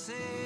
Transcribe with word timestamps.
HC. 0.00 0.40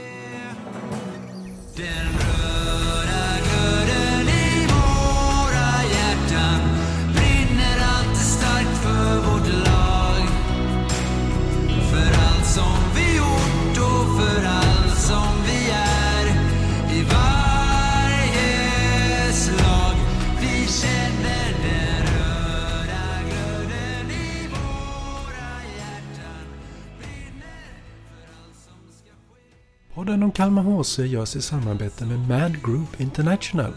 Kalmar 30.36 30.62
HC 30.62 30.98
görs 30.98 31.36
i 31.36 31.42
samarbete 31.42 32.06
med 32.06 32.28
Mad 32.28 32.64
Group 32.64 33.00
International. 33.00 33.72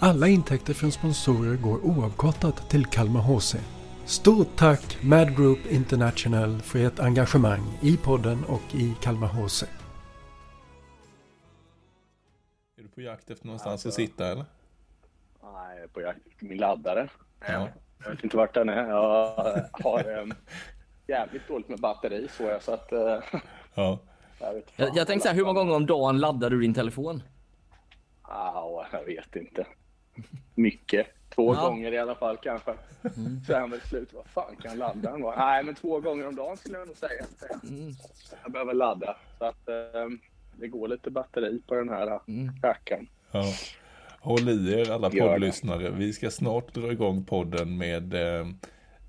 Alla 0.00 0.28
intäkter 0.28 0.74
från 0.74 0.92
sponsorer 0.92 1.56
går 1.56 1.78
oavkortat 1.84 2.70
till 2.70 2.86
Kalmar 2.86 3.20
HC. 3.20 3.54
Stort 4.04 4.56
tack 4.56 5.02
Mad 5.02 5.36
Group 5.36 5.58
International 5.66 6.60
för 6.60 6.78
ert 6.78 7.00
engagemang 7.00 7.78
i 7.82 7.96
podden 7.96 8.44
och 8.44 8.74
i 8.74 8.94
Kalmar 9.02 9.28
HC. 9.28 9.62
Är 12.78 12.82
du 12.82 12.88
på 12.88 13.00
jakt 13.00 13.30
efter 13.30 13.46
någonstans 13.46 13.86
att 13.86 13.94
sitta 13.94 14.26
eller? 14.26 14.44
Nej, 15.42 15.76
jag 15.76 15.84
är 15.84 15.88
på 15.88 16.00
jakt 16.00 16.26
efter 16.26 16.46
min 16.46 16.58
laddare. 16.58 17.08
Ja. 17.40 17.68
Jag 18.04 18.10
vet 18.10 18.24
inte 18.24 18.36
vart 18.36 18.54
den 18.54 18.68
är. 18.68 18.88
Jag 18.88 19.68
har 19.72 20.18
um, 20.22 20.34
jävligt 21.06 21.48
dåligt 21.48 21.68
med 21.68 21.80
batteri 21.80 22.28
så 22.36 22.42
jag 22.42 22.62
så 22.62 22.72
att... 22.72 22.92
Uh, 22.92 23.40
Ja. 23.74 23.98
Jag, 24.40 24.54
vet 24.54 24.72
Jag, 24.76 24.96
jag 24.96 25.06
tänkte 25.06 25.22
så 25.22 25.28
här, 25.28 25.36
hur 25.36 25.44
många 25.44 25.60
gånger 25.60 25.74
om 25.74 25.86
dagen 25.86 26.18
laddar 26.18 26.50
du 26.50 26.60
din 26.60 26.74
telefon? 26.74 27.22
Ah, 28.22 28.86
jag 28.92 29.04
vet 29.04 29.36
inte. 29.36 29.66
Mycket. 30.54 31.06
Två 31.34 31.54
Ja. 31.54 31.66
gånger 31.68 31.92
i 31.92 31.98
alla 31.98 32.14
fall 32.14 32.36
kanske. 32.36 32.74
Så 33.46 33.52
är 33.52 33.60
han 33.60 33.70
väl 33.70 33.80
slut. 33.80 34.12
Vad 34.12 34.26
fan 34.26 34.56
kan 34.62 34.78
laddaren 34.78 35.22
vara? 35.22 35.46
Nej, 35.46 35.64
men 35.64 35.74
två 35.74 36.00
gånger 36.00 36.26
om 36.28 36.36
dagen 36.36 36.56
skulle 36.56 36.78
jag 36.78 36.86
nog 36.86 36.96
säga. 36.96 37.24
Jag 38.42 38.52
behöver 38.52 38.74
ladda. 38.74 39.16
Så 39.38 39.44
att 39.44 39.68
um, 39.94 40.20
det 40.56 40.68
går 40.68 40.88
lite 40.88 41.10
batteri 41.10 41.62
på 41.66 41.74
den 41.74 41.88
här 41.88 42.20
mm. 42.28 42.52
rackaren. 42.62 43.08
ja. 43.32 43.44
Håll 44.22 44.48
i 44.48 44.72
er 44.80 44.90
alla 44.90 45.10
poddlyssnare. 45.10 45.90
Vi 45.90 46.12
ska 46.12 46.30
snart 46.30 46.74
dra 46.74 46.92
igång 46.92 47.24
podden 47.24 47.78
med, 47.78 48.14
eh, 48.14 48.46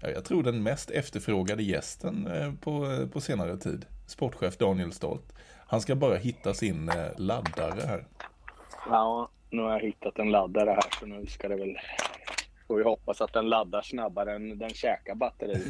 ja, 0.02 0.10
jag 0.10 0.26
tror 0.26 0.44
den 0.44 0.64
mest 0.64 0.92
efterfrågade 0.92 1.64
gästen 1.64 2.28
eh, 2.28 2.54
på, 2.54 3.08
på 3.14 3.22
senare 3.22 3.58
tid. 3.58 3.86
Sportchef 4.12 4.58
Daniel 4.58 4.92
Stolt. 4.92 5.34
Han 5.68 5.82
ska 5.82 5.96
bara 5.96 6.16
hitta 6.16 6.54
sin 6.54 6.90
eh, 6.90 6.96
laddare 7.18 7.82
här. 7.88 8.06
Ja, 8.90 9.30
nu 9.50 9.62
har 9.62 9.72
jag 9.72 9.80
hittat 9.80 10.20
en 10.20 10.32
laddare 10.32 10.70
här 10.70 11.00
så 11.00 11.06
nu 11.06 11.26
ska 11.26 11.48
det 11.48 11.56
väl... 11.56 11.78
Får 12.68 12.78
vi 12.78 12.84
hoppas 12.84 13.22
att 13.22 13.34
den 13.34 13.50
laddar 13.50 13.82
snabbare 13.82 14.36
än 14.36 14.58
den 14.58 14.70
käkar 14.70 15.16
batteri. 15.16 15.62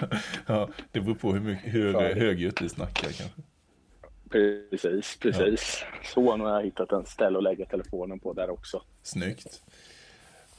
ja, 0.46 0.68
det 0.92 1.00
beror 1.00 1.14
på 1.14 1.32
hur, 1.32 1.40
mycket, 1.40 1.74
hur 1.74 1.92
högljutt 1.94 2.60
vi 2.62 2.68
snackar 2.68 3.02
kanske. 3.02 3.42
Precis, 4.30 5.18
precis. 5.20 5.84
Så 6.04 6.36
nu 6.36 6.44
har 6.44 6.50
jag 6.50 6.64
hittat 6.64 6.92
en 6.92 7.06
ställe 7.06 7.38
att 7.38 7.44
lägga 7.44 7.66
telefonen 7.66 8.18
på 8.20 8.32
där 8.32 8.50
också. 8.50 8.82
Snyggt. 9.02 9.62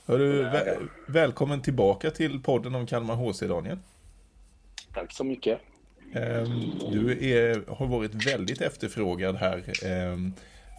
Hörru, 0.06 0.44
vä- 0.44 0.88
välkommen 1.08 1.62
tillbaka 1.62 2.12
till 2.12 2.44
podden 2.44 2.75
om 2.75 2.86
Kalmar 2.88 3.16
HC 3.16 3.39
Daniel. 3.39 3.78
Tack 4.94 5.12
så 5.14 5.23
mycket. 5.23 5.59
Ehm, 6.14 6.72
du 6.92 7.31
är, 7.31 7.64
har 7.67 7.88
varit 7.88 8.28
väldigt 8.28 8.62
efterfrågad 8.62 9.36
här 9.36 9.86
ehm, 9.86 10.34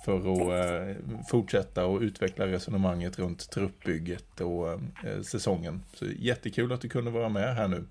för 0.05 0.19
att 0.19 0.70
eh, 0.70 0.97
fortsätta 1.28 1.86
och 1.86 2.00
utveckla 2.00 2.47
resonemanget 2.47 3.19
runt 3.19 3.50
truppbygget 3.50 4.40
och 4.40 4.73
eh, 4.73 5.23
säsongen. 5.23 5.83
Så 5.95 6.06
jättekul 6.06 6.73
att 6.73 6.80
du 6.80 6.89
kunde 6.89 7.11
vara 7.11 7.29
med 7.29 7.55
här 7.55 7.68
nu. 7.68 7.84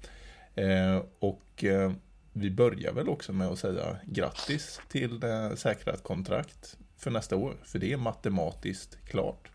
Ehm, 0.55 1.01
och 1.19 1.63
eh, 1.63 1.91
vi 2.33 2.51
börjar 2.51 2.93
väl 2.93 3.09
också 3.09 3.33
med 3.33 3.47
att 3.47 3.59
säga 3.59 3.97
grattis 4.05 4.81
till 4.87 5.21
säkrat 5.55 6.03
kontrakt 6.03 6.77
för 6.97 7.11
nästa 7.11 7.35
år. 7.35 7.53
För 7.63 7.79
det 7.79 7.93
är 7.93 7.97
matematiskt 7.97 8.97
klart. 9.05 9.51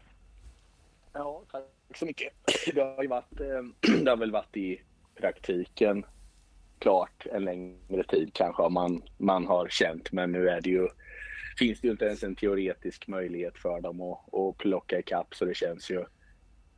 Ja, 1.12 1.42
tack 1.52 1.64
så 1.94 2.06
mycket. 2.06 2.32
Det 2.74 2.80
har, 2.80 3.02
ju 3.02 3.08
varit, 3.08 3.30
det 4.04 4.10
har 4.10 4.16
väl 4.16 4.30
varit 4.30 4.56
i 4.56 4.80
praktiken 5.20 6.04
klart 6.78 7.26
en 7.32 7.44
längre 7.44 8.04
tid 8.08 8.30
kanske 8.34 8.62
har 8.62 8.70
man, 8.70 9.02
man 9.18 9.46
har 9.46 9.68
känt. 9.68 10.12
Men 10.12 10.32
nu 10.32 10.48
är 10.48 10.60
det 10.60 10.70
ju, 10.70 10.88
finns 11.58 11.80
det 11.80 11.86
ju 11.86 11.92
inte 11.92 12.04
ens 12.04 12.22
en 12.22 12.36
teoretisk 12.36 13.06
möjlighet 13.08 13.58
för 13.58 13.80
dem 13.80 14.00
att, 14.00 14.34
att 14.34 14.58
plocka 14.58 14.98
ikapp 14.98 15.34
så 15.34 15.44
det 15.44 15.54
känns 15.54 15.90
ju, 15.90 16.04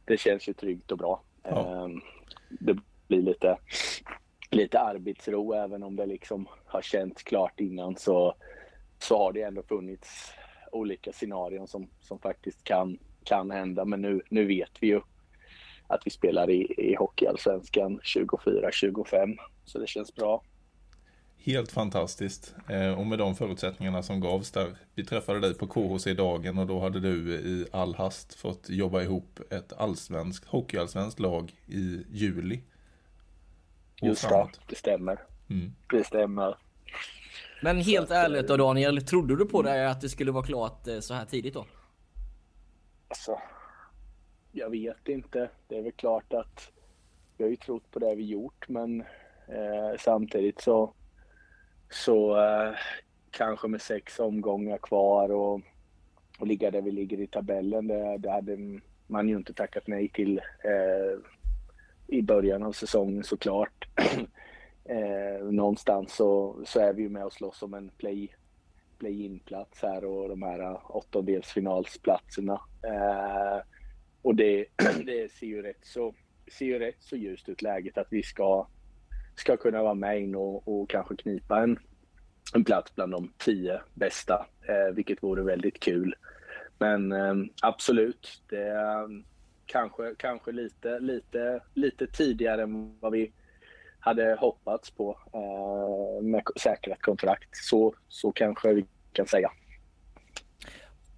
det 0.05 0.17
känns 0.17 0.49
ju 0.49 0.53
tryggt 0.53 0.93
och 0.93 0.99
bra. 0.99 1.23
Ja. 1.43 1.85
Eh, 1.85 1.89
Det 2.61 2.79
blir 3.09 3.23
lite, 3.23 3.59
lite 4.51 4.81
arbetsro 4.81 5.53
även 5.53 5.83
om 5.83 5.97
det 5.97 6.07
liksom 6.07 6.49
har 6.67 6.83
känts 6.83 7.23
klart 7.23 7.61
innan 7.61 7.97
så, 7.97 8.35
så 8.99 9.19
har 9.19 9.33
det 9.33 9.43
ändå 9.43 9.63
funnits 9.63 10.33
olika 10.73 11.13
scenarion 11.13 11.69
som, 11.69 11.91
som 12.01 12.19
faktiskt 12.19 12.65
kan, 12.65 12.99
kan 13.25 13.51
hända. 13.51 13.85
Men 13.85 14.03
nu, 14.03 14.23
nu 14.31 14.45
vet 14.47 14.71
vi 14.81 14.87
ju 14.87 15.01
att 15.87 16.03
vi 16.05 16.11
spelar 16.11 16.51
i, 16.51 16.75
i 16.79 16.95
Hockeyallsvenskan 16.95 18.01
24-25. 18.01 19.37
Så 19.69 19.79
det 19.79 19.87
känns 19.87 20.15
bra. 20.15 20.43
Helt 21.39 21.73
fantastiskt. 21.73 22.55
Eh, 22.69 22.99
och 22.99 23.07
med 23.07 23.19
de 23.19 23.35
förutsättningarna 23.35 24.03
som 24.03 24.21
gavs 24.21 24.51
där. 24.51 24.77
Vi 24.95 25.05
träffade 25.05 25.41
dig 25.41 25.55
på 25.55 25.67
KHC 25.67 26.15
dagen 26.15 26.59
och 26.59 26.67
då 26.67 26.81
hade 26.81 27.01
du 27.01 27.35
i 27.35 27.67
all 27.73 27.95
hast 27.95 28.35
fått 28.35 28.71
jobba 28.71 29.03
ihop 29.03 29.41
ett 29.51 29.73
allsvenskt, 29.73 30.45
hockeyallsvenskt 30.45 31.21
lag 31.21 31.53
i 31.67 32.05
juli. 32.11 32.61
Och 34.01 34.09
Just 34.09 34.23
det, 34.23 34.29
framåt. 34.29 34.61
det 34.69 34.77
stämmer. 34.77 35.19
Mm. 35.51 35.73
Det 35.91 36.05
stämmer. 36.05 36.59
Men 37.63 37.81
helt 37.81 38.11
ärligt 38.11 38.49
då 38.49 38.57
Daniel, 38.57 39.07
trodde 39.07 39.37
du 39.37 39.47
på 39.47 39.63
det 39.63 39.91
att 39.91 40.01
det 40.01 40.09
skulle 40.09 40.33
vara 40.33 40.45
klart 40.45 40.89
eh, 40.89 41.01
så 41.01 41.15
här 41.15 41.25
tidigt 41.25 41.55
då? 41.55 41.67
Alltså, 43.09 43.39
jag 44.53 44.71
vet 44.71 45.09
inte. 45.09 45.51
Det 45.69 45.79
är 45.79 45.83
väl 45.83 45.93
klart 45.93 46.33
att 46.33 46.73
vi 47.37 47.45
har 47.45 47.51
ju 47.51 47.57
trott 47.57 47.91
på 47.91 47.99
det 47.99 48.15
vi 48.15 48.25
gjort 48.25 48.69
men 48.69 49.01
eh, 49.01 49.07
Eh, 49.49 49.99
samtidigt 49.99 50.61
så, 50.61 50.95
så 51.91 52.37
eh, 52.37 52.75
kanske 53.31 53.69
med 53.69 53.83
sex 53.83 54.21
omgångar 54.21 54.79
kvar 54.79 55.29
och, 55.29 55.61
och 56.39 56.47
ligga 56.47 56.71
där 56.71 56.83
vi 56.83 56.91
ligger 56.91 57.21
i 57.21 57.27
tabellen, 57.27 57.87
det, 57.87 58.19
det 58.19 58.31
hade 58.31 58.81
man 59.07 59.29
ju 59.29 59.37
inte 59.37 59.55
tackat 59.55 59.87
nej 59.87 60.09
till 60.09 60.39
eh, 60.39 61.19
i 62.07 62.23
början 62.23 62.63
av 62.63 62.73
säsongen 62.73 63.25
såklart. 63.25 63.89
eh, 64.85 65.45
någonstans 65.51 66.15
så, 66.15 66.61
så 66.65 66.81
är 66.81 66.93
vi 66.93 67.03
ju 67.03 67.09
med 67.09 67.25
och 67.25 67.33
slåss 67.33 67.63
om 67.63 67.75
en 67.75 67.89
play, 67.89 68.35
play-in-plats 68.99 69.83
här 69.83 70.05
och 70.05 70.29
de 70.29 70.43
här 70.43 70.81
åttondelsfinalsplatserna. 70.97 72.61
Eh, 72.83 73.63
och 74.23 74.35
det, 74.35 74.67
det 75.05 75.33
ser 75.33 75.47
ju 75.47 75.63
rätt 75.63 75.87
så, 75.87 76.15
ser 76.59 76.67
ju 76.67 76.79
rätt 76.79 77.03
så 77.03 77.17
ljust 77.17 77.49
ut 77.49 77.63
läget 77.63 77.99
att 77.99 78.09
vi 78.11 78.23
ska, 78.23 78.67
ska 79.39 79.57
kunna 79.57 79.83
vara 79.83 79.95
med 79.95 80.21
in 80.23 80.35
och, 80.35 80.69
och 80.69 80.91
kanske 80.91 81.17
knipa 81.17 81.63
en, 81.63 81.79
en 82.55 82.65
plats 82.65 82.95
bland 82.95 83.13
de 83.13 83.33
tio 83.39 83.81
bästa, 83.95 84.47
eh, 84.69 84.95
vilket 84.95 85.23
vore 85.23 85.43
väldigt 85.43 85.81
kul. 85.81 86.15
Men 86.79 87.13
eh, 87.13 87.35
absolut, 87.63 88.43
det 88.49 88.63
är 88.63 89.23
kanske, 89.67 90.15
kanske 90.19 90.53
lite, 90.53 91.01
lite, 91.01 91.61
lite 91.75 92.07
tidigare 92.07 92.63
än 92.63 92.99
vad 93.01 93.13
vi 93.13 93.33
hade 94.01 94.37
hoppats 94.41 94.91
på 94.91 95.19
eh, 95.33 96.25
med 96.25 96.43
säkrat 96.63 97.03
kontrakt. 97.03 97.49
Så, 97.53 97.95
så 98.09 98.33
kanske 98.33 98.73
vi 98.73 98.85
kan 99.13 99.27
säga. 99.27 99.51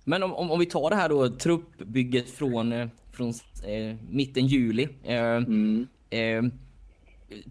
Men 0.05 0.23
om, 0.23 0.35
om, 0.35 0.51
om 0.51 0.59
vi 0.59 0.67
tar 0.67 0.91
det 0.91 0.97
här 0.97 1.09
då, 1.09 1.29
truppbygget 1.29 2.31
från, 2.31 2.73
eh, 2.73 2.89
från 3.13 3.29
eh, 3.67 3.97
mitten 4.11 4.47
juli. 4.47 4.89
Eh, 5.05 5.21
Mm 5.21 5.87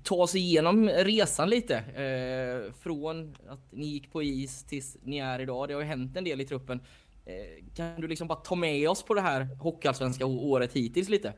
ta 0.03 0.15
oss 0.15 0.35
igenom 0.35 0.89
resan 0.89 1.49
lite. 1.49 1.77
Eh, 1.77 2.73
från 2.73 3.35
att 3.47 3.71
ni 3.71 3.85
gick 3.85 4.11
på 4.11 4.23
is 4.23 4.63
tills 4.63 4.97
ni 5.01 5.17
är 5.17 5.39
idag. 5.39 5.67
Det 5.67 5.73
har 5.73 5.81
ju 5.81 5.87
hänt 5.87 6.17
en 6.17 6.23
del 6.23 6.41
i 6.41 6.45
truppen. 6.45 6.81
Eh, 7.25 7.65
kan 7.75 8.01
du 8.01 8.07
liksom 8.07 8.27
bara 8.27 8.39
ta 8.39 8.55
med 8.55 8.89
oss 8.89 9.03
på 9.03 9.13
det 9.13 9.21
här 9.21 9.47
hockeyallsvenska 9.59 10.25
året 10.25 10.73
hittills 10.73 11.09
lite? 11.09 11.33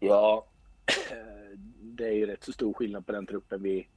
Ja, 0.00 0.46
det 1.80 2.06
är 2.06 2.12
ju 2.12 2.26
rätt 2.26 2.44
så 2.44 2.52
stor 2.52 2.72
skillnad 2.74 3.06
på 3.06 3.12
den 3.12 3.26
truppen 3.26 3.62
vi, 3.62 3.88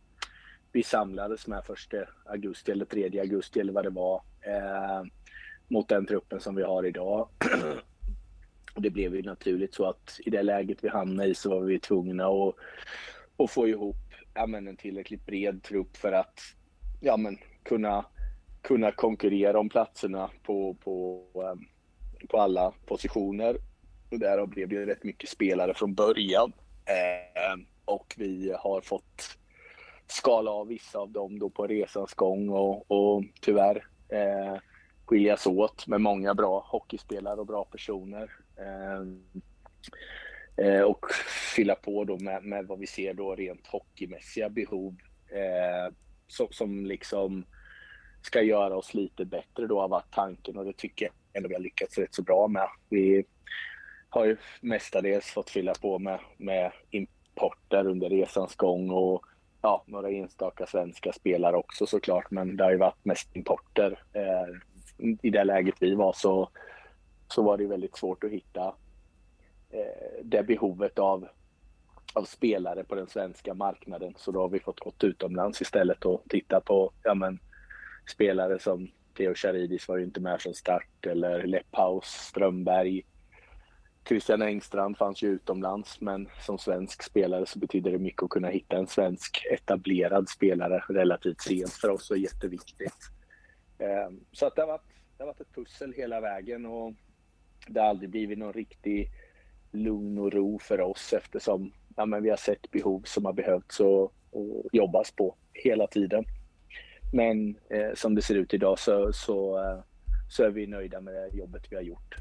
vi 0.71 0.83
samlades 0.83 1.47
med 1.47 1.65
första 1.65 1.97
augusti 2.25 2.71
eller 2.71 2.85
3 2.85 3.19
augusti 3.19 3.59
eller 3.59 3.73
vad 3.73 3.85
det 3.85 3.89
var. 3.89 4.21
Eh, 4.41 5.03
mot 5.67 5.87
den 5.87 6.05
truppen 6.05 6.39
som 6.39 6.55
vi 6.55 6.63
har 6.63 6.85
idag. 6.85 7.29
Och 8.75 8.81
det 8.81 8.89
blev 8.89 9.15
ju 9.15 9.21
naturligt 9.21 9.73
så 9.73 9.85
att 9.85 10.19
i 10.25 10.29
det 10.29 10.43
läget 10.43 10.83
vi 10.83 10.89
hamnade 10.89 11.29
i 11.29 11.35
så 11.35 11.49
var 11.49 11.61
vi 11.61 11.79
tvungna 11.79 12.25
att, 12.25 12.55
att 13.37 13.51
få 13.51 13.67
ihop 13.67 13.95
ja, 14.33 14.47
men 14.47 14.67
en 14.67 14.77
tillräckligt 14.77 15.25
bred 15.25 15.63
trupp 15.63 15.97
för 15.97 16.11
att 16.11 16.39
ja, 16.99 17.17
men, 17.17 17.37
kunna 17.63 18.05
kunna 18.61 18.91
konkurrera 18.91 19.59
om 19.59 19.69
platserna 19.69 20.29
på, 20.43 20.73
på, 20.73 21.23
ehm, 21.35 21.59
på 22.29 22.37
alla 22.37 22.73
positioner. 22.85 23.57
Och 24.11 24.19
därav 24.19 24.47
blev 24.47 24.69
det 24.69 24.85
rätt 24.85 25.03
mycket 25.03 25.29
spelare 25.29 25.73
från 25.73 25.93
början. 25.93 26.53
Eh, 26.85 27.63
och 27.85 28.15
vi 28.17 28.53
har 28.59 28.81
fått 28.81 29.37
skala 30.07 30.51
av 30.51 30.67
vissa 30.67 30.99
av 30.99 31.11
dem 31.11 31.39
då 31.39 31.49
på 31.49 31.67
resans 31.67 32.13
gång 32.13 32.49
och, 32.49 32.91
och 32.91 33.23
tyvärr 33.41 33.87
eh, 34.09 34.57
skiljas 35.05 35.47
åt 35.47 35.87
med 35.87 36.01
många 36.01 36.33
bra 36.33 36.65
hockeyspelare 36.67 37.39
och 37.39 37.45
bra 37.45 37.65
personer. 37.65 38.31
Ehm, 38.57 39.23
eh, 40.57 40.81
och 40.81 41.05
fylla 41.55 41.75
på 41.75 42.03
då 42.03 42.17
med, 42.17 42.43
med 42.43 42.67
vad 42.67 42.79
vi 42.79 42.87
ser 42.87 43.13
då 43.13 43.35
rent 43.35 43.67
hockeymässiga 43.67 44.49
behov 44.49 44.95
eh, 45.29 45.93
som, 46.27 46.47
som 46.51 46.85
liksom 46.85 47.45
ska 48.21 48.41
göra 48.41 48.75
oss 48.77 48.93
lite 48.93 49.25
bättre 49.25 49.67
då 49.67 49.81
har 49.81 49.87
varit 49.87 50.13
tanken 50.13 50.57
och 50.57 50.65
det 50.65 50.77
tycker 50.77 51.05
jag 51.05 51.13
ändå 51.33 51.49
vi 51.49 51.55
har 51.55 51.61
lyckats 51.61 51.97
rätt 51.97 52.15
så 52.15 52.21
bra 52.21 52.47
med. 52.47 52.67
Vi 52.89 53.25
har 54.09 54.25
ju 54.25 54.37
mestadels 54.61 55.25
fått 55.25 55.49
fylla 55.49 55.73
på 55.73 55.99
med, 55.99 56.19
med 56.37 56.71
importer 56.89 57.87
under 57.87 58.09
resans 58.09 58.55
gång 58.55 58.89
och 58.89 59.25
ja, 59.61 59.83
några 59.87 60.09
enstaka 60.09 60.65
svenska 60.65 61.13
spelare 61.13 61.55
också 61.55 61.85
såklart, 61.85 62.31
men 62.31 62.57
det 62.57 62.63
har 62.63 62.71
ju 62.71 62.77
varit 62.77 63.05
mest 63.05 63.35
importer. 63.35 64.03
Eh, 64.13 65.07
I 65.21 65.29
det 65.29 65.43
läget 65.43 65.75
vi 65.79 65.95
var 65.95 66.13
så, 66.13 66.49
så 67.31 67.41
var 67.41 67.57
det 67.57 67.67
väldigt 67.67 67.97
svårt 67.97 68.23
att 68.23 68.31
hitta 68.31 68.75
eh, 69.69 70.23
det 70.23 70.43
behovet 70.43 70.99
av, 70.99 71.27
av 72.13 72.23
spelare 72.23 72.83
på 72.83 72.95
den 72.95 73.07
svenska 73.07 73.53
marknaden. 73.53 74.13
Så 74.17 74.31
då 74.31 74.41
har 74.41 74.49
vi 74.49 74.59
fått 74.59 74.79
gått 74.79 75.03
utomlands 75.03 75.61
istället 75.61 76.05
och 76.05 76.23
titta 76.29 76.61
på 76.61 76.91
ja, 77.03 77.13
men, 77.13 77.39
spelare 78.11 78.59
som 78.59 78.91
Theo 79.17 79.33
Charidis 79.35 79.87
var 79.87 79.97
ju 79.97 80.03
inte 80.03 80.19
med 80.19 80.41
från 80.41 80.53
start 80.53 81.05
eller 81.05 81.43
Leppaus, 81.43 82.05
Strömberg, 82.05 83.03
Christian 84.07 84.41
Engstrand 84.41 84.97
fanns 84.97 85.23
ju 85.23 85.27
utomlands, 85.27 86.01
men 86.01 86.29
som 86.39 86.57
svensk 86.57 87.03
spelare 87.03 87.45
så 87.45 87.59
betyder 87.59 87.91
det 87.91 87.97
mycket 87.97 88.23
att 88.23 88.29
kunna 88.29 88.47
hitta 88.47 88.77
en 88.77 88.87
svensk 88.87 89.45
etablerad 89.51 90.29
spelare 90.29 90.83
relativt 90.89 91.41
sent 91.41 91.71
för 91.71 91.89
oss 91.89 92.11
och 92.11 92.17
jätteviktigt. 92.17 92.97
Eh, 93.77 94.09
så 94.31 94.45
att 94.45 94.55
det 94.55 94.61
har, 94.61 94.67
varit, 94.67 94.87
det 95.17 95.23
har 95.23 95.27
varit 95.27 95.41
ett 95.41 95.55
pussel 95.55 95.93
hela 95.93 96.21
vägen 96.21 96.65
och 96.65 96.93
det 97.73 97.81
har 97.81 97.87
aldrig 97.87 98.09
blivit 98.09 98.37
någon 98.37 98.53
riktig 98.53 99.11
lugn 99.71 100.17
och 100.17 100.33
ro 100.33 100.59
för 100.59 100.81
oss 100.81 101.13
eftersom 101.13 101.71
ja, 101.95 102.05
men 102.05 102.23
vi 102.23 102.29
har 102.29 102.37
sett 102.37 102.71
behov 102.71 103.01
som 103.05 103.25
har 103.25 103.33
behövts 103.33 103.79
och, 103.79 104.13
och 104.31 104.65
jobbas 104.71 105.11
på 105.11 105.35
hela 105.53 105.87
tiden. 105.87 106.25
Men 107.13 107.55
eh, 107.69 107.93
som 107.95 108.15
det 108.15 108.21
ser 108.21 108.35
ut 108.35 108.53
idag 108.53 108.79
så, 108.79 109.13
så, 109.13 109.57
eh, 109.57 109.79
så 110.29 110.43
är 110.43 110.49
vi 110.49 110.67
nöjda 110.67 111.01
med 111.01 111.13
det 111.13 111.37
jobbet 111.37 111.65
vi 111.69 111.75
har 111.75 111.83
gjort. 111.83 112.15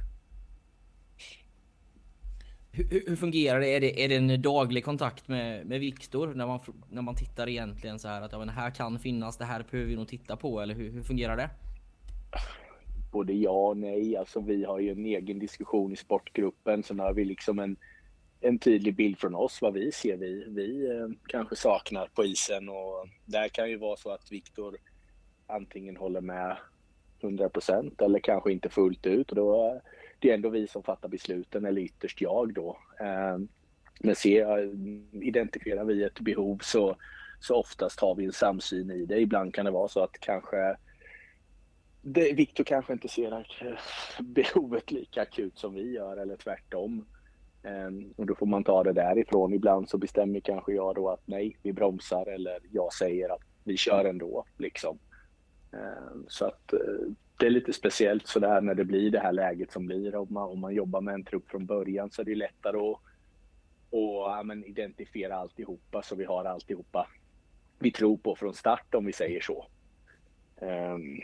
Hur, 2.72 3.02
hur, 3.06 3.16
fungerar 3.16 3.60
det? 3.60 3.66
Är, 3.76 3.80
det? 3.80 4.04
är 4.04 4.08
det 4.08 4.16
en 4.16 4.42
daglig 4.42 4.84
kontakt 4.84 5.28
med, 5.28 5.66
med 5.66 5.80
Viktor 5.80 6.34
när 6.34 6.46
man, 6.46 6.60
när 6.90 7.02
man 7.02 7.16
tittar 7.16 7.48
egentligen 7.48 7.98
så 7.98 8.08
här 8.08 8.22
att 8.22 8.32
ja, 8.32 8.38
men 8.38 8.48
här 8.48 8.70
kan 8.70 8.98
finnas, 8.98 9.38
det 9.38 9.44
här 9.44 9.64
behöver 9.70 9.90
vi 9.90 9.96
nog 9.96 10.08
titta 10.08 10.36
på 10.36 10.60
eller 10.60 10.74
hur, 10.74 10.90
hur 10.92 11.02
fungerar 11.02 11.36
det? 11.36 11.50
Både 13.10 13.32
ja 13.32 13.68
och 13.68 13.76
nej. 13.76 14.16
Alltså 14.16 14.40
vi 14.40 14.64
har 14.64 14.80
ju 14.80 14.90
en 14.90 15.06
egen 15.06 15.38
diskussion 15.38 15.92
i 15.92 15.96
sportgruppen. 15.96 16.82
Sen 16.82 17.00
har 17.00 17.12
vi 17.12 17.24
liksom 17.24 17.58
en, 17.58 17.76
en 18.40 18.58
tydlig 18.58 18.96
bild 18.96 19.18
från 19.18 19.34
oss 19.34 19.62
vad 19.62 19.72
vi 19.72 19.92
ser 19.92 20.16
vi, 20.16 20.44
vi 20.48 20.90
eh, 20.90 21.08
kanske 21.26 21.56
saknar 21.56 22.06
på 22.14 22.24
isen 22.24 22.68
och 22.68 23.08
där 23.26 23.48
kan 23.48 23.70
ju 23.70 23.76
vara 23.76 23.96
så 23.96 24.10
att 24.10 24.32
Viktor 24.32 24.76
antingen 25.46 25.96
håller 25.96 26.20
med 26.20 26.56
100% 27.20 28.04
eller 28.04 28.18
kanske 28.18 28.52
inte 28.52 28.68
fullt 28.68 29.06
ut 29.06 29.30
och 29.30 29.36
då 29.36 29.80
det 30.20 30.30
är 30.30 30.34
ändå 30.34 30.48
vi 30.48 30.66
som 30.66 30.82
fattar 30.82 31.08
besluten, 31.08 31.64
eller 31.64 31.80
ytterst 31.80 32.20
jag 32.20 32.54
då. 32.54 32.78
Eh, 33.00 33.38
men 34.00 34.14
ser, 34.14 34.70
identifierar 35.24 35.84
vi 35.84 36.04
ett 36.04 36.20
behov 36.20 36.58
så, 36.62 36.96
så 37.40 37.56
oftast 37.56 38.00
har 38.00 38.14
vi 38.14 38.24
en 38.24 38.32
samsyn 38.32 38.90
i 38.90 39.06
det. 39.06 39.20
Ibland 39.20 39.54
kan 39.54 39.64
det 39.64 39.70
vara 39.70 39.88
så 39.88 40.00
att 40.00 40.20
kanske 40.20 40.76
det, 42.02 42.32
Viktor 42.32 42.64
kanske 42.64 42.92
inte 42.92 43.08
ser 43.08 43.32
eh, 43.32 43.78
behovet 44.20 44.90
lika 44.90 45.22
akut 45.22 45.58
som 45.58 45.74
vi 45.74 45.92
gör 45.92 46.16
eller 46.16 46.36
tvärtom. 46.36 47.06
Um, 47.62 48.14
och 48.16 48.26
då 48.26 48.34
får 48.34 48.46
man 48.46 48.64
ta 48.64 48.84
det 48.84 48.92
därifrån. 48.92 49.54
Ibland 49.54 49.88
så 49.88 49.98
bestämmer 49.98 50.40
kanske 50.40 50.72
jag 50.72 50.94
då 50.94 51.08
att 51.08 51.22
nej, 51.26 51.56
vi 51.62 51.72
bromsar 51.72 52.26
eller 52.26 52.58
jag 52.72 52.92
säger 52.92 53.28
att 53.28 53.42
vi 53.64 53.76
kör 53.76 54.04
ändå. 54.04 54.44
Liksom. 54.58 54.98
Um, 55.70 56.24
så 56.28 56.44
att 56.44 56.72
uh, 56.72 57.12
det 57.38 57.46
är 57.46 57.50
lite 57.50 57.72
speciellt 57.72 58.26
sådär 58.26 58.60
när 58.60 58.74
det 58.74 58.84
blir 58.84 59.10
det 59.10 59.20
här 59.20 59.32
läget 59.32 59.72
som 59.72 59.86
blir. 59.86 60.14
Om 60.14 60.28
man, 60.30 60.50
om 60.50 60.60
man 60.60 60.74
jobbar 60.74 61.00
med 61.00 61.14
en 61.14 61.24
trupp 61.24 61.50
från 61.50 61.66
början 61.66 62.10
så 62.10 62.22
är 62.22 62.26
det 62.26 62.34
lättare 62.34 62.76
att 62.76 63.00
och, 63.92 64.30
ja, 64.30 64.42
men 64.44 64.64
identifiera 64.64 65.36
alltihopa 65.36 66.02
så 66.02 66.16
vi 66.16 66.24
har 66.24 66.44
alltihopa 66.44 67.06
vi 67.80 67.90
tror 67.90 68.16
på 68.16 68.36
från 68.36 68.54
start 68.54 68.94
om 68.94 69.06
vi 69.06 69.12
säger 69.12 69.40
så. 69.40 69.66
Um, 70.60 71.20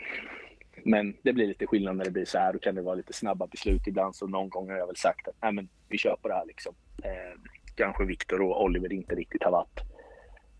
men 0.83 1.17
det 1.21 1.33
blir 1.33 1.47
lite 1.47 1.67
skillnad 1.67 1.95
när 1.95 2.05
det 2.05 2.11
blir 2.11 2.25
så 2.25 2.37
här. 2.37 2.53
Då 2.53 2.59
kan 2.59 2.75
det 2.75 2.81
vara 2.81 2.95
lite 2.95 3.13
snabba 3.13 3.47
beslut 3.47 3.87
ibland. 3.87 4.15
Så 4.15 4.27
någon 4.27 4.49
gång 4.49 4.69
har 4.69 4.77
jag 4.77 4.87
väl 4.87 4.95
sagt 4.95 5.27
att 5.27 5.35
Nej, 5.41 5.51
men 5.51 5.69
vi 5.89 5.97
kör 5.97 6.15
på 6.21 6.27
det 6.27 6.33
här. 6.33 6.45
Liksom. 6.45 6.75
Eh, 7.03 7.39
kanske 7.75 8.05
Viktor 8.05 8.41
och 8.41 8.63
Oliver 8.63 8.93
inte 8.93 9.15
riktigt 9.15 9.43
har 9.43 9.51
varit 9.51 9.81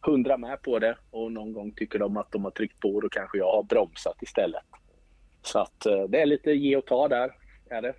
hundra 0.02 0.38
med 0.38 0.62
på 0.62 0.80
det. 0.80 0.98
Och 1.12 1.32
någon 1.32 1.54
gång 1.54 1.72
tycker 1.72 2.00
de 2.00 2.18
att 2.18 2.32
de 2.32 2.44
har 2.44 2.52
tryckt 2.52 2.80
på. 2.80 3.02
Då 3.02 3.10
kanske 3.10 3.38
jag 3.38 3.52
har 3.52 3.64
bromsat 3.64 4.22
istället. 4.22 4.64
Så 5.42 5.60
att 5.60 5.86
eh, 5.86 6.04
det 6.04 6.22
är 6.22 6.26
lite 6.26 6.52
ge 6.52 6.76
och 6.76 6.86
ta 6.86 7.08
där, 7.08 7.32
är 7.70 7.82
det. 7.82 7.94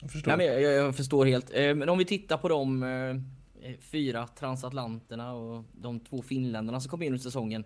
Jag 0.00 0.10
förstår. 0.10 0.36
Nej, 0.36 0.36
men 0.36 0.62
jag, 0.62 0.72
jag, 0.72 0.96
förstår 0.96 1.26
helt. 1.26 1.54
Eh, 1.54 1.74
men 1.74 1.88
om 1.88 1.98
vi 1.98 2.04
tittar 2.04 2.36
på 2.36 2.48
de 2.48 2.82
eh, 2.82 3.16
fyra 3.80 4.26
transatlanterna 4.26 5.34
och 5.34 5.64
de 5.72 6.00
två 6.00 6.22
finländarna 6.22 6.80
som 6.80 6.90
kom 6.90 7.02
in 7.02 7.08
under 7.08 7.18
säsongen. 7.18 7.64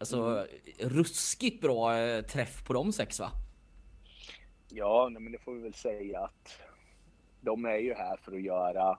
Alltså 0.00 0.16
mm. 0.16 0.46
ruskigt 0.78 1.60
bra 1.60 1.92
träff 2.22 2.64
på 2.64 2.72
de 2.72 2.92
sex 2.92 3.20
va? 3.20 3.30
Ja, 4.68 5.08
men 5.12 5.32
det 5.32 5.38
får 5.38 5.54
vi 5.54 5.60
väl 5.60 5.74
säga 5.74 6.20
att 6.20 6.60
de 7.40 7.64
är 7.64 7.78
ju 7.78 7.94
här 7.94 8.16
för 8.16 8.32
att 8.32 8.42
göra 8.42 8.98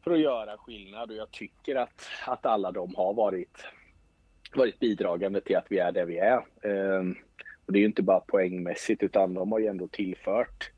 för 0.00 0.10
att 0.10 0.20
göra 0.20 0.56
skillnad 0.56 1.10
och 1.10 1.16
jag 1.16 1.30
tycker 1.30 1.76
att, 1.76 2.06
att 2.26 2.46
alla 2.46 2.72
de 2.72 2.94
har 2.94 3.14
varit, 3.14 3.58
varit 4.54 4.78
bidragande 4.78 5.40
till 5.40 5.56
att 5.56 5.66
vi 5.68 5.78
är 5.78 5.92
där 5.92 6.04
vi 6.04 6.18
är. 6.18 6.38
Och 7.66 7.72
det 7.72 7.78
är 7.78 7.80
ju 7.80 7.86
inte 7.86 8.02
bara 8.02 8.20
poängmässigt 8.20 9.02
utan 9.02 9.34
de 9.34 9.52
har 9.52 9.58
ju 9.58 9.66
ändå 9.66 9.88
tillfört 9.88 10.70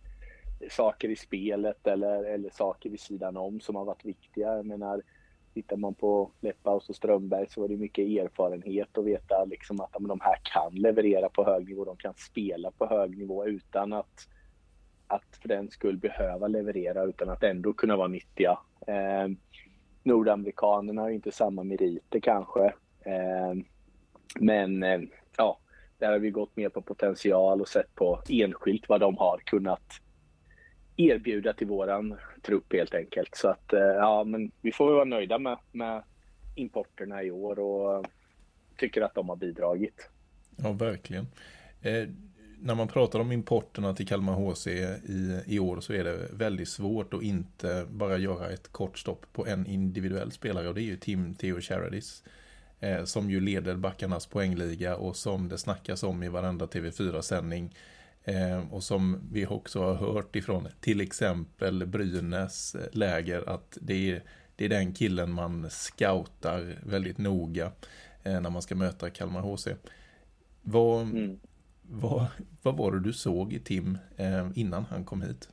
saker 0.70 1.08
i 1.08 1.16
spelet 1.16 1.86
eller, 1.86 2.24
eller 2.24 2.50
saker 2.50 2.90
vid 2.90 3.00
sidan 3.00 3.36
om 3.36 3.60
som 3.60 3.76
har 3.76 3.84
varit 3.84 4.04
viktiga. 4.04 4.56
Jag 4.56 4.66
menar, 4.66 5.02
tittar 5.54 5.76
man 5.76 5.94
på 5.94 6.30
Leppaus 6.40 6.88
och 6.88 6.96
Strömberg 6.96 7.46
så 7.48 7.60
var 7.60 7.68
det 7.68 7.76
mycket 7.76 8.08
erfarenhet 8.08 8.98
och 8.98 9.06
veta 9.06 9.44
liksom 9.44 9.80
att 9.80 9.92
de 9.92 10.20
här 10.20 10.36
kan 10.42 10.74
leverera 10.74 11.28
på 11.28 11.44
hög 11.44 11.68
nivå. 11.68 11.84
De 11.84 11.96
kan 11.96 12.14
spela 12.14 12.70
på 12.70 12.86
hög 12.86 13.18
nivå 13.18 13.46
utan 13.46 13.92
att, 13.92 14.28
att 15.06 15.36
för 15.42 15.48
den 15.48 15.70
skull 15.70 15.96
behöva 15.96 16.48
leverera 16.48 17.04
utan 17.04 17.28
att 17.30 17.42
ändå 17.42 17.72
kunna 17.72 17.96
vara 17.96 18.08
nyttiga. 18.08 18.58
Eh, 18.86 19.28
Nordamerikanerna 20.02 21.02
har 21.02 21.08
ju 21.08 21.14
inte 21.14 21.32
samma 21.32 21.62
meriter 21.62 22.20
kanske. 22.20 22.64
Eh, 23.00 23.54
men 24.40 24.82
eh, 24.82 25.00
ja, 25.36 25.58
där 25.98 26.12
har 26.12 26.18
vi 26.18 26.30
gått 26.30 26.56
mer 26.56 26.68
på 26.68 26.82
potential 26.82 27.60
och 27.60 27.68
sett 27.68 27.94
på 27.94 28.22
enskilt 28.28 28.88
vad 28.88 29.00
de 29.00 29.16
har 29.16 29.38
kunnat 29.38 30.00
erbjuda 31.08 31.52
till 31.52 31.66
våran 31.66 32.16
trupp 32.42 32.72
helt 32.72 32.94
enkelt. 32.94 33.34
Så 33.34 33.48
att 33.48 33.72
eh, 33.72 33.80
ja, 33.80 34.24
men 34.24 34.50
vi 34.60 34.72
får 34.72 34.92
vara 34.92 35.04
nöjda 35.04 35.38
med, 35.38 35.58
med 35.72 36.02
importerna 36.54 37.22
i 37.22 37.30
år 37.30 37.58
och 37.58 38.06
tycker 38.76 39.02
att 39.02 39.14
de 39.14 39.28
har 39.28 39.36
bidragit. 39.36 40.08
Ja, 40.56 40.72
verkligen. 40.72 41.26
Eh, 41.82 42.08
när 42.62 42.74
man 42.74 42.88
pratar 42.88 43.20
om 43.20 43.32
importerna 43.32 43.94
till 43.94 44.06
Kalmar 44.06 44.34
HC 44.34 44.66
i, 44.66 45.42
i 45.46 45.58
år 45.58 45.80
så 45.80 45.92
är 45.92 46.04
det 46.04 46.28
väldigt 46.32 46.68
svårt 46.68 47.14
att 47.14 47.22
inte 47.22 47.86
bara 47.90 48.18
göra 48.18 48.50
ett 48.50 48.72
kort 48.72 48.98
stopp 48.98 49.26
på 49.32 49.46
en 49.46 49.66
individuell 49.66 50.32
spelare 50.32 50.68
och 50.68 50.74
det 50.74 50.82
är 50.82 50.84
ju 50.84 50.96
Tim 50.96 51.34
Theo 51.34 51.60
Charadis 51.60 52.24
eh, 52.80 53.04
som 53.04 53.30
ju 53.30 53.40
leder 53.40 53.76
backarnas 53.76 54.26
poängliga 54.26 54.96
och 54.96 55.16
som 55.16 55.48
det 55.48 55.58
snackas 55.58 56.02
om 56.02 56.22
i 56.22 56.28
varenda 56.28 56.66
TV4-sändning. 56.66 57.74
Eh, 58.24 58.72
och 58.72 58.82
som 58.82 59.28
vi 59.32 59.46
också 59.46 59.82
har 59.82 59.94
hört 59.94 60.36
ifrån 60.36 60.68
till 60.80 61.00
exempel 61.00 61.86
Brynäs 61.86 62.76
läger 62.92 63.48
att 63.48 63.78
det 63.80 64.10
är, 64.10 64.22
det 64.56 64.64
är 64.64 64.68
den 64.68 64.92
killen 64.92 65.32
man 65.32 65.70
scoutar 65.70 66.78
väldigt 66.86 67.18
noga 67.18 67.72
eh, 68.22 68.40
när 68.40 68.50
man 68.50 68.62
ska 68.62 68.74
möta 68.74 69.10
Kalmar 69.10 69.40
HC. 69.40 69.68
Vad, 70.62 71.02
mm. 71.02 71.40
vad, 71.82 72.26
vad 72.62 72.76
var 72.76 72.92
det 72.92 73.00
du 73.00 73.12
såg 73.12 73.52
i 73.52 73.60
Tim 73.60 73.98
eh, 74.16 74.48
innan 74.54 74.84
han 74.84 75.04
kom 75.04 75.22
hit? 75.22 75.48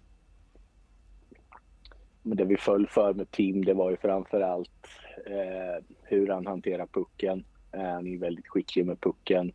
Men 2.21 2.37
det 2.37 2.45
vi 2.45 2.57
föll 2.57 2.87
för 2.87 3.13
med 3.13 3.31
Tim 3.31 3.65
det 3.65 3.73
var 3.73 3.91
ju 3.91 3.97
framförallt 3.97 4.87
eh, 5.25 5.85
hur 6.03 6.27
han 6.27 6.45
hanterar 6.45 6.85
pucken. 6.85 7.45
Eh, 7.71 7.81
han 7.81 8.07
är 8.07 8.17
väldigt 8.17 8.47
skicklig 8.47 8.85
med 8.85 9.01
pucken. 9.01 9.51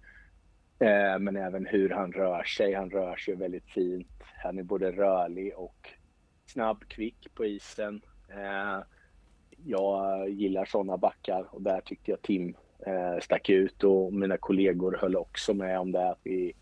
Eh, 0.83 1.19
men 1.19 1.37
även 1.37 1.67
hur 1.67 1.91
han 1.91 2.13
rör 2.13 2.43
sig. 2.43 2.75
Han 2.75 2.91
rör 2.91 3.17
sig 3.17 3.35
väldigt 3.35 3.71
fint. 3.71 4.23
Han 4.43 4.59
är 4.59 4.63
både 4.63 4.93
rörlig 4.93 5.53
och 5.57 5.89
snabb, 6.47 6.85
kvick 6.89 7.35
på 7.35 7.45
isen. 7.45 8.01
Eh, 8.29 8.85
jag 9.65 10.29
gillar 10.31 10.65
sådana 10.65 10.97
backar 10.97 11.47
och 11.51 11.63
där 11.63 11.81
tyckte 11.81 12.11
jag 12.11 12.23
Tim 12.23 12.57
eh, 12.87 13.21
stack 13.23 13.51
ut 13.51 13.85
och 13.85 14.13
mina 14.13 14.37
kollegor 14.37 14.99
höll 15.01 15.17
också 15.17 15.55
med 15.55 15.79
om 15.79 15.93
det. 15.93 16.11
Att 16.11 16.21
vi, 16.23 16.53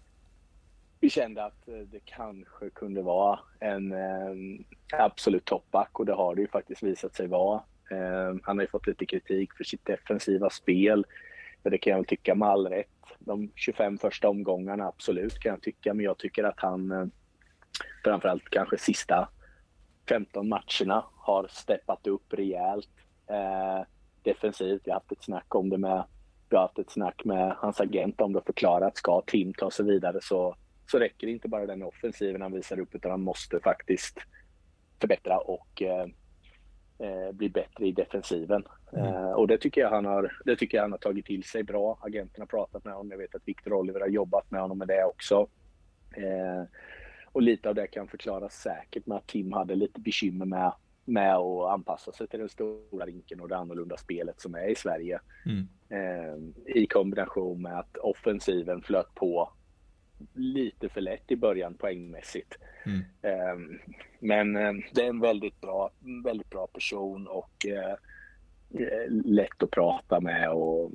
vi 1.01 1.11
kände 1.11 1.45
att 1.45 1.69
eh, 1.69 1.75
det 1.75 2.01
kanske 2.05 2.71
kunde 2.71 3.03
vara 3.03 3.39
en 3.61 3.93
eh, 3.93 4.65
absolut 4.93 5.45
toppback 5.45 6.01
och 6.01 6.07
det 6.07 6.15
har 6.15 6.35
det 6.35 6.41
ju 6.41 6.49
faktiskt 6.49 6.83
visat 6.83 7.15
sig 7.15 7.27
vara. 7.27 7.63
Eh, 7.91 8.35
han 8.43 8.59
har 8.59 8.63
ju 8.63 8.71
fått 8.71 8.87
lite 8.87 9.07
kritik 9.07 9.53
för 9.55 9.65
sitt 9.65 9.85
defensiva 9.85 10.51
spel. 10.51 11.07
För 11.63 11.71
det 11.71 11.79
kan 11.79 11.91
jag 11.91 11.99
väl 11.99 12.07
tycka 12.07 12.35
med 12.35 12.49
all 12.49 12.67
rätt. 12.67 12.87
De 13.19 13.51
25 13.55 13.99
första 13.99 14.29
omgångarna 14.29 14.87
absolut 14.87 15.39
kan 15.39 15.51
jag 15.51 15.63
tycka, 15.63 15.95
men 15.95 16.05
jag 16.05 16.19
tycker 16.19 16.45
att 16.45 16.61
han 16.61 16.93
eh, 16.93 17.07
framförallt 18.05 18.51
kanske 18.51 18.79
sista 18.79 19.29
15 20.09 20.49
matcherna 20.49 21.05
har 21.15 21.47
steppat 21.51 22.07
upp 22.07 22.33
rejält 22.33 22.91
eh, 23.27 23.87
defensivt. 24.23 24.83
Jag 24.85 24.95
har 24.95 25.01
haft 25.01 25.13
ett 25.13 25.25
snack 25.25 25.55
om 25.55 25.71
det 25.71 25.79
med 25.79 26.05
vi 26.51 26.57
har 26.57 26.63
haft 26.63 26.79
ett 26.79 26.91
snack 26.91 27.25
med 27.25 27.55
hans 27.59 27.81
agent 27.81 28.21
om 28.21 28.33
det 28.33 28.39
och 28.39 28.47
förklarat 28.47 28.97
ska 28.97 29.23
Tim 29.27 29.55
ta 29.55 29.71
sig 29.71 29.85
vidare 29.85 30.19
så, 30.23 30.57
så 30.91 30.99
räcker 30.99 31.27
det 31.27 31.33
inte 31.33 31.49
bara 31.49 31.67
den 31.67 31.83
offensiven 31.83 32.43
han 32.43 32.53
visar 32.53 32.81
upp 32.81 32.95
utan 32.95 33.11
han 33.11 33.23
måste 33.23 33.61
faktiskt 33.61 34.19
förbättra 35.01 35.39
och 35.39 35.83
eh, 35.83 36.07
eh, 37.01 37.33
bli 37.33 37.49
bättre 37.49 37.87
i 37.87 37.93
defensiven. 37.93 38.65
Eh, 38.93 39.33
och 39.33 39.49
det 39.49 39.59
tycker, 39.59 39.81
jag 39.81 39.91
han 39.91 40.05
har, 40.05 40.33
det 40.45 40.57
tycker 40.57 40.79
jag 40.79 40.85
han 40.85 40.93
har 40.93 40.99
tagit 40.99 41.27
till 41.27 41.45
sig 41.45 41.63
bra. 41.63 41.99
Agenten 42.03 42.43
har 42.43 42.47
pratat 42.47 42.85
med 42.85 42.95
honom. 42.95 43.11
Jag 43.11 43.19
vet 43.19 43.35
att 43.35 43.49
Victor 43.49 43.73
Oliver 43.73 44.01
har 44.01 44.09
jobbat 44.09 44.51
med 44.51 44.61
honom 44.61 44.79
med 44.79 44.89
det 44.89 45.05
också. 45.05 45.49
Eh, 46.17 46.65
och 47.33 47.43
lite 47.43 47.69
av 47.69 47.75
det 47.75 47.87
kan 47.87 48.09
förklaras 48.09 48.55
säkert 48.55 49.07
med 49.07 49.19
att 49.19 49.27
Tim 49.27 49.53
hade 49.53 49.75
lite 49.75 50.01
bekymmer 50.01 50.47
med, 50.47 50.73
med 51.05 51.37
att 51.37 51.71
anpassa 51.73 52.13
sig 52.13 52.27
till 52.27 52.41
den 52.41 52.49
stora 52.49 53.07
rinken 53.07 53.41
och 53.41 53.49
det 53.49 53.57
annorlunda 53.57 53.97
spelet 53.97 54.41
som 54.41 54.55
är 54.55 54.69
i 54.69 54.75
Sverige. 54.75 55.21
Mm. 55.47 55.69
Eh, 55.89 56.37
I 56.77 56.87
kombination 56.87 57.63
med 57.63 57.79
att 57.79 57.97
offensiven 57.97 58.83
flöt 58.83 59.15
på 59.15 59.53
lite 60.35 60.89
för 60.89 61.01
lätt 61.01 61.31
i 61.31 61.37
början 61.37 61.75
poängmässigt. 61.75 62.59
Mm. 62.87 63.01
Eh, 63.23 63.79
men 64.19 64.57
eh, 64.57 64.73
det 64.93 65.05
är 65.05 65.09
en 65.09 65.21
väldigt 65.21 65.61
bra, 65.61 65.91
väldigt 66.25 66.51
bra 66.51 66.67
person 66.67 67.27
och 67.27 67.67
eh, 67.67 67.95
eh, 68.71 69.11
lätt 69.25 69.63
att 69.63 69.71
prata 69.71 70.21
med 70.21 70.51
och 70.51 70.91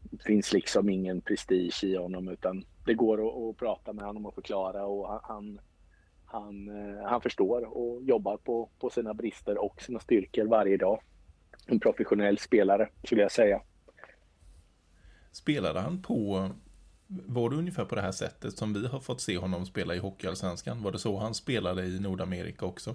det 0.00 0.22
finns 0.22 0.52
liksom 0.52 0.88
ingen 0.88 1.20
prestige 1.20 1.84
i 1.84 1.96
honom 1.96 2.28
utan 2.28 2.64
det 2.86 2.94
går 2.94 3.28
att, 3.28 3.50
att 3.50 3.56
prata 3.56 3.92
med 3.92 4.04
honom 4.04 4.26
och 4.26 4.34
förklara 4.34 4.84
och 4.84 5.08
han, 5.08 5.20
han, 5.22 5.60
han, 6.24 6.68
eh, 6.68 7.04
han 7.04 7.20
förstår 7.20 7.78
och 7.78 8.02
jobbar 8.02 8.36
på, 8.36 8.68
på 8.78 8.90
sina 8.90 9.14
brister 9.14 9.64
och 9.64 9.82
sina 9.82 10.00
styrkor 10.00 10.44
varje 10.44 10.76
dag. 10.76 11.00
En 11.66 11.80
professionell 11.80 12.38
spelare 12.38 12.88
skulle 13.04 13.22
jag 13.22 13.32
säga. 13.32 13.60
Spelade 15.32 15.80
han 15.80 16.02
på, 16.02 16.50
var 17.26 17.50
det 17.50 17.56
ungefär 17.56 17.84
på 17.84 17.94
det 17.94 18.00
här 18.00 18.12
sättet 18.12 18.56
som 18.56 18.72
vi 18.72 18.86
har 18.86 19.00
fått 19.00 19.20
se 19.20 19.38
honom 19.38 19.66
spela 19.66 19.94
i 19.94 19.98
Hockeyallsvenskan? 19.98 20.82
Var 20.82 20.92
det 20.92 20.98
så 20.98 21.18
han 21.18 21.34
spelade 21.34 21.84
i 21.84 22.00
Nordamerika 22.00 22.66
också? 22.66 22.94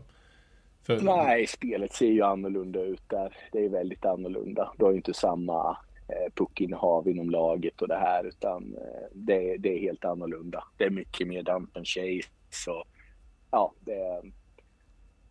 För, 0.83 1.01
Nej, 1.01 1.47
spelet 1.47 1.93
ser 1.93 2.11
ju 2.11 2.21
annorlunda 2.21 2.81
ut 2.81 3.09
där. 3.09 3.37
Det 3.51 3.65
är 3.65 3.69
väldigt 3.69 4.05
annorlunda. 4.05 4.73
Du 4.77 4.85
har 4.85 4.91
ju 4.91 4.97
inte 4.97 5.13
samma 5.13 5.77
eh, 6.07 6.33
puckinnehav 6.33 7.07
inom 7.07 7.29
laget 7.29 7.81
och 7.81 7.87
det 7.87 7.97
här 7.97 8.23
utan 8.23 8.75
eh, 8.75 9.07
det, 9.13 9.57
det 9.57 9.69
är 9.69 9.79
helt 9.79 10.05
annorlunda. 10.05 10.63
Det 10.77 10.83
är 10.83 10.89
mycket 10.89 11.27
mer 11.27 11.43
dump 11.43 11.77
and 11.77 11.87
chase. 11.87 12.29
Så, 12.49 12.83
ja, 13.51 13.73
det 13.79 14.21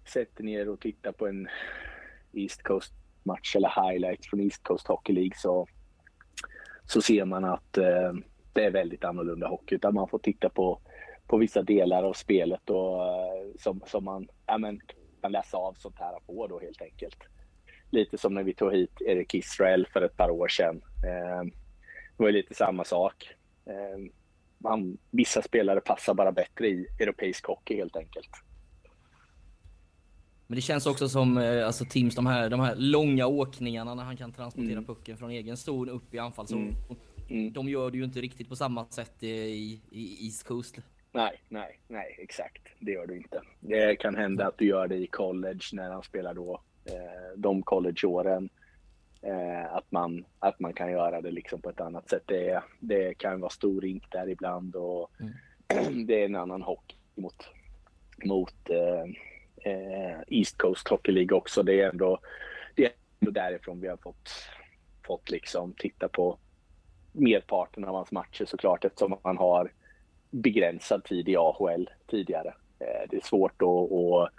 sätter 0.04 0.44
ner 0.44 0.68
och 0.68 0.80
tittar 0.80 1.12
på 1.12 1.26
en 1.26 1.48
East 2.32 2.62
Coast 2.62 2.92
match 3.22 3.56
eller 3.56 3.90
highlights 3.90 4.28
från 4.28 4.40
East 4.40 4.62
Coast 4.62 4.86
Hockey 4.86 5.12
League 5.12 5.36
så, 5.36 5.66
så 6.84 7.02
ser 7.02 7.24
man 7.24 7.44
att 7.44 7.78
eh, 7.78 8.12
det 8.58 8.64
är 8.64 8.70
väldigt 8.70 9.04
annorlunda 9.04 9.48
hockey. 9.48 9.74
Utan 9.74 9.94
man 9.94 10.08
får 10.08 10.18
titta 10.18 10.48
på, 10.48 10.80
på 11.26 11.36
vissa 11.36 11.62
delar 11.62 12.02
av 12.02 12.12
spelet 12.12 12.70
och, 12.70 13.04
eh, 13.04 13.44
som, 13.58 13.80
som 13.86 14.04
man 14.04 14.28
ja, 14.46 14.58
men, 14.58 14.80
kan 15.22 15.32
läsa 15.32 15.56
av 15.56 15.74
sånt 15.78 15.98
här 15.98 16.20
på 16.26 16.46
då 16.46 16.60
helt 16.60 16.82
enkelt. 16.82 17.18
Lite 17.90 18.18
som 18.18 18.34
när 18.34 18.42
vi 18.42 18.54
tog 18.54 18.72
hit 18.72 19.00
Erik 19.06 19.34
Israel 19.34 19.86
för 19.92 20.02
ett 20.02 20.16
par 20.16 20.30
år 20.30 20.48
sedan. 20.48 20.82
Eh, 21.06 21.44
det 22.16 22.24
var 22.24 22.30
lite 22.30 22.54
samma 22.54 22.84
sak. 22.84 23.34
Eh, 23.66 24.10
man, 24.58 24.98
vissa 25.10 25.42
spelare 25.42 25.80
passar 25.80 26.14
bara 26.14 26.32
bättre 26.32 26.68
i 26.68 26.86
europeisk 27.00 27.46
hockey 27.46 27.76
helt 27.76 27.96
enkelt. 27.96 28.30
Men 30.46 30.56
det 30.56 30.62
känns 30.62 30.86
också 30.86 31.08
som 31.08 31.38
eh, 31.38 31.66
alltså 31.66 31.84
Teams, 31.84 32.14
de 32.14 32.26
här, 32.26 32.50
de 32.50 32.60
här 32.60 32.74
långa 32.76 33.26
åkningarna 33.26 33.94
när 33.94 34.04
han 34.04 34.16
kan 34.16 34.32
transportera 34.32 34.72
Mm. 34.72 34.84
pucken 34.84 35.16
från 35.16 35.30
egen 35.30 35.56
zon 35.56 35.88
upp 35.88 36.14
i 36.14 36.18
anfallszon. 36.18 36.62
Mm. 36.62 36.74
Mm. 37.28 37.52
De 37.52 37.68
gör 37.68 37.90
det 37.90 37.98
ju 37.98 38.04
inte 38.04 38.20
riktigt 38.20 38.48
på 38.48 38.56
samma 38.56 38.84
sätt 38.84 39.22
i, 39.22 39.80
i 39.90 40.26
East 40.26 40.44
Coast. 40.44 40.78
Nej, 41.12 41.42
nej, 41.48 41.78
nej, 41.88 42.16
exakt. 42.18 42.62
Det 42.78 42.92
gör 42.92 43.06
du 43.06 43.16
inte. 43.16 43.42
Det 43.60 43.96
kan 43.96 44.16
hända 44.16 44.46
att 44.46 44.58
du 44.58 44.66
gör 44.66 44.88
det 44.88 44.96
i 44.96 45.06
college 45.06 45.64
när 45.72 45.90
han 45.90 46.02
spelar 46.02 46.34
då, 46.34 46.62
eh, 46.84 47.36
de 47.36 47.62
collegeåren. 47.62 48.48
Eh, 49.22 49.74
att, 49.74 49.92
man, 49.92 50.24
att 50.38 50.60
man 50.60 50.72
kan 50.72 50.92
göra 50.92 51.20
det 51.20 51.30
liksom 51.30 51.60
på 51.60 51.70
ett 51.70 51.80
annat 51.80 52.10
sätt. 52.10 52.22
Det, 52.26 52.62
det 52.80 53.14
kan 53.18 53.40
vara 53.40 53.50
stor 53.50 53.80
rink 53.80 54.12
där 54.12 54.28
ibland 54.28 54.76
och 54.76 55.10
det 56.06 56.20
är 56.20 56.24
en 56.24 56.36
annan 56.36 56.62
hockey 56.62 56.96
mot, 57.14 57.48
mot 58.24 58.70
eh, 58.70 59.02
eh, 59.72 60.18
East 60.28 60.58
Coast 60.58 60.88
Hockey 60.88 61.12
League 61.12 61.36
också. 61.36 61.62
Det 61.62 61.80
är 61.80 61.90
ändå, 61.90 62.18
det 62.74 62.84
är 62.84 62.92
ändå 63.20 63.30
därifrån 63.30 63.80
vi 63.80 63.88
har 63.88 63.96
fått, 63.96 64.30
fått 65.06 65.30
liksom 65.30 65.74
titta 65.78 66.08
på 66.08 66.38
merparten 67.12 67.84
av 67.84 67.94
hans 67.94 68.12
matcher 68.12 68.44
såklart 68.44 68.84
eftersom 68.84 69.16
han 69.22 69.38
har 69.38 69.72
begränsad 70.30 71.04
tid 71.04 71.28
i 71.28 71.36
AHL 71.36 71.90
tidigare. 72.06 72.54
Eh, 72.78 73.08
det 73.10 73.16
är 73.16 73.24
svårt 73.24 73.62
att, 73.62 73.92
att 73.92 74.32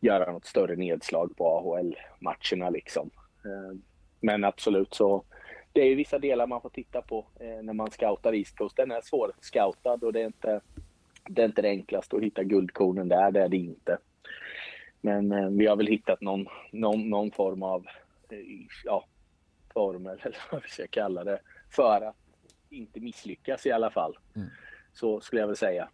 göra 0.00 0.32
något 0.32 0.46
större 0.46 0.76
nedslag 0.76 1.36
på 1.36 1.46
AHL-matcherna 1.46 2.70
liksom. 2.70 3.10
Eh, 3.44 3.78
men 4.20 4.44
absolut 4.44 4.94
så 4.94 5.24
det 5.72 5.80
är 5.80 5.96
vissa 5.96 6.18
delar 6.18 6.46
man 6.46 6.60
får 6.60 6.70
titta 6.70 7.02
på 7.02 7.26
eh, 7.40 7.62
när 7.62 7.72
man 7.72 7.90
scoutar 7.90 8.34
East 8.34 8.56
Coast. 8.56 8.76
Den 8.76 8.90
är 8.90 9.00
svår 9.00 9.32
scoutad 9.40 10.06
och 10.06 10.12
det 10.12 10.20
är 10.20 10.26
inte 10.26 10.60
det, 11.28 11.42
är 11.42 11.46
inte 11.46 11.62
det 11.62 11.68
enklaste 11.68 12.16
att 12.16 12.22
hitta 12.22 12.42
guldkornen 12.42 13.08
där, 13.08 13.30
det 13.30 13.40
är 13.40 13.48
det 13.48 13.56
inte. 13.56 13.98
Men 15.00 15.58
vi 15.58 15.66
har 15.66 15.76
väl 15.76 15.86
hittat 15.86 16.20
någon, 16.20 16.46
någon, 16.70 17.10
någon 17.10 17.30
form 17.30 17.62
av 17.62 17.86
ja, 18.84 19.04
formel, 19.74 20.20
eller 20.22 20.38
vad 20.52 20.62
vi 20.62 20.68
ska 20.68 20.86
kalla 20.86 21.24
det, 21.24 21.40
för 21.72 22.00
att 22.00 22.16
inte 22.70 23.00
misslyckas 23.00 23.66
i 23.66 23.72
alla 23.72 23.90
fall. 23.90 24.18
Så 24.92 25.20
skulle 25.20 25.40
jag 25.40 25.46
väl 25.46 25.56
säga. 25.56 25.88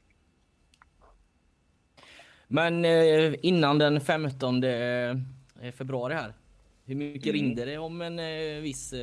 Men 2.48 2.84
eh, 2.84 3.34
innan 3.42 3.78
den 3.78 4.00
15 4.00 4.64
eh, 4.64 5.16
februari 5.72 6.14
här. 6.14 6.34
Hur 6.84 6.94
mycket 6.94 7.22
Mm. 7.26 7.34
ringde 7.34 7.64
det 7.64 7.78
om 7.78 8.00
en 8.02 8.18
eh, 8.18 8.60
viss 8.60 8.94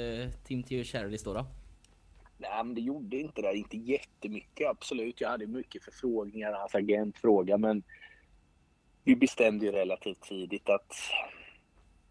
Tim 0.43 0.63
Theo 0.63 0.83
Charles 0.83 1.23
då? 1.23 1.33
då? 1.33 1.45
Nej, 2.37 2.63
men 2.63 2.75
det 2.75 2.81
gjorde 2.81 3.17
inte 3.17 3.41
det. 3.41 3.57
Inte 3.57 3.77
jättemycket, 3.77 4.67
absolut. 4.67 5.21
Jag 5.21 5.29
hade 5.29 5.47
mycket 5.47 5.83
förfrågningar, 5.83 6.53
hans 6.53 6.75
agent 6.75 7.17
frågade, 7.17 7.57
men 7.61 7.83
vi 9.03 9.15
bestämde 9.15 9.65
ju 9.65 9.71
relativt 9.71 10.21
tidigt 10.21 10.69
att 10.69 10.93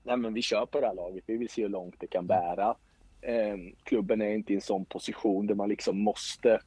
nej, 0.02 0.16
men 0.16 0.34
vi 0.34 0.42
kör 0.42 0.66
på 0.66 0.80
det 0.80 0.86
här 0.86 0.94
laget. 0.94 1.24
Vi 1.26 1.36
vill 1.36 1.48
se 1.48 1.62
hur 1.62 1.68
långt 1.68 1.94
det 2.00 2.06
kan 2.06 2.26
bära. 2.26 2.76
Eh, 3.24 3.56
klubben 3.84 4.22
är 4.22 4.28
inte 4.30 4.52
i 4.52 4.56
en 4.56 4.60
sån 4.62 4.84
position 4.84 5.46
där 5.46 5.54
man 5.54 5.68
liksom 5.68 5.98
måste, 5.98 6.60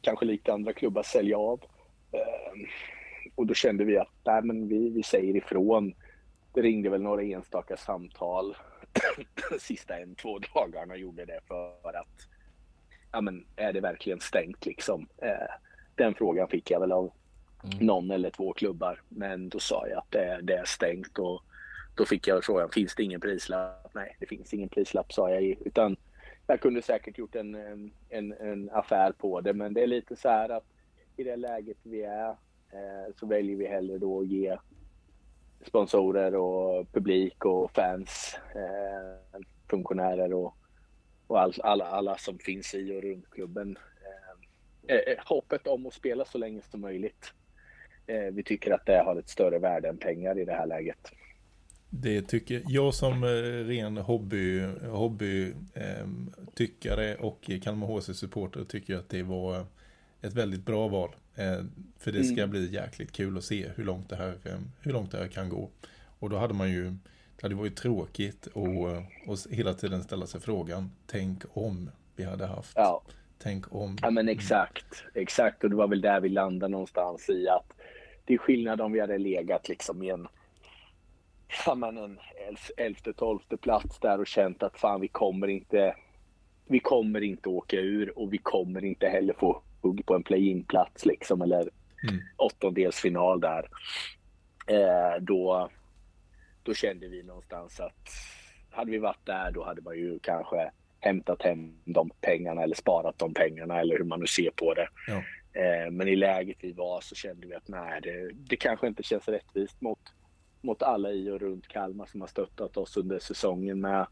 kanske 0.00 0.24
likt 0.24 0.48
andra 0.48 0.72
klubbar, 0.72 1.02
sälja 1.02 1.38
av. 1.38 1.60
Eh, 2.12 2.52
och 3.34 3.46
då 3.46 3.54
kände 3.54 3.84
vi 3.84 3.98
att 3.98 4.12
nej, 4.24 4.42
men 4.42 4.68
vi, 4.68 4.88
vi 4.90 5.02
säger 5.02 5.36
ifrån. 5.36 5.94
Det 6.54 6.62
ringde 6.62 6.90
väl 6.90 7.02
några 7.02 7.22
enstaka 7.22 7.76
samtal 7.76 8.56
sista 9.60 9.98
en, 9.98 10.14
två 10.14 10.38
dagarna 10.54 10.96
gjorde 10.96 11.24
det 11.24 11.40
för 11.48 11.96
att 11.96 12.28
ja, 13.12 13.20
men 13.20 13.46
är 13.56 13.72
det 13.72 13.80
verkligen 13.80 14.20
stängt 14.20 14.66
liksom? 14.66 15.08
Eh, 15.22 15.54
den 15.94 16.14
frågan 16.14 16.48
fick 16.48 16.70
jag 16.70 16.80
väl 16.80 16.92
av 16.92 17.12
någon 17.80 18.10
eller 18.10 18.30
två 18.30 18.52
klubbar. 18.52 19.00
Men 19.08 19.48
då 19.48 19.58
sa 19.58 19.86
jag 19.88 19.98
att 19.98 20.10
det, 20.10 20.24
är- 20.24 20.42
det 20.42 20.54
är 20.54 20.64
stängt 20.64 21.18
och 21.18 21.42
då 21.94 22.04
fick 22.04 22.26
jag 22.26 22.44
frågan, 22.44 22.70
finns 22.70 22.94
det 22.94 23.02
ingen 23.02 23.20
prislapp? 23.20 23.94
Nej, 23.94 24.16
det 24.20 24.26
finns 24.26 24.54
ingen 24.54 24.68
prislapp 24.68 25.12
sa 25.12 25.30
jag. 25.30 25.42
Utan 25.42 25.96
jag 26.46 26.60
kunde 26.60 26.82
säkert 26.82 27.18
gjort 27.18 27.34
en, 27.34 27.54
en, 28.08 28.32
en 28.32 28.70
affär 28.70 29.12
på 29.12 29.40
det, 29.40 29.52
men 29.52 29.74
det 29.74 29.82
är 29.82 29.86
lite 29.86 30.16
så 30.16 30.28
här 30.28 30.48
att 30.48 30.64
i 31.16 31.24
det 31.24 31.36
läget 31.36 31.76
vi 31.82 32.02
är 32.02 32.28
eh, 32.72 33.14
så 33.16 33.26
väljer 33.26 33.56
vi 33.56 33.66
hellre 33.66 33.98
då 33.98 34.20
att 34.20 34.26
ge 34.26 34.56
sponsorer 35.66 36.34
och 36.34 36.92
publik 36.92 37.44
och 37.44 37.70
fans, 37.70 38.38
eh, 38.54 39.40
funktionärer 39.70 40.32
och, 40.32 40.56
och 41.26 41.40
all, 41.40 41.54
alla, 41.62 41.84
alla 41.84 42.16
som 42.16 42.38
finns 42.38 42.74
i 42.74 42.98
och 42.98 43.02
runt 43.02 43.30
klubben 43.30 43.78
eh, 44.88 44.96
eh 44.96 45.18
hoppet 45.26 45.66
om 45.66 45.86
att 45.86 45.94
spela 45.94 46.24
så 46.24 46.38
länge 46.38 46.62
som 46.70 46.80
möjligt. 46.80 47.32
Eh, 48.06 48.32
vi 48.32 48.42
tycker 48.42 48.70
att 48.70 48.86
det 48.86 48.98
har 48.98 49.16
ett 49.16 49.28
större 49.28 49.58
värde 49.58 49.88
än 49.88 49.98
pengar 49.98 50.38
i 50.38 50.44
det 50.44 50.52
här 50.52 50.66
läget. 50.66 51.12
Det 51.94 52.22
tycker 52.22 52.62
jag 52.68 52.94
som 52.94 53.24
eh, 53.24 53.28
ren 53.66 53.96
hobby, 53.96 54.60
hobby 54.90 55.52
eh, 55.74 56.06
tyckare 56.54 57.14
och 57.16 57.50
Kalmar 57.62 57.86
HC-supporter 57.86 58.64
tycker 58.64 58.96
att 58.96 59.08
det 59.08 59.22
var 59.22 59.66
ett 60.20 60.34
väldigt 60.34 60.64
bra 60.64 60.88
val. 60.88 61.10
Eh, 61.34 61.64
för 61.98 62.12
det 62.12 62.24
ska 62.24 62.36
Mm. 62.36 62.50
bli 62.50 62.74
jäkligt 62.74 63.12
kul 63.12 63.38
att 63.38 63.44
se 63.44 63.68
hur 63.76 63.84
långt 63.84 64.08
det 64.08 64.16
här, 64.16 64.34
eh, 64.44 64.58
hur 64.80 64.92
långt 64.92 65.10
det 65.12 65.18
här 65.18 65.28
kan 65.28 65.48
gå. 65.48 65.68
Och 66.18 66.30
då 66.30 66.36
hade 66.36 66.54
man 66.54 66.70
ju, 66.70 66.84
det 67.36 67.42
hade 67.42 67.54
varit 67.54 67.76
tråkigt 67.76 68.46
och, 68.46 68.86
och 69.26 69.38
hela 69.50 69.74
tiden 69.74 70.02
ställa 70.02 70.26
sig 70.26 70.40
frågan, 70.40 70.90
tänk 71.06 71.42
om 71.52 71.90
vi 72.16 72.24
hade 72.24 72.46
haft, 72.46 72.72
Ja, 72.76 73.02
tänk 73.38 73.74
om. 73.74 73.98
ja 74.02 74.10
men 74.10 74.28
exakt. 74.28 75.04
Exakt, 75.14 75.64
och 75.64 75.70
det 75.70 75.76
var 75.76 75.88
väl 75.88 76.00
där 76.00 76.20
vi 76.20 76.28
landade 76.28 76.70
någonstans 76.70 77.28
i 77.30 77.48
att 77.48 77.72
det 78.24 78.34
är 78.34 78.38
skillnad 78.38 78.80
om 78.80 78.92
vi 78.92 79.00
hade 79.00 79.18
legat 79.18 79.68
liksom 79.68 80.02
i 80.02 80.08
en 80.10 80.28
ja, 81.66 81.74
men 81.74 81.98
en 81.98 82.18
elf- 82.50 82.70
elfte, 82.76 83.12
tolfte 83.12 83.56
plats 83.56 83.98
där 83.98 84.20
och 84.20 84.26
känt 84.26 84.62
att 84.62 84.78
fan 84.78 85.00
vi 85.00 85.08
kommer 85.08 85.48
inte 85.48 85.96
vi 86.66 86.78
kommer 86.80 87.20
inte 87.20 87.48
åka 87.48 87.76
ur 87.76 88.18
och 88.18 88.32
vi 88.32 88.38
kommer 88.38 88.84
inte 88.84 89.08
heller 89.08 89.34
få 89.34 89.62
hugg 89.80 90.06
på 90.06 90.14
en 90.14 90.22
play-in-plats 90.22 91.06
liksom 91.06 91.42
eller 91.42 91.68
Mm. 92.08 92.20
åttondelsfinal 92.36 93.40
där. 93.40 93.68
Eh, 94.66 95.20
då, 95.20 95.70
då 96.62 96.74
kände 96.74 97.08
vi 97.08 97.22
någonstans 97.22 97.80
att 97.80 98.08
hade 98.70 98.90
vi 98.90 98.98
varit 98.98 99.26
där 99.26 99.50
då 99.50 99.64
hade 99.64 99.82
man 99.82 99.96
ju 99.96 100.18
kanske 100.18 100.70
hämtat 101.00 101.42
hem 101.42 101.76
de 101.84 102.10
pengarna 102.20 102.62
eller 102.62 102.74
sparat 102.74 103.18
de 103.18 103.34
pengarna 103.34 103.80
eller 103.80 103.98
hur 103.98 104.04
man 104.04 104.20
nu 104.20 104.26
ser 104.26 104.50
på 104.50 104.74
det. 104.74 104.88
Ja. 105.06 105.22
Eh, 105.60 105.90
men 105.90 106.08
i 106.08 106.16
läget 106.16 106.56
vi 106.60 106.72
var 106.72 107.00
så 107.00 107.14
kände 107.14 107.46
vi 107.46 107.54
att 107.54 107.68
nej, 107.68 108.00
det, 108.02 108.30
det 108.32 108.56
kanske 108.56 108.86
inte 108.86 109.02
känns 109.02 109.28
rättvist 109.28 109.80
mot, 109.80 109.98
mot 110.62 110.82
alla 110.82 111.12
i 111.12 111.30
och 111.30 111.40
runt 111.40 111.68
Kalmar 111.68 112.06
som 112.06 112.20
har 112.20 112.28
stöttat 112.28 112.76
oss 112.76 112.96
under 112.96 113.18
säsongen 113.18 113.80
med, 113.80 114.06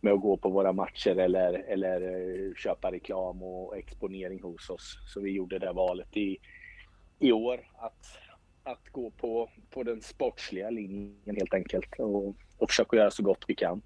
med 0.00 0.12
att 0.12 0.20
gå 0.20 0.36
på 0.36 0.50
våra 0.50 0.72
matcher 0.72 1.16
eller, 1.16 1.52
eller 1.52 2.00
eh, 2.02 2.54
köpa 2.54 2.92
reklam 2.92 3.42
och 3.42 3.76
exponering 3.76 4.42
hos 4.42 4.70
oss. 4.70 4.98
Så 5.06 5.20
vi 5.20 5.30
gjorde 5.30 5.58
det 5.58 5.72
valet 5.72 6.16
i, 6.16 6.38
i 7.18 7.32
år 7.32 7.70
att, 7.74 8.06
att 8.62 8.88
gå 8.92 9.10
på, 9.10 9.50
på 9.70 9.82
den 9.82 10.02
sportsliga 10.02 10.70
linjen 10.70 11.36
helt 11.36 11.54
enkelt 11.54 11.98
och, 11.98 12.36
och 12.58 12.68
försöka 12.68 12.96
göra 12.96 13.10
så 13.10 13.22
gott 13.22 13.44
vi 13.48 13.54
kan. 13.54 13.82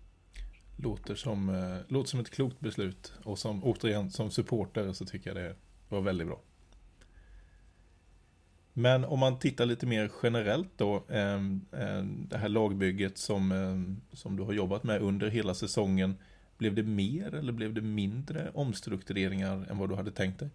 Låter 0.76 1.14
som, 1.14 1.48
eh, 1.48 1.92
låter 1.94 2.08
som 2.08 2.20
ett 2.20 2.30
klokt 2.30 2.60
beslut. 2.60 3.12
Och 3.24 3.38
som, 3.38 3.64
återigen, 3.64 4.10
som 4.10 4.30
supporter 4.30 4.92
så 4.92 5.04
tycker 5.04 5.30
jag 5.30 5.36
det 5.36 5.56
var 5.88 6.00
väldigt 6.00 6.26
bra. 6.26 6.40
Men 8.78 9.04
om 9.04 9.18
man 9.18 9.38
tittar 9.38 9.66
lite 9.66 9.86
mer 9.86 10.10
generellt 10.22 10.70
då, 10.76 11.02
ehm, 11.08 11.60
ehm, 11.72 12.26
det 12.28 12.36
här 12.36 12.48
lagbygget 12.48 13.18
som, 13.18 13.52
ehm, 13.52 14.00
som 14.12 14.36
du 14.36 14.42
har 14.42 14.52
jobbat 14.52 14.84
med 14.84 15.02
under 15.02 15.28
hela 15.28 15.54
säsongen. 15.54 16.14
Blev 16.58 16.74
det 16.74 16.82
mer 16.82 17.34
eller 17.34 17.52
blev 17.52 17.74
det 17.74 17.80
mindre 17.80 18.50
omstruktureringar 18.54 19.66
än 19.70 19.78
vad 19.78 19.88
du 19.88 19.94
hade 19.94 20.10
tänkt 20.10 20.38
dig? 20.40 20.48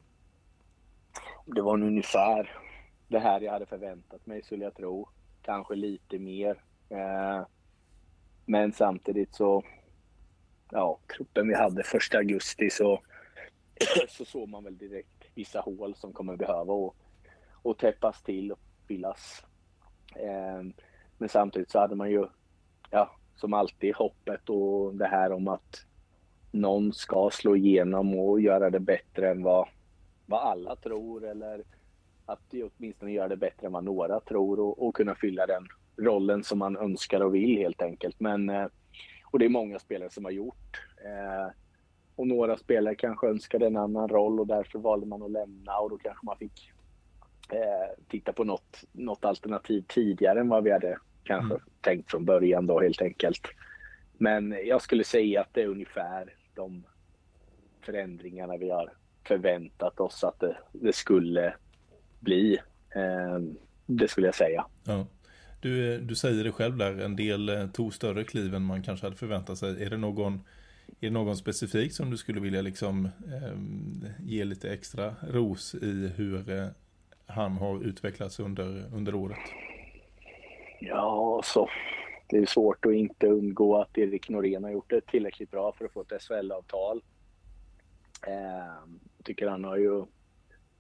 Det 1.46 1.62
var 1.62 1.74
ungefär 1.84 2.50
det 3.08 3.20
här 3.20 3.42
jag 3.42 3.52
hade 3.52 3.66
förväntat 3.66 4.26
mig 4.26 4.44
skulle 4.44 4.64
jag 4.64 4.76
tro. 4.76 5.10
Kanske 5.42 5.76
lite 5.76 6.20
mer. 6.20 6.64
Eh, 6.90 7.46
men 8.46 8.72
samtidigt 8.72 9.36
så, 9.36 9.64
ja, 10.72 11.00
truppen 11.16 11.48
vi 11.48 11.56
hade 11.56 11.84
första 11.84 12.18
augusti 12.18 12.70
så, 12.70 13.02
så 14.10 14.26
såg 14.26 14.50
man 14.50 14.64
väl 14.64 14.78
direkt 14.78 15.26
vissa 15.36 15.60
hål 15.60 15.96
som 15.96 16.14
kommer 16.14 16.36
behöva 16.36 16.74
och, 16.74 16.96
och 17.62 17.78
täppas 17.78 18.24
till 18.24 18.52
och 18.52 18.60
fyllas. 18.88 19.46
Eh, 20.16 20.64
men 21.18 21.30
samtidigt 21.30 21.72
så 21.72 21.80
hade 21.80 21.96
man 21.96 22.12
ju, 22.12 22.26
ja, 22.90 23.16
som 23.36 23.54
alltid 23.54 23.96
hoppet 23.96 24.50
och 24.50 24.96
det 24.96 25.08
här 25.08 25.32
om 25.32 25.48
att 25.48 25.86
någon 26.52 26.94
ska 26.94 27.30
slå 27.34 27.56
igenom 27.56 28.20
och 28.20 28.42
göra 28.42 28.70
det 28.70 28.80
bättre 28.80 29.32
än 29.32 29.44
vad, 29.44 29.68
vad 30.26 30.42
alla 30.42 30.76
tror 30.76 31.26
eller 31.28 31.64
att 32.26 32.54
åtminstone 32.54 33.12
göra 33.12 33.28
det 33.28 33.38
bättre 33.38 33.68
än 33.68 33.74
vad 33.74 33.84
några 33.84 34.20
tror 34.20 34.60
och, 34.60 34.88
och 34.88 34.96
kunna 34.96 35.16
fylla 35.16 35.46
den 35.46 35.68
rollen 35.98 36.44
som 36.44 36.60
man 36.60 36.78
önskar 36.78 37.22
och 37.22 37.36
vill 37.36 37.58
helt 37.58 37.82
enkelt. 37.82 38.20
Men, 38.20 38.50
eh, 38.50 38.68
och 39.32 39.40
det 39.40 39.46
är 39.46 39.50
många 39.50 39.80
spelare 39.80 40.10
som 40.10 40.26
har 40.26 40.32
gjort. 40.32 40.82
Eh, 41.06 41.54
och 42.16 42.28
några 42.28 42.58
spelare 42.58 42.96
kanske 42.96 43.28
önskade 43.28 43.68
en 43.68 43.78
annan 43.78 44.10
roll 44.10 44.40
och 44.40 44.48
därför 44.48 44.80
valde 44.80 45.06
man 45.06 45.24
att 45.24 45.32
lämna 45.32 45.78
och 45.78 45.90
då 45.90 45.98
kanske 45.98 46.26
man 46.26 46.38
fick 46.38 46.72
eh, 47.54 48.04
titta 48.10 48.34
på 48.34 48.44
något, 48.44 48.84
något 48.92 49.26
alternativ 49.26 49.84
tidigare 49.88 50.40
än 50.40 50.50
vad 50.50 50.64
vi 50.64 50.72
hade 50.72 50.98
kanske 51.24 51.54
Mm. 51.54 51.64
tänkt 51.82 52.12
från 52.12 52.26
början 52.26 52.68
då 52.68 52.82
helt 52.82 53.02
enkelt. 53.02 53.42
Men 54.18 54.56
jag 54.66 54.82
skulle 54.82 55.04
säga 55.04 55.42
att 55.42 55.54
det 55.54 55.62
är 55.62 55.68
ungefär 55.68 56.34
de 56.56 56.84
förändringarna 57.82 58.58
vi 58.58 58.70
har 58.70 58.94
förväntat 59.28 60.00
oss 60.00 60.24
att 60.24 60.40
det, 60.40 60.58
det 60.72 60.94
skulle 60.96 61.54
bli. 62.20 62.60
Eh, 62.96 63.40
det 63.86 64.08
skulle 64.08 64.28
jag 64.28 64.36
säga. 64.36 64.66
Ja. 64.84 65.06
Du, 65.60 66.00
du 66.00 66.16
säger 66.16 66.44
det 66.44 66.52
själv 66.52 66.78
där, 66.78 67.00
en 67.02 67.16
del 67.16 67.50
eh, 67.50 67.68
tog 67.68 67.94
större 67.94 68.24
kliv 68.24 68.56
än 68.56 68.62
man 68.62 68.84
kanske 68.84 69.06
hade 69.06 69.16
förväntat 69.18 69.58
sig. 69.58 69.84
Är 69.84 69.90
det 69.90 69.98
någon, 69.98 70.34
är 71.00 71.08
det 71.08 71.10
någon 71.10 71.38
specifik 71.38 71.94
som 71.94 72.12
du 72.12 72.18
skulle 72.18 72.40
vilja 72.40 72.62
liksom, 72.62 73.06
eh, 73.06 73.58
ge 74.20 74.44
lite 74.46 74.74
extra 74.74 75.16
ros 75.30 75.76
i 75.76 76.12
hur 76.16 76.50
eh, 76.50 76.68
han 77.36 77.58
har 77.58 77.84
utvecklats 77.84 78.40
under, 78.40 78.86
under 78.94 79.16
året? 79.16 79.40
Ja, 80.80 81.42
så 81.44 81.70
det 82.30 82.38
är 82.38 82.46
svårt 82.46 82.86
att 82.86 82.94
inte 82.94 83.28
undgå 83.28 83.78
att 83.82 83.98
Erik 83.98 84.30
Norén 84.30 84.64
har 84.64 84.72
gjort 84.72 84.90
det 84.90 85.02
tillräckligt 85.02 85.52
bra 85.52 85.72
för 85.72 85.86
att 85.86 85.94
få 85.94 86.02
ett 86.02 86.22
SHL-avtal. 86.22 87.04
Eh, 88.28 88.34
jag 89.18 89.26
tycker 89.26 89.48
han 89.48 89.64
har 89.64 89.78
ju 89.78 90.06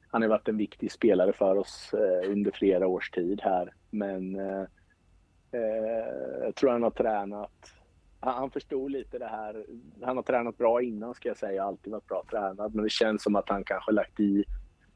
han 0.07 0.21
har 0.21 0.29
varit 0.29 0.47
en 0.47 0.57
viktig 0.57 0.91
spelare 0.91 1.33
för 1.33 1.55
oss 1.55 1.93
eh, 1.93 2.31
under 2.31 2.51
flera 2.51 2.87
års 2.87 3.11
tid 3.11 3.41
här. 3.43 3.73
Men 3.89 4.39
eh, 4.39 4.61
eh 5.51 6.43
jag 6.43 6.55
tror 6.55 6.71
han 6.71 6.83
har 6.83 6.91
tränat 6.91 7.73
han, 8.21 8.33
han 8.33 8.51
förstod 8.51 8.91
lite 8.91 9.19
det 9.19 9.27
här. 9.27 9.65
Han 10.01 10.15
har 10.15 10.23
tränat 10.23 10.57
bra 10.57 10.81
innan 10.81 11.13
ska 11.13 11.27
jag 11.27 11.37
säga, 11.37 11.63
alltid 11.63 11.91
varit 11.91 12.07
bra 12.07 12.23
tränad. 12.29 12.75
Men 12.75 12.83
det 12.83 12.89
känns 12.89 13.23
som 13.23 13.35
att 13.35 13.49
han 13.49 13.63
kanske 13.63 13.91
lagt 13.91 14.19
i 14.19 14.43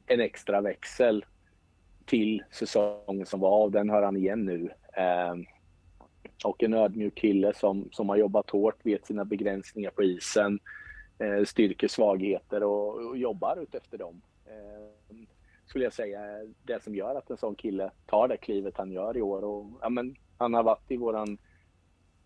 en 0.05 0.19
extra 0.19 0.61
växel 0.61 1.25
till 2.05 2.43
säsongen 2.51 3.25
som 3.25 3.39
var 3.39 3.63
och 3.63 3.71
den 3.71 3.89
har 3.89 4.01
han 4.01 4.17
igen 4.17 4.45
nu. 4.45 4.69
Eh, 4.93 5.35
och 6.43 6.63
en 6.63 6.73
ödmjuk 6.73 7.15
kille 7.15 7.53
som, 7.53 7.89
som 7.91 8.09
har 8.09 8.15
jobbat 8.15 8.49
hårt, 8.49 8.85
vet 8.85 9.05
sina 9.05 9.25
begränsningar 9.25 9.91
på 9.91 10.03
isen, 10.03 10.59
eh, 11.19 11.43
styrkor, 11.45 11.87
svagheter 11.87 12.63
och, 12.63 13.09
och 13.09 13.17
jobbar 13.17 13.57
utefter 13.61 13.97
dem. 13.97 14.21
Eh, 14.45 15.15
skulle 15.65 15.83
jag 15.83 15.93
säga 15.93 16.19
det 16.63 16.83
som 16.83 16.95
gör 16.95 17.15
att 17.15 17.29
en 17.29 17.37
sån 17.37 17.55
kille 17.55 17.91
tar 18.05 18.27
det 18.27 18.37
klivet 18.37 18.77
han 18.77 18.91
gör 18.91 19.17
i 19.17 19.21
år. 19.21 19.43
Och, 19.43 19.65
ja, 19.81 19.89
men, 19.89 20.15
han 20.37 20.53
har 20.53 20.63
varit 20.63 20.91
i 20.91 20.97
våran 20.97 21.37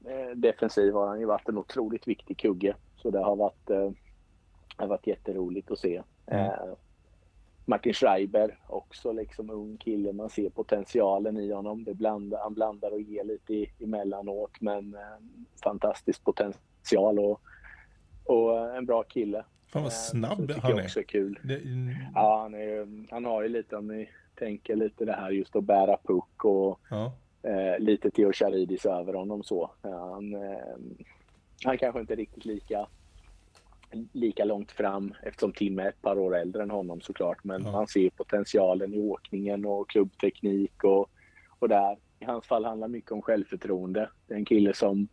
eh, 0.06 0.36
defensiv 0.36 0.94
har 0.94 1.08
han 1.08 1.20
ju 1.20 1.26
varit 1.26 1.50
en 1.50 1.58
otroligt 1.58 2.08
viktig 2.08 2.38
kugge. 2.38 2.76
Så 2.96 3.10
det 3.10 3.20
har 3.20 3.36
varit, 3.36 3.70
eh, 3.70 3.92
har 4.78 4.88
varit 4.88 5.08
jätteroligt 5.08 5.72
att 5.72 5.80
se. 5.80 6.02
Mm. 6.26 6.52
Eh, 7.69 7.75
Martin 7.75 7.93
Schreiber, 7.93 8.60
också 8.67 9.12
liksom 9.12 9.49
ung 9.49 9.77
kille. 9.77 10.13
Man 10.13 10.29
ser 10.29 10.49
potentialen 10.49 11.38
i 11.38 11.51
honom. 11.51 11.84
Det 11.84 11.93
blandar, 11.93 12.39
han 12.39 12.53
blandar 12.53 12.91
och 12.91 13.01
ger 13.01 13.23
lite 13.23 13.53
i, 13.53 13.71
emellanåt, 13.79 14.62
men 14.62 14.93
eh, 14.95 15.01
fantastisk 15.63 16.23
potential 16.23 17.19
och, 17.19 17.41
och 18.25 18.75
en 18.77 18.86
bra 18.86 19.03
kille. 19.03 19.45
Fan 19.67 19.84
vad 19.84 19.91
Eh, 19.91 19.95
snabb 19.95 20.47
tycker 20.47 20.62
han 20.62 20.79
är. 20.79 20.84
också 20.84 21.01
kul. 21.08 21.39
Det, 21.43 21.62
Ja, 22.15 22.39
han, 22.41 22.53
är, 22.53 23.05
han 23.12 23.25
har 23.25 23.43
ju 23.43 23.49
lite, 23.49 23.75
om 23.75 23.88
ni 23.88 24.10
tänker 24.36 24.75
lite 24.75 25.05
det 25.05 25.13
här 25.13 25.32
just 25.32 25.55
att 25.55 25.63
bära 25.63 25.97
puck 26.03 26.45
och 26.45 26.79
ja. 26.89 27.12
eh, 27.43 27.79
lite 27.79 28.12
Theo 28.12 28.32
Charidis 28.34 28.86
över 28.86 29.13
honom 29.13 29.43
så. 29.43 29.71
Han, 29.82 30.34
eh, 30.34 30.60
han 31.65 31.77
kanske 31.77 31.99
inte 31.99 32.13
är 32.13 32.17
riktigt 32.17 32.45
lika 32.45 32.88
lika 34.12 34.45
långt 34.45 34.71
fram 34.71 35.13
eftersom 35.23 35.54
Tim 35.54 35.80
är 35.80 35.89
ett 35.89 36.02
par 36.02 36.19
år 36.19 36.36
äldre 36.38 36.63
än 36.63 36.69
honom 36.71 37.02
såklart. 37.02 37.43
Men 37.43 37.63
Ja. 37.63 37.69
han 37.71 37.88
ser 37.88 38.10
potentialen 38.10 38.93
i 38.93 38.99
åkningen 38.99 39.65
och 39.65 39.89
klubbteknik 39.89 40.84
och, 40.84 41.10
och 41.60 41.69
där. 41.69 41.97
I 42.19 42.25
hans 42.25 42.45
fall 42.47 42.65
handlar 42.65 42.88
mycket 42.88 43.12
om 43.12 43.21
självförtroende. 43.21 44.10
Det 44.28 44.34
är 44.34 44.38
en 44.38 44.45
kille 44.45 44.73
som, 44.73 45.08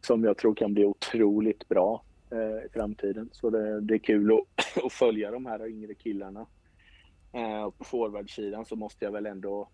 som 0.00 0.24
jag 0.24 0.36
tror 0.38 0.54
kan 0.54 0.74
bli 0.74 0.84
otroligt 0.84 1.68
bra 1.68 2.02
eh, 2.30 2.66
i 2.66 2.68
framtiden. 2.72 3.28
Så 3.32 3.50
det, 3.50 3.80
det 3.80 3.94
är 3.94 3.98
kul 3.98 4.32
att, 4.32 4.76
att 4.84 4.92
följa 4.92 5.30
de 5.30 5.46
här 5.46 5.66
yngre 5.66 5.94
killarna. 5.94 6.46
Eh, 7.32 7.62
och 7.62 7.78
på 7.78 7.84
forwardsidan 7.84 8.64
så 8.64 8.76
måste 8.76 9.04
jag 9.04 9.12
väl 9.12 9.26
ändå, 9.26 9.68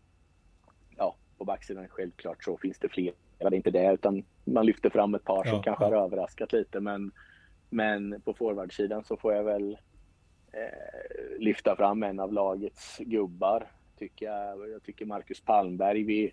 ja, 0.97 1.17
på 1.39 1.45
backsidan 1.45 1.89
självklart 1.89 2.45
så 2.45 2.57
finns 2.57 2.79
det 2.79 2.89
fler. 2.89 3.13
Det 3.39 3.45
är 3.45 3.55
inte 3.55 3.71
det, 3.71 3.93
utan 3.93 4.25
man 4.45 4.67
lyfter 4.67 4.91
fram 4.91 5.15
ett 5.15 5.25
par 5.25 5.45
som 5.45 5.57
Ja, 5.57 5.63
kanske 5.63 5.85
ja. 5.85 5.89
har 5.91 6.05
överraskat 6.05 6.53
lite. 6.53 6.81
Men, 6.81 7.13
men 7.71 8.21
på 8.21 8.35
forwardsidan 8.35 9.05
så 9.05 9.17
får 9.17 9.35
jag 9.35 9.45
väl 9.45 9.79
eh, 10.53 11.39
lyfta 11.39 11.77
fram 11.77 12.03
en 12.03 12.21
av 12.21 12.33
lagets 12.33 12.99
gubbar. 12.99 13.71
Tycker 13.99 14.27
jag, 14.27 14.71
jag 14.71 14.83
tycker 14.83 15.07
Marcus 15.07 15.41
Palmberg, 15.41 16.03
vi, 16.03 16.33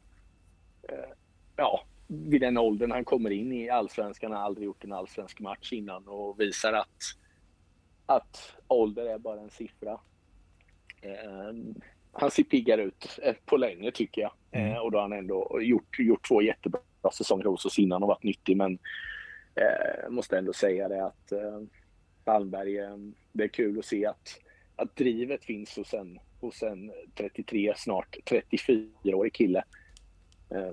eh, 0.89 1.10
ja, 1.56 1.84
vid 2.08 2.41
den 2.41 2.58
åldern 2.58 2.91
han 2.91 3.06
kommer 3.06 3.30
in 3.30 3.52
i 3.52 3.70
allsvenskan, 3.70 4.32
har 4.32 4.39
aldrig 4.39 4.65
gjort 4.65 4.84
en 4.84 4.94
allsvensk 4.94 5.39
match 5.39 5.74
innan 5.74 6.08
och 6.08 6.39
visar 6.39 6.74
att, 6.74 6.98
att 8.06 8.56
ålder 8.67 9.06
är 9.06 9.17
bara 9.17 9.41
en 9.41 9.50
siffra. 9.50 10.00
Eh, 11.02 11.54
han 12.12 12.32
ser 12.32 12.44
piggare 12.44 12.84
ut 12.84 13.20
eh, 13.24 13.36
på 13.46 13.58
länge 13.58 13.91
tycker 13.91 14.22
jag. 14.22 14.32
Mm. 14.52 14.72
Eh, 14.72 14.78
och 14.78 14.91
då 14.91 14.98
har 14.98 15.02
han 15.02 15.13
ändå 15.13 15.60
gjort, 15.62 16.00
gjort 16.00 16.28
två 16.28 16.41
jättebra 16.41 16.82
säsonger 17.13 17.46
hos 17.46 17.65
oss 17.65 17.80
innan 17.80 18.04
och 18.04 18.10
varit 18.10 18.24
nyttig. 18.24 18.58
Men 18.58 18.80
eh, 19.56 20.10
måste 20.10 20.38
ändå 20.38 20.54
säga 20.54 20.88
det 20.88 21.06
att 21.06 21.32
eh, 21.32 21.62
Palmberg, 22.24 22.78
eh, 22.78 22.98
det 23.32 23.44
är 23.44 23.48
kul 23.48 23.80
att 23.80 23.86
se 23.86 24.06
att, 24.06 24.40
att 24.76 24.96
drivet 24.96 25.44
finns 25.44 25.76
hos 25.78 25.94
en, 25.94 26.20
hos 26.40 26.64
en 26.64 26.92
33, 27.16 27.74
snart 27.78 28.18
34-årig 28.26 29.34
kille. 29.34 29.64
Eh, 30.50 30.72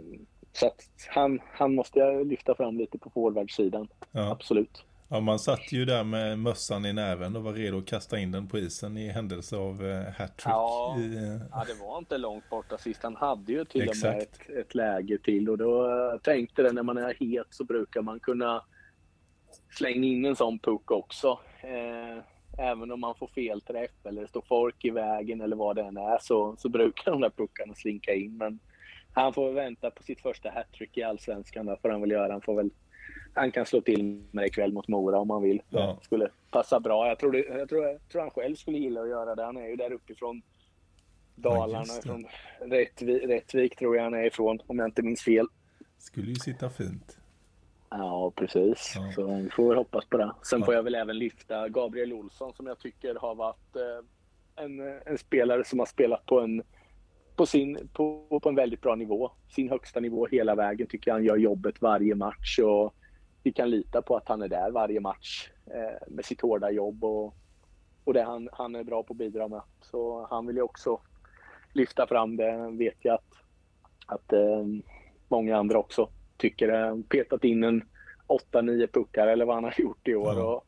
så 0.53 0.67
att 0.67 0.91
han, 1.09 1.41
han 1.53 1.75
måste 1.75 1.99
jag 1.99 2.27
lyfta 2.27 2.55
fram 2.55 2.79
lite 2.79 2.99
på 2.99 3.11
forwardsidan. 3.11 3.89
Ja. 4.13 4.33
Absolut. 4.33 4.85
Ja, 5.09 5.21
man 5.21 5.39
satt 5.39 5.73
ju 5.73 5.85
där 5.85 6.05
med 6.05 6.39
mössan 6.39 6.87
i 6.87 6.93
näven 6.93 7.37
och 7.37 7.43
var 7.43 7.53
redo 7.53 7.79
att 7.79 7.87
kasta 7.87 8.19
in 8.19 8.33
den 8.33 8.49
på 8.49 8.59
isen 8.59 8.97
i 8.97 9.09
händelse 9.09 9.57
av 9.57 9.87
eh, 9.87 10.13
hattrick. 10.19 10.47
Ja. 10.47 10.97
I, 10.99 11.17
eh, 11.17 11.23
Ja, 11.53 11.65
det 11.67 11.75
var 11.85 11.99
inte 11.99 12.19
långt 12.19 12.51
borta 12.51 12.79
sist. 12.79 13.03
Han 13.03 13.17
hade 13.17 13.53
ju 13.53 13.65
till 13.65 13.89
och 13.89 13.97
med 14.03 14.17
Exakt. 14.17 14.41
ett, 14.51 14.57
ett 14.57 14.75
läge 14.75 15.19
till 15.19 15.49
och 15.49 15.59
då 15.59 15.87
eh, 15.91 16.19
tänkte 16.21 16.63
det 16.63 16.73
när 16.73 16.83
man 16.83 16.99
är 16.99 17.15
het 17.21 17.47
så 17.51 17.65
brukar 17.65 18.03
man 18.03 18.21
kunna 18.21 18.65
slänga 19.71 20.07
in 20.07 20.25
en 20.25 20.37
sån 20.37 20.59
puck 20.59 20.91
också. 20.91 21.39
Eh, 21.61 22.23
även 22.59 22.91
om 22.91 23.01
man 23.01 23.15
får 23.15 23.27
fel 23.27 23.61
träff 23.61 24.07
eller 24.07 24.23
det 24.23 24.29
står 24.29 24.45
folk 24.49 24.85
i 24.85 24.91
vägen 24.91 25.41
eller 25.41 25.57
vad 25.57 25.77
det 25.77 25.83
än 25.83 25.97
är 25.97 26.19
så, 26.21 26.57
så 26.59 26.69
brukar 26.69 27.11
de 27.11 27.21
där 27.21 27.31
puckarna 27.31 27.75
slinka 27.75 28.15
in. 28.15 28.37
Men 28.37 28.59
han 29.13 29.33
får 29.33 29.53
vänta 29.53 29.91
på 29.91 30.03
sitt 30.03 30.21
första 30.21 30.51
hattrick 30.51 30.97
i 30.97 31.03
Allsvenskan. 31.03 31.67
Det 31.67 31.77
får 31.83 31.89
han 31.89 32.01
väl 32.01 32.11
göra. 32.11 32.33
Han, 32.33 32.41
får 32.41 32.55
väl, 32.55 32.71
han 33.35 33.51
kan 33.53 33.67
slå 33.67 33.81
till 33.81 34.23
med 34.31 34.45
det 34.45 34.49
ikväll 34.49 34.73
mot 34.73 34.89
Mora 34.89 35.19
om 35.19 35.31
han 35.31 35.43
vill. 35.43 35.63
Ja. 35.71 35.97
Det 35.99 36.05
skulle 36.05 36.29
passa 36.51 36.81
bra. 36.81 37.09
Jag 37.09 37.19
tror, 37.19 37.33
det, 37.33 37.39
jag, 37.39 37.69
tror, 37.69 37.85
jag 37.85 38.09
tror 38.09 38.21
han 38.23 38.31
själv 38.31 38.55
skulle 38.55 38.79
gilla 38.79 39.01
att 39.01 39.09
göra 39.09 39.35
det. 39.35 39.45
Han 39.45 39.57
är 39.57 39.69
ju 39.69 39.77
där 39.77 39.93
uppifrån 39.93 40.43
Dalarna, 41.35 41.85
det. 41.95 42.03
från 42.03 42.27
Rättvik, 42.61 43.23
Rättvik 43.25 43.77
tror 43.77 43.97
jag 43.97 44.03
han 44.05 44.15
är 44.15 44.25
ifrån 44.27 44.59
om 44.67 44.79
jag 44.79 44.89
inte 44.89 45.03
minns 45.03 45.23
fel. 45.23 45.47
skulle 45.99 46.29
ju 46.29 46.35
sitta 46.35 46.71
fint. 46.71 47.19
Ja, 47.91 48.33
precis. 48.37 48.93
Ja. 48.97 49.13
Så 49.15 49.35
vi 49.35 49.51
får 49.51 49.69
väl 49.69 49.77
hoppas 49.77 50.05
på 50.05 50.17
det. 50.17 50.33
Sen 50.43 50.61
Ja. 50.61 50.65
får 50.67 50.75
jag 50.75 50.83
väl 50.83 50.95
även 50.95 51.19
lyfta 51.19 51.69
Gabriel 51.69 52.13
Olsson 52.13 52.53
som 52.55 52.67
jag 52.67 52.79
tycker 52.79 53.15
har 53.15 53.35
varit 53.35 53.77
eh, 53.77 54.65
en, 54.65 54.81
en 55.07 55.19
spelare 55.19 55.65
som 55.65 55.79
har 55.79 55.87
spelat 55.87 56.27
på 56.27 56.41
en, 56.41 56.63
på, 57.37 57.47
sin, 57.47 57.89
på, 57.93 58.27
på 58.43 58.49
en 58.49 58.55
väldigt 58.55 58.81
bra 58.81 58.95
nivå. 58.95 59.31
Sin 59.49 59.69
högsta 59.69 60.01
nivå 60.01 60.27
hela 60.27 60.55
vägen 60.55 60.87
tycker 60.87 61.11
jag 61.11 61.15
han 61.15 61.25
gör 61.25 61.37
jobbet 61.37 61.83
varje 61.83 62.15
match 62.15 62.59
och 62.59 62.95
vi 63.43 63.53
kan 63.53 63.71
lita 63.71 64.03
på 64.03 64.17
att 64.17 64.29
han 64.29 64.43
är 64.43 64.49
där 64.49 64.71
varje 64.71 65.01
match 65.01 65.51
eh, 65.67 66.09
med 66.09 66.25
sitt 66.25 66.41
hårda 66.41 66.71
jobb 66.71 67.05
och, 67.05 67.35
och 68.05 68.15
det 68.15 68.23
han, 68.23 68.49
han 68.53 68.75
är 68.75 68.85
bra 68.85 69.03
på 69.03 69.13
att 69.13 69.19
bidra 69.19 69.49
med. 69.49 69.63
Så 69.81 70.27
han 70.31 70.47
vill 70.47 70.57
ju 70.57 70.63
också 70.63 71.01
lyfta 71.73 72.07
fram 72.07 72.37
det. 72.37 72.71
Vet 72.71 73.05
jag 73.05 73.15
att, 73.15 73.35
att 74.07 74.33
eh, 74.33 74.65
många 75.29 75.57
andra 75.57 75.79
också 75.79 76.09
tycker 76.37 76.69
det. 76.69 77.03
Petat 77.09 77.45
in 77.45 77.65
en 77.65 77.83
8-9 78.27 78.87
puckar 78.93 79.27
eller 79.27 79.45
vad 79.45 79.55
han 79.55 79.65
har 79.65 79.75
gjort 79.81 80.09
i 80.09 80.15
år. 80.15 80.35
Ja. 80.35 80.55
Och 80.55 80.67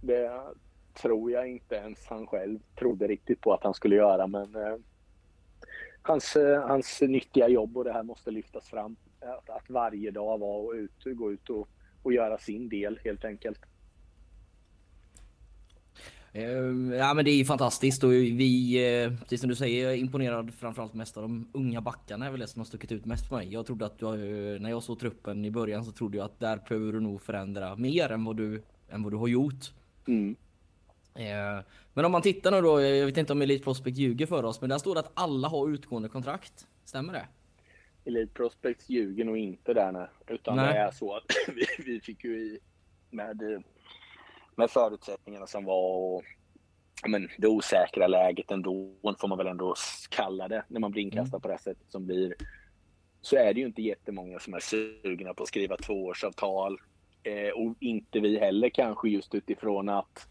det 0.00 0.40
tror 0.94 1.30
jag 1.30 1.48
inte 1.48 1.74
ens 1.74 2.06
han 2.06 2.26
själv 2.26 2.58
trodde 2.78 3.06
riktigt 3.06 3.40
på 3.40 3.52
att 3.52 3.64
han 3.64 3.74
skulle 3.74 3.96
göra. 3.96 4.26
Men 4.26 4.54
eh, 4.56 4.76
hans, 6.02 6.36
eh, 6.36 6.68
hans 6.68 7.00
nyttiga 7.00 7.48
jobb 7.48 7.76
och 7.76 7.84
det 7.84 7.92
här 7.92 8.02
måste 8.02 8.30
lyftas 8.30 8.68
fram. 8.68 8.96
Att, 9.20 9.50
att 9.50 9.70
varje 9.70 10.10
dag 10.10 10.38
vara 10.38 10.58
och 10.58 10.72
ut, 10.72 11.04
gå 11.04 11.32
ut 11.32 11.50
och, 11.50 11.68
och 12.02 12.12
göra 12.12 12.38
sin 12.38 12.68
del 12.68 12.98
helt 13.04 13.24
enkelt. 13.24 13.60
Eh, 16.32 16.44
Ja 16.98 17.14
men 17.14 17.24
det 17.24 17.30
är 17.30 17.44
fantastiskt 17.44 18.04
och 18.04 18.12
vi, 18.12 18.74
eh, 19.04 19.18
precis 19.18 19.40
som 19.40 19.48
du 19.48 19.56
säger, 19.56 19.84
jag 19.84 19.92
är 19.92 19.96
imponerad 19.96 20.54
framförallt 20.54 20.94
mest 20.94 21.16
av 21.16 21.22
de 21.22 21.48
unga 21.52 21.80
backarna 21.80 22.26
är 22.26 22.30
väl 22.30 22.40
det 22.40 22.46
som 22.48 22.60
har 22.60 22.66
stuckit 22.66 22.92
ut 22.92 23.04
mest 23.04 23.28
på 23.28 23.34
mig. 23.36 23.52
Jag 23.52 23.66
trodde 23.66 23.86
att 23.86 23.98
du, 23.98 24.06
eh, 24.06 24.60
när 24.60 24.70
jag 24.70 24.82
såg 24.82 25.00
truppen 25.00 25.44
i 25.44 25.50
början 25.50 25.84
så 25.84 25.92
trodde 25.92 26.16
jag 26.16 26.24
att 26.24 26.40
där 26.40 26.60
behöver 26.68 26.92
du 26.92 27.00
nog 27.00 27.22
förändra 27.22 27.76
mer 27.76 28.12
än 28.12 28.24
vad 28.24 28.36
du, 28.36 28.62
än 28.90 29.02
vad 29.02 29.12
du 29.12 29.16
har 29.16 29.28
gjort. 29.28 29.72
Mm. 30.06 30.36
Eh, 31.14 31.64
Men 31.94 32.04
om 32.04 32.12
man 32.12 32.22
tittar 32.22 32.50
nu 32.50 32.60
då, 32.60 32.80
jag 32.80 33.06
vet 33.06 33.16
inte 33.16 33.32
om 33.32 33.42
Elite 33.42 33.64
Prospect 33.64 33.98
ljuger 33.98 34.26
för 34.26 34.44
oss, 34.44 34.60
men 34.60 34.70
där 34.70 34.78
står 34.78 34.94
det 34.94 35.00
att 35.00 35.10
alla 35.14 35.48
har 35.48 35.70
utgående 35.70 36.08
kontrakt. 36.08 36.66
Stämmer 36.84 37.12
det? 37.12 37.26
Elite 38.04 38.34
Prospects 38.34 38.88
ljuger 38.88 39.24
nog 39.24 39.38
inte 39.38 39.74
där 39.74 39.92
nej. 39.92 40.06
Utan 40.26 40.56
Nej. 40.56 40.74
det 40.74 40.80
är 40.80 40.90
så 40.90 41.16
att 41.16 41.24
vi, 41.54 41.66
vi 41.84 42.00
fick 42.00 42.24
ju 42.24 42.38
i 42.38 42.58
med, 43.10 43.62
med 44.56 44.70
förutsättningarna 44.70 45.46
som 45.46 45.64
var 45.64 45.96
och 45.96 46.22
men, 47.08 47.28
det 47.38 47.48
osäkra 47.48 48.06
läget 48.06 48.50
ändå, 48.50 48.92
får 49.20 49.28
man 49.28 49.38
väl 49.38 49.46
ändå 49.46 49.74
kalla 50.08 50.48
det, 50.48 50.64
när 50.68 50.80
man 50.80 50.90
blir 50.90 51.02
inkastad 51.02 51.40
på 51.40 51.48
det 51.48 51.58
sättet 51.58 51.90
som 51.90 52.06
blir. 52.06 52.34
Så 53.20 53.36
är 53.36 53.54
det 53.54 53.60
ju 53.60 53.66
inte 53.66 53.82
jättemånga 53.82 54.38
som 54.38 54.54
är 54.54 54.60
sugna 54.60 55.34
på 55.34 55.42
att 55.42 55.48
skriva 55.48 55.76
tvåårsavtal. 55.76 56.80
Eh, 57.22 57.48
och 57.48 57.74
inte 57.80 58.20
vi 58.20 58.38
heller 58.38 58.68
kanske 58.68 59.08
just 59.08 59.34
utifrån 59.34 59.88
att 59.88 60.26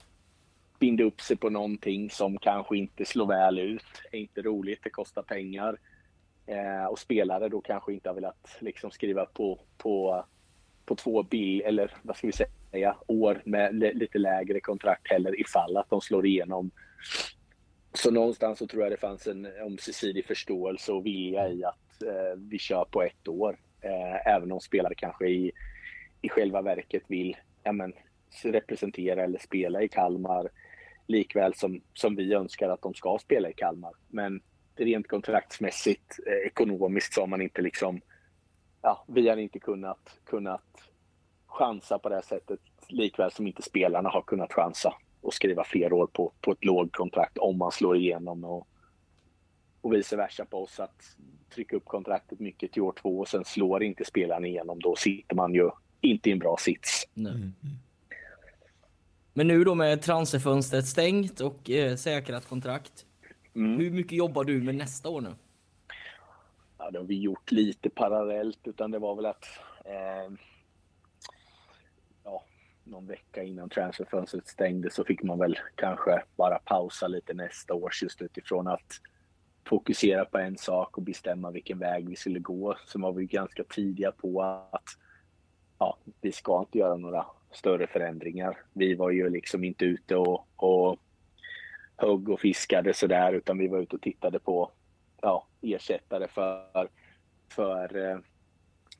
binda 0.79 1.03
upp 1.03 1.21
sig 1.21 1.37
på 1.37 1.49
någonting 1.49 2.09
som 2.09 2.37
kanske 2.37 2.77
inte 2.77 3.05
slår 3.05 3.27
väl 3.27 3.59
ut. 3.59 4.01
är 4.11 4.17
inte 4.17 4.41
roligt, 4.41 4.79
det 4.83 4.89
kostar 4.89 5.23
pengar. 5.23 5.77
Eh, 6.49 6.85
och 6.85 6.99
spelare 6.99 7.49
då 7.49 7.61
kanske 7.61 7.93
inte 7.93 8.09
har 8.09 8.15
velat 8.15 8.57
liksom 8.59 8.91
skriva 8.91 9.25
på, 9.25 9.59
på, 9.77 10.25
på 10.85 10.95
två 10.95 11.23
bill 11.23 11.61
eller 11.61 11.93
vad 12.01 12.17
ska 12.17 12.27
vi 12.27 12.33
säga, 12.33 12.95
år 13.07 13.41
med 13.45 13.75
lite 13.75 14.17
lägre 14.17 14.59
kontrakt 14.59 15.11
heller 15.11 15.39
ifall 15.39 15.77
att 15.77 15.89
de 15.89 16.01
slår 16.01 16.25
igenom. 16.25 16.71
Så 17.93 18.11
någonstans 18.11 18.59
så 18.59 18.67
tror 18.67 18.83
jag 18.83 18.91
det 18.91 18.97
fanns 18.97 19.27
en 19.27 19.45
ömsesidig 19.45 20.25
förståelse 20.25 20.91
och 20.91 21.05
vilja 21.05 21.49
i 21.49 21.63
att 21.63 22.03
eh, 22.03 22.37
vi 22.37 22.59
kör 22.59 22.85
på 22.91 23.01
ett 23.01 23.27
år. 23.27 23.59
Eh, 23.81 24.27
även 24.35 24.51
om 24.51 24.59
spelare 24.59 24.95
kanske 24.95 25.27
i, 25.27 25.51
i 26.21 26.29
själva 26.29 26.61
verket 26.61 27.03
vill 27.07 27.37
ja, 27.63 27.71
men, 27.71 27.93
representera 28.43 29.23
eller 29.23 29.39
spela 29.39 29.81
i 29.81 29.87
Kalmar 29.87 30.49
likväl 31.07 31.53
som, 31.53 31.81
som 31.93 32.15
vi 32.15 32.33
önskar 32.33 32.69
att 32.69 32.81
de 32.81 32.93
ska 32.93 33.17
spela 33.21 33.49
i 33.49 33.53
Kalmar. 33.53 33.93
Men 34.07 34.41
rent 34.79 35.07
kontraktsmässigt, 35.07 36.19
eh, 36.27 36.47
ekonomiskt 36.47 37.13
så 37.13 37.21
har 37.21 37.27
man 37.27 37.41
inte 37.41 37.61
liksom, 37.61 38.01
ja, 38.81 39.05
vi 39.07 39.29
har 39.29 39.37
inte 39.37 39.59
kunnat, 39.59 40.19
kunnat 40.25 40.91
chansa 41.47 41.99
på 41.99 42.09
det 42.09 42.15
här 42.15 42.21
sättet, 42.21 42.59
likväl 42.87 43.31
som 43.31 43.47
inte 43.47 43.61
spelarna 43.61 44.09
har 44.09 44.21
kunnat 44.21 44.53
chansa 44.53 44.93
och 45.21 45.33
skriva 45.33 45.63
fler 45.63 45.93
år 45.93 46.07
på, 46.07 46.33
på 46.41 46.51
ett 46.51 46.65
lågkontrakt 46.65 47.37
om 47.37 47.57
man 47.57 47.71
slår 47.71 47.97
igenom 47.97 48.43
och, 48.43 48.67
och 49.81 49.93
vice 49.93 50.15
versa 50.15 50.45
på 50.45 50.63
oss 50.63 50.79
att 50.79 51.15
trycka 51.53 51.75
upp 51.75 51.85
kontraktet 51.85 52.39
mycket 52.39 52.71
till 52.71 52.81
år 52.81 52.93
två 53.01 53.19
och 53.19 53.27
sen 53.27 53.45
slår 53.45 53.83
inte 53.83 54.05
spelaren 54.05 54.45
igenom, 54.45 54.79
då 54.79 54.95
sitter 54.95 55.35
man 55.35 55.53
ju 55.53 55.69
inte 56.01 56.29
i 56.29 56.31
en 56.31 56.39
bra 56.39 56.57
sits. 56.59 57.07
Nej. 57.13 57.31
Mm. 57.31 57.53
Men 59.33 59.47
nu 59.47 59.63
då 59.63 59.75
med 59.75 60.01
transferfönstret 60.01 60.85
stängt 60.85 61.39
och 61.39 61.69
eh, 61.69 61.95
säkrat 61.95 62.47
kontrakt. 62.47 63.05
Mm. 63.59 63.79
Hur 63.79 63.91
mycket 63.91 64.17
jobbar 64.17 64.43
du 64.43 64.61
med 64.61 64.75
nästa 64.75 65.09
år 65.09 65.21
nu? 65.21 65.35
ja, 66.79 66.91
det 66.91 66.97
har 66.97 67.05
vi 67.05 67.19
gjort 67.19 67.51
lite 67.51 67.89
parallellt 67.89 68.59
utan 68.67 68.91
det 68.91 68.99
var 68.99 69.15
väl 69.15 69.25
att 69.25 69.45
eh, 69.85 70.33
ja, 72.23 72.43
någon 72.83 73.07
vecka 73.07 73.43
innan 73.43 73.69
transferfönstret 73.69 74.47
stängde 74.47 74.91
så 74.91 75.03
fick 75.03 75.23
man 75.23 75.39
väl 75.39 75.59
kanske 75.75 76.23
bara 76.35 76.59
pausa 76.59 77.07
lite 77.07 77.33
nästa 77.33 77.73
år 77.73 77.91
just 78.01 78.21
utifrån 78.21 78.67
att 78.67 79.01
fokusera 79.65 80.25
på 80.25 80.37
en 80.37 80.57
sak 80.57 80.97
och 80.97 81.03
bestämma 81.03 81.51
vilken 81.51 81.79
väg 81.79 82.09
vi 82.09 82.15
skulle 82.15 82.39
gå. 82.39 82.75
Så 82.85 82.99
var 82.99 83.13
vi 83.13 83.25
ganska 83.25 83.63
tidiga 83.63 84.11
på 84.11 84.41
att 84.71 84.87
ja, 85.79 85.97
vi 86.21 86.31
ska 86.31 86.59
inte 86.59 86.77
göra 86.77 86.95
några 86.95 87.25
större 87.51 87.87
förändringar. 87.87 88.57
Vi 88.73 88.95
var 88.95 89.11
ju 89.11 89.29
liksom 89.29 89.63
inte 89.63 89.85
ute 89.85 90.15
och, 90.15 90.47
och 90.55 90.99
högg 91.99 92.29
och 92.29 92.39
fiskade 92.39 92.93
sådär 92.93 93.33
utan 93.33 93.57
vi 93.57 93.67
var 93.67 93.79
ute 93.79 93.95
och 93.95 94.01
tittade 94.01 94.39
på 94.39 94.71
ja, 95.21 95.47
ersättare 95.61 96.27
för, 96.27 96.89
för 97.49 98.11
eh, 98.11 98.17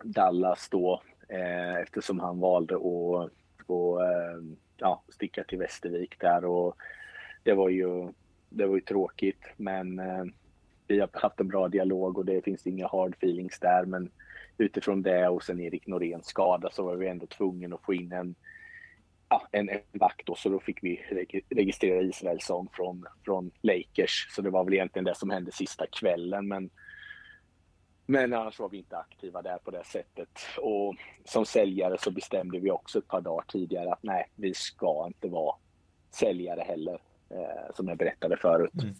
Dallas 0.03 0.69
då 0.69 1.01
eh, 1.29 1.75
eftersom 1.75 2.19
han 2.19 2.39
valde 2.39 2.75
att 2.75 3.31
och, 3.67 4.03
eh, 4.03 4.41
ja, 4.77 5.03
sticka 5.09 5.43
till 5.43 5.59
Västervik 5.59 6.19
där 6.19 6.45
och 6.45 6.75
det 7.43 7.53
var 7.53 7.69
ju, 7.69 8.13
det 8.49 8.65
var 8.65 8.75
ju 8.75 8.81
tråkigt 8.81 9.43
men 9.57 9.99
eh, 9.99 10.23
vi 10.87 10.99
har 10.99 11.09
haft 11.13 11.39
en 11.39 11.47
bra 11.47 11.67
dialog 11.67 12.17
och 12.17 12.25
det 12.25 12.41
finns 12.41 12.67
inga 12.67 12.87
hard 12.87 13.13
feelings 13.13 13.59
där 13.59 13.85
men 13.85 14.11
utifrån 14.57 15.01
det 15.01 15.27
och 15.27 15.43
sen 15.43 15.59
Erik 15.59 15.87
Noréns 15.87 16.25
skada 16.25 16.69
så 16.71 16.83
var 16.83 16.95
vi 16.95 17.07
ändå 17.07 17.25
tvungna 17.25 17.75
att 17.75 17.85
få 17.85 17.93
in 17.93 18.11
en 18.11 18.35
ja, 19.29 19.47
en, 19.51 19.69
en 19.69 19.81
back 19.93 20.21
då, 20.25 20.35
så 20.35 20.49
då 20.49 20.59
fick 20.59 20.83
vi 20.83 21.05
reg- 21.11 21.43
registrera 21.49 22.01
Israelsson 22.01 22.67
från, 22.73 23.05
från 23.25 23.51
Lakers. 23.61 24.27
Så 24.31 24.41
det 24.41 24.49
var 24.49 24.63
väl 24.63 24.73
egentligen 24.73 25.05
det 25.05 25.15
som 25.15 25.29
hände 25.29 25.51
sista 25.51 25.87
kvällen. 25.87 26.47
Men, 26.47 26.69
men 28.05 28.33
annars 28.33 28.59
var 28.59 28.69
vi 28.69 28.77
inte 28.77 28.97
aktiva 28.97 29.41
där 29.41 29.57
på 29.57 29.71
det 29.71 29.83
sättet. 29.85 30.39
Och 30.57 30.95
som 31.25 31.45
säljare 31.45 31.97
så 31.99 32.11
bestämde 32.11 32.59
vi 32.59 32.71
också 32.71 32.99
ett 32.99 33.07
par 33.07 33.21
dagar 33.21 33.45
tidigare 33.47 33.93
att 33.93 34.03
nej, 34.03 34.25
vi 34.35 34.53
ska 34.53 35.07
inte 35.07 35.27
vara 35.27 35.55
säljare 36.11 36.61
heller. 36.61 36.99
Eh, 37.29 37.75
som 37.75 37.87
jag 37.87 37.97
berättade 37.97 38.37
förut. 38.37 38.83
Mm. 38.83 38.95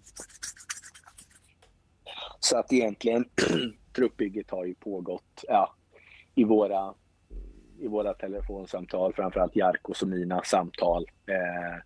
Så 2.40 2.58
att 2.58 2.74
egentligen, 2.74 3.26
truppbygget 3.96 4.52
har 4.52 4.66
ju 4.66 4.76
pågått 4.76 5.46
ja, 5.48 5.76
i 6.36 6.44
våra 6.44 6.94
i 7.80 7.88
våra 7.88 8.14
telefonsamtal, 8.14 9.14
framförallt 9.14 9.56
Jarkos 9.56 10.02
och 10.02 10.08
mina 10.08 10.42
samtal. 10.44 11.06
Eh, 11.26 11.82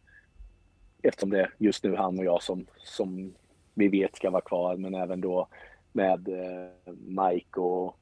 eftersom 1.03 1.29
det 1.29 1.39
är 1.39 1.53
just 1.57 1.83
nu 1.83 1.95
han 1.95 2.19
och 2.19 2.25
jag 2.25 2.43
som, 2.43 2.65
som 2.77 3.33
vi 3.73 3.87
vet 3.87 4.15
ska 4.15 4.29
vara 4.29 4.41
kvar, 4.41 4.75
men 4.77 4.95
även 4.95 5.21
då 5.21 5.47
med 5.91 6.27
eh, 6.27 6.93
Mike 6.95 7.59
och 7.59 7.99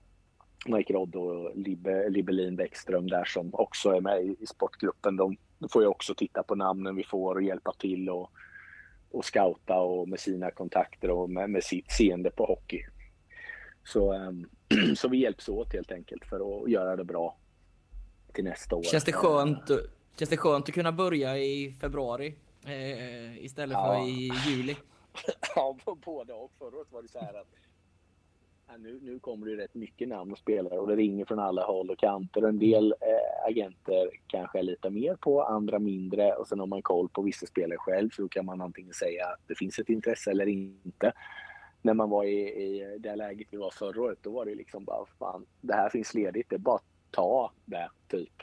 Mike 0.65 0.93
Rodd 0.93 1.15
och 1.15 1.58
Libbe, 1.58 2.10
Libbelin 2.10 2.56
Bäckström 2.56 3.10
där 3.10 3.23
som 3.23 3.49
också 3.54 3.89
är 3.89 4.01
med 4.01 4.23
i, 4.23 4.36
i 4.39 4.45
sportgruppen. 4.45 5.17
De, 5.17 5.38
får 5.71 5.82
ju 5.82 5.88
också 5.88 6.15
titta 6.15 6.43
på 6.43 6.56
namnen 6.56 6.95
vi 6.95 7.04
får 7.04 7.36
och 7.36 7.43
hjälpa 7.43 7.73
till 7.73 8.10
och, 8.10 8.32
och 9.12 9.25
scouta 9.25 9.80
och 9.80 10.10
med 10.10 10.19
sina 10.19 10.51
kontakter 10.51 11.12
och 11.12 11.30
med, 11.30 11.49
med 11.49 11.63
sitt 11.63 11.91
seende 11.91 12.32
på 12.32 12.45
hockey. 12.45 12.82
Så, 13.84 14.13
ehm, 14.13 14.49
så 14.95 15.08
vi 15.08 15.17
hjälps 15.17 15.49
åt 15.49 15.73
helt 15.73 15.91
enkelt 15.91 16.25
för 16.25 16.63
att 16.63 16.69
göra 16.69 16.95
det 16.95 17.04
bra 17.04 17.38
till 18.34 18.44
nästa 18.44 18.76
år. 18.76 18.84
Känns 18.84 19.04
det 19.04 19.12
skönt, 19.12 19.72
känns 20.20 20.30
det 20.30 20.38
skönt 20.38 20.70
att 20.70 20.76
kunna 20.76 20.91
börja 20.91 21.38
i 21.38 21.76
februari 21.82 22.36
eh, 22.65 23.46
istället 23.46 23.74
Ja. 23.78 23.86
för 23.94 24.10
i 24.10 24.32
juli? 24.48 24.76
Ja, 25.56 25.78
både 26.06 26.34
och. 26.34 26.52
Förra 26.60 26.78
året 26.78 26.91
var 26.91 27.02
det 27.02 27.08
så 27.08 27.20
här 27.20 27.34
att 27.34 27.48
ja, 28.67 28.78
nu, 28.78 29.00
nu 29.02 29.20
kommer 29.20 29.48
det 29.48 29.63
rätt 29.63 29.76
mycket 29.76 30.08
namn 30.08 30.32
och 30.32 30.38
spelare 30.38 30.80
och 30.80 30.88
det 30.88 30.96
ringer 30.96 31.26
från 31.26 31.39
alla 31.39 31.65
håll 31.65 31.89
och 31.89 31.98
kanter. 32.00 32.41
En 32.41 32.60
del 32.60 32.91
eh, 33.02 33.48
agenter 33.48 34.10
kanske 34.28 34.60
är 34.60 34.63
lite 34.63 34.89
mer 34.89 35.15
på, 35.15 35.44
andra 35.44 35.80
mindre 35.80 36.34
och 36.34 36.48
sen 36.48 36.60
har 36.60 36.67
man 36.67 36.82
koll 36.82 37.10
på 37.10 37.22
vissa 37.22 37.46
spelare 37.46 37.78
själv 37.78 38.10
så 38.10 38.22
då 38.22 38.28
kan 38.28 38.46
man 38.46 38.62
antingen 38.62 38.94
säga 38.94 39.26
att 39.28 39.39
det 39.48 39.56
finns 39.56 39.80
ett 39.80 39.89
intresse 39.89 40.32
eller 40.32 40.48
inte. 40.48 41.13
När 41.82 41.94
man 41.94 42.10
var 42.10 42.24
i, 42.24 42.39
i 42.39 42.98
det 43.00 43.15
läget 43.15 43.48
vi 43.52 43.58
var 43.58 43.72
förra 43.72 44.02
året, 44.02 44.20
då 44.22 44.32
var 44.32 44.46
det 44.46 44.56
liksom 44.56 44.84
bara 44.86 45.06
fan, 45.20 45.46
det 45.62 45.74
här 45.74 45.89
finns 45.89 46.13
ledigt, 46.13 46.50
det 46.50 46.56
är 46.56 46.60
bara 46.60 46.76
att 46.76 46.90
ta 47.12 47.52
det 47.65 47.89
typ. 48.08 48.34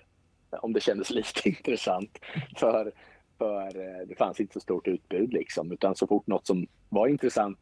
Om 0.50 0.72
det 0.72 0.80
kändes 0.80 1.10
lite 1.18 1.48
intressant. 1.48 2.18
För 2.56 2.92
för 3.38 3.66
eh, 3.80 4.06
det 4.06 4.14
fanns 4.14 4.40
inte 4.40 4.52
så 4.52 4.60
stort 4.60 4.88
utbud 4.88 5.32
liksom. 5.32 5.72
Utan 5.72 5.94
så 5.94 6.06
fort 6.06 6.26
något 6.26 6.46
som 6.46 6.66
var 6.88 7.08
intressant 7.08 7.58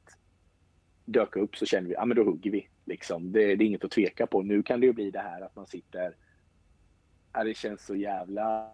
dök 1.04 1.36
upp 1.36 1.56
så 1.56 1.66
kände 1.66 1.88
vi, 1.88 1.94
ja 1.94 2.04
men 2.04 2.16
då 2.16 2.24
hugger 2.24 2.50
vi. 2.50 2.68
Liksom. 2.84 3.32
Det, 3.32 3.56
det 3.56 3.64
är 3.64 3.66
inget 3.66 3.84
att 3.84 3.90
tveka 3.90 4.26
på. 4.26 4.42
Nu 4.42 4.62
kan 4.62 4.80
det 4.80 4.86
ju 4.86 4.92
bli 4.92 5.10
det 5.10 5.20
här 5.20 5.40
att 5.40 5.56
man 5.56 5.66
sitter 5.66 6.14
Ja, 7.32 7.44
det 7.44 7.54
känns 7.54 7.86
så 7.86 7.96
jävla 7.96 8.70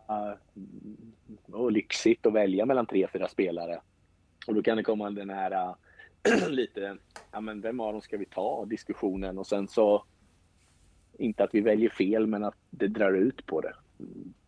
mm, 0.57 1.13
och 1.53 1.73
lyxigt 1.73 2.27
att 2.27 2.33
välja 2.33 2.67
mellan 2.67 2.87
tre, 2.87 3.09
fyra 3.13 3.29
spelare. 3.29 3.81
Och 4.47 4.55
då 4.55 4.63
kan 4.63 4.77
det 4.77 4.83
komma 4.83 5.11
den 5.11 5.31
här 5.31 5.75
lite, 6.49 6.97
ja 7.33 7.41
men 7.41 7.61
vem 7.61 7.81
av 7.81 7.93
dem 7.93 8.03
ska 8.03 8.17
vi 8.17 8.25
ta 8.25 8.65
diskussionen 8.65 9.39
och 9.39 9.47
sen 9.47 9.69
så 9.69 10.05
inte 11.19 11.45
att 11.45 11.55
vi 11.55 11.61
väljer 11.61 11.91
fel 11.91 12.27
men 12.27 12.45
att 12.45 12.55
det 12.71 12.89
drar 12.89 13.13
ut 13.13 13.47
på 13.47 13.61
det 13.61 13.75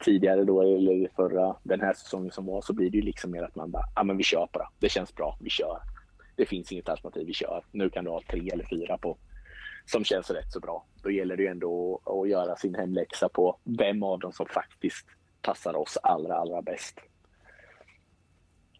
tidigare 0.04 0.44
då, 0.44 0.62
eller 0.62 1.08
förra, 1.16 1.56
den 1.62 1.80
här 1.80 1.92
säsongen 1.92 2.30
som 2.30 2.46
var, 2.46 2.60
så 2.60 2.72
blir 2.72 2.90
det 2.90 2.96
ju 2.96 3.02
liksom 3.02 3.30
mer 3.30 3.42
att 3.42 3.54
man 3.54 3.70
bara, 3.70 3.84
ja 3.96 4.04
men 4.04 4.16
vi 4.16 4.22
kör 4.22 4.46
på 4.46 4.68
det. 4.78 4.88
Känns 4.88 5.14
bra, 5.14 5.38
vi 5.40 5.50
kör. 5.50 5.78
Det 6.36 6.46
finns 6.46 6.72
inget 6.72 6.88
alternativ, 6.88 7.26
vi 7.26 7.32
kör. 7.32 7.64
Nu 7.72 7.90
kan 7.90 8.04
du 8.04 8.10
ha 8.10 8.22
tre 8.30 8.50
eller 8.52 8.64
fyra 8.64 8.98
på, 8.98 9.18
som 9.86 10.04
känns 10.04 10.30
rätt 10.30 10.52
så 10.52 10.60
bra. 10.60 10.86
Då 11.02 11.10
gäller 11.10 11.36
det 11.36 11.42
ju 11.42 11.48
ändå 11.48 12.00
att, 12.04 12.28
göra 12.28 12.56
sin 12.56 12.74
hemläxa 12.74 13.28
på 13.28 13.58
vem 13.64 14.02
av 14.02 14.18
dem 14.18 14.32
som 14.32 14.46
faktiskt 14.46 15.06
passar 15.42 15.76
oss 15.76 15.98
allra, 16.02 16.34
allra 16.34 16.62
bäst. 16.62 17.00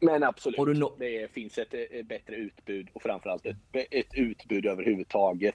Men 0.01 0.23
absolut, 0.23 0.79
nå- 0.79 0.97
det 0.99 1.33
finns 1.33 1.59
ett, 1.59 1.75
ett 1.75 2.07
bättre 2.07 2.37
utbud 2.37 2.89
och 2.93 3.03
framförallt 3.03 3.47
ett, 3.47 3.57
ett 3.73 4.15
utbud 4.15 4.67
överhuvudtaget 4.67 5.55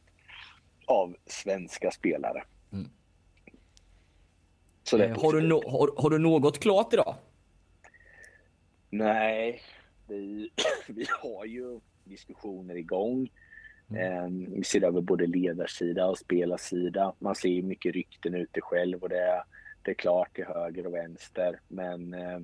av 0.90 1.16
svenska 1.26 1.92
spelare. 1.92 2.44
Mm. 2.72 2.90
Så 4.84 4.98
det 4.98 5.06
Eh, 5.06 5.22
har, 5.22 5.34
du 5.34 5.42
no, 5.42 5.70
har, 5.70 6.02
har 6.02 6.10
du 6.10 6.18
något 6.18 6.60
klart 6.60 6.94
idag? 6.94 7.16
Nej, 8.90 9.62
vi, 10.08 10.50
vi 10.88 11.06
har 11.22 11.46
ju 11.46 11.80
diskussioner 12.04 12.76
igång. 12.76 13.30
Eh, 13.90 14.28
vi 14.48 14.64
ser 14.64 14.84
över 14.84 15.02
både 15.02 15.28
ledarsida 15.28 16.06
och 16.06 16.18
spelarsida. 16.18 17.14
Man 17.20 17.36
ser 17.36 17.50
ju 17.50 17.62
mycket 17.62 17.96
rykten 17.96 18.36
ute 18.36 18.62
själv 18.62 19.04
och 19.04 19.10
det 19.10 19.20
är, 19.20 19.44
det 19.82 19.92
är 19.92 19.96
klart 19.96 20.36
till 20.36 20.46
höger 20.46 20.88
och 20.88 20.94
vänster. 20.94 21.60
Men 21.68 22.14
eh, 22.14 22.40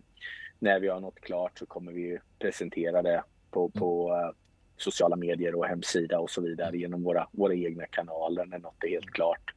när 0.59 0.79
vi 0.79 0.87
har 0.87 0.99
något 0.99 1.19
klart 1.19 1.59
så 1.59 1.65
kommer 1.65 1.91
vi 1.91 2.01
ju 2.01 2.19
presentera 2.39 3.01
det 3.01 3.23
på, 3.51 3.69
på 3.69 4.13
eh, 4.13 4.44
sociala 4.77 5.15
medier 5.15 5.55
och 5.55 5.65
hemsida 5.65 6.19
och 6.19 6.29
så 6.29 6.41
vidare 6.41 6.77
genom 6.77 7.03
våra, 7.03 7.27
våra 7.31 7.53
egna 7.53 7.85
kanaler 7.85 8.45
när 8.45 8.59
något 8.59 8.83
är 8.83 8.89
helt 8.89 9.11
klart. 9.11 9.53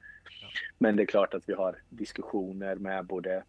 Men 0.79 0.97
det 0.97 1.03
är 1.03 1.07
klart 1.07 1.35
att 1.35 1.49
vi 1.49 1.53
har 1.53 1.79
diskussioner 1.89 2.77
med 2.77 3.07
både 3.07 3.45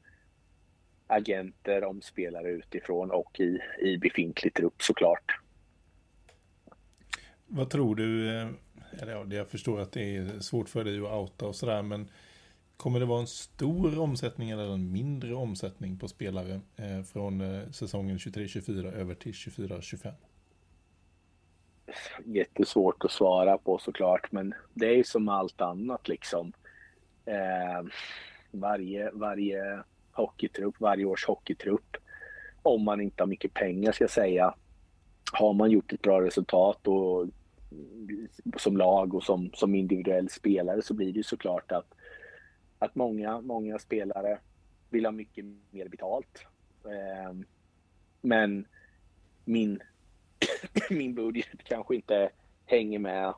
agenter 1.07 1.83
om 1.83 2.01
spelare 2.01 2.49
utifrån 2.49 3.11
och 3.11 3.39
i, 3.39 3.59
i 3.81 3.97
befintlig 3.97 4.53
trupp 4.53 4.81
såklart. 4.81 5.39
Vad 7.47 7.69
tror 7.69 7.95
du, 7.95 8.37
eh, 8.37 8.47
eller 9.01 9.11
ja, 9.11 9.25
jag 9.29 9.47
förstår 9.47 9.79
att 9.79 9.91
det 9.91 10.15
är 10.15 10.39
svårt 10.39 10.69
för 10.69 10.83
dig 10.83 10.97
att 10.97 11.11
outa 11.11 11.45
och 11.45 11.55
sådär, 11.55 11.81
men 11.81 12.09
kommer 12.77 12.99
det 12.99 13.05
vara 13.05 13.19
en 13.19 13.27
stor 13.27 13.99
omsättning 13.99 14.49
eller 14.49 14.73
en 14.73 14.91
mindre 14.91 15.33
omsättning 15.33 15.97
på 15.97 16.07
spelare 16.07 16.61
eh, 16.75 17.03
från 17.03 17.41
eh, 17.41 17.69
säsongen 17.71 18.17
23-24 18.17 18.93
över 18.93 19.15
till 19.15 19.31
24-25? 19.31 20.13
Jättesvårt 22.25 23.05
att 23.05 23.11
svara 23.11 23.57
på 23.57 23.77
såklart, 23.77 24.31
men 24.31 24.53
det 24.73 24.85
är 24.85 24.95
ju 24.95 25.03
som 25.03 25.29
allt 25.29 25.61
annat 25.61 26.07
liksom. 26.07 26.53
Eh, 27.25 27.87
varje, 28.51 29.11
varje 29.13 29.83
hockeytrupp, 30.11 30.75
varje 30.79 31.05
års 31.05 31.25
hockeytrupp, 31.25 31.97
om 32.61 32.83
man 32.83 33.01
inte 33.01 33.23
har 33.23 33.27
mycket 33.27 33.53
pengar 33.53 33.91
ska 33.91 34.03
jag 34.03 34.11
säga, 34.11 34.55
har 35.31 35.53
man 35.53 35.71
gjort 35.71 35.93
ett 35.93 36.01
bra 36.01 36.21
resultat 36.21 36.87
och 36.87 37.27
som 38.57 38.77
lag 38.77 39.13
och 39.13 39.23
som, 39.23 39.51
som 39.53 39.75
individuell 39.75 40.29
spelare 40.29 40.81
så 40.81 40.93
blir 40.93 41.13
det 41.13 41.17
ju 41.17 41.23
såklart 41.23 41.71
att, 41.71 41.93
att 42.79 42.95
många, 42.95 43.41
många 43.41 43.79
spelare 43.79 44.39
vill 44.89 45.05
ha 45.05 45.11
mycket 45.11 45.45
mer 45.71 45.87
betalt. 45.87 46.45
Eh, 46.85 47.35
men 48.21 48.67
min, 49.45 49.79
min 50.89 51.15
budget 51.15 51.63
kanske 51.63 51.95
inte 51.95 52.29
hänger 52.65 52.99
med 52.99 53.33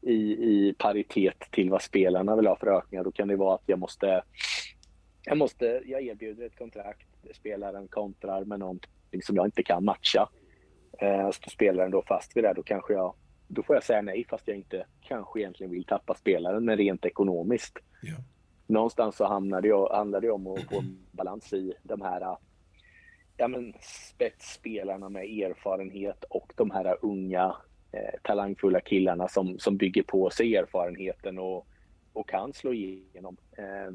i, 0.00 0.14
i 0.32 0.74
paritet 0.78 1.38
till 1.50 1.70
vad 1.70 1.82
spelarna 1.82 2.36
vill 2.36 2.46
ha 2.46 2.56
för 2.56 2.66
ökningar. 2.66 3.04
Då 3.04 3.12
kan 3.12 3.28
det 3.28 3.36
vara 3.36 3.54
att 3.54 3.62
jag 3.66 3.78
måste, 3.78 4.22
jag 5.24 5.38
måste, 5.38 5.82
jag 5.86 6.02
erbjuder 6.02 6.46
ett 6.46 6.58
kontrakt, 6.58 7.06
spelaren 7.34 7.88
kontrar 7.88 8.44
med 8.44 8.58
någonting 8.58 9.22
som 9.22 9.36
jag 9.36 9.46
inte 9.46 9.62
kan 9.62 9.84
matcha. 9.84 10.28
Eh, 10.98 11.30
står 11.30 11.50
spelaren 11.50 11.90
då 11.90 12.02
fast 12.02 12.36
vid 12.36 12.44
det, 12.44 12.52
då 12.56 12.62
kanske 12.62 12.92
jag, 12.92 13.14
då 13.48 13.62
får 13.62 13.76
jag 13.76 13.84
säga 13.84 14.02
nej 14.02 14.26
fast 14.30 14.48
jag 14.48 14.56
inte 14.56 14.86
kanske 15.00 15.40
egentligen 15.40 15.72
vill 15.72 15.84
tappa 15.84 16.14
spelaren, 16.14 16.64
men 16.64 16.76
rent 16.76 17.04
ekonomiskt. 17.04 17.78
Ja. 18.02 18.16
Någonstans 18.66 19.16
så 19.16 19.24
hamnar 19.24 19.60
det, 19.60 19.68
ju- 19.68 19.88
handlar 19.92 20.20
det 20.20 20.30
om 20.30 20.46
att 20.46 20.62
få 20.62 20.78
en 20.78 20.98
balans 21.12 21.52
i 21.52 21.72
de 21.82 22.00
här 22.00 22.36
ja, 23.40 23.48
men 23.48 23.74
spetsspelarna 23.80 25.08
med 25.08 25.24
erfarenhet 25.24 26.24
och 26.24 26.52
de 26.56 26.70
här 26.70 26.96
unga 27.02 27.56
eh, 27.92 28.20
talangfulla 28.22 28.80
killarna 28.80 29.28
som, 29.28 29.58
som 29.58 29.76
bygger 29.76 30.02
på 30.02 30.30
sig 30.30 30.56
erfarenheten 30.56 31.38
och, 31.38 31.66
och 32.12 32.28
kan 32.28 32.52
slå 32.52 32.72
igenom. 32.72 33.36
Eh, 33.56 33.94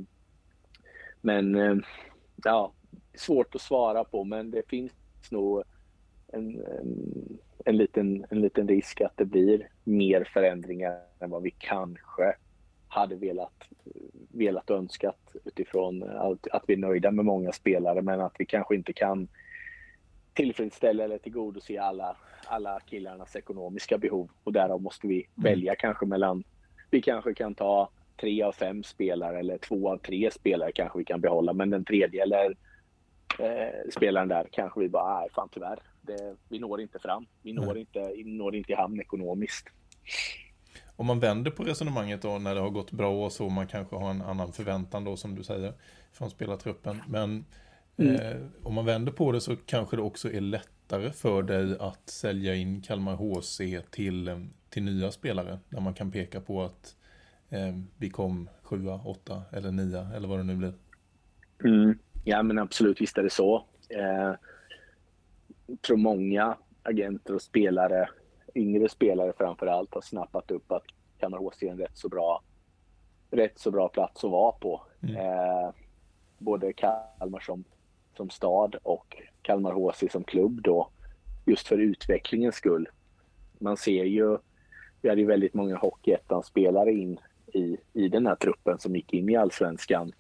men 1.22 1.56
eh, 1.56 1.76
ja, 2.44 2.74
svårt 3.14 3.56
att 3.56 3.62
svara 3.62 4.04
på 4.04 4.24
men 4.24 4.52
det 4.52 4.70
finns 4.70 4.92
nog 5.32 5.64
en, 6.28 6.66
en, 6.66 7.40
en, 7.66 7.78
liten, 7.78 8.26
en 8.30 8.42
liten 8.42 8.68
risk 8.68 9.02
att 9.02 9.18
det 9.18 9.26
blir 9.26 9.70
mer 9.84 10.30
förändringar 10.34 11.00
än 11.20 11.30
vad 11.30 11.44
vi 11.44 11.52
kanske 11.52 12.36
hade 12.88 13.16
velat, 13.16 13.70
eh, 13.86 14.15
velat 14.36 14.70
och 14.70 14.78
önskat 14.78 15.36
utifrån 15.46 16.04
att, 16.04 16.48
att 16.52 16.64
vi 16.68 16.74
är 16.74 16.78
nöjda 16.78 17.12
med 17.12 17.26
många 17.26 17.52
spelare 17.52 18.02
men 18.02 18.22
att 18.22 18.36
vi 18.38 18.46
kanske 18.46 18.76
inte 18.76 18.94
kan 18.94 19.28
tillfredsställa 20.34 21.04
eller 21.04 21.18
tillgodose 21.18 21.82
alla, 21.82 22.18
alla 22.46 22.80
killarnas 22.80 23.36
ekonomiska 23.36 23.98
behov 23.98 24.30
och 24.44 24.54
därav 24.54 24.82
måste 24.82 25.08
vi 25.08 25.28
välja 25.36 25.76
kanske 25.76 26.06
mellan, 26.06 26.44
vi 26.92 27.02
kanske 27.02 27.34
kan 27.34 27.56
ta 27.56 27.90
tre 28.18 28.44
av 28.44 28.52
fem 28.52 28.84
spelare 28.84 29.40
eller 29.40 29.58
två 29.58 29.92
av 29.92 29.98
tre 29.98 30.32
spelare 30.32 30.72
kanske 30.72 31.00
vi 31.00 31.06
kan 31.06 31.22
behålla 31.22 31.54
men 31.54 31.70
den 31.70 31.86
tredje 31.86 32.24
eller 32.24 32.56
eh, 33.40 33.92
spelaren 33.92 34.28
där 34.28 34.48
kanske 34.52 34.80
vi 34.80 34.90
bara, 34.90 35.20
nej 35.20 35.30
fan 35.36 35.50
tyvärr, 35.52 35.80
det, 36.02 36.36
vi 36.50 36.60
når 36.60 36.82
inte 36.82 37.00
fram. 37.00 37.26
Vi 37.42 37.54
når, 37.54 37.74
Nej. 37.74 37.80
inte, 37.80 38.12
vi 38.16 38.24
når 38.24 38.56
inte 38.56 38.72
i 38.72 38.76
hamn 38.76 39.02
ekonomiskt. 39.02 39.68
Om 40.96 41.06
man 41.06 41.20
vänder 41.20 41.52
på 41.52 41.64
resonemanget 41.64 42.22
då 42.22 42.38
när 42.38 42.56
det 42.56 42.62
har 42.62 42.70
gått 42.70 42.92
bra 42.92 43.26
och 43.26 43.32
så 43.32 43.50
man 43.50 43.68
kanske 43.68 43.96
har 43.96 44.10
en 44.10 44.22
annan 44.22 44.52
förväntan 44.54 45.04
då 45.04 45.18
som 45.18 45.36
du 45.36 45.44
säger 45.44 45.74
från 46.12 46.30
spelartruppen. 46.30 47.02
Men 47.08 47.46
Mm. 47.98 48.16
eh, 48.16 48.38
om 48.64 48.74
man 48.74 48.86
vänder 48.86 49.12
på 49.12 49.32
det 49.32 49.42
så 49.42 49.56
kanske 49.56 49.96
det 49.96 50.02
också 50.02 50.32
är 50.32 50.42
lättare 50.42 51.12
för 51.12 51.44
dig 51.44 51.78
att 51.80 52.10
sälja 52.10 52.56
in 52.56 52.82
Kalmar 52.82 53.16
HC 53.16 53.82
till, 53.90 54.28
eh, 54.28 54.40
till 54.70 54.84
nya 54.84 55.12
spelare. 55.12 55.60
Där 55.70 55.80
man 55.82 55.94
kan 55.94 56.12
peka 56.12 56.42
på 56.42 56.64
att 56.64 56.96
eh, 57.50 57.76
vi 57.98 58.10
kom 58.10 58.50
sjua, 58.64 59.02
åtta 59.06 59.42
eller 59.52 59.72
nia 59.72 60.10
eller 60.16 60.28
vad 60.28 60.40
det 60.40 60.44
nu 60.44 60.56
blir. 60.56 60.74
Mm. 61.64 62.00
Ja 62.24 62.44
men 62.44 62.60
absolut, 62.60 63.02
visst 63.02 63.18
är 63.18 63.24
det 63.24 63.30
så. 63.30 63.66
Eh, 63.90 64.34
tror 65.88 65.98
många 65.98 66.58
agenter 66.84 67.34
och 67.36 67.42
spelare, 67.42 68.10
yngre 68.56 68.90
spelare 68.90 69.34
framför 69.38 69.68
allt, 69.68 69.94
har 69.94 70.02
snappat 70.02 70.52
upp 70.52 70.72
att 70.72 70.84
Kalmar 71.18 71.38
HC 71.38 71.64
är 71.64 71.72
en 71.72 71.78
rätt 71.78 71.98
så 71.98 72.10
bra, 72.10 72.44
rätt 73.32 73.60
så 73.60 73.72
bra 73.72 73.90
plats 73.90 74.24
att 74.24 74.32
vara 74.32 74.52
på. 74.52 74.82
Mm. 75.04 75.16
Eh, 75.16 75.70
både 76.38 76.74
Kalmar 76.74 77.40
som, 77.40 77.64
som 78.18 78.30
stad 78.30 78.76
och 78.84 79.18
Kalmar 79.42 79.72
HC 79.72 80.12
som 80.12 80.24
klubb 80.24 80.62
då, 80.62 80.90
just 81.46 81.68
för 81.68 81.78
utvecklingens 81.78 82.56
skull. 82.56 82.90
Man 83.60 83.78
ser 83.78 84.04
ju, 84.04 84.38
vi 85.02 85.10
hade 85.10 85.22
ju 85.22 85.28
väldigt 85.28 85.54
många 85.54 85.78
Hockeyettan-spelare 85.78 86.92
in 86.92 87.20
i, 87.54 87.78
i 87.94 88.10
den 88.10 88.28
här 88.28 88.36
truppen 88.36 88.80
som 88.80 88.96
gick 88.96 89.14
in 89.14 89.30
i 89.30 89.36
Allsvenskan. 89.36 90.12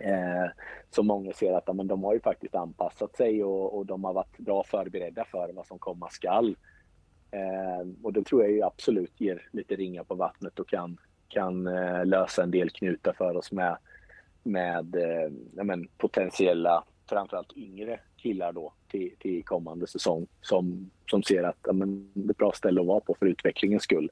Eh, 0.00 0.50
så 0.90 1.02
många 1.02 1.32
ser 1.32 1.52
att 1.52 1.64
ja, 1.66 1.72
men 1.72 1.86
de 1.86 2.04
har 2.04 2.14
ju 2.14 2.20
faktiskt 2.20 2.54
anpassat 2.54 3.16
sig 3.16 3.44
och, 3.44 3.78
och 3.78 3.86
de 3.86 4.04
har 4.04 4.12
varit 4.12 4.38
bra 4.38 4.64
förberedda 4.64 5.24
för 5.24 5.52
vad 5.52 5.66
som 5.66 5.78
komma 5.78 6.08
skall. 6.10 6.56
Eh, 7.32 7.86
och 8.02 8.12
det 8.12 8.24
tror 8.24 8.42
jag 8.42 8.52
ju 8.52 8.62
absolut 8.62 9.20
ger 9.20 9.48
lite 9.52 9.76
ringar 9.76 10.04
på 10.04 10.14
vattnet 10.14 10.58
och 10.58 10.68
kan, 10.68 11.00
kan 11.28 11.66
eh, 11.66 12.06
lösa 12.06 12.42
en 12.42 12.50
del 12.50 12.70
knutar 12.70 13.12
för 13.12 13.36
oss 13.36 13.52
med, 13.52 13.76
med 14.42 14.96
eh, 14.96 15.30
men, 15.64 15.88
potentiella, 15.98 16.84
framförallt 17.08 17.56
yngre 17.56 18.00
killar 18.16 18.52
då 18.52 18.72
till, 18.88 19.10
till 19.18 19.44
kommande 19.44 19.86
säsong 19.86 20.26
som, 20.40 20.90
som 21.10 21.22
ser 21.22 21.42
att 21.42 21.66
men, 21.72 22.10
det 22.14 22.26
är 22.26 22.30
ett 22.30 22.36
bra 22.36 22.52
ställe 22.52 22.80
att 22.80 22.86
vara 22.86 23.00
på 23.00 23.16
för 23.18 23.26
utvecklingens 23.26 23.82
skull. 23.82 24.10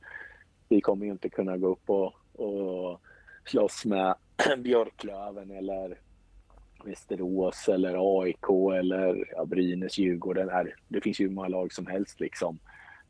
Vi 0.68 0.80
kommer 0.80 1.06
ju 1.06 1.12
inte 1.12 1.28
kunna 1.28 1.56
gå 1.56 1.68
upp 1.68 1.90
och, 1.90 2.14
och 2.32 3.00
slåss 3.44 3.84
med 3.84 4.14
Björklöven 4.58 5.50
eller 5.50 5.98
Västerås 6.84 7.68
eller 7.68 8.20
AIK 8.20 8.74
eller 8.78 9.28
ja, 9.36 9.44
Brynäs, 9.44 9.98
Djurgården. 9.98 10.48
Här. 10.48 10.74
Det 10.88 11.00
finns 11.00 11.20
ju 11.20 11.28
hur 11.28 11.34
många 11.34 11.48
lag 11.48 11.72
som 11.72 11.86
helst 11.86 12.20
liksom 12.20 12.58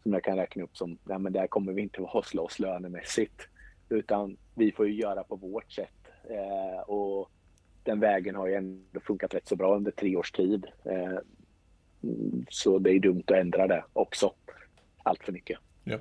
som 0.03 0.13
jag 0.13 0.25
kan 0.25 0.37
räkna 0.37 0.63
upp 0.65 0.77
som, 0.77 0.99
nej 1.05 1.19
men 1.19 1.33
där 1.33 1.47
kommer 1.47 1.73
vi 1.73 1.83
inte 1.83 2.03
att 2.15 2.27
slåss 2.27 2.59
lönemässigt. 2.59 3.49
Utan 3.89 4.37
vi 4.55 4.73
får 4.73 4.89
ju 4.89 4.95
göra 4.95 5.25
på 5.25 5.37
vårt 5.37 5.73
sätt. 5.73 5.95
Eh, 6.31 6.81
och 6.81 7.31
den 7.83 8.01
vägen 8.01 8.35
har 8.35 8.47
ju 8.47 8.55
ändå 8.55 9.01
funkat 9.01 9.35
rätt 9.35 9.49
så 9.49 9.57
bra 9.57 9.77
under 9.77 9.91
tre 9.91 10.17
års 10.17 10.33
tid. 10.33 10.67
Eh, 10.85 11.19
så 12.49 12.79
det 12.79 12.91
är 12.91 12.99
dumt 13.01 13.23
att 13.27 13.37
ändra 13.37 13.67
det 13.67 13.85
också. 13.93 14.33
Allt 15.03 15.25
för 15.25 15.33
mycket. 15.33 15.59
Ja. 15.85 15.99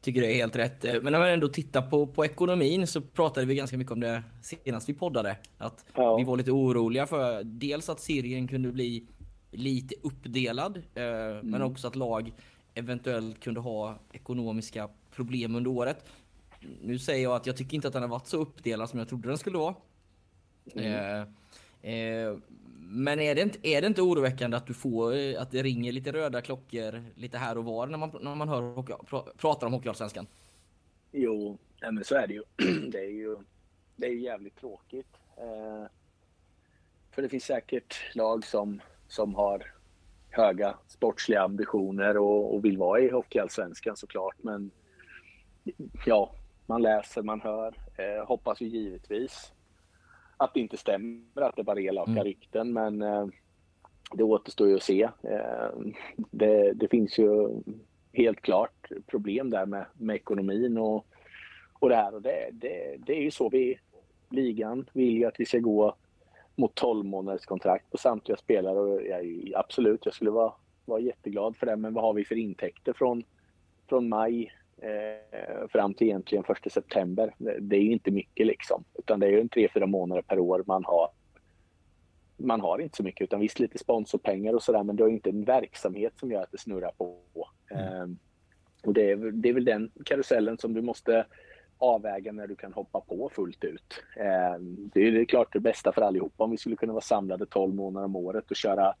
Tycker 0.00 0.20
det 0.20 0.32
är 0.32 0.34
helt 0.34 0.56
rätt. 0.56 0.84
Eh, 0.84 0.94
Men 1.02 1.12
när 1.12 1.18
man 1.18 1.28
ändå 1.28 1.48
tittar 1.48 1.82
på, 1.82 2.06
på 2.06 2.24
ekonomin 2.24 2.86
så 2.86 3.00
pratade 3.00 3.46
vi 3.46 3.54
ganska 3.54 3.78
mycket 3.78 3.92
om 3.92 4.00
det 4.00 4.22
senast 4.42 4.88
vi 4.88 4.94
poddade. 4.94 5.36
Att 5.58 5.84
Ja. 5.94 6.16
vi 6.16 6.24
var 6.24 6.36
lite 6.36 6.50
oroliga 6.50 7.06
för 7.06 7.44
dels 7.44 7.88
att 7.88 8.00
serien 8.00 8.48
kunde 8.48 8.72
bli 8.72 9.06
lite 9.50 9.94
uppdelad, 10.02 10.76
eh, 10.76 11.42
men 11.42 11.62
också 11.62 11.88
att 11.88 11.96
lag 11.96 12.32
eventuellt 12.74 13.40
kunde 13.40 13.60
ha 13.60 13.98
ekonomiska 14.12 14.88
problem 15.10 15.54
under 15.54 15.70
året. 15.70 16.04
Nu 16.82 16.98
säger 16.98 17.22
jag 17.22 17.36
att 17.36 17.46
jag 17.46 17.56
tycker 17.56 17.74
inte 17.74 17.88
att 17.88 17.94
den 17.94 18.02
har 18.02 18.08
varit 18.08 18.26
så 18.26 18.36
uppdelad 18.36 18.90
som 18.90 18.98
jag 18.98 19.08
trodde 19.08 19.28
den 19.28 19.38
skulle 19.38 19.58
vara. 19.58 19.74
Eh, 20.74 21.20
eh, 21.92 22.36
men 22.92 23.20
är 23.20 23.34
det, 23.34 23.42
inte, 23.42 23.68
är 23.68 23.80
det 23.80 23.86
inte 23.86 24.02
oroväckande 24.02 24.56
att 24.56 24.66
du 24.66 24.74
får 24.74 25.16
eh, 25.16 25.42
att 25.42 25.50
det 25.50 25.62
ringer 25.62 25.92
lite 25.92 26.12
röda 26.12 26.40
klockor 26.40 27.04
lite 27.14 27.38
här 27.38 27.58
och 27.58 27.64
var 27.64 27.86
när 27.86 27.98
man, 27.98 28.10
när 28.20 28.34
man 28.34 28.48
hör 28.48 28.62
hockey, 28.62 28.92
pra, 29.06 29.22
pratar 29.36 29.66
om 29.66 29.72
Hockeyallsvenskan? 29.72 30.26
Jo, 31.12 31.58
nej 31.82 31.92
men 31.92 32.04
så 32.04 32.14
är 32.14 32.26
det 32.26 32.34
ju. 32.34 32.42
Det 32.90 32.98
är 32.98 33.10
ju, 33.10 33.36
det 33.96 34.06
är 34.06 34.10
ju 34.10 34.20
jävligt 34.20 34.56
tråkigt. 34.56 35.16
Eh, 35.36 35.86
för 37.10 37.22
det 37.22 37.28
finns 37.28 37.44
säkert 37.44 38.14
lag 38.14 38.46
som, 38.46 38.80
som 39.10 39.34
har 39.34 39.72
höga 40.30 40.74
sportsliga 40.88 41.42
ambitioner 41.42 42.16
och, 42.16 42.54
och 42.54 42.64
vill 42.64 42.78
vara 42.78 43.00
i 43.00 43.10
Hockeyallsvenskan 43.10 43.96
såklart. 43.96 44.36
Men 44.38 44.70
ja, 46.06 46.32
man 46.66 46.82
läser, 46.82 47.22
man 47.22 47.40
hör. 47.40 47.74
Eh, 47.96 48.26
hoppas 48.26 48.60
ju 48.60 48.66
givetvis 48.66 49.52
att 50.36 50.54
det 50.54 50.60
inte 50.60 50.76
stämmer, 50.76 51.42
att 51.42 51.56
det 51.56 51.64
bara 51.64 51.80
är 51.80 51.84
elaka 51.84 52.10
Mm. 52.10 52.24
rykten. 52.24 52.72
Men 52.72 53.02
eh, 53.02 53.26
det 54.14 54.24
återstår 54.24 54.68
ju 54.68 54.76
att 54.76 54.82
se. 54.82 55.02
Eh, 55.22 55.70
det, 56.16 56.72
det 56.72 56.88
finns 56.88 57.18
ju 57.18 57.48
helt 58.12 58.40
klart 58.40 58.88
problem 59.06 59.50
där 59.50 59.66
med, 59.66 59.84
med 59.98 60.16
ekonomin 60.16 60.78
och, 60.78 61.06
och 61.72 61.88
det 61.88 61.96
här. 61.96 62.14
Och 62.14 62.22
det, 62.22 62.48
det, 62.52 62.96
det 63.06 63.12
är 63.12 63.22
ju 63.22 63.30
så 63.30 63.48
vi, 63.48 63.78
ligan 64.28 64.86
vill 64.92 65.16
ju 65.16 65.24
att 65.24 65.40
vi 65.40 65.46
ska 65.46 65.58
gå 65.58 65.94
mot 66.60 66.74
12 66.74 67.06
månaders 67.06 67.46
kontrakt 67.46 67.90
på 67.90 67.98
samtliga 67.98 68.36
spelare. 68.36 68.78
Och 68.78 69.02
jag, 69.02 69.52
absolut, 69.54 70.04
jag 70.04 70.14
skulle 70.14 70.30
vara, 70.30 70.52
vara 70.84 71.00
jätteglad 71.00 71.56
för 71.56 71.66
det. 71.66 71.76
Men 71.76 71.94
vad 71.94 72.04
har 72.04 72.12
vi 72.12 72.24
för 72.24 72.34
intäkter 72.34 72.92
från, 72.92 73.24
från 73.88 74.08
maj 74.08 74.52
eh, 74.82 75.68
fram 75.68 75.94
till 75.94 76.06
egentligen 76.06 76.44
1 76.64 76.72
september? 76.72 77.34
Det, 77.38 77.58
det 77.60 77.76
är 77.76 77.82
ju 77.82 77.92
inte 77.92 78.10
mycket 78.10 78.46
liksom. 78.46 78.84
Utan 78.94 79.20
det 79.20 79.26
är 79.26 79.30
ju 79.30 79.40
en 79.40 79.48
3-4 79.48 79.86
månader 79.86 80.22
per 80.22 80.38
år 80.38 80.64
man 80.66 80.84
har 80.84 81.08
man 82.42 82.60
har 82.60 82.78
inte 82.78 82.96
så 82.96 83.02
mycket 83.02 83.24
utan 83.24 83.40
visst 83.40 83.58
lite 83.58 83.78
sponsorpengar 83.78 84.54
och 84.54 84.62
sådär 84.62 84.82
men 84.82 84.98
har 84.98 85.08
ju 85.08 85.14
inte 85.14 85.30
en 85.30 85.44
verksamhet 85.44 86.12
som 86.16 86.30
gör 86.30 86.42
att 86.42 86.52
det 86.52 86.58
snurrar 86.58 86.92
på. 86.98 87.18
Ehm, 87.70 88.18
och 88.84 88.94
det 88.94 89.10
är, 89.10 89.16
det 89.16 89.48
är 89.48 89.52
väl 89.52 89.64
den 89.64 89.90
karusellen 90.04 90.58
som 90.58 90.74
du 90.74 90.82
måste 90.82 91.26
avväga 91.80 92.32
när 92.32 92.46
du 92.46 92.56
kan 92.56 92.72
hoppa 92.72 93.00
på 93.00 93.30
fullt 93.34 93.64
ut. 93.64 94.02
Ehm, 94.16 94.90
det 94.94 95.00
är 95.00 95.12
det 95.12 95.20
är 95.20 95.24
klart 95.24 95.52
det 95.52 95.60
bästa 95.60 95.92
för 95.92 96.02
allihopa 96.02 96.44
om 96.44 96.50
vi 96.50 96.56
skulle 96.56 96.76
kunna 96.76 96.92
vara 96.92 97.02
samlade 97.02 97.46
12 97.46 97.74
månader 97.74 98.04
om 98.04 98.16
året 98.16 98.50
och 98.50 98.56
köra 98.56 98.94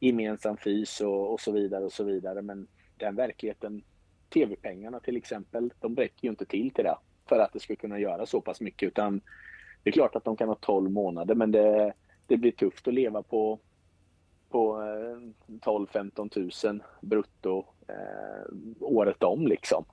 gemensam 0.00 0.56
fys 0.56 1.00
och, 1.00 1.32
och 1.32 1.40
så 1.40 1.52
vidare 1.52 1.84
och 1.84 1.92
så 1.92 2.04
vidare. 2.04 2.42
Men 2.42 2.66
den 2.96 3.14
verkligheten, 3.14 3.82
tv-pengarna 4.28 5.00
till 5.00 5.16
exempel, 5.16 5.72
de 5.80 5.96
räcker 5.96 6.24
ju 6.24 6.30
inte 6.30 6.44
till 6.44 6.70
till 6.70 6.84
det 6.84 6.96
för 7.28 7.38
att 7.38 7.52
det 7.52 7.60
ska 7.60 7.76
kunna 7.76 7.98
göra 7.98 8.26
så 8.26 8.40
pass 8.40 8.60
mycket 8.60 8.86
utan 8.86 9.20
det 9.82 9.90
är 9.90 9.92
klart 9.92 10.16
att 10.16 10.24
de 10.24 10.36
kan 10.36 10.48
ha 10.48 10.54
12 10.54 10.90
månader 10.90 11.34
men 11.34 11.52
det, 11.52 11.92
det 12.26 12.36
blir 12.36 12.52
tufft 12.52 12.88
att 12.88 12.94
leva 12.94 13.22
på, 13.22 13.58
på 14.48 14.82
eh, 14.82 15.56
12-15 15.60 16.28
tusen 16.28 16.82
brutto 17.00 17.64
eh, 17.88 18.52
året 18.80 19.22
om 19.22 19.46
liksom. 19.46 19.84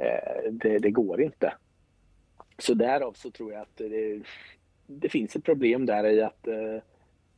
Eh, 0.00 0.52
det, 0.52 0.78
det 0.78 0.90
går 0.90 1.20
inte. 1.20 1.54
Så 2.58 2.74
därav 2.74 3.12
så 3.12 3.30
tror 3.30 3.52
jag 3.52 3.62
att 3.62 3.76
det, 3.76 4.22
det 4.86 5.08
finns 5.08 5.36
ett 5.36 5.44
problem 5.44 5.86
där 5.86 6.06
i 6.06 6.22
att, 6.22 6.46
eh, 6.46 6.82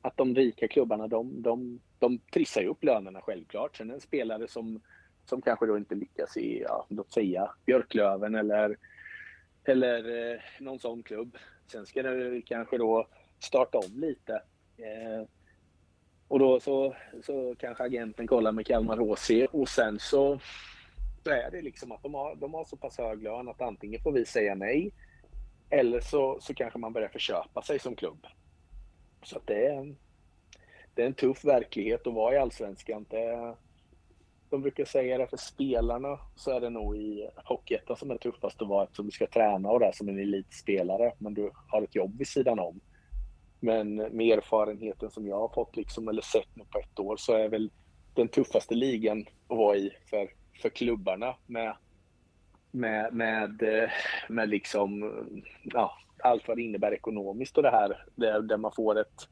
att 0.03 0.17
de 0.17 0.35
rika 0.35 0.69
klubbarna 0.69 1.09
de, 1.09 1.43
de, 1.43 1.81
de 1.99 2.19
trissar 2.19 2.61
ju 2.61 2.69
upp 2.69 2.85
lönerna 2.85 3.21
självklart. 3.21 3.77
Sen 3.77 3.91
en 3.91 4.01
spelare 4.01 4.49
som, 4.49 4.81
som 5.25 5.43
kanske 5.43 5.67
då 5.67 5.77
inte 5.77 5.95
lyckas 5.95 6.37
i, 6.37 6.63
ja, 6.63 6.87
låt 6.89 7.13
säga 7.13 7.51
Björklöven 7.67 8.35
eller, 8.35 8.77
eller 9.65 10.31
eh, 10.33 10.41
någon 10.61 10.79
sån 10.79 11.03
klubb. 11.03 11.39
Sen 11.67 11.87
ska 11.87 12.03
det 12.03 12.43
kanske 12.43 12.79
då 12.79 13.07
starta 13.39 13.79
om 13.79 14.01
lite. 14.01 14.43
Och 16.29 16.39
då 16.39 16.61
så, 16.61 16.95
så 17.23 17.55
kanske 17.59 17.85
agenten 17.85 18.27
kollar 18.27 18.53
med 18.53 18.67
Kalmar 18.67 18.97
HC 18.97 19.49
och 19.53 19.69
sen 19.69 19.99
så, 19.99 20.41
så 21.25 21.31
är 21.31 21.51
det 21.51 21.63
liksom 21.63 21.93
att 21.93 22.03
de 22.03 22.15
har, 22.15 22.35
de 22.35 22.55
har 22.55 22.65
så 22.65 22.77
pass 22.77 22.99
hög 22.99 23.23
lön 23.23 23.49
att 23.49 23.61
antingen 23.61 24.03
får 24.03 24.13
vi 24.13 24.25
säga 24.25 24.55
nej 24.55 24.93
eller 25.71 26.01
så, 26.01 26.39
så 26.41 26.55
kanske 26.55 26.79
man 26.79 26.93
börjar 26.93 27.09
förköpa 27.09 27.63
sig 27.63 27.79
som 27.79 27.97
klubb. 27.97 28.27
Så 29.23 29.37
att 29.37 29.47
det 29.47 29.67
är, 29.67 29.95
det 30.95 31.03
är 31.03 31.07
en 31.07 31.15
tuff 31.15 31.45
verklighet 31.45 32.07
att 32.07 32.15
vara 32.15 32.35
i 32.35 32.39
Allsvenskan. 32.39 33.07
Det 33.11 33.57
de 34.53 34.63
brukar 34.63 34.85
säga 34.85 35.19
det 35.19 35.27
för 35.27 35.37
spelarna 35.37 36.19
så 36.37 36.51
är 36.51 36.61
det 36.61 36.71
nog 36.71 36.97
i 36.97 37.29
Hockeyettan 37.37 37.97
som 37.97 38.11
är 38.11 38.17
tuffast 38.17 38.63
att 38.63 38.69
vara 38.69 38.85
eftersom 38.85 39.07
du 39.07 39.13
ska 39.13 39.27
träna 39.27 39.71
och 39.71 39.81
det 39.81 39.93
som 39.95 40.09
en 40.09 40.19
elitspelare 40.19 41.13
men 41.19 41.35
du 41.35 41.51
har 41.69 41.83
ett 41.83 41.95
jobb 41.95 42.19
vid 42.19 42.29
sidan 42.29 42.59
om. 42.59 42.81
Men 43.61 43.95
med 43.95 44.39
erfarenheten 44.39 45.11
som 45.11 45.27
jag 45.27 45.39
har 45.39 45.49
fått 45.49 45.77
liksom, 45.77 46.09
eller 46.09 46.23
sett 46.23 46.57
nu 46.57 46.65
på 46.71 46.79
ett 46.79 46.99
år 46.99 47.17
så 47.17 47.33
är 47.33 47.49
väl 47.49 47.71
den 48.15 48.29
tuffaste 48.29 48.75
ligan 48.75 49.27
att 49.49 49.57
vara 49.57 49.77
i 49.77 49.91
för, 50.11 50.29
för 50.63 50.69
klubbarna 50.69 51.37
med, 51.47 51.77
med, 52.71 53.15
med, 53.15 53.63
eh, 53.63 53.91
med 54.29 54.49
liksom, 54.49 55.03
eh, 55.03 55.43
ja, 55.63 55.99
allt 56.19 56.49
vad 56.49 56.57
det 56.57 56.63
innebär 56.63 56.95
ekonomiskt 56.95 57.57
och 57.57 57.63
det 57.63 57.71
här. 57.71 58.05
Där, 58.15 58.43
där 58.43 58.57
man 58.57 58.73
får 58.73 59.01
ett, 59.01 59.29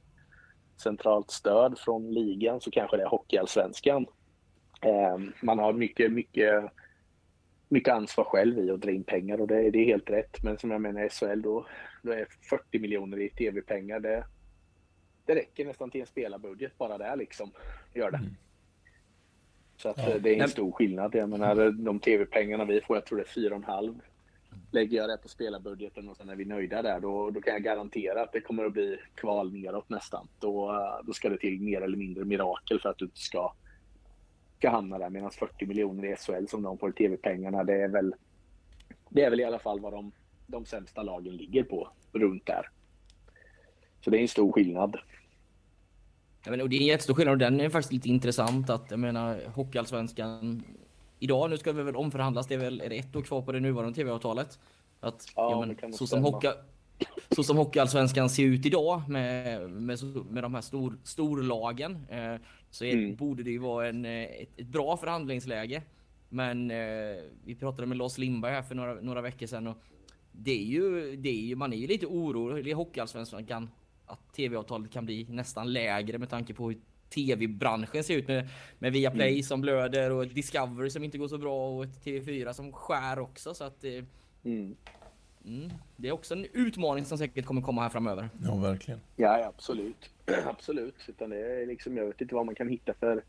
centralt 0.81 1.31
stöd 1.31 1.79
från 1.79 2.11
ligan 2.11 2.61
så 2.61 2.71
kanske 2.71 2.97
det 2.97 3.03
är 3.03 3.09
Hockeyallsvenskan. 3.09 4.07
Eh, 4.83 5.18
man 5.43 5.59
har 5.59 5.73
mycket, 5.73 6.12
mycket, 6.12 6.64
mycket 7.68 7.95
ansvar 7.95 8.25
själv 8.25 8.59
i 8.59 8.71
att 8.71 8.81
dra 8.81 8.91
in 8.91 9.05
pengar 9.05 9.41
och 9.41 9.47
det, 9.47 9.71
det 9.71 9.79
är 9.79 9.85
helt 9.85 10.11
rätt. 10.11 10.43
Men 10.43 10.59
som 10.59 10.71
jag 10.71 10.81
menar 10.81 11.05
i 11.05 11.09
SHL 11.09 11.43
då, 11.43 11.66
då 12.03 12.12
är 12.12 12.27
40 12.51 12.79
miljoner 12.79 13.21
i 13.21 13.31
tv-pengar. 13.31 14.01
Det, 14.01 14.25
det 15.27 15.35
räcker 15.35 15.64
nästan 15.64 15.91
till 15.91 16.01
en 16.01 16.07
spelarbudget 16.07 16.79
bara 16.79 16.99
där 16.99 17.16
liksom. 17.16 17.53
Gör 17.95 18.11
det. 18.11 18.18
Mm. 18.18 18.37
Så 19.83 19.89
att 19.89 19.99
Ja. 19.99 20.11
eh, 20.11 20.22
det 20.22 20.28
är 20.31 20.33
en 20.33 20.39
Nej. 20.39 20.49
stor 20.49 20.72
skillnad. 20.72 21.14
Jag 21.14 21.28
menar 21.28 21.70
de 21.70 21.99
tv-pengarna 22.01 22.64
vi 22.64 22.81
får, 22.81 22.97
jag 22.97 23.05
tror 23.07 23.18
det 23.18 23.24
är 23.24 23.51
4,5 23.51 24.01
lägger 24.72 24.97
jag 24.97 25.09
det 25.09 25.16
på 25.16 25.28
spelarbudgeten 25.28 26.09
och 26.09 26.16
sen 26.16 26.28
är 26.28 26.37
vi 26.37 26.45
nöjda 26.45 26.83
där, 26.83 27.01
då, 27.01 27.31
då 27.31 27.41
kan 27.41 27.53
jag 27.53 27.62
garantera 27.62 28.22
att 28.22 28.33
det 28.33 28.41
kommer 28.41 28.64
att 28.64 28.72
bli 28.72 28.99
kval 29.14 29.53
neråt 29.53 29.89
nästan. 29.89 30.28
Då, 30.39 30.70
eh, 30.70 31.07
då 31.07 31.12
ska 31.12 31.28
det 31.28 31.39
till 31.39 31.61
mer 31.61 31.81
eller 31.81 31.97
mindre 31.97 32.24
mirakel 32.24 32.81
för 32.81 32.89
att 32.89 32.99
du 32.99 33.05
inte 33.05 33.20
ska, 33.20 33.53
ska 34.59 34.70
hamna 34.70 34.99
där. 34.99 35.11
Medan 35.11 35.31
40 35.31 35.66
miljoner 35.66 36.12
i 36.12 36.16
SHL 36.16 36.47
som 36.49 36.62
de 36.62 36.78
får 36.78 36.91
i 36.91 36.93
tv-pengarna, 36.93 37.64
det 37.64 37.83
är 37.83 37.89
väl, 37.89 38.14
det 39.09 39.22
är 39.22 39.31
väl 39.31 39.41
i 39.41 39.45
alla 39.45 39.59
fall 39.59 39.81
vad 39.81 39.93
de, 39.93 40.12
de 40.47 40.64
sämsta 40.64 41.03
lagen 41.03 41.37
ligger 41.37 41.62
på, 41.62 41.89
runt 42.12 42.47
där. 42.47 42.68
Så 44.01 44.11
det 44.11 44.18
är 44.18 44.22
en 44.22 44.28
stor 44.28 44.53
skillnad. 44.53 44.97
Ja, 46.45 46.51
men, 46.51 46.61
och 46.61 46.68
det 46.68 46.76
är 46.76 46.80
en 46.80 46.86
jättestor 46.86 47.14
skillnad 47.14 47.32
och 47.32 47.38
den 47.38 47.61
är 47.61 47.68
faktiskt 47.68 47.93
lite 47.93 48.09
intressant 48.09 48.70
att 48.70 48.91
jag 48.91 48.99
menar 48.99 49.41
Hockeyallsvenskan 49.55 50.62
idag, 51.18 51.51
nu 51.51 51.59
ska 51.59 51.72
vi 51.72 51.82
väl 51.82 51.97
omförhandlas, 51.97 52.47
det 52.47 52.55
är 52.55 52.59
väl 52.59 52.80
är 52.80 52.88
det 52.88 52.97
ett 52.99 53.16
år 53.16 53.22
kvar 53.22 53.43
på 53.43 53.53
det 53.53 53.61
nuvarande 53.61 53.95
tv-avtalet. 53.95 54.59
Att, 55.01 55.26
Ja, 55.36 55.51
ja, 55.51 55.61
det 55.61 55.66
men, 55.66 55.76
kan 55.76 55.93
så, 55.93 56.07
som 56.07 56.22
hockey, 56.24 56.49
så 57.30 57.45
som 57.45 57.57
Hockeyallsvenskan 57.57 58.30
ser 58.30 58.43
ut 58.45 58.66
idag 58.66 59.03
med, 59.09 59.70
med, 59.70 59.99
med 60.30 60.43
de 60.45 60.55
här 60.55 60.61
stor, 60.61 60.99
storlagen 61.05 62.07
eh, 62.09 62.34
så 62.70 62.84
är, 62.84 62.95
Mm. 62.95 63.16
borde 63.16 63.43
det 63.43 63.51
ju 63.51 63.59
vara 63.59 63.88
en, 63.88 64.05
eh, 64.05 64.22
ett, 64.22 64.49
ett 64.61 64.66
bra 64.66 64.97
förhandlingsläge. 64.97 65.82
Men 66.28 66.70
eh, 66.70 66.76
vi 67.45 67.55
pratade 67.55 67.86
med 67.86 67.99
Lars 67.99 68.18
Lindberg 68.18 68.53
här 68.53 68.62
för 68.62 68.74
några, 68.74 68.95
några 68.95 69.20
veckor 69.20 69.47
sedan 69.47 69.66
och 69.66 69.76
det 70.32 70.51
är 70.51 70.64
ju, 70.64 71.16
det 71.16 71.28
är 71.28 71.41
ju, 71.41 71.57
man 71.57 71.72
är 71.72 71.76
ju 71.76 71.86
lite 71.86 72.07
orolig 72.07 72.72
Hockeyallsvenskan 72.72 73.70
att 74.12 74.32
tv-avtalet 74.34 74.90
kan 74.92 75.04
bli 75.06 75.26
nästan 75.28 75.72
lägre 75.72 76.18
med 76.18 76.30
tanke 76.30 76.54
på 76.54 76.68
hur 76.68 76.78
tv-branschen 77.14 78.04
ser 78.04 78.14
ut 78.16 78.28
med, 78.28 78.48
med 78.78 78.92
Viaplay 78.92 79.30
Mm. 79.32 79.42
som 79.42 79.61
blöder 79.61 80.11
och 80.11 80.26
Discovery 80.26 80.90
som 80.90 81.04
inte 81.04 81.18
går 81.18 81.28
så 81.28 81.38
bra 81.38 81.68
och 81.68 81.84
ett 81.84 82.04
TV4 82.04 82.52
som 82.52 82.72
skär 82.72 83.18
också 83.18 83.54
så 83.54 83.64
att 83.64 83.84
eh, 83.84 84.04
Mm. 84.44 84.76
mm, 85.44 85.70
det 85.96 86.08
är 86.08 86.12
också 86.12 86.34
en 86.34 86.46
utmaning 86.52 87.04
som 87.04 87.18
säkert 87.18 87.44
kommer 87.46 87.62
komma 87.62 87.82
här 87.82 87.88
framöver. 87.88 88.28
Ja, 88.44 88.54
verkligen. 88.56 89.00
Ja, 89.16 89.38
ja, 89.38 89.46
absolut. 89.46 90.11
absolut. 90.46 90.94
Utan 91.06 91.30
det 91.30 91.62
är 91.62 91.66
liksom, 91.66 91.96
jag 91.96 92.06
vet 92.06 92.20
inte 92.20 92.34
vad 92.34 92.46
man 92.46 92.54
kan 92.54 92.68
hitta 92.68 92.94
för... 92.94 93.24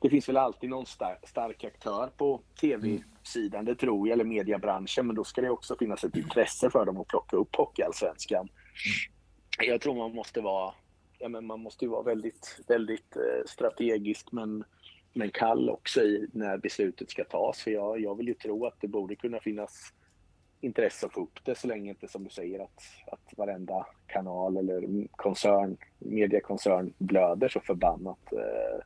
Det 0.00 0.10
finns 0.10 0.28
väl 0.28 0.36
alltid 0.36 0.70
någon 0.70 0.86
stark, 0.86 1.28
stark 1.28 1.64
aktör 1.64 2.10
på 2.16 2.40
tv-sidan, 2.60 3.64
det 3.64 3.74
tror 3.74 4.08
jag, 4.08 4.12
eller 4.14 4.24
mediebranschen. 4.24 5.06
Men 5.06 5.16
då 5.16 5.24
ska 5.24 5.40
det 5.40 5.50
också 5.50 5.76
finnas 5.78 6.04
ett 6.04 6.16
intresse 6.16 6.70
för 6.70 6.84
dem 6.86 6.96
att 7.00 7.08
plocka 7.08 7.36
upp 7.36 7.56
Hockeyallsvenskan. 7.56 8.48
Jag 9.58 9.80
tror 9.80 9.94
man 9.94 10.14
måste 10.14 10.40
vara... 10.40 10.74
Ja, 11.18 11.28
men 11.28 11.46
man 11.46 11.60
måste 11.60 11.84
ju 11.84 11.90
vara 11.90 12.02
väldigt, 12.02 12.60
väldigt 12.66 13.16
eh, 13.16 13.46
strategisk 13.46 14.32
men, 14.32 14.64
men 15.12 15.30
kall 15.30 15.70
också 15.70 16.00
i 16.00 16.28
när 16.32 16.58
beslutet 16.58 17.10
ska 17.10 17.24
tas. 17.24 17.62
För 17.62 17.70
jag, 17.70 18.00
jag 18.00 18.16
vill 18.16 18.28
ju 18.28 18.34
tro 18.34 18.66
att 18.66 18.80
det 18.80 18.88
borde 18.88 19.16
kunna 19.16 19.40
finnas 19.40 19.92
intresse 20.60 21.06
att 21.06 21.12
få 21.12 21.20
upp 21.20 21.44
det 21.44 21.54
så 21.54 21.66
länge 21.66 21.90
inte 21.90 22.08
som 22.08 22.24
du 22.24 22.30
säger 22.30 22.60
att, 22.60 22.82
att 23.12 23.38
varenda 23.38 23.86
kanal 24.06 24.56
eller 24.56 25.06
koncern, 25.10 25.76
mediekoncern 25.98 26.92
blöder 26.98 27.48
så 27.48 27.60
förbannat. 27.60 28.32
Eh, 28.32 28.84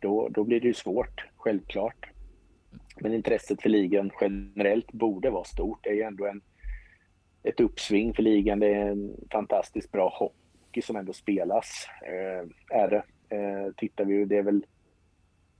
då, 0.00 0.28
då 0.28 0.44
blir 0.44 0.60
det 0.60 0.66
ju 0.66 0.74
svårt, 0.74 1.24
självklart. 1.36 2.06
Men 2.96 3.14
intresset 3.14 3.62
för 3.62 3.68
ligan 3.68 4.10
generellt 4.20 4.92
borde 4.92 5.30
vara 5.30 5.44
stort. 5.44 5.78
Det 5.82 5.90
är 5.90 5.94
ju 5.94 6.02
ändå 6.02 6.26
en, 6.26 6.40
ett 7.44 7.60
uppsving 7.60 8.14
för 8.14 8.22
ligan. 8.22 8.58
Det 8.58 8.74
är 8.74 8.90
en 8.90 9.16
fantastiskt 9.30 9.92
bra 9.92 10.08
hockey 10.18 10.82
som 10.82 10.96
ändå 10.96 11.12
spelas. 11.12 11.86
Eh, 12.02 12.78
är 12.78 12.90
det. 12.90 13.04
Eh, 13.36 13.72
tittar 13.76 14.04
vi 14.04 14.14
ju, 14.14 14.24
det 14.24 14.36
är 14.36 14.42
väl 14.42 14.66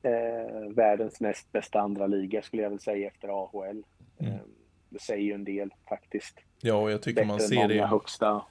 eh, 0.02 0.74
världens 0.74 1.20
näst 1.20 1.52
bästa 1.52 1.80
andra 1.80 2.06
liga 2.06 2.42
skulle 2.42 2.62
jag 2.62 2.70
väl 2.70 2.80
säga 2.80 3.08
efter 3.08 3.28
AHL. 3.28 3.84
Mm. 4.18 4.32
Eh, 4.32 4.38
det 4.88 5.00
säger 5.00 5.22
ju 5.22 5.32
en 5.32 5.44
del 5.44 5.70
faktiskt. 5.88 6.40
Ja, 6.60 6.74
och 6.74 6.90
jag 6.90 7.02
tycker 7.02 7.20
Bättre 7.20 7.28
man 7.28 7.40
ser 7.40 7.68
det. 7.68 7.86
högsta. 7.86 8.42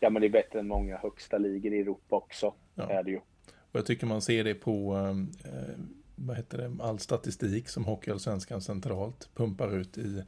Ja, 0.00 0.10
men 0.10 0.22
det 0.22 0.28
är 0.28 0.30
bättre 0.30 0.58
än 0.60 0.68
många 0.68 0.96
högsta 0.96 1.38
ligor 1.38 1.72
i 1.72 1.80
Europa 1.80 2.16
också. 2.16 2.54
Ja. 2.74 2.90
Är 2.90 3.02
det 3.02 3.10
ju. 3.10 3.20
Och 3.46 3.78
jag 3.78 3.86
tycker 3.86 4.06
man 4.06 4.22
ser 4.22 4.44
det 4.44 4.54
på 4.54 4.96
eh, 4.96 5.78
vad 6.14 6.36
heter 6.36 6.58
det, 6.58 6.84
all 6.84 6.98
statistik 6.98 7.68
som 7.68 7.84
Hockeyallsvenskan 7.84 8.60
centralt 8.60 9.30
pumpar 9.34 9.76
ut 9.76 9.98
i 9.98 10.22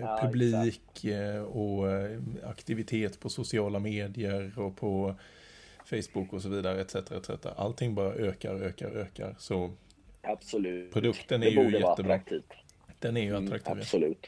Ja, 0.00 0.18
publik 0.22 1.04
eh, 1.04 1.42
och 1.42 1.90
eh, 1.92 2.20
aktivitet 2.44 3.20
på 3.20 3.28
sociala 3.28 3.78
medier 3.78 4.58
och 4.58 4.76
på 4.76 5.14
Facebook 5.84 6.32
och 6.32 6.42
så 6.42 6.48
vidare 6.48 6.80
etc. 6.80 6.94
etc. 6.94 7.30
Allting 7.56 7.94
bara 7.94 8.12
ökar, 8.14 8.54
ökar, 8.54 8.90
ökar. 8.90 9.34
Så 9.38 9.70
Absolut. 10.22 10.92
Produkten 10.92 11.42
är 11.42 11.46
det 11.46 11.50
ju 11.50 11.62
jättebra. 11.78 11.92
attraktivt. 11.92 12.52
den 12.98 13.16
är 13.16 13.20
ju 13.20 13.30
Mm, 13.30 13.44
attraktiv. 13.44 13.72
absolut. 13.80 14.26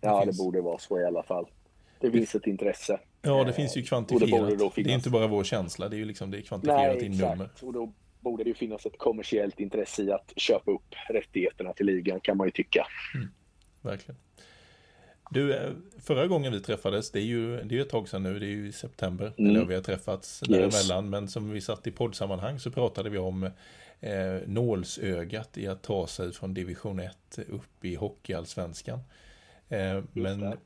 Ja, 0.00 0.18
det, 0.20 0.24
finns- 0.26 0.38
borde 0.38 0.60
vara 0.60 0.78
så 0.78 1.00
i 1.00 1.04
alla 1.04 1.22
fall. 1.22 1.46
Det 2.00 2.10
finns 2.10 2.34
ett 2.34 2.46
intresse. 2.46 3.00
Ja, 3.22 3.44
det 3.44 3.50
Eh, 3.50 3.54
finns 3.56 3.76
ju 3.76 3.80
det 3.80 3.86
kvantifierat. 3.86 4.74
Det, 4.74 4.80
är 4.80 4.88
inte 4.94 5.10
bara 5.10 5.26
vår 5.26 5.44
känsla, 5.44 5.88
det 5.88 5.96
är 5.96 5.98
ju 5.98 6.04
liksom 6.04 6.30
det 6.30 6.38
är 6.38 6.42
kvantifierat 6.42 6.96
Nej, 6.96 7.04
i 7.04 7.08
nummer. 7.08 7.32
exakt. 7.44 7.62
Och 7.62 7.72
då 7.72 7.92
borde 8.20 8.44
det 8.44 8.48
ju 8.48 8.54
finnas 8.54 8.86
ett 8.86 8.98
kommersiellt 8.98 9.60
intresse 9.60 10.02
i 10.02 10.12
att 10.12 10.32
köpa 10.36 10.70
upp 10.70 10.94
rättigheterna 11.08 11.72
till 11.72 11.86
ligan 11.86 12.20
kan 12.20 12.36
man 12.36 12.46
ju 12.46 12.50
tycka. 12.50 12.86
Verkligen. 13.82 14.20
Du, 15.30 15.54
eh, 15.54 15.70
förra 15.98 16.26
gången 16.26 16.52
vi 16.52 16.60
träffades, 16.60 17.10
det 17.10 17.18
är 17.18 17.24
ju, 17.24 17.62
det 17.62 17.76
är 17.78 17.82
ett 17.82 17.88
tag 17.90 18.08
sedan 18.08 18.22
nu, 18.22 18.38
det 18.38 18.46
är 18.46 18.50
ju 18.50 18.68
i 18.68 18.72
september, 18.72 19.32
Mm. 19.38 19.50
eller 19.50 19.64
vi 19.64 19.74
har 19.74 19.82
träffats 19.82 20.42
Yes. 20.48 20.58
däremellan, 20.58 21.10
men 21.10 21.28
som 21.28 21.50
vi 21.50 21.60
satt 21.60 21.86
i 21.86 21.90
poddsammanhang 21.90 22.58
så 22.60 22.70
pratade 22.70 23.10
vi 23.10 23.18
om 23.18 23.50
eh, 24.00 24.12
nålsögat 24.46 25.58
i 25.58 25.66
att 25.68 25.82
ta 25.82 26.06
sig 26.06 26.32
från 26.32 26.54
division 26.54 26.98
1 27.00 27.38
upp 27.48 27.84
i 27.84 27.94
hockeyallsvenskan. 27.94 29.00
Eh, 29.68 30.02
men, 30.12 30.40
det. 30.40 30.56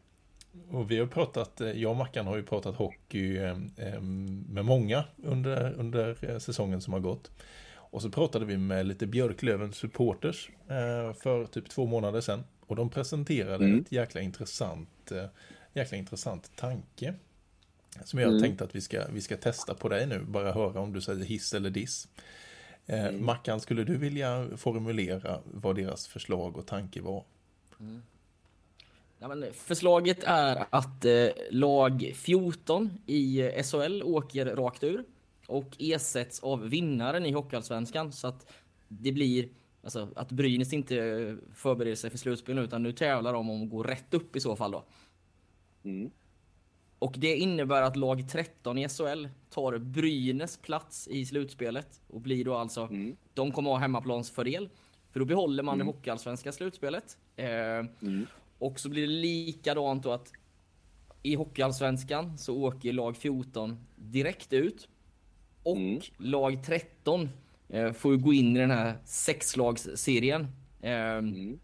och 0.70 0.90
vi 0.90 0.98
har 0.98 1.06
pratat, 1.06 1.60
eh, 1.60 1.70
jag 1.70 1.90
och 1.90 1.96
Mackan 1.96 2.26
har 2.26 2.36
ju 2.36 2.42
pratat 2.42 2.74
hockey 2.76 3.36
eh, 3.38 4.00
med 4.48 4.64
många 4.64 5.04
under, 5.16 5.72
under 5.78 6.38
säsongen 6.38 6.80
som 6.80 6.92
har 6.92 7.00
gått. 7.00 7.30
Och 7.92 8.02
så 8.02 8.10
pratade 8.10 8.44
vi 8.44 8.56
med 8.56 8.86
lite 8.86 9.06
Björklövens 9.06 9.76
supporters 9.76 10.50
för 11.22 11.46
typ 11.46 11.68
två 11.68 11.86
månader 11.86 12.20
sedan. 12.20 12.44
Och 12.70 12.76
de 12.76 12.90
presenterade 12.90 13.64
Mm. 13.64 13.80
ett 13.80 13.92
jäkla 13.92 14.20
intressant, 14.20 15.12
eh, 15.12 15.24
jäkla 15.72 15.96
intressant 15.98 16.56
tanke. 16.56 17.14
Som 18.04 18.18
jag 18.18 18.26
har 18.26 18.32
Mm. 18.32 18.42
tänkt 18.42 18.62
att 18.62 18.74
vi 18.74 18.80
ska, 18.80 19.06
vi 19.12 19.20
ska 19.20 19.36
testa 19.36 19.74
på 19.74 19.88
dig 19.88 20.06
nu. 20.06 20.24
Bara 20.24 20.52
höra 20.52 20.80
om 20.80 20.92
du 20.92 21.00
säger 21.00 21.24
hiss 21.24 21.54
eller 21.54 21.70
diss. 21.70 22.08
Eh, 22.86 23.04
Mm. 23.06 23.24
Mackan, 23.24 23.60
skulle 23.60 23.84
du 23.84 23.96
vilja 23.96 24.48
formulera 24.56 25.40
vad 25.44 25.76
deras 25.76 26.06
förslag 26.06 26.56
och 26.56 26.66
tanke 26.66 27.00
var? 27.00 27.24
Ja, 29.18 29.28
men 29.28 29.44
förslaget 29.52 30.24
är 30.24 30.64
att 30.70 31.04
eh, 31.04 31.26
lag 31.50 32.12
14 32.14 32.90
i 33.06 33.40
eh, 33.40 33.62
SHL 33.62 34.02
åker 34.02 34.46
rakt 34.46 34.84
ur 34.84 35.04
och 35.46 35.66
ersätts 35.78 36.40
av 36.40 36.68
vinnaren 36.68 37.26
i 37.26 37.32
Hockeyallsvenskan 37.32 38.12
så 38.12 38.26
att 38.26 38.46
det 38.88 39.12
blir 39.12 39.48
alltså 39.82 40.08
att 40.16 40.32
Brynäs 40.32 40.72
inte 40.72 41.36
förbereder 41.54 41.96
sig 41.96 42.10
för 42.10 42.18
slutspel 42.18 42.54
nu 42.56 42.62
utan 42.62 42.82
nu 42.82 42.92
tävlar 42.92 43.32
de 43.32 43.50
om 43.50 43.62
att 43.62 43.70
gå 43.70 43.82
rätt 43.82 44.14
upp 44.14 44.36
i 44.36 44.40
så 44.40 44.56
fall 44.56 44.70
då. 44.70 44.84
Mm. 45.84 46.10
Och 46.98 47.14
det 47.18 47.36
innebär 47.36 47.82
att 47.82 47.96
lag 47.96 48.28
13 48.28 48.78
i 48.78 48.88
SHL 48.88 49.26
tar 49.50 49.78
Brynäs 49.78 50.56
plats 50.56 51.08
i 51.08 51.26
slutspelet 51.26 52.00
och 52.08 52.20
blir 52.20 52.44
då 52.44 52.54
alltså 52.54 52.80
Mm. 52.82 53.16
de 53.34 53.52
kommer 53.52 53.70
ha 53.70 53.78
hemmaplansfördel. 53.78 54.68
För 55.10 55.20
då 55.20 55.26
behåller 55.26 55.62
man 55.62 55.74
Mm. 55.74 55.86
det 55.86 55.92
hockeyallsvenska 55.92 56.52
slutspelet. 56.52 57.18
Eh, 57.36 57.46
Mm. 57.46 58.26
och 58.58 58.80
så 58.80 58.88
blir 58.88 59.02
det 59.02 59.12
likadant 59.12 60.02
då 60.02 60.12
att 60.12 60.32
i 61.22 61.34
Hockeyallsvenskan 61.34 62.38
så 62.38 62.62
åker 62.62 62.92
lag 62.92 63.16
14 63.16 63.86
direkt 63.96 64.52
ut. 64.52 64.88
Och 65.62 65.76
Mm. 65.76 66.00
lag 66.18 66.64
13 66.66 67.20
eh, 67.22 67.28
får 67.94 68.12
ju 68.12 68.18
gå 68.18 68.32
in 68.32 68.56
i 68.56 68.60
den 68.60 68.70
här 68.70 68.98
sexlagsserien. 69.04 70.46
Eh, 70.80 70.90
Mm. 71.16 71.60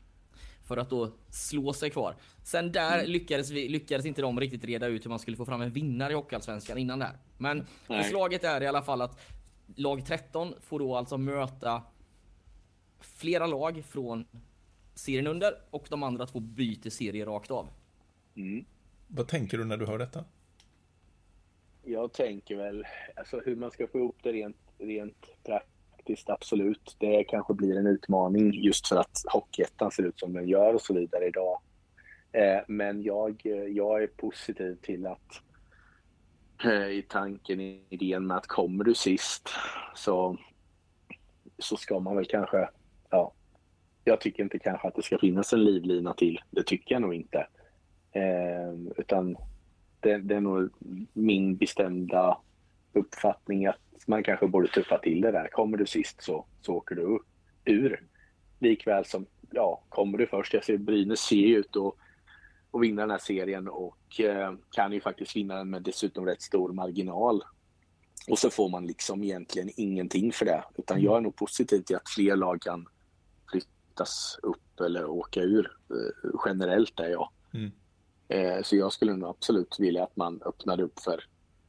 för 0.64 0.76
att 0.76 0.90
då 0.90 1.12
slå 1.30 1.72
sig 1.72 1.90
kvar. 1.90 2.14
Sen 2.44 2.72
där 2.72 3.06
lyckades, 3.06 3.50
vi, 3.50 3.68
lyckades 3.68 4.06
inte 4.06 4.22
de 4.22 4.40
riktigt 4.40 4.64
reda 4.64 4.86
ut 4.86 5.04
hur 5.04 5.10
man 5.10 5.18
skulle 5.18 5.36
få 5.36 5.44
fram 5.44 5.60
en 5.60 5.70
vinnare 5.70 6.12
i 6.12 6.16
Hockeyallsvenskan 6.16 6.78
innan 6.78 6.98
där. 6.98 7.18
Men 7.38 7.66
Nej. 7.88 8.02
förslaget 8.02 8.44
är 8.44 8.62
i 8.62 8.66
alla 8.66 8.82
fall 8.82 9.02
att 9.02 9.20
lag 9.76 10.06
13 10.06 10.54
får 10.60 10.78
då 10.78 10.96
alltså 10.96 11.18
möta 11.18 11.82
flera 13.00 13.46
lag 13.46 13.84
från 13.84 14.26
serien 14.94 15.26
under 15.26 15.54
och 15.70 15.86
de 15.90 16.02
andra 16.02 16.26
två 16.26 16.40
byter 16.40 16.90
serie 16.90 17.26
rakt 17.26 17.50
av. 17.50 17.68
Mm. 18.36 18.64
Vad 19.08 19.28
tänker 19.28 19.58
du 19.58 19.64
när 19.64 19.76
du 19.76 19.86
hör 19.86 19.98
detta? 19.98 20.24
jag 21.88 22.12
tänker 22.12 22.56
väl, 22.56 22.84
alltså 23.16 23.40
hur 23.44 23.56
man 23.56 23.70
ska 23.70 23.86
få 23.86 23.98
ihop 23.98 24.16
det 24.22 24.32
rent, 24.32 24.56
rent 24.78 25.26
praktiskt, 25.44 25.75
absolut. 26.26 26.96
Det 26.98 27.24
kanske 27.24 27.54
blir 27.54 27.78
en 27.78 27.86
utmaning 27.86 28.52
just 28.54 28.88
för 28.88 28.96
att 28.96 29.22
Hockeyettan 29.32 29.90
ser 29.90 30.02
ut 30.02 30.20
som 30.20 30.32
den 30.32 30.48
gör 30.48 30.74
och 30.74 30.80
så 30.80 30.94
vidare 30.94 31.26
idag. 31.26 31.60
Eh, 32.32 32.60
men 32.68 33.02
jag, 33.02 33.42
eh, 33.44 33.52
jag 33.52 34.02
är 34.02 34.06
positiv 34.06 34.76
till 34.82 35.06
att 35.06 35.42
eh, 36.64 36.88
i 36.88 37.04
tanken, 37.08 37.60
i 37.60 37.82
idén 37.88 38.26
med 38.26 38.36
att 38.36 38.46
kommer 38.46 38.84
du 38.84 38.94
sist 38.94 39.48
så, 39.94 40.36
så 41.58 41.76
ska 41.76 42.00
man 42.00 42.16
väl 42.16 42.26
kanske, 42.26 42.68
ja, 43.10 43.32
jag 44.04 44.20
tycker 44.20 44.42
inte 44.42 44.58
kanske 44.58 44.88
att 44.88 44.94
det 44.94 45.02
ska 45.02 45.18
finnas 45.18 45.52
en 45.52 45.64
livlina 45.64 46.14
till. 46.14 46.40
Det 46.50 46.62
tycker 46.62 46.94
jag 46.94 47.02
nog 47.02 47.14
inte. 47.14 47.46
Eh, 48.12 48.74
utan 48.96 49.36
det, 50.00 50.18
det 50.18 50.34
är 50.34 50.40
nog 50.40 50.70
min 51.12 51.56
bestämda 51.56 52.38
uppfattning 52.92 53.66
att 53.66 53.80
man 54.06 54.22
kanske 54.22 54.46
borde 54.46 54.68
tuffa 54.68 54.98
till 54.98 55.20
det 55.20 55.32
där. 55.32 55.48
Kommer 55.48 55.76
du 55.76 55.86
sist 55.86 56.22
så, 56.22 56.46
så 56.62 56.74
åker 56.74 56.94
du 56.94 57.18
ur. 57.64 58.06
Likväl 58.58 59.04
som, 59.04 59.26
ja, 59.50 59.82
kommer 59.88 60.18
du 60.18 60.26
först. 60.26 60.54
Jag 60.54 60.64
ser 60.64 60.76
Brynäs 60.76 61.20
ser 61.20 61.56
ut 61.58 61.76
att 61.76 61.94
och 62.76 62.82
vinna 62.82 63.02
den 63.02 63.10
här 63.10 63.18
serien 63.18 63.68
och 63.68 64.20
eh, 64.20 64.54
kan 64.70 64.92
ju 64.92 65.00
faktiskt 65.00 65.36
vinna 65.36 65.56
den 65.56 65.70
med 65.70 65.82
dessutom 65.82 66.26
rätt 66.26 66.42
stor 66.42 66.72
marginal. 66.72 67.42
Och 68.28 68.38
så 68.38 68.50
får 68.50 68.68
man 68.68 68.86
liksom 68.86 69.24
egentligen 69.24 69.70
ingenting 69.76 70.32
för 70.32 70.44
det. 70.44 70.64
Utan 70.76 71.00
jag 71.02 71.16
är 71.16 71.20
nog 71.20 71.36
positiv 71.36 71.80
till 71.80 71.96
att 71.96 72.08
fler 72.08 72.36
lag 72.36 72.60
kan 72.60 72.88
flyttas 73.50 74.38
upp 74.42 74.80
eller 74.80 75.06
åka 75.06 75.40
ur. 75.40 75.76
Eh, 75.90 76.30
generellt 76.46 77.00
är 77.00 77.08
jag. 77.08 77.28
Mm. 77.54 77.70
Eh, 78.28 78.62
så 78.62 78.76
jag 78.76 78.92
skulle 78.92 79.16
nog 79.16 79.30
absolut 79.30 79.76
vilja 79.78 80.04
att 80.04 80.16
man 80.16 80.42
öppnade 80.46 80.82
upp 80.82 81.00
för 81.00 81.24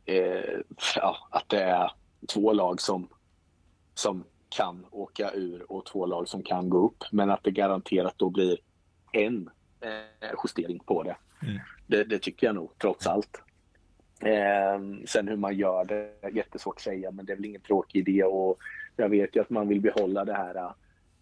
eh, 0.05 0.59
ja, 0.95 1.27
att 1.31 1.49
det 1.49 1.61
är 1.61 1.91
två 2.33 2.53
lag 2.53 2.81
som, 2.81 3.07
som 3.93 4.23
kan 4.49 4.85
åka 4.91 5.31
ur 5.33 5.71
och 5.71 5.85
två 5.85 6.05
lag 6.05 6.27
som 6.27 6.43
kan 6.43 6.69
gå 6.69 6.85
upp. 6.85 7.03
Men 7.11 7.29
att 7.29 7.43
det 7.43 7.51
garanterat 7.51 8.13
då 8.17 8.29
blir 8.29 8.57
en 9.11 9.49
eh, 9.81 10.29
justering 10.43 10.79
på 10.79 11.03
det. 11.03 11.15
Mm. 11.41 11.59
det. 11.87 12.03
Det 12.03 12.19
tycker 12.19 12.47
jag 12.47 12.55
nog, 12.55 12.71
trots 12.77 13.07
allt. 13.07 13.41
Eh, 14.21 15.05
sen 15.05 15.27
hur 15.27 15.37
man 15.37 15.57
gör 15.57 15.85
det 15.85 16.13
är 16.21 16.31
jättesvårt 16.31 16.75
att 16.75 16.81
säga, 16.81 17.11
men 17.11 17.25
det 17.25 17.31
är 17.31 17.35
väl 17.35 17.45
ingen 17.45 17.61
tråkig 17.61 18.07
idé. 18.07 18.23
Och 18.23 18.57
jag 18.95 19.09
vet 19.09 19.35
ju 19.35 19.41
att 19.41 19.49
man 19.49 19.67
vill 19.67 19.81
behålla 19.81 20.25
det 20.25 20.33
här 20.33 20.57
uh, 20.57 20.71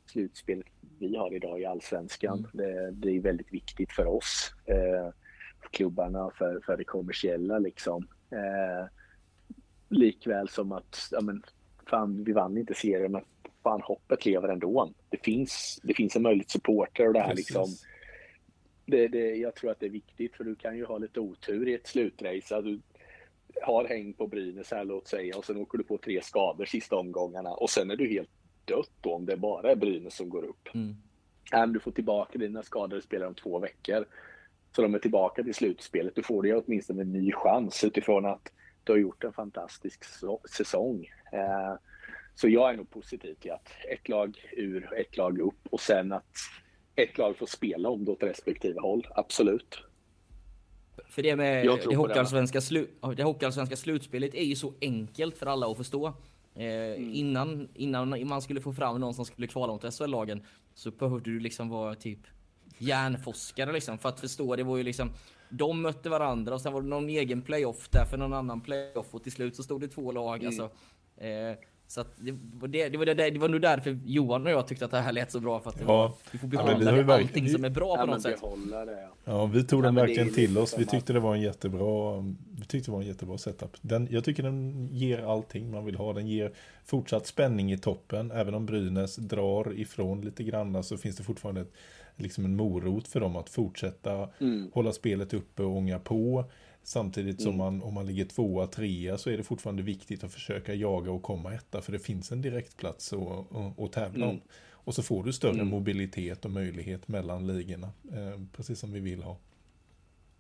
slutspelet 0.05 0.65
vi 0.99 1.15
har 1.15 1.33
idag 1.33 1.61
i 1.61 1.65
allsvenskan. 1.65 2.37
Mm. 2.37 2.49
Det, 2.53 2.91
det 2.91 3.17
är 3.17 3.21
väldigt 3.21 3.53
viktigt 3.53 3.91
för 3.91 4.05
oss, 4.05 4.53
eh, 4.65 5.13
för 5.61 5.69
klubbarna, 5.71 6.31
för, 6.37 6.61
för 6.65 6.77
det 6.77 6.83
kommersiella 6.83 7.59
liksom. 7.59 8.07
Eh, 8.31 8.87
likväl 9.97 10.49
som 10.49 10.71
att, 10.71 11.07
ja 11.11 11.21
men, 11.21 11.43
fan 11.89 12.23
vi 12.23 12.31
vann 12.31 12.57
inte 12.57 12.73
serien, 12.73 13.11
men 13.11 13.23
fan 13.63 13.81
hoppet 13.81 14.25
lever 14.25 14.49
ändå. 14.49 14.93
Det 15.09 15.23
finns, 15.23 15.79
det 15.83 15.93
finns 15.93 16.15
en 16.15 16.21
möjlighet 16.21 16.51
supporter 16.51 17.07
och 17.07 17.13
det 17.13 17.19
här 17.19 17.35
liksom 17.35 17.67
det, 18.85 19.07
det, 19.07 19.35
jag 19.35 19.55
tror 19.55 19.71
att 19.71 19.79
det 19.79 19.85
är 19.85 19.89
viktigt 19.89 20.35
för 20.35 20.43
du 20.43 20.55
kan 20.55 20.77
ju 20.77 20.85
ha 20.85 20.97
lite 20.97 21.19
otur 21.19 21.67
i 21.67 21.73
ett 21.73 21.87
slutrace. 21.87 22.61
Du 22.61 22.79
har 23.61 23.85
häng 23.85 24.13
på 24.13 24.27
Brynäs 24.27 24.71
här 24.71 24.85
låt 24.85 25.07
säga 25.07 25.37
och 25.37 25.45
sen 25.45 25.57
åker 25.57 25.77
du 25.77 25.83
på 25.83 25.97
tre 25.97 26.21
skador 26.23 26.65
sista 26.65 26.95
omgångarna 26.95 27.53
och 27.53 27.69
sen 27.69 27.91
är 27.91 27.95
du 27.95 28.09
helt 28.09 28.29
dött 28.65 28.91
då 29.01 29.13
om 29.13 29.25
det 29.25 29.37
bara 29.37 29.71
är 29.71 29.75
Brynäs 29.75 30.15
som 30.15 30.29
går 30.29 30.45
upp. 30.45 30.69
Mm. 30.73 30.95
Men 31.51 31.73
du 31.73 31.79
får 31.79 31.91
tillbaka 31.91 32.39
dina 32.39 32.63
skadade 32.63 33.01
spelare 33.01 33.27
om 33.27 33.35
två 33.35 33.59
veckor. 33.59 34.05
Så 34.75 34.81
de 34.81 34.95
är 34.95 34.99
tillbaka 34.99 35.43
till 35.43 35.53
slutspelet. 35.53 36.15
Du 36.15 36.23
får 36.23 36.47
ju 36.47 36.55
åtminstone 36.55 37.01
en 37.01 37.11
ny 37.11 37.31
chans 37.31 37.83
utifrån 37.83 38.25
att 38.25 38.51
du 38.85 38.91
har 38.91 38.97
gjort 38.99 39.23
en 39.23 39.33
fantastisk 39.33 40.03
säsong. 40.57 41.05
Eh, 41.31 41.73
så 42.35 42.49
jag 42.49 42.69
är 42.73 42.77
nog 42.77 42.89
positiv 42.89 43.33
till 43.33 43.51
att 43.51 43.69
ett 43.93 44.09
lag 44.09 44.37
ur, 44.51 44.93
ett 44.99 45.17
lag 45.17 45.39
upp 45.39 45.67
och 45.69 45.79
sen 45.79 46.11
att 46.11 46.35
ett 46.95 47.17
lag 47.17 47.37
får 47.37 47.45
spela 47.45 47.89
om 47.89 48.05
det 48.05 48.11
åt 48.11 48.23
respektive 48.23 48.79
håll. 48.79 49.07
Absolut. 49.15 49.77
För 51.09 51.23
det 51.23 51.35
med 51.35 51.65
det 51.89 51.95
hockeyallsvenska, 51.95 52.61
slu, 52.61 52.87
det 53.17 53.23
hockeyallsvenska 53.23 53.75
slutspelet 53.75 54.33
är 54.35 54.43
ju 54.43 54.55
så 54.55 54.73
enkelt 54.81 55.37
för 55.37 55.45
alla 55.45 55.67
att 55.67 55.77
förstå. 55.77 56.07
Eh, 56.07 56.63
Mm. 56.95 57.13
innan, 57.13 57.69
innan 57.73 58.27
man 58.27 58.41
skulle 58.41 58.61
få 58.61 58.73
fram 58.73 58.99
någon 58.99 59.13
som 59.13 59.25
skulle 59.25 59.47
kvala 59.47 59.73
mot 59.73 59.93
SHL-lagen 59.93 60.43
så 60.73 60.91
behövde 60.91 61.29
du 61.29 61.39
liksom 61.39 61.69
vara 61.69 61.95
typ 61.95 62.19
hjärnforskare 62.77 63.71
liksom 63.71 63.97
för 63.97 64.09
att 64.09 64.19
förstå. 64.19 64.55
Det 64.55 64.63
var 64.63 64.77
ju 64.77 64.83
liksom 64.83 65.09
de 65.49 65.81
mötte 65.81 66.09
varandra 66.09 66.53
och 66.53 66.61
sen 66.61 66.73
var 66.73 66.81
det 66.81 66.87
någon 66.87 67.09
egen 67.09 67.41
playoff 67.41 67.89
där 67.89 68.05
för 68.05 68.17
någon 68.17 68.33
annan 68.33 68.61
playoff 68.61 69.07
och 69.11 69.23
till 69.23 69.31
slut 69.31 69.55
så 69.55 69.63
stod 69.63 69.81
det 69.81 69.87
två 69.87 70.11
lag. 70.11 70.35
Mm. 70.43 70.47
Alltså, 70.47 70.63
eh, 71.25 71.57
så 71.87 72.01
att 72.01 72.07
det, 72.17 72.31
var 72.53 72.67
det, 72.67 72.89
det, 72.89 72.97
var 72.97 73.05
det, 73.05 73.13
det 73.13 73.39
var 73.39 73.49
nog 73.49 73.61
därför 73.61 73.99
Johan 74.05 74.45
och 74.45 74.51
jag 74.51 74.67
tyckte 74.67 74.85
att 74.85 74.91
det 74.91 74.99
här 74.99 75.11
lät 75.13 75.31
så 75.31 75.39
bra 75.39 75.59
för 75.59 75.69
att 75.69 75.77
det 75.77 75.83
Ja. 75.83 75.87
var, 75.87 76.11
vi 76.31 76.37
får 76.37 76.49
Ja, 76.53 76.57
behålla 76.57 76.73
vi 76.73 76.79
ju 76.79 76.85
det, 76.85 76.91
verkligen- 76.91 77.11
allting 77.29 77.49
som 77.49 77.65
är 77.65 77.69
bra 77.69 77.95
Ja, 77.97 78.05
på 78.05 78.11
något 78.11 78.21
sätt. 78.21 78.41
det. 78.41 78.91
Ja. 78.91 79.09
Ja, 79.25 79.45
vi 79.45 79.63
tog 79.63 79.79
Ja, 79.79 79.85
den 79.85 79.95
verkligen 79.95 80.33
till 80.33 80.57
oss. 80.57 80.75
Vi 80.77 80.85
tyckte 80.85 81.13
det 81.13 81.19
var 81.19 81.35
en 81.35 81.41
jättebra, 81.41 82.19
vi 82.59 82.65
tyckte 82.67 82.91
det 82.91 82.93
var 82.93 83.01
en 83.01 83.07
jättebra 83.07 83.37
setup. 83.37 83.77
Den, 83.81 84.07
jag 84.11 84.23
tycker 84.23 84.43
den 84.43 84.87
ger 84.91 85.19
allting 85.31 85.71
man 85.71 85.85
vill 85.85 85.95
ha. 85.95 86.13
Den 86.13 86.27
ger 86.27 86.51
fortsatt 86.85 87.27
spänning 87.27 87.71
i 87.71 87.77
toppen. 87.77 88.31
Även 88.31 88.53
om 88.53 88.65
Brynäs 88.65 89.15
drar 89.15 89.73
ifrån 89.79 90.21
lite 90.21 90.43
grann 90.43 90.83
så 90.83 90.97
finns 90.97 91.15
det 91.17 91.23
fortfarande 91.23 91.61
ett, 91.61 91.71
liksom 92.15 92.45
en 92.45 92.55
morot 92.55 93.07
för 93.07 93.19
dem 93.19 93.35
att 93.35 93.49
fortsätta 93.49 94.29
Mm. 94.39 94.69
hålla 94.73 94.91
spelet 94.91 95.33
uppe 95.33 95.63
och 95.63 95.77
ånga 95.77 95.99
på. 95.99 96.45
Samtidigt 96.83 97.41
som 97.41 97.53
Mm. 97.53 97.57
man, 97.57 97.81
om 97.81 97.93
man 97.93 98.05
ligger 98.05 98.25
tvåa, 98.25 98.67
trea 98.67 99.17
så 99.17 99.29
är 99.29 99.37
det 99.37 99.43
fortfarande 99.43 99.83
viktigt 99.83 100.23
att 100.23 100.33
försöka 100.33 100.73
jaga 100.73 101.11
och 101.11 101.21
komma 101.23 101.53
etta. 101.53 101.81
För 101.81 101.91
det 101.91 101.99
finns 101.99 102.31
en 102.31 102.41
direktplats 102.41 103.13
att, 103.13 103.55
att, 103.55 103.79
att 103.79 103.91
tävla 103.91 104.25
om. 104.25 104.31
Mm. 104.31 104.41
Och 104.71 104.95
så 104.95 105.03
får 105.03 105.23
du 105.23 105.33
större 105.33 105.53
Mm. 105.53 105.67
mobilitet 105.67 106.45
och 106.45 106.51
möjlighet 106.51 107.07
mellan 107.07 107.47
ligorna. 107.47 107.89
Eh, 108.11 108.41
precis 108.51 108.79
som 108.79 108.91
vi 108.93 108.99
vill 108.99 109.23
ha. 109.23 109.37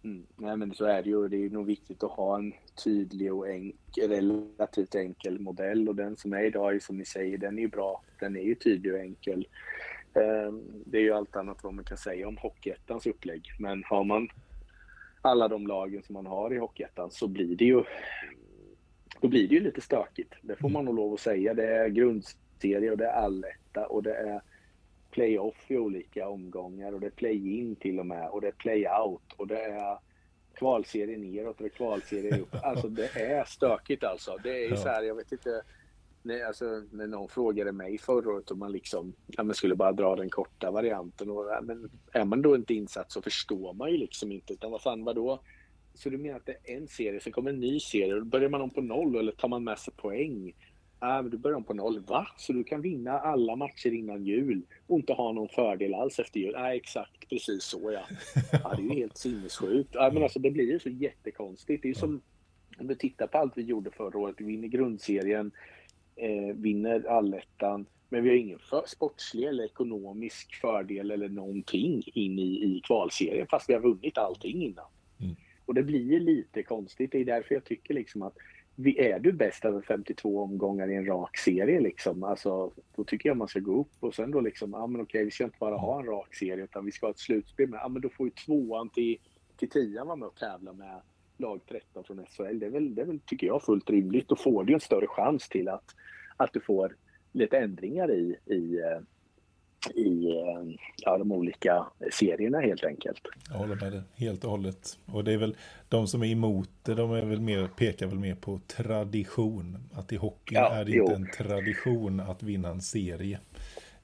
Mm. 0.03 0.25
Nej 0.35 0.57
men 0.57 0.73
så 0.73 0.85
är 0.85 1.03
det 1.03 1.09
ju. 1.09 1.27
Det 1.27 1.37
är 1.45 1.49
nog 1.49 1.65
viktigt 1.65 2.03
att 2.03 2.11
ha 2.11 2.37
en 2.37 2.53
tydlig 2.83 3.33
och 3.33 3.49
enkel, 3.49 4.09
relativt 4.09 4.95
enkel 4.95 5.39
modell 5.39 5.89
och 5.89 5.95
den 5.95 6.15
som 6.17 6.33
är 6.33 6.43
idag 6.43 6.75
är 6.75 6.79
som 6.79 6.97
ni 6.97 7.05
säger, 7.05 7.37
den 7.37 7.57
är 7.57 7.61
ju 7.61 7.67
bra. 7.67 8.01
Den 8.19 8.35
är 8.35 8.41
ju 8.41 8.55
tydlig 8.55 8.93
och 8.93 8.99
enkel. 8.99 9.47
Ehm, 10.15 10.83
Det 10.85 10.97
är 10.97 11.01
ju 11.01 11.13
allt 11.13 11.35
annat 11.35 11.63
vad 11.63 11.73
man 11.73 11.85
kan 11.85 11.97
säga 11.97 12.27
om 12.27 12.37
Hockeyettans 12.37 13.07
upplägg. 13.07 13.51
Men 13.59 13.83
har 13.83 14.03
man 14.03 14.27
alla 15.21 15.47
de 15.47 15.67
lagen 15.67 16.03
som 16.03 16.13
man 16.13 16.25
har 16.25 16.53
i 16.53 16.57
Hockeyettan 16.57 17.11
så 17.11 17.27
blir 17.27 17.55
det 17.55 17.65
ju 17.65 17.83
då 19.21 19.27
blir 19.27 19.47
det 19.47 19.55
ju 19.55 19.61
lite 19.61 19.81
stökigt. 19.81 20.33
Det 20.41 20.55
får 20.55 20.69
man 20.69 20.85
nog 20.85 20.95
lov 20.95 21.13
att 21.13 21.19
säga. 21.19 21.53
Det 21.53 21.67
är 21.75 21.89
grundserie 21.89 22.91
och 22.91 22.97
det 22.97 23.05
är 23.05 23.13
alletta 23.13 23.87
och 23.87 24.03
det 24.03 24.15
är 24.15 24.41
playoff 25.11 25.71
i 25.71 25.77
olika 25.77 26.27
omgångar 26.29 26.93
och 26.93 26.99
det 26.99 27.07
är 27.07 27.11
play-in 27.11 27.75
till 27.75 27.99
och 27.99 28.05
med 28.05 28.29
och 28.29 28.41
det 28.41 28.47
är 28.47 28.51
play-out 28.51 29.33
och 29.37 29.47
det 29.47 29.61
är 29.61 29.97
kvalserie 30.53 31.17
neråt 31.17 31.57
och 31.57 31.63
det 31.63 31.67
är 31.67 31.77
kvalserie 31.77 32.39
upp. 32.39 32.55
Alltså 32.63 32.87
det 32.87 33.15
är 33.15 33.43
stökigt 33.45 34.03
alltså. 34.03 34.37
Det 34.43 34.65
är 34.65 34.69
ju 34.69 34.77
så 34.77 34.89
här, 34.89 35.03
jag 35.03 35.15
vet 35.15 35.31
inte. 35.31 35.61
Nej, 36.25 36.43
alltså, 36.43 36.83
när 36.91 37.07
någon 37.07 37.29
frågade 37.29 37.71
mig 37.71 37.97
förra 37.97 38.33
året 38.33 38.51
om 38.51 38.59
man 38.59 38.71
liksom 38.71 39.13
ja, 39.27 39.43
men 39.43 39.55
skulle 39.55 39.75
bara 39.75 39.91
dra 39.91 40.15
den 40.15 40.29
korta 40.29 40.71
varianten. 40.71 41.29
Och, 41.29 41.45
ja, 41.45 41.61
men 41.61 41.89
är 42.13 42.25
man 42.25 42.41
då 42.41 42.55
inte 42.55 42.73
insatt 42.73 43.11
så 43.11 43.21
förstår 43.21 43.73
man 43.73 43.91
ju 43.91 43.97
liksom 43.97 44.31
inte. 44.31 44.53
Utan 44.53 44.71
vad 44.71 44.81
fan, 44.81 45.03
vadå? 45.03 45.39
Så 45.93 46.09
du 46.09 46.17
menar 46.17 46.37
att 46.37 46.45
det 46.45 46.57
är 46.63 46.77
en 46.77 46.87
serie, 46.87 47.19
sen 47.19 47.33
kommer 47.33 47.49
en 47.49 47.59
ny 47.59 47.79
serie 47.79 48.13
och 48.13 48.19
då 48.19 48.25
börjar 48.25 48.49
man 48.49 48.61
om 48.61 48.69
på 48.69 48.81
noll 48.81 49.15
eller 49.15 49.31
tar 49.31 49.47
man 49.47 49.63
med 49.63 49.79
sig 49.79 49.93
poäng? 49.93 50.53
Ja, 50.99 51.21
men 51.21 51.31
du 51.31 51.37
börjar 51.37 51.57
om 51.57 51.63
på 51.63 51.73
noll. 51.73 51.99
Va? 51.99 52.27
Så 52.37 52.53
du 52.53 52.63
kan 52.63 52.81
vinna 52.81 53.19
alla 53.19 53.55
matcher 53.55 53.93
innan 53.93 54.23
jul 54.23 54.61
och 54.87 54.99
inte 54.99 55.13
ha 55.13 55.31
någon 55.31 55.49
fördel 55.49 55.93
alls 55.93 56.19
efter 56.19 56.39
jul? 56.39 56.53
Nej, 56.57 56.77
exakt 56.77 57.29
precis 57.29 57.63
så 57.63 57.91
ja. 57.91 58.01
ja 58.51 58.73
det 58.77 58.81
är 58.81 58.95
ju 58.95 58.95
helt 59.01 59.17
sinnessjukt. 59.17 59.89
Ja, 59.93 60.11
men 60.13 60.23
alltså, 60.23 60.39
det 60.39 60.51
blir 60.51 60.71
ju 60.71 60.79
så 60.79 60.89
jättekonstigt. 60.89 61.81
Det 61.81 61.87
är 61.87 61.89
ju 61.89 61.95
som 61.95 62.21
om 62.79 62.87
du 62.87 62.95
tittar 62.95 63.27
på 63.27 63.37
allt 63.37 63.57
vi 63.57 63.61
gjorde 63.61 63.91
förra 63.91 64.19
året. 64.19 64.35
Vi 64.37 64.45
vinner 64.45 64.67
grundserien, 64.67 65.51
eh, 66.15 66.55
vinner 66.55 67.07
allettan. 67.09 67.85
Men 68.09 68.23
vi 68.23 68.29
har 68.29 68.35
ingen 68.35 68.59
för, 68.59 68.83
sportslig 68.87 69.43
eller 69.43 69.63
ekonomisk 69.63 70.55
fördel 70.55 71.11
eller 71.11 71.29
någonting 71.29 72.03
in 72.05 72.39
i, 72.39 72.63
i 72.63 72.81
kvalserien 72.83 73.47
fast 73.49 73.69
vi 73.69 73.73
har 73.73 73.81
vunnit 73.81 74.17
allting 74.17 74.63
innan. 74.63 74.85
Mm. 75.21 75.35
Och 75.65 75.73
det 75.73 75.83
blir 75.83 76.11
ju 76.11 76.19
lite 76.19 76.63
konstigt. 76.63 77.11
Det 77.11 77.17
är 77.17 77.25
därför 77.25 77.55
jag 77.55 77.63
tycker 77.63 77.93
liksom 77.93 78.21
att 78.21 78.37
vi, 78.75 78.99
är 78.99 79.19
du 79.19 79.31
bäst 79.31 79.65
över 79.65 79.81
52 79.81 80.39
omgångar 80.43 80.91
i 80.91 80.95
en 80.95 81.05
rak 81.05 81.37
serie 81.37 81.79
liksom, 81.79 82.23
alltså, 82.23 82.71
då 82.95 83.03
tycker 83.03 83.29
jag 83.29 83.37
man 83.37 83.47
ska 83.47 83.59
gå 83.59 83.81
upp 83.81 83.93
och 83.99 84.15
sen 84.15 84.31
då 84.31 84.41
liksom, 84.41 84.71
ja 84.73 84.87
men 84.87 85.01
okej 85.01 85.25
vi 85.25 85.31
ska 85.31 85.43
inte 85.43 85.57
bara 85.59 85.77
ha 85.77 85.99
en 85.99 86.05
rak 86.05 86.35
serie 86.35 86.63
utan 86.63 86.85
vi 86.85 86.91
ska 86.91 87.05
ha 87.05 87.11
ett 87.11 87.19
slutspel 87.19 87.69
med, 87.69 87.79
ja 87.83 87.87
men 87.87 88.01
då 88.01 88.09
får 88.09 88.27
ju 88.27 88.31
tvåan 88.31 88.89
till, 88.89 89.17
till 89.57 89.69
tian 89.69 90.07
vara 90.07 90.15
med 90.15 90.27
och 90.27 90.35
tävla 90.35 90.73
med 90.73 91.01
lag 91.37 91.61
13 91.69 92.03
från 92.03 92.25
SHL. 92.25 92.59
Det 92.59 92.65
är 92.65 92.69
väl, 92.69 92.95
det 92.95 93.01
är 93.01 93.05
väl 93.05 93.19
tycker 93.19 93.47
jag, 93.47 93.63
fullt 93.63 93.89
rimligt. 93.89 94.27
Då 94.27 94.35
får 94.35 94.63
du 94.63 94.73
en 94.73 94.79
större 94.79 95.07
chans 95.07 95.49
till 95.49 95.69
att, 95.69 95.95
att 96.37 96.53
du 96.53 96.59
får 96.59 96.95
lite 97.31 97.57
ändringar 97.57 98.11
i, 98.11 98.35
i, 98.45 98.79
eh, 98.79 98.99
i 99.93 100.29
eh, 100.31 100.75
ja, 100.97 101.17
de 101.17 101.31
olika 101.31 101.85
serierna 102.11 102.59
helt 102.59 102.83
enkelt. 102.83 103.21
Jag 103.49 103.55
håller 103.55 103.75
med 103.75 103.91
dig 103.91 104.01
helt 104.15 104.43
och 104.43 104.51
hållet. 104.51 104.99
Och 105.05 105.23
det 105.23 105.33
är 105.33 105.37
väl 105.37 105.55
de 105.89 106.07
som 106.07 106.23
är 106.23 106.27
emot 106.31 106.69
det, 106.83 106.93
de 106.95 107.11
är 107.11 107.25
väl 107.25 107.41
mer, 107.41 107.67
pekar 107.67 108.07
väl 108.07 108.19
mer 108.19 108.35
på 108.35 108.59
tradition. 108.67 109.77
Att 109.93 110.13
i 110.13 110.15
hockey 110.15 110.55
Ja, 110.55 110.73
är 110.73 110.85
det 110.85 110.91
jo. 110.91 111.03
inte 111.03 111.15
en 111.15 111.29
tradition 111.31 112.19
att 112.19 112.43
vinna 112.43 112.69
en 112.69 112.81
serie. 112.81 113.39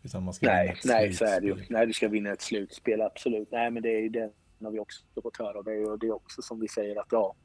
Utan 0.03 0.23
man 0.23 0.33
ska 0.33 0.45
Nej, 0.47 0.61
vinna 0.67 0.73
ett 0.73 0.85
nej, 0.85 1.13
så 1.13 1.25
är 1.25 1.41
det 1.41 1.47
ju. 1.47 1.53
slutspel. 1.53 1.77
Nej, 1.77 1.87
du 1.87 1.93
ska 1.93 2.07
vinna 2.07 2.31
ett 2.31 2.41
slutspel, 2.41 3.01
absolut. 3.01 3.51
Nej, 3.51 3.71
men 3.71 3.83
det 3.83 3.89
är 3.89 4.01
ju 4.01 4.09
det 4.09 4.29
har 4.65 4.71
vi 4.71 4.79
också 4.79 5.03
fått 5.23 5.37
höra. 5.37 5.57
Och 5.57 5.63
det 5.63 5.71
är 5.71 5.75
ju 5.75 5.97
det 5.97 6.07
är 6.07 6.15
också 6.15 6.41
som 6.41 6.59
vi 6.59 6.67
säger 6.67 6.99
att 6.99 7.07
ja, 7.11 7.35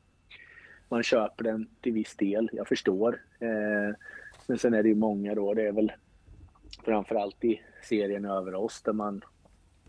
man 0.88 1.02
köper 1.02 1.44
den 1.44 1.68
till 1.80 1.92
viss 1.92 2.16
del. 2.16 2.50
Jag 2.52 2.68
förstår. 2.68 3.22
Eh, 3.40 3.96
men 4.46 4.58
sen 4.58 4.74
är 4.74 4.82
det 4.82 4.88
ju 4.88 4.94
många 4.94 5.34
då. 5.34 5.54
Det 5.54 5.62
är 5.62 5.72
väl 5.72 5.92
framförallt 6.84 7.44
i 7.44 7.60
serien 7.82 8.24
över 8.24 8.54
oss 8.54 8.82
där 8.82 8.92
man 8.92 9.24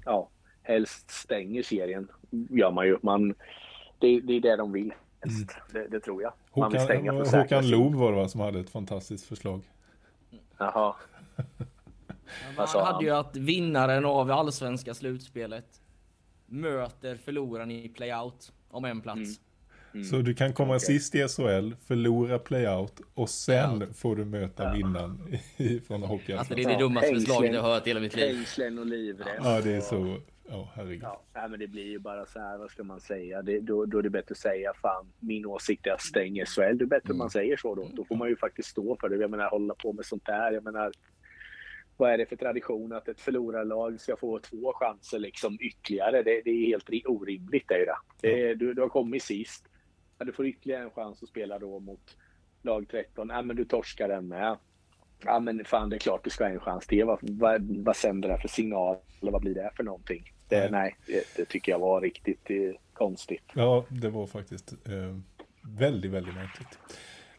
ja, 0.06 0.30
helst 0.64 1.12
stänger 1.12 1.64
serien. 1.64 2.12
Gör 2.50 2.72
man 2.72 2.88
ju. 2.88 2.98
Man, 3.02 3.36
det, 4.00 4.20
det 4.20 4.34
är 4.34 4.42
det 4.42 4.56
de 4.56 4.72
vill. 4.72 4.94
helst. 5.22 5.58
Det, 5.72 5.88
det 5.88 6.00
tror 6.00 6.22
jag. 6.22 6.34
Man 6.56 6.72
vill 6.72 6.82
stänga 6.82 7.12
för 7.12 7.20
Håkan, 7.20 7.40
Håkan. 7.40 7.70
Loob 7.70 7.96
var 7.96 8.12
det 8.12 8.18
va, 8.18 8.28
som 8.28 8.42
hade 8.42 8.60
ett 8.60 8.70
fantastiskt 8.70 9.26
förslag. 9.26 9.62
Jaha. 10.58 10.96
Vad 12.58 12.70
sa 12.70 12.84
Han 12.84 12.94
hade 12.94 13.06
ju 13.06 13.12
att 13.12 13.36
vinnaren 13.36 14.06
av 14.06 14.32
allsvenska 14.32 14.94
slutspelet 14.94 15.82
möter 16.48 17.16
förloraren 17.18 17.72
i 17.72 17.90
playout 17.90 18.52
om 18.70 18.86
en 18.86 19.02
plats. 19.02 19.40
Mm. 19.94 20.04
Så 20.06 20.18
du 20.18 20.34
kan 20.34 20.54
komma 20.54 20.76
okej. 20.76 20.80
sist 21.00 21.16
i 21.16 21.28
SHL, 21.28 21.72
förlora 21.88 22.40
playout 22.40 23.02
och 23.14 23.30
sen 23.30 23.94
får 23.94 24.16
du 24.16 24.26
möta 24.26 24.74
vinnaren 24.74 25.38
i- 25.58 25.80
från 25.80 26.04
hockey. 26.04 26.34
Alltså 26.34 26.56
det 26.56 26.62
är 26.62 26.64
Ja, 26.64 26.70
det 26.78 26.80
dummaste 26.84 27.08
hängslen. 27.08 27.26
förslaget 27.26 27.54
jag 27.54 27.62
har 27.62 27.74
hört 27.74 27.88
i 27.88 27.90
hela 27.90 28.00
mitt 28.00 28.16
liv. 28.16 28.36
Hängslen 28.36 28.80
och 28.80 28.86
livrem. 28.86 29.28
Ja, 29.44 29.62
det 29.62 29.72
är 29.76 29.82
så. 29.82 30.18
Ja, 30.50 30.70
herregud. 30.76 31.04
Ja, 31.04 31.22
nej, 31.36 31.50
men 31.50 31.60
det 31.60 31.68
blir 31.68 31.86
ju 31.86 32.00
bara 32.00 32.26
så 32.26 32.40
här, 32.40 32.58
vad 32.58 32.70
ska 32.72 32.84
man 32.84 33.00
säga? 33.02 33.42
Det, 33.42 33.60
då, 33.60 33.86
då 33.86 33.98
är 33.98 34.02
det 34.04 34.10
bättre 34.10 34.32
att 34.32 34.38
säga, 34.38 34.74
fan, 34.82 35.12
min 35.20 35.46
åsikt 35.46 35.88
är 35.88 35.92
att 35.92 36.02
stänga 36.02 36.46
SHL. 36.46 36.78
Det 36.78 36.84
är 36.84 36.86
bättre 36.86 37.12
om 37.12 37.18
man 37.18 37.30
säger 37.30 37.58
så 37.58 37.76
då. 37.76 37.88
Då 37.94 38.06
får 38.06 38.16
man 38.16 38.30
ju 38.30 38.36
faktiskt 38.38 38.70
stå 38.70 38.98
för 39.02 39.10
det. 39.10 39.16
Jag 39.16 39.32
menar, 39.32 39.50
hålla 39.50 39.74
på 39.76 39.94
med 39.94 40.06
sånt 40.06 40.26
där. 40.26 40.52
Jag 40.52 40.64
menar, 40.64 40.92
vad 41.98 42.12
är 42.12 42.18
det 42.18 42.26
för 42.26 42.36
tradition 42.36 42.94
att 42.94 43.08
ett 43.08 43.22
förlorarlag 43.22 44.00
ska 44.00 44.16
få 44.18 44.40
två 44.40 44.74
chanser 44.74 45.20
liksom 45.20 45.58
ytterligare? 45.62 46.24
Det, 46.24 46.42
det 46.46 46.50
är 46.52 46.66
helt 46.68 46.90
ri- 46.90 47.06
orimligt. 47.06 47.68
Det 47.68 47.76
är 47.76 47.86
det. 47.86 47.96
Det 48.22 48.56
du, 48.56 48.74
du 48.74 48.82
har 48.82 48.90
kommit 48.90 49.24
sist. 49.24 49.66
Ja, 50.18 50.26
du 50.26 50.32
får 50.32 50.48
ytterligare 50.48 50.84
en 50.84 50.90
chans 50.92 51.24
att 51.24 51.30
spela 51.30 51.60
då 51.60 51.80
mot 51.80 52.18
lag 52.62 52.88
13. 52.92 53.30
Ja, 53.30 53.42
men 53.42 53.56
du 53.56 53.66
torskar 53.66 54.08
den 54.08 54.28
med. 54.28 54.58
Ja, 55.26 55.40
men 55.40 55.66
fan, 55.66 55.90
det 55.90 55.96
är 55.96 56.00
klart 56.00 56.24
du 56.24 56.30
ska 56.30 56.44
ha 56.44 56.52
en 56.52 56.60
chans 56.60 56.88
till. 56.88 57.06
Vad, 57.06 57.20
vad, 57.22 57.62
vad 57.86 57.96
sänder 57.96 58.30
det 58.30 58.38
för 58.42 58.48
signal? 58.48 58.98
Eller 59.22 59.32
vad 59.32 59.42
blir 59.42 59.54
det 59.56 59.72
för 59.76 59.84
någonting? 59.84 60.34
Det, 60.50 60.60
Nej. 60.60 60.70
nej, 60.72 60.96
det, 61.08 61.24
det 61.36 61.46
tycker 61.46 61.72
jag 61.72 61.80
var 61.80 62.02
riktigt 62.02 62.50
eh, 62.50 62.58
konstigt. 62.94 63.44
Ja, 63.54 63.86
det 63.90 64.10
var 64.10 64.28
faktiskt 64.28 64.72
eh, 64.72 65.18
väldigt, 65.78 66.12
väldigt 66.12 66.36
märkligt. 66.36 66.80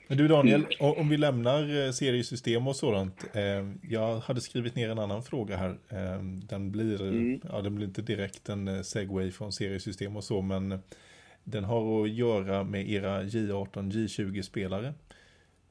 Men 0.08 0.18
du 0.18 0.28
Daniel, 0.28 0.66
o- 0.80 0.94
om 0.98 1.08
vi 1.08 1.16
lämnar 1.16 1.86
eh, 1.86 1.90
seriesystem 1.92 2.68
och 2.68 2.76
sådant. 2.76 3.24
Eh, 3.34 3.72
jag 3.90 4.18
hade 4.20 4.40
skrivit 4.40 4.74
ner 4.74 4.90
en 4.90 4.98
annan 4.98 5.22
fråga 5.22 5.56
här. 5.56 5.78
Eh, 5.88 6.22
den, 6.22 6.70
blir, 6.72 7.02
Mm. 7.02 7.40
ja, 7.48 7.60
den 7.60 7.74
blir 7.74 7.86
inte 7.86 8.02
direkt 8.02 8.48
en 8.48 8.84
segway 8.84 9.30
från 9.30 9.52
seriesystem 9.52 10.16
och 10.16 10.24
så, 10.24 10.42
men 10.42 10.78
den 11.44 11.64
har 11.64 12.02
att 12.04 12.10
göra 12.10 12.64
med 12.64 12.90
era 12.90 13.22
J18, 13.22 13.90
J20-spelare. 13.92 14.94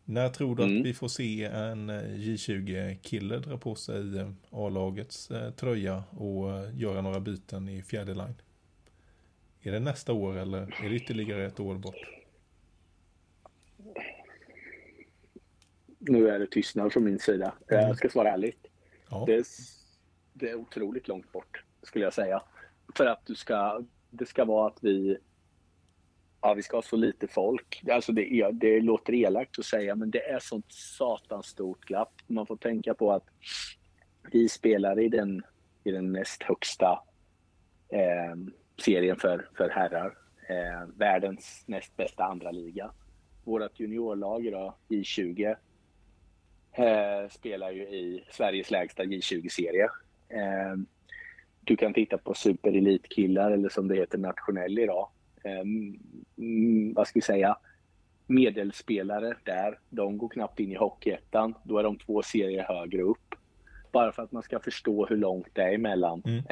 När 0.06 0.30
tror 0.30 0.56
du 0.56 0.64
Mm. 0.64 0.80
att 0.80 0.86
vi 0.86 0.94
får 0.94 1.08
se 1.08 1.44
en 1.44 1.90
eh, 1.90 2.02
J20-kille 2.02 3.38
dra 3.40 3.58
på 3.58 3.76
sig 3.76 4.02
A-lagets 4.50 5.32
tröja 5.56 6.04
och 6.10 6.72
göra 6.74 7.02
några 7.02 7.20
byten 7.20 7.70
i 7.70 7.82
fjärde 7.82 8.14
line? 8.14 8.36
Är 9.62 9.72
det 9.72 9.80
nästa 9.80 10.14
år 10.14 10.38
eller 10.38 10.58
är 10.86 10.90
det 10.90 10.96
ytterligare 10.96 11.46
ett 11.46 11.60
år 11.60 11.76
bort? 11.76 11.96
Nu 16.00 16.30
är 16.30 16.40
det 16.40 16.48
tystnad 16.48 16.94
från 16.94 17.04
min 17.04 17.20
sida. 17.20 17.54
Jag 17.68 17.98
ska 17.98 18.10
svara 18.10 18.32
ärligt. 18.32 18.68
Ja, 19.10 19.24
Det 19.28 19.36
är, 19.36 19.46
det 20.34 20.50
är 20.50 20.56
otroligt 20.56 21.08
långt 21.08 21.32
bort, 21.32 21.64
skulle 21.84 22.06
jag 22.06 22.14
säga. 22.14 22.42
För 22.96 23.06
att 23.06 23.26
du 23.26 23.36
ska, 23.36 23.82
det 24.10 24.26
ska 24.26 24.46
vara 24.46 24.68
att 24.68 24.78
vi, 24.82 25.18
ja, 26.42 26.54
vi 26.54 26.64
ska 26.64 26.78
ha 26.78 26.82
så 26.82 26.96
lite 26.96 27.28
folk. 27.28 27.84
Alltså 27.92 28.12
det, 28.12 28.34
är, 28.34 28.52
det 28.52 28.82
låter 28.82 29.14
elakt 29.14 29.60
att 29.60 29.66
säga, 29.66 29.96
men 29.96 30.12
det 30.12 30.30
är 30.30 30.40
sånt 30.40 30.72
satans 30.72 31.46
stort 31.46 31.86
glapp. 31.86 32.14
Man 32.28 32.46
får 32.46 32.58
tänka 32.58 32.94
på 32.94 33.12
att 33.12 33.26
vi 34.32 34.50
spelar 34.50 35.00
i 35.00 35.10
den, 35.10 35.44
i 35.84 35.92
den 35.92 36.12
näst 36.12 36.44
högsta 36.44 37.04
eh, 37.90 38.36
serien 38.78 39.18
för, 39.18 39.50
för 39.58 39.70
herrar. 39.70 40.18
Eh, 40.50 40.88
världens 40.96 41.64
näst 41.66 41.98
bästa 41.98 42.24
andra 42.24 42.52
liga. 42.52 42.92
Vårt 43.44 43.80
juniorlag 43.80 44.46
idag, 44.46 44.74
J20, 44.90 45.56
eh, 46.78 47.30
spelar 47.30 47.72
ju 47.72 47.82
i 47.82 48.24
Sveriges 48.32 48.72
lägsta 48.72 49.04
J20-serie. 49.04 49.90
Eh, 50.30 50.76
du 51.62 51.76
kan 51.76 51.94
titta 51.94 52.18
på 52.18 52.34
superelitkillar 52.34 53.52
eller 53.52 53.70
som 53.70 53.88
det 53.88 53.96
heter 53.96 54.18
nationell 54.18 54.80
idag. 54.80 55.10
Eh, 55.44 55.60
mm, 56.38 56.94
vad 56.94 57.08
ska 57.08 57.18
vi 57.18 57.22
säga? 57.22 57.58
Medelspelare 58.28 59.38
där, 59.44 59.80
de 59.90 60.18
går 60.18 60.30
knappt 60.30 60.60
in 60.60 60.72
i 60.72 60.76
Hockeyettan. 60.76 61.54
Då 61.64 61.78
är 61.78 61.84
de 61.84 61.98
två 61.98 62.22
serier 62.22 62.64
högre 62.64 63.02
upp. 63.02 63.36
Bara 63.92 64.12
för 64.12 64.24
att 64.24 64.32
man 64.32 64.44
ska 64.44 64.60
förstå 64.60 65.06
hur 65.06 65.18
långt 65.18 65.48
det 65.54 65.62
är 65.62 65.74
emellan. 65.74 66.22
Mm. 66.26 66.44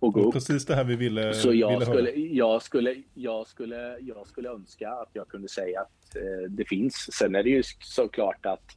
Och 0.00 0.12
gå 0.12 0.20
och 0.20 0.26
upp. 0.26 0.32
precis 0.32 0.66
det 0.66 0.74
här 0.74 0.84
vi 0.84 0.96
ville, 0.96 1.34
Så 1.34 1.52
jag 1.54 1.70
ville 1.70 1.86
skulle, 1.86 2.10
höra. 2.10 2.18
jag, 2.18 2.62
skulle, 2.62 3.02
jag, 3.14 3.46
skulle, 3.46 3.98
jag 4.00 4.26
skulle 4.26 4.48
önska 4.48 4.90
att 4.90 5.10
jag 5.12 5.28
kunde 5.28 5.48
säga 5.48 5.80
att 5.80 6.16
eh, 6.16 6.50
det 6.50 6.64
finns. 6.64 6.94
Sen 7.12 7.34
är 7.34 7.42
det 7.42 7.50
ju 7.50 7.62
såklart 7.80 8.46
att 8.46 8.76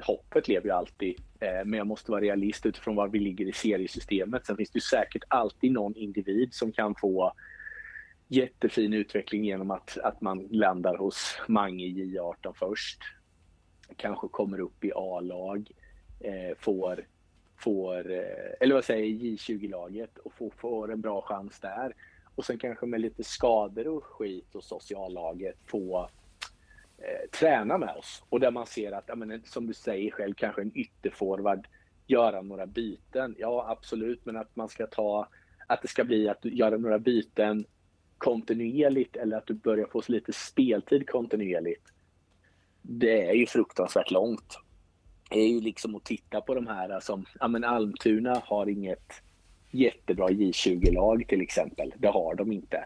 hoppet 0.00 0.48
lever 0.48 0.66
ju 0.66 0.72
alltid. 0.72 1.14
Eh, 1.40 1.64
men 1.64 1.78
jag 1.78 1.86
måste 1.86 2.10
vara 2.10 2.20
realist 2.20 2.66
utifrån 2.66 2.96
var 2.96 3.08
vi 3.08 3.18
ligger 3.18 3.46
i 3.46 3.52
seriesystemet. 3.52 4.46
Sen 4.46 4.56
finns 4.56 4.70
det 4.70 4.76
ju 4.76 4.80
säkert 4.80 5.22
alltid 5.28 5.72
någon 5.72 5.96
individ 5.96 6.54
som 6.54 6.72
kan 6.72 6.94
få 6.94 7.32
jättefin 8.28 8.92
utveckling 8.92 9.44
genom 9.44 9.70
att, 9.70 9.98
att 9.98 10.20
man 10.20 10.48
landar 10.50 10.96
hos 10.96 11.38
Mange 11.48 11.84
i 11.84 12.18
J18 12.18 12.52
först. 12.58 12.98
Kanske 13.96 14.28
kommer 14.28 14.60
upp 14.60 14.84
i 14.84 14.92
A-lag, 14.94 15.70
eh, 16.20 16.56
får 16.58 17.04
får, 17.60 18.10
eh, 18.10 18.52
eller 18.60 18.74
vad 18.74 18.84
säger 18.84 19.06
J20-laget 19.06 20.18
och 20.18 20.32
får, 20.32 20.50
får 20.50 20.92
en 20.92 21.00
bra 21.00 21.22
chans 21.22 21.60
där. 21.60 21.94
Och 22.34 22.44
sen 22.44 22.58
kanske 22.58 22.86
med 22.86 23.00
lite 23.00 23.24
skador 23.24 23.88
och 23.88 24.04
skit 24.04 24.54
och 24.54 24.64
sociallaget 24.64 25.56
få 25.66 26.10
eh, 26.98 27.30
träna 27.38 27.78
med 27.78 27.96
oss. 27.96 28.22
Och 28.28 28.40
där 28.40 28.50
man 28.50 28.66
ser 28.66 28.92
att, 28.92 29.04
ja, 29.06 29.14
men, 29.14 29.42
som 29.44 29.66
du 29.66 29.74
säger 29.74 30.10
själv, 30.10 30.34
kanske 30.34 30.62
en 30.62 30.72
ytterforward 30.74 31.66
göra 32.06 32.42
några 32.42 32.66
byten. 32.66 33.34
Ja, 33.38 33.66
absolut, 33.68 34.26
men 34.26 34.36
att 34.36 34.56
man 34.56 34.68
ska 34.68 34.86
ta, 34.86 35.28
att 35.66 35.82
det 35.82 35.88
ska 35.88 36.04
bli 36.04 36.28
att 36.28 36.42
du 36.42 36.54
gör 36.54 36.78
några 36.78 36.98
byten 36.98 37.64
kontinuerligt 38.18 39.16
eller 39.16 39.36
att 39.36 39.46
du 39.46 39.54
börjar 39.54 39.86
få 39.86 40.02
lite 40.06 40.32
speltid 40.32 41.10
kontinuerligt. 41.10 41.84
Det 42.82 43.28
är 43.28 43.34
ju 43.34 43.46
fruktansvärt 43.46 44.10
långt 44.10 44.58
är 45.30 45.46
ju 45.46 45.60
liksom 45.60 45.94
att 45.94 46.04
titta 46.04 46.40
på 46.40 46.54
de 46.54 46.66
här 46.66 47.00
som, 47.00 47.26
ja 47.40 47.48
men 47.48 47.64
Almtuna 47.64 48.42
har 48.44 48.68
inget 48.68 49.22
jättebra 49.70 50.28
J20-lag 50.28 51.24
till 51.28 51.40
exempel. 51.40 51.94
Det 51.98 52.08
har 52.08 52.34
de 52.34 52.52
inte. 52.52 52.84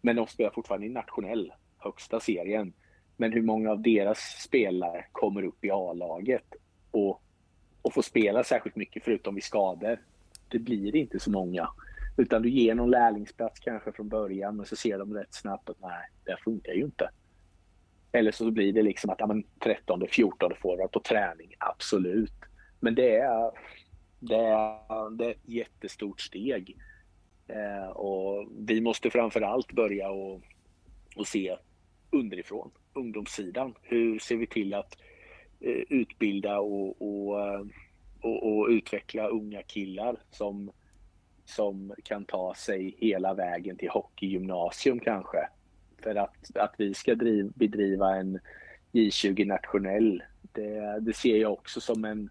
Men 0.00 0.16
de 0.16 0.26
spelar 0.26 0.50
fortfarande 0.50 0.86
i 0.86 0.90
nationell, 0.90 1.52
högsta 1.78 2.20
serien. 2.20 2.72
Men 3.16 3.32
hur 3.32 3.42
många 3.42 3.70
av 3.70 3.82
deras 3.82 4.18
spelare 4.18 5.04
kommer 5.12 5.42
upp 5.44 5.64
i 5.64 5.70
A-laget 5.70 6.54
och, 6.90 7.22
och 7.82 7.94
får 7.94 8.02
spela 8.02 8.44
särskilt 8.44 8.76
mycket 8.76 9.04
förutom 9.04 9.34
vid 9.34 9.44
skador? 9.44 9.98
Det 10.48 10.58
blir 10.58 10.96
inte 10.96 11.20
så 11.20 11.30
många. 11.30 11.68
Utan 12.16 12.42
du 12.42 12.50
ger 12.50 12.74
någon 12.74 12.90
lärlingsplats 12.90 13.60
kanske 13.60 13.92
från 13.92 14.08
början 14.08 14.56
men 14.56 14.66
så 14.66 14.76
ser 14.76 14.98
de 14.98 15.14
rätt 15.14 15.34
snabbt 15.34 15.70
att 15.70 15.80
nej, 15.80 16.08
det 16.24 16.36
funkar 16.44 16.72
ju 16.72 16.84
inte. 16.84 17.10
Eller 18.14 18.32
så 18.32 18.50
blir 18.50 18.72
det 18.72 18.82
liksom 18.82 19.10
att 19.10 19.20
ja, 19.20 19.26
men 19.26 19.44
13, 19.58 20.02
14 20.10 20.52
forward 20.62 20.92
på 20.92 21.00
träning, 21.00 21.54
absolut. 21.58 22.32
Men 22.80 22.94
det 22.94 23.16
är, 23.16 23.50
det 24.18 24.36
är, 24.36 25.16
det 25.16 25.24
är 25.24 25.30
ett 25.30 25.48
jättestort 25.48 26.20
steg. 26.20 26.76
Eh, 27.48 27.88
och 27.88 28.48
vi 28.58 28.80
måste 28.80 29.10
framför 29.10 29.40
allt 29.40 29.72
börja 29.72 30.10
och, 30.10 30.42
och 31.16 31.26
se 31.26 31.56
underifrån, 32.10 32.70
ungdomssidan. 32.92 33.74
Hur 33.82 34.18
ser 34.18 34.36
vi 34.36 34.46
till 34.46 34.74
att 34.74 34.98
eh, 35.60 35.82
utbilda 35.88 36.58
och, 36.58 37.02
och, 37.02 37.40
eh, 37.40 37.60
och, 38.20 38.58
och 38.58 38.68
utveckla 38.68 39.28
unga 39.28 39.62
killar 39.62 40.16
som, 40.30 40.70
som 41.44 41.94
kan 42.04 42.24
ta 42.24 42.54
sig 42.54 42.96
hela 42.98 43.34
vägen 43.34 43.76
till 43.76 43.90
hockeygymnasium 43.90 45.00
kanske. 45.00 45.48
För 46.04 46.14
att, 46.14 46.56
att 46.56 46.74
vi 46.78 46.94
ska 46.94 47.14
driv, 47.14 47.52
bedriva 47.54 48.16
en 48.16 48.38
J20 48.92 49.46
nationell, 49.46 50.22
det, 50.52 51.00
det 51.00 51.12
ser 51.12 51.36
jag 51.36 51.52
också 51.52 51.80
som 51.80 52.04
en 52.04 52.30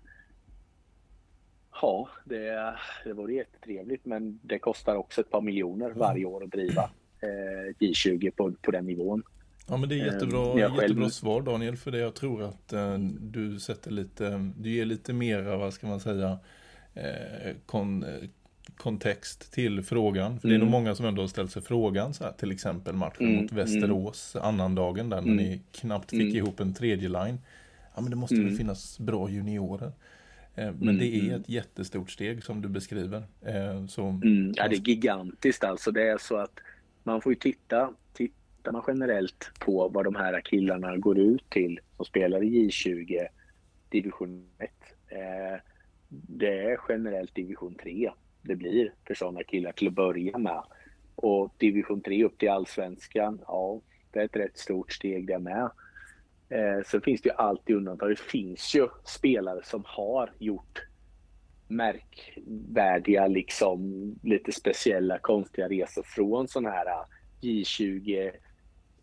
Ja, 1.82 2.10
det, 2.26 2.74
det 3.04 3.14
vore 3.14 3.34
jättetrevligt 3.34 4.06
men 4.06 4.40
det 4.44 4.60
kostar 4.60 4.96
också 4.96 5.22
ett 5.22 5.30
par 5.30 5.42
miljoner 5.42 5.90
varje 5.92 6.26
år 6.26 6.44
att 6.44 6.52
driva 6.52 6.82
eh, 7.22 7.76
J20 7.80 8.32
på, 8.32 8.52
på 8.62 8.72
den 8.72 8.86
nivån. 8.86 9.24
Ja 9.68 9.78
men 9.78 9.90
det 9.90 9.96
är 10.00 10.06
jättebra, 10.06 10.40
Eh, 10.40 10.54
själv- 10.54 10.82
jättebra 10.82 11.10
svar 11.10 11.42
Daniel 11.42 11.78
för 11.78 11.92
det 11.92 11.98
jag 11.98 12.16
tror 12.16 12.44
att 12.44 12.74
eh, 12.74 12.98
du 13.20 13.60
sätter 13.60 13.92
lite, 13.92 14.52
du 14.58 14.70
ger 14.70 14.86
lite 14.86 15.14
mera, 15.14 15.58
vad 15.58 15.74
ska 15.74 15.88
man 15.88 16.00
säga, 16.00 16.40
eh, 16.94 17.56
kon, 17.66 18.06
kontext 18.78 19.54
till 19.54 19.82
frågan. 19.84 20.40
För 20.40 20.48
det 20.48 20.54
är 20.54 20.56
Mm. 20.56 20.66
nog 20.68 20.72
många 20.72 20.96
som 20.96 21.06
ändå 21.06 21.22
har 21.22 21.28
ställt 21.28 21.52
sig 21.52 21.62
frågan 21.62 22.14
så 22.14 22.24
här, 22.24 22.32
till 22.32 22.52
exempel 22.52 22.96
matchen 22.96 23.26
Mm, 23.28 23.42
mot 23.42 23.52
Västerås, 23.52 24.36
annandagen 24.36 25.10
där 25.10 25.18
Mm. 25.18 25.36
ni 25.36 25.62
knappt 25.72 26.10
fick 26.10 26.22
Mm. 26.22 26.36
ihop 26.36 26.60
en 26.60 26.74
tredje 26.74 27.10
line. 27.10 27.38
Ja 27.96 28.02
men 28.02 28.10
det 28.10 28.16
måste 28.16 28.36
väl 28.36 28.44
Mm. 28.46 28.58
finnas 28.58 29.00
bra 29.00 29.30
juniorer. 29.30 29.92
Eh, 30.56 30.66
men 30.66 30.82
Mm, 30.82 30.98
det 30.98 31.06
är 31.16 31.22
mm. 31.24 31.42
ett 31.42 31.50
jättestort 31.50 32.12
steg 32.12 32.44
som 32.44 32.62
du 32.62 32.68
beskriver. 32.70 33.24
Eh, 33.42 33.86
så, 33.88 34.02
Mm, 34.08 34.54
ja, 34.56 34.68
det 34.68 34.76
är 34.76 34.88
gigantiskt 34.90 35.64
alltså. 35.64 35.92
Det 35.92 36.04
är 36.10 36.18
så 36.18 36.38
att 36.38 36.60
man 37.04 37.22
får 37.22 37.32
ju 37.32 37.36
titta, 37.40 37.94
tittar 38.14 38.72
man 38.72 38.84
generellt 38.88 39.52
på 39.60 39.88
vad 39.90 40.04
de 40.06 40.16
här 40.16 40.42
killarna 40.42 40.98
går 40.98 41.20
ut 41.20 41.50
till 41.50 41.80
som 41.96 42.06
spelar 42.06 42.44
i 42.44 42.68
J20 42.70 43.28
division 43.90 44.46
1. 44.58 44.72
Eh, 45.08 45.60
det 46.10 46.60
är 46.60 46.78
generellt 46.90 47.36
division 47.36 47.76
3 47.76 48.12
det 48.44 48.56
blir 48.56 48.94
för 49.08 49.14
sådana 49.14 49.44
killar 49.44 49.72
till 49.72 49.88
att 49.88 49.94
börja 49.94 50.38
med. 50.38 50.64
Och 51.16 51.54
division 51.58 52.02
3 52.02 52.24
upp 52.24 52.38
till 52.38 52.50
allsvenskan, 52.50 53.42
ja, 53.48 53.82
det 54.12 54.20
är 54.20 54.26
ett 54.26 54.36
rätt 54.36 54.58
stort 54.58 54.92
steg 54.92 55.28
det 55.28 55.40
med. 55.40 55.70
Eh, 56.50 56.84
sen 56.86 57.02
finns 57.02 57.22
det 57.22 57.30
ju 57.30 57.36
alltid 57.36 57.76
undantag. 57.76 58.10
Det 58.10 58.20
finns 58.20 58.76
ju 58.76 58.88
spelare 59.06 59.62
som 59.64 59.84
har 59.86 60.32
gjort 60.40 60.82
märkvärdiga, 61.68 63.28
liksom 63.28 64.10
lite 64.24 64.52
speciella, 64.52 65.20
konstiga 65.20 65.70
resor 65.70 66.04
från 66.04 66.48
sån 66.48 66.66
här 66.66 66.86
eh, 66.86 67.06
J20 67.42 68.32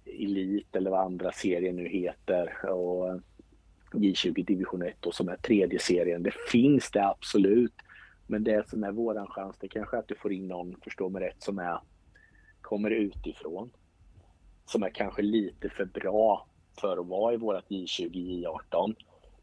Elit 0.05 0.77
eller 0.77 0.91
vad 0.91 1.01
andra 1.01 1.33
serien 1.33 1.77
nu 1.77 1.89
heter 1.89 2.71
och 2.71 3.21
J20 3.93 4.45
division 4.45 4.83
1 4.83 4.95
då, 5.01 5.13
som 5.13 5.29
är 5.29 5.37
tredje 5.37 5.79
serien. 5.79 6.23
Det 6.23 6.35
finns 6.51 6.91
det 6.91 7.07
absolut. 7.07 7.75
Men 8.31 8.45
det 8.45 8.69
som 8.69 8.85
är 8.85 8.93
våran 8.93 9.27
chans 9.27 9.57
det 9.61 9.69
kanske 9.69 9.97
är 9.97 10.01
att 10.01 10.09
du 10.09 10.15
får 10.15 10.33
in 10.33 10.49
någon, 10.49 10.77
förstå 10.85 11.09
mig 11.09 11.23
rätt, 11.23 11.43
som 11.43 11.59
är, 11.59 11.81
kommer 12.61 12.91
utifrån. 12.91 13.71
Som 14.67 14.83
är 14.83 14.91
kanske 14.91 15.23
lite 15.23 15.69
för 15.69 15.85
bra 15.85 16.47
för 16.81 16.97
att 17.01 17.07
vara 17.07 17.35
i 17.35 17.37
vårat 17.37 17.69
J20, 17.69 18.11
J18 18.13 18.95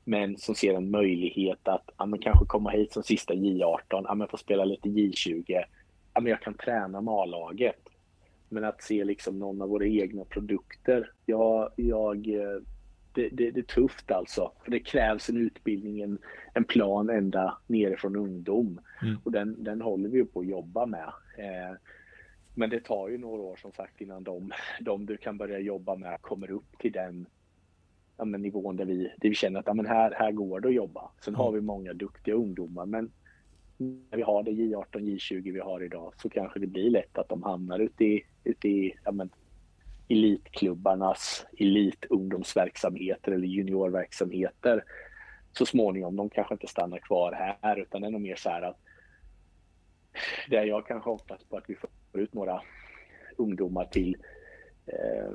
men 0.03 0.38
som 0.38 0.55
ser 0.55 0.73
en 0.73 0.91
möjlighet 0.91 1.67
att 1.67 1.89
ja, 1.97 2.05
men 2.05 2.19
kanske 2.19 2.45
komma 2.45 2.69
hit 2.69 2.93
som 2.93 3.03
sista 3.03 3.33
J18, 3.33 3.79
ja, 3.89 4.15
men 4.15 4.27
få 4.27 4.38
spela 4.38 4.65
lite 4.65 4.89
J20, 4.89 5.63
ja, 6.13 6.21
men 6.21 6.25
jag 6.25 6.41
kan 6.41 6.53
träna 6.53 7.01
med 7.01 7.13
A-laget. 7.13 7.89
Men 8.49 8.63
att 8.63 8.83
se 8.83 9.03
liksom 9.03 9.39
någon 9.39 9.61
av 9.61 9.69
våra 9.69 9.85
egna 9.85 10.25
produkter, 10.25 11.11
Jag, 11.25 11.71
jag, 11.75 12.27
eh, 12.27 12.61
det, 13.18 13.30
det, 13.32 13.51
det 13.51 13.59
är 13.59 13.63
tufft 13.63 14.11
alltså. 14.11 14.51
För 14.63 14.72
det 14.72 14.80
krävs 14.80 15.30
en 15.30 15.38
utbildning, 15.38 16.01
en, 16.01 16.18
en 16.53 16.63
plan 16.63 17.09
ända 17.09 17.57
nerifrån 17.68 18.15
ungdom. 18.15 18.80
Mm. 19.01 19.18
Och 19.24 19.32
den, 19.32 19.63
den 19.63 19.82
håller 19.82 20.09
vi 20.09 20.18
ju 20.18 20.26
på 20.26 20.39
att 20.39 20.47
jobba 20.47 20.86
med. 20.86 21.13
Eh, 21.38 21.78
men 22.55 22.70
det 22.70 22.80
tar 22.80 23.09
ju 23.09 23.18
några 23.18 23.41
år 23.41 23.55
som 23.55 23.72
sagt 23.72 24.01
innan 24.01 24.24
de, 24.24 24.51
de 24.82 25.05
du 25.05 25.18
kan 25.18 25.38
börja 25.38 25.59
jobba 25.59 25.95
med 25.95 26.22
kommer 26.22 26.51
upp 26.51 26.80
till 26.80 26.91
den 26.91 27.26
ja, 28.18 28.26
men 28.26 28.41
nivån 28.41 28.76
där 28.76 28.86
vi, 28.86 29.03
där 29.18 29.30
vi 29.30 29.36
känner 29.36 29.59
att 29.59 29.68
ja, 29.68 29.74
men 29.74 29.86
här, 29.86 30.13
här 30.15 30.32
går 30.32 30.59
det 30.59 30.68
att 30.68 30.74
jobba. 30.74 31.11
Sen 31.22 31.36
har 31.36 31.51
vi 31.51 31.61
många 31.61 31.93
duktiga 31.93 32.36
ungdomar 32.36 32.86
men 32.86 33.11
när 33.78 34.18
vi 34.18 34.24
har 34.24 34.43
det 34.43 34.51
J18, 34.51 34.86
J20 34.91 35.53
vi 35.53 35.59
har 35.59 35.84
idag 35.84 36.13
så 36.18 36.30
kanske 36.30 36.59
det 36.59 36.68
blir 36.68 36.89
lätt 36.89 37.18
att 37.18 37.30
de 37.30 37.43
hamnar 37.43 37.80
ute 37.80 38.05
i, 38.05 38.26
ute 38.43 38.68
i 38.68 38.97
ja, 39.05 39.11
men, 39.11 39.30
elitklubbarnas 40.09 41.45
elitungdomsverksamheter 41.57 43.31
eller 43.31 43.47
juniorverksamheter 43.47 44.83
så 45.51 45.65
småningom. 45.65 46.15
De 46.15 46.29
kanske 46.29 46.53
inte 46.53 46.67
stannar 46.67 46.99
kvar 46.99 47.57
här 47.61 47.79
utan 47.79 48.01
det 48.01 48.07
är 48.07 48.11
nog 48.11 48.21
mer 48.21 48.35
så 48.35 48.49
här 48.49 48.61
att 48.61 48.77
där 50.49 50.63
jag 50.63 50.87
kanske 50.87 51.09
hoppas 51.09 51.43
på 51.43 51.57
att 51.57 51.69
vi 51.69 51.75
får 51.75 51.89
ut 52.13 52.33
några 52.33 52.61
ungdomar 53.37 53.85
till 53.85 54.17
eh, 54.85 55.31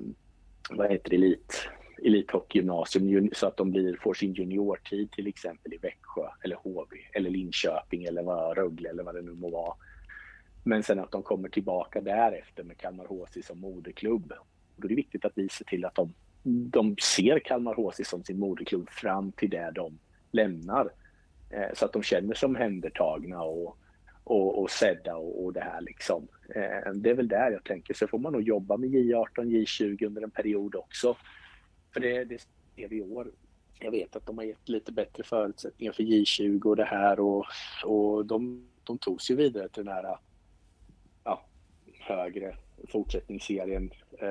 vad 0.70 0.90
heter 0.90 1.10
det, 1.10 1.16
elit, 1.16 1.68
elithockeygymnasium 2.02 3.30
så 3.32 3.46
att 3.46 3.56
de 3.56 3.70
blir, 3.70 3.96
får 3.96 4.14
sin 4.14 4.32
juniortid 4.32 5.10
till 5.10 5.26
exempel 5.26 5.74
i 5.74 5.78
Växjö 5.78 6.28
eller 6.44 6.56
HV 6.56 6.96
eller 7.12 7.30
Linköping 7.30 8.04
eller 8.04 8.22
vad, 8.22 8.56
Rögle 8.56 8.88
eller 8.88 9.02
vad 9.02 9.14
det 9.14 9.22
nu 9.22 9.32
må 9.32 9.50
vara. 9.50 9.74
Men 10.64 10.82
sen 10.82 10.98
att 10.98 11.10
de 11.10 11.22
kommer 11.22 11.48
tillbaka 11.48 12.00
därefter 12.00 12.64
med 12.64 12.78
Kalmar 12.78 13.06
HC 13.06 13.46
som 13.46 13.60
moderklubb. 13.60 14.32
Då 14.76 14.86
är 14.86 14.88
det 14.88 14.94
viktigt 14.94 15.24
att 15.24 15.32
vi 15.34 15.48
ser 15.48 15.64
till 15.64 15.84
att 15.84 15.94
de, 15.94 16.14
de 16.42 16.96
ser 16.96 17.38
Kalmar 17.38 17.74
HC 17.74 18.08
som 18.08 18.24
sin 18.24 18.38
moderklubb 18.38 18.90
fram 18.90 19.32
till 19.32 19.50
det 19.50 19.70
de 19.74 19.98
lämnar. 20.30 20.92
Eh, 21.50 21.74
så 21.74 21.84
att 21.84 21.92
de 21.92 22.02
känner 22.02 22.34
sig 22.34 22.46
omhändertagna 22.46 23.42
och, 23.42 23.78
och, 24.24 24.62
och 24.62 24.70
sedda 24.70 25.16
och, 25.16 25.44
och 25.44 25.52
det 25.52 25.60
här 25.60 25.80
liksom. 25.80 26.28
Eh, 26.54 26.92
det 26.94 27.10
är 27.10 27.14
väl 27.14 27.28
där 27.28 27.50
jag 27.50 27.64
tänker. 27.64 27.94
Så 27.94 28.06
får 28.06 28.18
man 28.18 28.32
nog 28.32 28.42
jobba 28.42 28.76
med 28.76 28.90
J18, 28.90 29.26
J20 29.36 30.06
under 30.06 30.22
en 30.22 30.30
period 30.30 30.74
också. 30.74 31.16
För 31.92 32.00
det, 32.00 32.24
det 32.24 32.38
ser 32.76 32.88
vi 32.88 32.96
i 32.96 33.02
år. 33.02 33.30
Jag 33.78 33.90
vet 33.90 34.16
att 34.16 34.26
de 34.26 34.38
har 34.38 34.44
gett 34.44 34.68
lite 34.68 34.92
bättre 34.92 35.22
förutsättningar 35.22 35.92
för 35.92 36.02
J20 36.02 36.62
och 36.62 36.76
det 36.76 36.84
här 36.84 37.20
och, 37.20 37.46
och 37.84 38.26
de, 38.26 38.68
de 38.84 38.98
togs 38.98 39.30
ju 39.30 39.36
vidare 39.36 39.68
till 39.68 39.84
den 39.84 39.94
här 39.94 40.16
ja, 41.24 41.46
högre 42.00 42.56
fortsättningsserien. 42.88 43.90
Eh, 44.18 44.28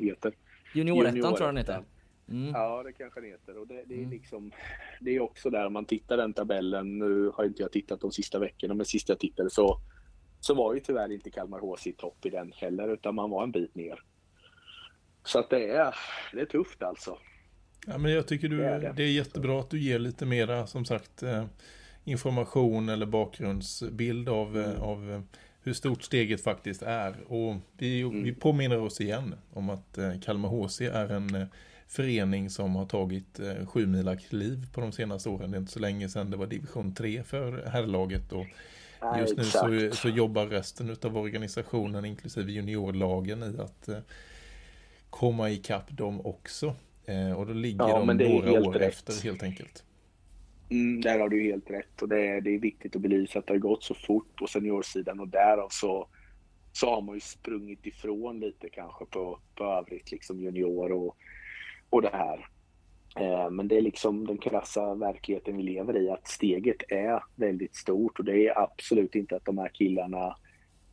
heter. 0.00 0.32
Juniorettan 0.74 1.22
tror 1.34 1.40
jag 1.40 1.48
den 1.48 1.56
heter. 1.56 1.82
Mm. 2.30 2.50
Ja, 2.54 2.82
det 2.82 2.92
kanske 2.92 3.20
den 3.20 3.30
heter. 3.30 3.58
Och 3.58 3.66
det, 3.66 3.82
det 3.86 4.02
är 4.02 4.06
liksom, 4.06 4.52
det 5.00 5.16
är 5.16 5.20
också 5.20 5.50
där 5.50 5.66
om 5.66 5.72
man 5.72 5.84
tittar 5.84 6.16
den 6.16 6.32
tabellen. 6.32 6.98
Nu 6.98 7.30
har 7.34 7.44
inte 7.44 7.62
jag 7.62 7.72
tittat 7.72 8.00
de 8.00 8.12
sista 8.12 8.38
veckorna, 8.38 8.74
men 8.74 8.86
sist 8.86 9.08
jag 9.08 9.18
tittade 9.18 9.50
så, 9.50 9.80
så 10.40 10.54
var 10.54 10.74
ju 10.74 10.80
tyvärr 10.80 11.12
inte 11.12 11.30
Kalmar 11.30 11.58
HC 11.60 11.86
i 11.86 11.92
topp 11.92 12.26
i 12.26 12.30
den 12.30 12.52
heller, 12.56 12.88
utan 12.88 13.14
man 13.14 13.30
var 13.30 13.42
en 13.42 13.52
bit 13.52 13.74
ner. 13.74 14.02
Så 15.24 15.38
att 15.38 15.50
det 15.50 15.68
är, 15.70 15.94
det 16.32 16.40
är 16.40 16.46
tufft 16.46 16.82
alltså. 16.82 17.18
Ja, 17.86 17.98
men 17.98 18.12
jag 18.12 18.26
tycker 18.28 18.48
du, 18.48 18.56
Det 18.56 18.62
det 18.62 18.68
är 18.70 18.80
är, 18.80 18.92
det. 18.92 19.10
jättebra 19.10 19.60
att 19.60 19.70
du 19.70 19.80
ger 19.80 19.98
lite 19.98 20.26
mera, 20.26 20.66
som 20.66 20.84
sagt, 20.84 21.22
eh, 21.22 21.44
information 22.04 22.88
eller 22.88 23.06
bakgrundsbild 23.06 24.28
av, 24.28 24.56
Mm. 24.56 24.70
eh, 24.70 24.82
av 24.82 25.10
eh, 25.12 25.20
hur 25.68 25.74
stort 25.74 26.02
steget 26.02 26.40
faktiskt 26.42 26.82
är. 26.82 27.14
Och 27.32 27.56
vi, 27.78 28.00
Mm. 28.00 28.22
vi 28.22 28.32
påminner 28.32 28.78
oss 28.78 29.00
igen 29.00 29.34
om 29.52 29.70
att 29.70 29.98
eh, 29.98 30.20
Kalmar 30.20 30.48
HC 30.48 30.80
är 30.80 31.08
en 31.12 31.34
eh, 31.34 31.46
förening 31.86 32.50
som 32.50 32.76
har 32.76 32.86
tagit 32.86 33.40
eh, 33.40 33.66
sju 33.66 33.86
mila 33.86 34.16
kliv 34.16 34.66
på 34.72 34.80
de 34.80 34.92
senaste 34.92 35.28
åren. 35.28 35.50
Det 35.50 35.56
är 35.56 35.58
inte 35.60 35.72
så 35.72 35.80
länge 35.80 36.08
sedan 36.08 36.30
det 36.30 36.36
var 36.36 36.46
division 36.46 36.94
3 36.94 37.22
för 37.22 37.66
herrlaget. 37.66 38.32
Och 38.32 38.46
just 39.18 39.36
nu 39.36 39.44
så, 39.44 39.90
så 39.96 40.08
jobbar 40.08 40.46
resten 40.46 40.96
av 41.02 41.16
organisationen, 41.18 42.04
inklusive 42.04 42.52
juniorlagen, 42.52 43.42
i 43.42 43.60
att 43.60 43.88
komma 45.10 45.50
ikapp 45.50 45.90
dem 45.96 46.26
också. 46.26 46.74
Och 47.36 47.46
då 47.46 47.52
ligger 47.52 47.88
Ja, 47.88 47.98
de 47.98 48.16
några 48.16 48.60
år 48.68 48.72
rätt. 48.72 48.88
efter 48.92 49.24
helt 49.24 49.42
enkelt. 49.42 49.84
Mm, 50.70 51.00
där 51.00 51.18
har 51.18 51.28
du 51.28 51.42
helt 51.42 51.70
rätt. 51.70 52.02
Och 52.02 52.08
det 52.08 52.26
är, 52.26 52.40
det 52.40 52.54
är 52.54 52.58
viktigt 52.58 52.96
att 52.96 53.02
belysa 53.02 53.38
att 53.38 53.46
det 53.46 53.52
har 53.52 53.58
gått 53.58 53.84
så 53.84 53.94
fort 53.94 54.36
på 54.36 54.46
seniorsidan. 54.46 55.20
Och 55.20 55.28
därav 55.28 55.68
så, 55.70 56.08
så 56.72 56.90
har 56.90 57.02
man 57.02 57.14
ju 57.14 57.20
sprungit 57.20 57.86
ifrån 57.86 58.40
lite 58.40 58.68
kanske 58.68 59.04
på, 59.04 59.40
på 59.54 59.64
övrigt, 59.64 60.12
liksom 60.12 60.40
junior 60.40 60.92
och, 60.92 61.16
och 61.90 62.02
det 62.02 62.10
här. 62.12 62.48
Eh, 63.16 63.50
men 63.50 63.68
det 63.68 63.76
är 63.76 63.82
liksom 63.82 64.26
den 64.26 64.38
krassa 64.38 64.94
verkligheten 64.94 65.56
vi 65.56 65.62
lever 65.62 65.96
i, 65.96 66.10
att 66.10 66.28
steget 66.28 66.82
är 66.88 67.22
väldigt 67.36 67.76
stort. 67.76 68.18
Och 68.18 68.24
det 68.24 68.46
är 68.46 68.62
absolut 68.62 69.14
inte 69.14 69.36
att 69.36 69.44
de 69.44 69.58
här 69.58 69.68
killarna 69.68 70.36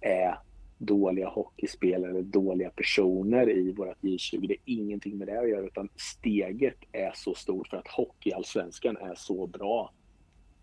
är 0.02 0.38
dåliga 0.78 1.28
hockeyspelare 1.28 2.12
eller 2.12 2.22
dåliga 2.22 2.70
personer 2.70 3.50
i 3.50 3.72
vårt 3.72 4.02
J20. 4.02 4.48
Det 4.48 4.54
är 4.54 4.60
ingenting 4.66 5.18
med 5.18 5.28
det 5.28 5.40
att 5.40 5.50
göra 5.50 5.66
utan 5.66 5.90
steget 5.96 6.78
är 6.92 7.12
så 7.16 7.36
stort 7.36 7.68
för 7.68 7.78
att 7.78 7.88
hockeyallsvenskan 7.88 8.98
är 8.98 9.16
så 9.16 9.48
bra. 9.48 9.94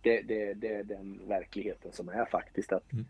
Det, 0.02 0.20
det, 0.20 0.54
det 0.54 0.68
är 0.68 0.84
den 0.84 1.20
verkligheten 1.28 1.92
som 1.92 2.08
är 2.08 2.24
faktiskt. 2.24 2.72
att 2.72 2.92
Mm. 2.92 3.04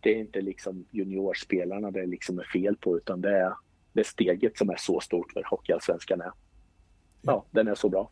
Det 0.00 0.10
är 0.10 0.16
inte 0.16 0.40
liksom 0.40 0.86
juniorspelarna 0.90 1.90
det 1.90 2.06
liksom 2.06 2.38
är 2.38 2.44
fel 2.44 2.76
på 2.76 2.96
utan 2.96 3.20
det 3.20 3.38
är 3.38 3.52
det 3.92 4.04
steget 4.04 4.58
som 4.58 4.70
är 4.70 4.76
så 4.78 5.00
stort 5.00 5.32
för 5.32 5.42
hockeyallsvenskan 5.50 6.20
är. 6.20 6.32
Ja, 7.22 7.44
den 7.50 7.68
är 7.68 7.74
så 7.74 7.88
bra. 7.88 8.10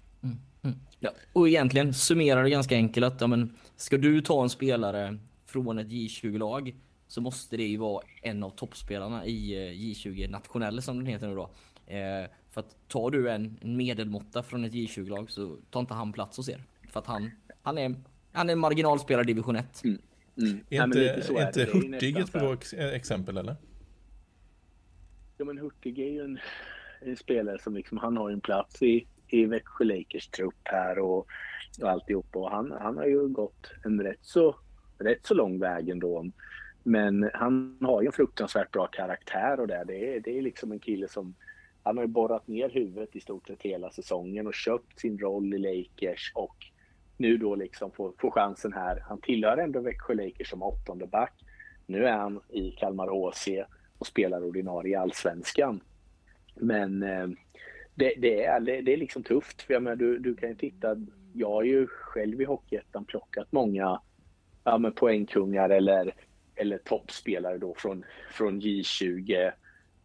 Ja, 1.01 1.11
och 1.32 1.49
egentligen 1.49 1.95
summerar 1.95 2.43
det 2.43 2.51
ganska 2.51 2.74
enkelt 2.74 3.07
att 3.07 3.20
ja, 3.20 3.26
men, 3.26 3.57
ska 3.76 3.97
du 3.97 4.20
ta 4.20 4.43
en 4.43 4.51
spelare 4.51 5.18
från 5.47 5.78
ett 5.78 5.89
J20-lag 5.89 6.74
så 7.07 7.20
måste 7.20 7.57
det 7.57 7.66
ju 7.66 7.76
vara 7.76 8.02
en 8.22 8.42
av 8.42 8.50
toppspelarna 8.50 9.26
i 9.26 9.54
eh, 9.54 9.72
J20 9.72 10.30
nationell 10.30 10.82
som 10.82 10.96
den 10.96 11.07
heter 11.07 11.28
nu 11.28 11.34
då. 11.34 11.50
Eh, 11.86 12.30
för 12.50 12.61
att 12.61 12.76
tar 12.88 13.11
du 13.11 13.30
en, 13.30 13.59
en 13.61 13.76
medelmåtta 13.76 14.42
från 14.42 14.64
ett 14.64 14.72
J20-lag 14.72 15.30
så 15.30 15.57
tar 15.70 15.80
inte 15.80 15.94
han 15.94 16.12
plats 16.12 16.36
hos 16.36 16.48
er. 16.48 16.62
För 16.90 17.00
att 17.00 17.07
han, 17.07 17.30
han 17.62 17.78
är 17.78 17.94
Han 18.32 18.48
är 18.48 18.52
en 18.52 18.59
marginalspelare 18.59 19.22
i 19.22 19.26
division 19.26 19.57
1. 19.57 19.84
Mm. 19.84 19.98
Är 20.70 20.86
Nej, 20.86 21.09
inte, 21.09 21.22
så 21.22 21.36
är 21.38 21.46
inte. 21.46 21.64
Det 21.64 21.70
är 21.70 21.74
ju 21.74 21.92
Hurtig 21.92 22.18
ett 22.18 22.32
bra 22.32 22.54
ex- 22.54 22.72
exempel 22.72 23.36
eller? 23.36 23.57
Ja 25.38 25.44
men 25.44 25.59
Hurtig 25.59 25.98
är 25.98 26.11
ju 26.11 26.24
en, 26.24 26.38
en 27.00 27.16
spelare 27.16 27.59
som 27.59 27.74
liksom, 27.74 27.98
han 27.98 28.16
har 28.16 28.30
en 28.30 28.40
plats 28.40 28.82
i, 28.82 29.07
i 29.28 29.44
Växjö 29.44 29.84
Lakers 29.84 30.28
trupp 30.28 30.61
här 30.64 30.98
och, 30.98 31.26
och 31.82 31.90
alltihop. 31.90 32.36
Och 32.36 32.50
han, 32.50 32.72
han 32.80 32.96
har 32.96 33.07
ju 33.07 33.28
gått 33.28 33.72
en 33.84 34.00
rätt 34.00 34.18
så, 34.22 34.57
rätt 34.98 35.26
så 35.26 35.34
lång 35.34 35.59
väg 35.59 35.88
ändå. 35.88 36.30
Men 36.89 37.30
han 37.34 37.78
har 37.80 38.03
ju 38.03 38.07
en 38.07 38.12
fruktansvärt 38.12 38.72
bra 38.72 38.87
karaktär 38.87 39.61
och 39.61 39.66
det. 39.66 39.84
Det 39.87 40.16
är, 40.16 40.20
det 40.20 40.39
är 40.39 40.43
liksom 40.43 40.72
en 40.72 40.78
kille 40.78 41.09
som 41.09 41.34
han 41.82 41.97
har 41.97 42.05
ju 42.05 42.09
borrat 42.09 42.49
ner 42.49 42.68
huvudet 42.68 43.16
i 43.16 43.20
stort 43.20 43.47
sett 43.47 43.62
hela 43.62 43.91
säsongen 43.91 44.47
och 44.47 44.55
köpt 44.55 45.01
sin 45.01 45.18
roll 45.18 45.55
i 45.55 45.59
Lakers 45.59 46.32
och 46.34 46.57
nu 47.16 47.37
då 47.37 47.55
liksom 47.55 47.91
får, 47.91 48.12
får 48.18 48.30
chansen 48.30 48.72
här. 48.72 49.05
Han 49.09 49.20
tillhör 49.20 49.57
ändå 49.57 49.80
Växjö 49.80 50.14
Lakers 50.14 50.51
som 50.51 50.62
åttonde 50.62 51.07
back. 51.07 51.32
Nu 51.87 52.07
är 52.07 52.16
han 52.16 52.41
i 52.49 52.70
Kalmar 52.70 53.09
HC 53.09 53.49
och 53.99 54.07
spelar 54.07 54.45
ordinarie 54.45 54.93
i 54.93 54.97
Allsvenskan. 54.97 55.80
Men 56.55 57.03
eh, 57.03 57.26
det, 57.95 58.14
det, 58.18 58.45
är, 58.45 58.61
det, 58.61 58.80
det 58.80 58.93
är 58.93 58.97
liksom 58.97 59.22
tufft. 59.22 59.62
För 59.62 59.74
jag 59.74 59.82
menar, 59.82 59.97
du, 59.97 60.18
du 60.18 60.34
kan 60.34 60.49
ju 60.49 60.55
titta, 60.55 60.97
jag 61.32 61.51
har 61.51 61.62
ju 61.62 61.87
själv 61.87 62.41
i 62.41 62.45
Hockeyettan 62.45 63.05
plockat 63.05 63.53
många 63.53 64.01
ja, 64.64 64.78
men 64.78 64.93
poängkungar 64.93 65.70
eller, 65.70 66.14
eller 66.57 66.78
toppspelare 66.78 67.59
då 67.59 67.74
från, 67.74 68.04
från 68.30 68.61
J20 68.61 69.52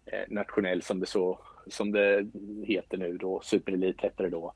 eh, 0.05 0.19
nationell 0.27 0.81
som 0.81 0.99
det, 0.99 1.05
så, 1.05 1.39
som 1.67 1.91
det 1.91 2.27
heter 2.63 2.97
nu 2.97 3.17
då, 3.17 3.41
superelit 3.43 4.01
hette 4.01 4.23
det 4.23 4.29
då. 4.29 4.53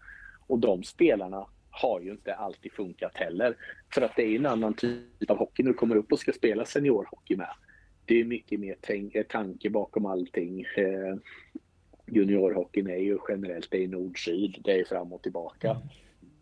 Och 0.48 0.60
de 0.60 0.84
spelarna 0.84 1.48
har 1.70 2.02
ju 2.02 2.12
inte 2.12 2.36
alltid 2.36 2.72
funkat 2.72 3.18
heller. 3.18 3.58
För 3.94 4.02
att 4.02 4.16
det 4.16 4.24
är 4.24 4.36
en 4.36 4.46
annan 4.46 4.74
typ 4.74 5.30
av 5.30 5.38
hockey 5.38 5.64
när 5.64 5.72
du 5.72 5.78
kommer 5.78 5.96
upp 5.96 6.12
och 6.12 6.20
ska 6.20 6.32
spela 6.32 6.66
seniorhockey 6.66 7.36
med. 7.36 7.56
Det 8.06 8.22
är 8.22 8.24
mycket 8.24 8.60
mer 8.60 8.78
eh, 8.88 9.24
tanke 9.24 9.70
bakom 9.70 10.06
allting. 10.06 10.62
Eh, 10.62 11.16
juniorhockeyn 12.08 12.90
är 12.90 12.98
ju 12.98 13.18
generellt 13.30 13.72
det 13.72 13.84
är 13.84 13.88
nord-syd, 13.88 14.62
det 14.64 14.80
är 14.80 14.86
fram 14.86 15.14
och 15.14 15.22
tillbaka. 15.22 15.82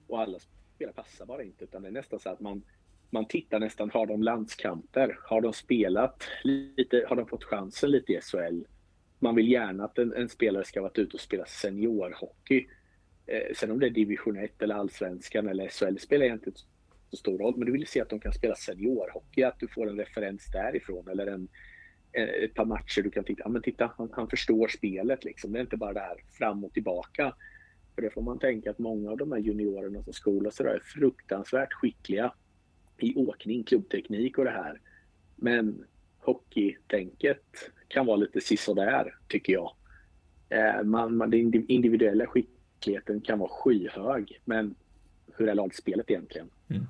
Och 0.08 0.22
alla 0.22 0.39
spelare 0.76 0.93
passar 0.95 1.26
bara 1.26 1.43
inte 1.43 1.64
utan 1.64 1.82
det 1.82 1.88
är 1.88 1.91
nästan 1.91 2.20
så 2.20 2.30
att 2.30 2.39
man, 2.39 2.64
man 3.14 3.28
tittar 3.28 3.59
nästan, 3.59 3.89
har 3.89 4.05
de 4.05 4.24
landskamper? 4.24 5.18
Har 5.24 5.41
de 5.41 5.53
spelat 5.53 6.24
lite, 6.43 7.05
har 7.09 7.16
de 7.16 7.28
fått 7.28 7.43
chansen 7.43 7.91
lite 7.91 8.14
i 8.14 8.22
SHL? 8.22 8.64
Man 9.20 9.36
vill 9.36 9.51
gärna 9.51 9.86
att 9.86 9.97
en, 9.97 10.14
en 10.14 10.30
spelare 10.30 10.66
ska 10.66 10.82
varit 10.82 10.97
ute 10.97 11.14
och 11.14 11.22
spela 11.22 11.45
seniorhockey. 11.45 12.68
Eh, 13.26 13.55
sen 13.55 13.72
om 13.72 13.80
det 13.80 13.86
är 13.86 13.89
division 13.89 14.38
1 14.38 14.61
eller 14.61 14.76
allsvenskan 14.76 15.47
eller 15.47 15.70
SHL 15.70 15.97
spelar 15.97 16.26
egentligen 16.26 16.51
inte 16.51 16.61
så 17.09 17.18
stor 17.18 17.38
roll. 17.38 17.57
Men 17.57 17.66
du 17.66 17.72
vill 17.72 17.88
se 17.88 18.01
att 18.01 18.09
de 18.09 18.20
kan 18.20 18.34
spela 18.34 18.55
seniorhockey, 18.55 19.43
att 19.43 19.59
du 19.59 19.68
får 19.68 19.89
en 19.89 19.97
referens 19.97 20.51
därifrån 20.51 21.07
eller 21.07 21.28
en, 21.28 21.47
eh, 22.11 22.43
ett 22.43 22.53
par 22.53 22.66
matcher 22.66 23.01
du 23.01 23.11
kan 23.11 23.24
titta, 23.24 23.41
ja 23.45 23.49
men 23.49 23.61
titta, 23.61 23.91
han, 23.97 24.09
han 24.14 24.30
förstår 24.30 24.68
spelet 24.68 25.24
liksom. 25.24 25.51
Det 25.51 25.59
är 25.59 25.61
inte 25.61 25.78
bara 25.78 25.93
det 25.93 25.99
här 25.99 26.18
fram 26.38 26.64
och 26.64 26.74
tillbaka. 26.74 27.36
För 27.95 28.01
det 28.01 28.09
får 28.09 28.22
man 28.22 28.39
tänka 28.39 28.72
att 28.72 28.80
många 28.80 29.11
av 29.11 29.18
de 29.18 29.32
här 29.32 29.39
juniorerna 29.39 30.03
som 30.03 30.14
skolas 30.14 30.61
idag 30.61 30.76
är 30.76 30.80
fruktansvärt 30.80 31.74
skickliga 31.74 32.34
i 32.98 33.16
åkning, 33.16 33.64
klubbteknik 33.64 34.38
och 34.38 34.44
det 34.44 34.52
här. 34.52 34.82
Men 35.36 35.86
hockeytänket 36.20 37.72
kan 37.88 38.06
vara 38.06 38.18
lite 38.18 38.41
sisådär, 38.41 39.16
tycker 39.28 39.54
jag. 39.54 39.72
Eh, 40.50 40.84
man, 40.84 41.18
man, 41.18 41.30
den 41.30 41.39
indiv- 41.39 41.66
individuella 41.68 42.26
skickligheten 42.26 43.22
kan 43.22 43.39
vara 43.39 43.50
skyhög, 43.50 44.41
men 44.46 44.76
hur 45.38 45.50
är 45.50 45.56
lagspelet 45.56 46.12
egentligen? 46.12 46.50
Mm. 46.70 46.84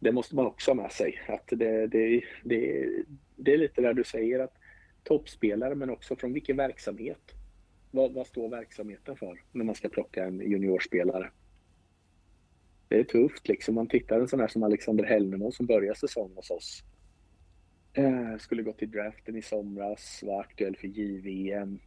Det 0.00 0.12
måste 0.12 0.36
man 0.36 0.46
också 0.46 0.70
ha 0.70 0.74
med 0.74 0.92
sig. 0.92 1.20
Att 1.28 1.46
det, 1.46 1.86
det, 1.86 2.24
det, 2.44 2.88
det 3.36 3.54
är 3.54 3.58
lite 3.58 3.80
där 3.82 3.94
du 3.94 4.04
säger 4.04 4.40
att 4.40 4.54
toppspelare, 5.02 5.74
men 5.74 5.90
också 5.90 6.16
från 6.16 6.32
vilken 6.32 6.56
verksamhet? 6.56 7.32
Vad, 7.90 8.12
vad 8.12 8.26
står 8.26 8.48
verksamheten 8.48 9.16
för 9.16 9.40
när 9.52 9.64
man 9.64 9.74
ska 9.74 9.88
plocka 9.88 10.24
en 10.24 10.40
juniorspelare? 10.40 11.30
Det 12.94 13.00
är 13.00 13.04
tufft 13.04 13.48
liksom. 13.48 13.74
Man 13.74 13.88
tittar 13.88 14.20
en 14.20 14.28
sån 14.28 14.40
här 14.40 14.48
som 14.48 14.62
Alexander 14.62 15.04
Hellnemo 15.04 15.52
som 15.52 15.66
börjar 15.66 15.94
säsongen 15.94 16.36
hos 16.36 16.50
oss. 16.50 16.82
Eh, 17.92 18.36
skulle 18.38 18.62
gå 18.62 18.72
till 18.72 18.90
draften 18.90 19.36
i 19.36 19.42
somras, 19.42 20.20
var 20.22 20.40
aktuell 20.40 20.76
för 20.76 20.88
JVM 20.88 21.78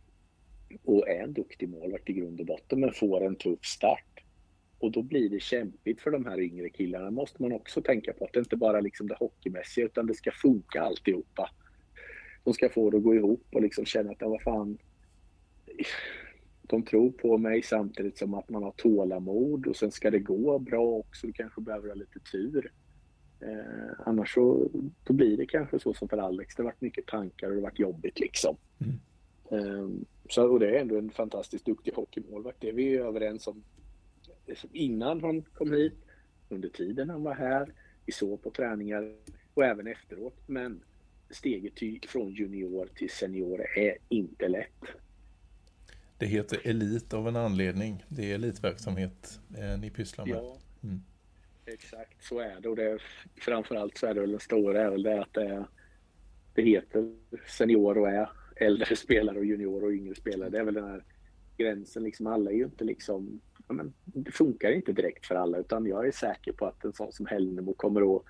och 0.84 1.10
är 1.10 1.24
en 1.24 1.34
duktig 1.34 1.70
målvakt 1.70 2.10
i 2.10 2.14
grund 2.14 2.39
och 2.39 2.45
botten 2.45 2.80
men 2.80 2.93
får 2.93 3.26
en 3.26 3.36
tuff 3.36 3.66
start. 3.66 4.24
Och 4.80 4.91
då 4.91 5.01
blir 5.01 5.30
det 5.30 5.39
kämpigt 5.39 6.01
för 6.01 6.12
de 6.12 6.26
här 6.26 6.39
yngre 6.39 6.70
killarna. 6.70 7.12
måste 7.12 7.41
man 7.41 7.51
också 7.51 7.82
tänka 7.82 8.14
på 8.14 8.26
att 8.26 8.34
det 8.34 8.39
inte 8.39 8.55
bara 8.55 8.80
liksom 8.80 9.08
det 9.08 9.16
hockeymässiga 9.16 9.86
utan 9.86 10.05
det 10.05 10.14
ska 10.14 10.32
funka 10.32 10.82
alltihopa. 10.82 11.49
De 12.43 12.53
ska 12.53 12.70
få 12.70 12.89
det 12.89 12.97
att 12.97 13.03
gå 13.03 13.16
ihop 13.16 13.45
och 13.51 13.62
liksom 13.62 13.86
känna 13.86 14.12
att, 14.12 14.18
ja, 14.22 14.30
vad 14.30 14.41
fan, 14.41 14.78
de 16.68 16.84
tror 16.84 17.11
på 17.11 17.38
mig 17.38 17.61
samtidigt 17.61 18.18
som 18.18 18.34
att 18.34 18.49
man 18.49 18.63
har 18.63 18.72
tålamod 18.72 19.68
och 19.68 19.76
sen 19.76 19.91
ska 19.91 20.11
det 20.11 20.20
gå 20.20 20.59
bra 20.59 20.86
också. 20.86 21.28
Du 21.28 21.34
kanske 21.34 21.61
behöver 21.61 21.88
ha 21.88 21.95
lite 21.95 22.20
tur. 22.20 22.72
Eh, 23.39 23.93
annars 24.05 24.34
så 24.34 24.70
då 25.03 25.13
blir 25.13 25.38
det 25.38 25.45
kanske 25.45 25.80
så 25.80 25.93
som 25.93 26.09
för 26.09 26.18
Alex. 26.18 26.55
Det 26.55 26.63
har 26.63 26.70
varit 26.70 26.82
mycket 26.82 27.05
tankar 27.05 27.47
och 27.47 27.53
det 27.53 27.59
har 27.59 27.70
varit 27.70 27.80
jobbigt 27.80 28.20
liksom. 28.20 28.57
Mm. 28.80 28.95
Eh, 29.51 29.89
så, 30.30 30.51
och 30.51 30.59
det 30.59 30.76
är 30.76 30.82
ändå 30.82 30.97
en 30.97 31.09
fantastiskt 31.09 31.65
duktig 31.65 31.93
hockeymålvakt. 31.93 32.57
Det 32.61 32.70
är 32.70 32.74
vi 32.74 32.97
överens 32.97 33.47
om 33.47 33.63
innan 34.74 35.22
han 35.22 35.41
kom 35.41 35.72
hit, 35.72 35.93
under 36.49 36.70
tiden 36.70 37.09
han 37.09 37.24
var 37.24 37.36
här. 37.36 37.74
Vi 38.05 38.11
såg 38.11 38.41
på 38.41 38.51
träningar 38.51 39.15
och 39.53 39.65
även 39.65 39.88
efteråt. 39.88 40.38
Men 40.45 40.84
steget 41.30 42.05
från 42.05 42.32
junior 42.32 42.89
till 42.95 43.09
senior 43.09 43.61
är 43.78 43.97
inte 44.09 44.47
lätt. 44.47 44.84
Det 46.18 46.26
heter 46.26 46.59
elit 46.63 47.13
av 47.13 47.28
en 47.28 47.36
anledning. 47.36 48.03
Det 48.07 48.32
är 48.32 48.36
elitverksamhet 48.36 49.39
eh, 49.57 49.80
ni 49.80 49.89
pysslar 49.89 50.26
med. 50.26 50.36
Ja, 50.36 50.57
Mm. 50.84 51.01
exakt 51.65 52.24
så 52.24 52.39
är 52.39 52.61
det. 52.61 52.70
Och 52.70 52.76
det 52.76 52.84
är, 52.84 53.01
framförallt 53.36 53.97
så 53.97 54.07
är 54.07 54.13
det 54.13 54.22
väl 54.22 54.32
den 54.32 54.39
stora 54.39 54.82
är 54.82 54.89
väl 54.89 55.03
det 55.03 55.22
att 55.22 55.34
det, 55.34 55.65
det 56.53 56.61
heter 56.61 57.15
senior 57.47 57.97
och 57.97 58.09
är 58.09 58.30
äldre 58.55 58.95
spelare 59.05 59.38
och 59.39 59.45
junior 59.45 59.84
och 59.84 59.91
yngre 59.91 60.15
spelare. 60.15 60.49
Det 60.49 60.59
är 60.59 60.63
väl 60.63 60.74
den 60.74 60.88
här 60.88 61.03
gränsen. 61.57 62.03
Liksom, 62.03 62.28
alla 62.28 62.51
är 62.51 62.55
ju 62.55 62.63
inte 62.63 62.84
liksom... 62.84 63.41
Ja, 63.68 63.74
men, 63.74 63.93
det 64.03 64.32
funkar 64.32 64.72
inte 64.72 64.91
direkt 64.91 65.26
för 65.26 65.36
alla 65.36 65.57
utan 65.57 65.86
jag 65.86 66.07
är 66.07 66.11
säker 66.11 66.51
på 66.51 66.65
att 66.65 66.86
en 66.86 66.93
sån 66.93 67.11
som 67.11 67.26
Hällnemo 67.26 67.74
kommer 67.74 68.15
att 68.15 68.24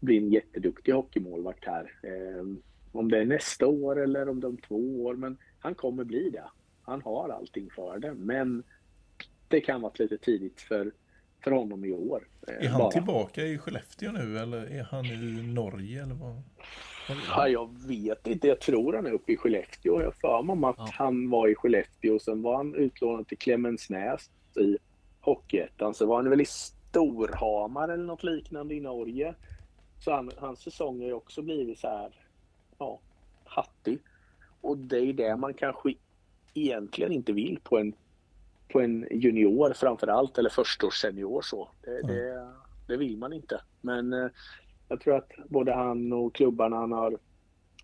bli 0.00 0.16
en 0.16 0.30
jätteduktig 0.30 0.92
hockeymålvakt 0.92 1.64
här. 1.64 1.92
Eh, 2.02 2.44
om 2.92 3.10
det 3.10 3.18
är 3.18 3.24
nästa 3.24 3.66
år 3.66 4.02
eller 4.02 4.28
om 4.28 4.40
det 4.40 4.46
är 4.46 4.48
om 4.48 4.56
två 4.56 5.04
år. 5.04 5.14
Men 5.14 5.38
han 5.58 5.74
kommer 5.74 6.04
bli 6.04 6.30
det. 6.30 6.44
Han 6.88 7.02
har 7.02 7.28
allting 7.28 7.70
för 7.70 7.98
det. 7.98 8.14
Men 8.14 8.62
det 9.48 9.60
kan 9.60 9.80
vara 9.80 9.92
lite 9.98 10.18
tidigt 10.18 10.60
för, 10.60 10.92
för 11.44 11.50
honom 11.50 11.84
i 11.84 11.92
år. 11.92 12.28
eh, 12.48 12.54
Är 12.64 12.68
han 12.68 12.78
bara. 12.78 12.90
tillbaka 12.90 13.42
i 13.46 13.58
Skellefteå 13.58 14.12
nu 14.12 14.38
eller 14.38 14.66
är 14.78 14.82
han 14.82 15.06
i 15.06 15.42
Norge 15.54 16.02
eller 16.02 16.14
vad? 16.14 16.42
Ja, 17.30 17.48
jag 17.48 17.86
vet 17.88 18.26
inte. 18.26 18.48
Jag 18.48 18.60
tror 18.60 18.92
han 18.92 19.06
är 19.06 19.12
uppe 19.12 19.32
i 19.32 19.36
Skellefteå. 19.36 20.02
Jag 20.02 20.14
för 20.14 20.42
mig 20.42 20.52
om 20.52 20.64
att 20.64 20.74
Ja. 20.78 20.88
han 20.92 21.30
var 21.30 21.48
i 21.48 21.54
Skellefteå. 21.54 22.18
Sen 22.18 22.42
var 22.42 22.56
han 22.56 22.74
utlånad 22.74 23.28
till 23.28 23.38
Klemensnäs 23.38 24.30
i 24.60 24.78
Hockeyettan. 25.20 25.94
Så 25.94 26.06
var 26.06 26.16
han 26.16 26.30
väl 26.30 26.40
i 26.40 26.44
Storhamar 26.44 27.88
eller 27.88 28.04
något 28.04 28.22
liknande 28.22 28.74
i 28.74 28.80
Norge. 28.80 29.34
Så 30.04 30.12
han, 30.12 30.30
hans 30.36 30.60
säsong 30.60 31.00
har 31.00 31.06
ju 31.06 31.12
också 31.12 31.42
blivit 31.42 31.78
så 31.78 31.88
här, 31.88 32.14
ja, 32.78 33.00
hattig. 33.44 33.98
Och 34.60 34.78
det 34.78 34.98
är 34.98 35.12
det 35.12 35.36
man 35.36 35.54
kanske 35.54 35.94
egentligen 36.62 37.12
inte 37.12 37.32
vill 37.32 37.58
på 37.62 37.78
en, 37.78 37.92
på 38.68 38.80
en 38.80 39.06
junior 39.10 39.72
framför 39.72 40.06
allt, 40.06 40.38
eller 40.38 40.50
förstaårssenior 40.50 41.42
så. 41.42 41.68
Det, 41.84 42.02
det, 42.02 42.48
det 42.86 42.96
vill 42.96 43.16
man 43.16 43.32
inte. 43.32 43.60
Men 43.80 44.12
eh, 44.12 44.28
jag 44.88 45.00
tror 45.00 45.16
att 45.16 45.32
både 45.48 45.72
han 45.72 46.12
och 46.12 46.34
klubbarna 46.34 46.76
han 46.76 46.92
har 46.92 47.18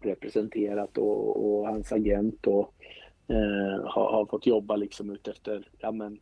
representerat 0.01 0.99
och, 0.99 1.47
och 1.47 1.67
hans 1.67 1.93
agent 1.93 2.47
och, 2.47 2.75
eh, 3.29 3.85
har, 3.85 4.13
har 4.13 4.27
fått 4.27 4.47
jobba 4.47 4.77
liksom 4.77 5.11
ut 5.11 5.29
efter 5.29 5.69
ja, 5.79 5.93
men, 5.93 6.21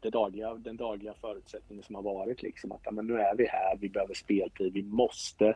det 0.00 0.10
dagliga, 0.10 0.54
den 0.54 0.76
dagliga 0.76 1.14
förutsättningen 1.20 1.84
som 1.84 1.94
har 1.94 2.02
varit. 2.02 2.42
Liksom, 2.42 2.72
att 2.72 2.80
ja, 2.84 2.90
men 2.90 3.06
nu 3.06 3.14
är 3.14 3.36
vi 3.36 3.46
här, 3.46 3.76
vi 3.80 3.88
behöver 3.88 4.14
speltid, 4.14 4.72
vi 4.72 4.82
måste 4.82 5.54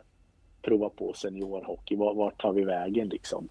prova 0.61 0.89
på 0.89 1.13
seniorhockey. 1.13 1.95
Vart 1.95 2.41
tar 2.41 2.53
vi 2.53 2.63
vägen 2.63 3.09
liksom? 3.09 3.49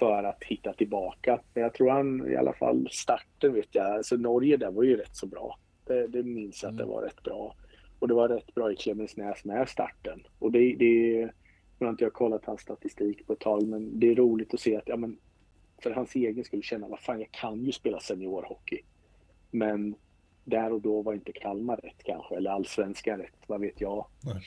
För 0.00 0.24
att 0.24 0.44
hitta 0.44 0.72
tillbaka. 0.72 1.40
Men 1.54 1.62
jag 1.62 1.74
tror 1.74 1.90
han 1.90 2.32
i 2.32 2.36
alla 2.36 2.52
fall 2.52 2.88
starten 2.90 3.54
vet 3.54 3.74
jag. 3.74 3.86
Alltså 3.86 4.16
Norge 4.16 4.56
där 4.56 4.70
var 4.70 4.82
ju 4.82 4.96
rätt 4.96 5.16
så 5.16 5.26
bra. 5.26 5.58
Det, 5.86 6.06
det 6.06 6.22
minns 6.22 6.62
jag 6.62 6.70
att 6.70 6.78
det 6.78 6.84
var 6.84 7.02
rätt 7.02 7.22
bra. 7.22 7.54
Och 7.98 8.08
det 8.08 8.14
var 8.14 8.28
rätt 8.28 8.54
bra 8.54 8.72
i 8.72 8.76
Klemensnäs 8.76 9.44
med 9.44 9.68
starten. 9.68 10.22
Och 10.38 10.52
det, 10.52 10.74
det 10.74 11.30
nu 11.78 11.86
har 11.86 11.90
inte 11.90 12.04
jag 12.04 12.12
kollat 12.12 12.44
hans 12.44 12.60
statistik 12.60 13.26
på 13.26 13.32
ett 13.32 13.40
tag, 13.40 13.66
men 13.66 14.00
det 14.00 14.10
är 14.10 14.14
roligt 14.14 14.54
att 14.54 14.60
se 14.60 14.76
att 14.76 14.88
ja, 14.88 14.96
men, 14.96 15.18
för 15.82 15.90
hans 15.90 16.14
egen 16.14 16.44
skulle 16.44 16.62
känna 16.62 16.88
vad 16.88 17.00
fan, 17.00 17.20
jag 17.20 17.30
kan 17.30 17.64
ju 17.64 17.72
spela 17.72 18.00
seniorhockey. 18.00 18.80
Men 19.50 19.94
där 20.44 20.72
och 20.72 20.80
då 20.80 21.02
var 21.02 21.14
inte 21.14 21.32
Kalmar 21.32 21.76
rätt 21.76 22.02
kanske, 22.04 22.36
eller 22.36 22.50
allsvenskan 22.50 23.18
rätt, 23.18 23.38
vad 23.46 23.60
vet 23.60 23.80
jag. 23.80 24.06
Nej. 24.24 24.42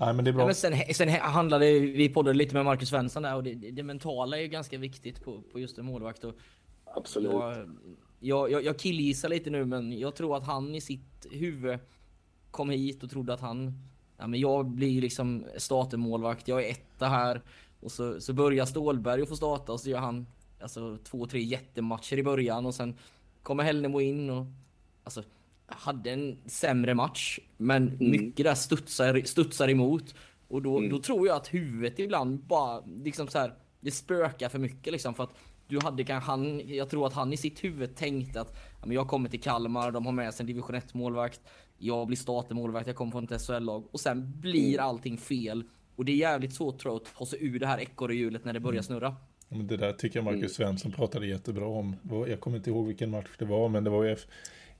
Nej, 0.00 0.14
men 0.14 0.24
det 0.24 0.30
är 0.30 0.32
bra. 0.32 0.42
Ja, 0.42 0.46
men 0.46 0.54
sen, 0.54 0.94
sen 0.94 1.08
handlade 1.08 1.78
vi 1.78 2.08
poddade 2.08 2.38
lite 2.38 2.54
med 2.54 2.64
Marcus 2.64 2.88
Svensson 2.88 3.22
där 3.22 3.36
och 3.36 3.42
det, 3.42 3.54
det 3.54 3.82
mentala 3.82 4.36
är 4.36 4.42
ju 4.42 4.48
ganska 4.48 4.78
viktigt 4.78 5.24
på, 5.24 5.42
på 5.52 5.60
just 5.60 5.78
en 5.78 5.84
målvakt. 5.84 6.24
Och 6.24 6.34
Absolut. 6.84 7.32
jag, 8.20 8.50
jag, 8.50 8.64
jag, 8.64 8.78
killgissar 8.78 9.28
lite 9.28 9.50
nu 9.50 9.64
men 9.64 9.98
jag 9.98 10.14
tror 10.14 10.36
att 10.36 10.44
han 10.44 10.74
i 10.74 10.80
sitt 10.80 11.26
huvud 11.30 11.78
kom 12.50 12.70
hit 12.70 13.02
och 13.02 13.10
trodde 13.10 13.34
att 13.34 13.40
han 13.40 13.90
Ja, 14.20 14.26
men 14.26 14.40
jag 14.40 14.66
blir 14.66 15.00
liksom 15.00 15.44
startermålvakt, 15.56 16.48
jag 16.48 16.64
är 16.64 16.70
etta 16.70 17.06
här. 17.06 17.42
Och 17.80 17.92
så, 17.92 18.20
så 18.20 18.32
börjar 18.32 18.66
Stålberg 18.66 19.22
och 19.22 19.28
får 19.28 19.36
starta 19.36 19.72
och 19.72 19.80
så 19.80 19.90
gör 19.90 19.98
han 19.98 20.26
alltså, 20.60 20.98
två, 21.04 21.26
tre 21.26 21.40
jättematcher 21.40 22.18
i 22.18 22.22
början 22.22 22.66
och 22.66 22.74
sen 22.74 22.96
kommer 23.42 23.64
Hällnemo 23.64 24.00
in 24.00 24.30
och 24.30 24.46
alltså, 25.04 25.22
hade 25.70 26.10
en 26.10 26.38
sämre 26.46 26.94
match. 26.94 27.38
Men 27.56 27.88
Mm. 27.88 28.10
mycket 28.10 28.44
där 28.46 28.54
studsar, 28.54 29.22
studsar 29.24 29.68
emot. 29.68 30.14
Och 30.48 30.62
då, 30.62 30.78
Mm. 30.78 30.90
då 30.90 30.98
tror 30.98 31.26
jag 31.26 31.36
att 31.36 31.54
huvudet 31.54 31.98
ibland 31.98 32.38
bara 32.38 32.80
liksom 33.04 33.28
så 33.28 33.38
här, 33.38 33.54
det 33.80 33.90
spökar 33.90 34.48
för 34.48 34.58
mycket 34.58 34.92
liksom 34.92 35.14
för 35.14 35.24
att 35.24 35.34
du 35.68 35.80
hade 35.82 36.04
kanske 36.04 36.30
han, 36.30 36.68
jag 36.68 36.90
tror 36.90 37.06
att 37.06 37.12
han 37.12 37.32
i 37.32 37.36
sitt 37.36 37.64
huvud 37.64 37.96
tänkte 37.96 38.40
att 38.40 38.56
ja, 38.80 38.86
men 38.86 38.94
jag 38.94 39.08
kommer 39.08 39.28
till 39.28 39.40
Kalmar, 39.40 39.90
de 39.90 40.06
har 40.06 40.12
med 40.12 40.34
sig 40.34 40.42
en 40.42 40.46
division 40.46 40.74
1 40.76 40.94
målvakt. 40.94 41.40
Jag 41.78 42.06
blir 42.06 42.16
startermålvakt, 42.16 42.86
jag 42.86 42.96
kommer 42.96 43.12
från 43.12 43.24
ett 43.24 43.40
SHL-lag 43.42 43.84
och 43.90 44.00
sen 44.00 44.32
blir 44.40 44.74
Mm. 44.74 44.86
allting 44.86 45.18
fel. 45.18 45.64
Och 45.96 46.04
det 46.04 46.12
är 46.12 46.16
jävligt 46.16 46.54
svårt 46.54 46.78
tror 46.78 46.94
jag 46.94 47.02
att 47.02 47.14
ta 47.18 47.26
sig 47.26 47.38
ur 47.46 47.58
det 47.58 47.66
här 47.66 47.78
ekorrhjulet 47.80 48.44
när 48.44 48.52
det 48.52 48.56
Mm. 48.58 48.62
börjar 48.70 48.82
snurra. 48.82 49.16
Ja, 49.48 49.56
men 49.56 49.66
Det 49.66 49.76
där 49.76 49.92
tycker 49.92 50.18
jag 50.18 50.24
Marcus 50.24 50.54
Svensson 50.54 50.92
pratade 50.92 51.26
jättebra 51.26 51.66
om. 51.66 51.96
Jag 52.28 52.40
kommer 52.40 52.56
inte 52.56 52.70
ihåg 52.70 52.86
vilken 52.86 53.10
match 53.10 53.28
det 53.38 53.44
var, 53.44 53.68
men 53.68 53.84
det 53.84 53.90
var 53.90 54.04
ju... 54.04 54.16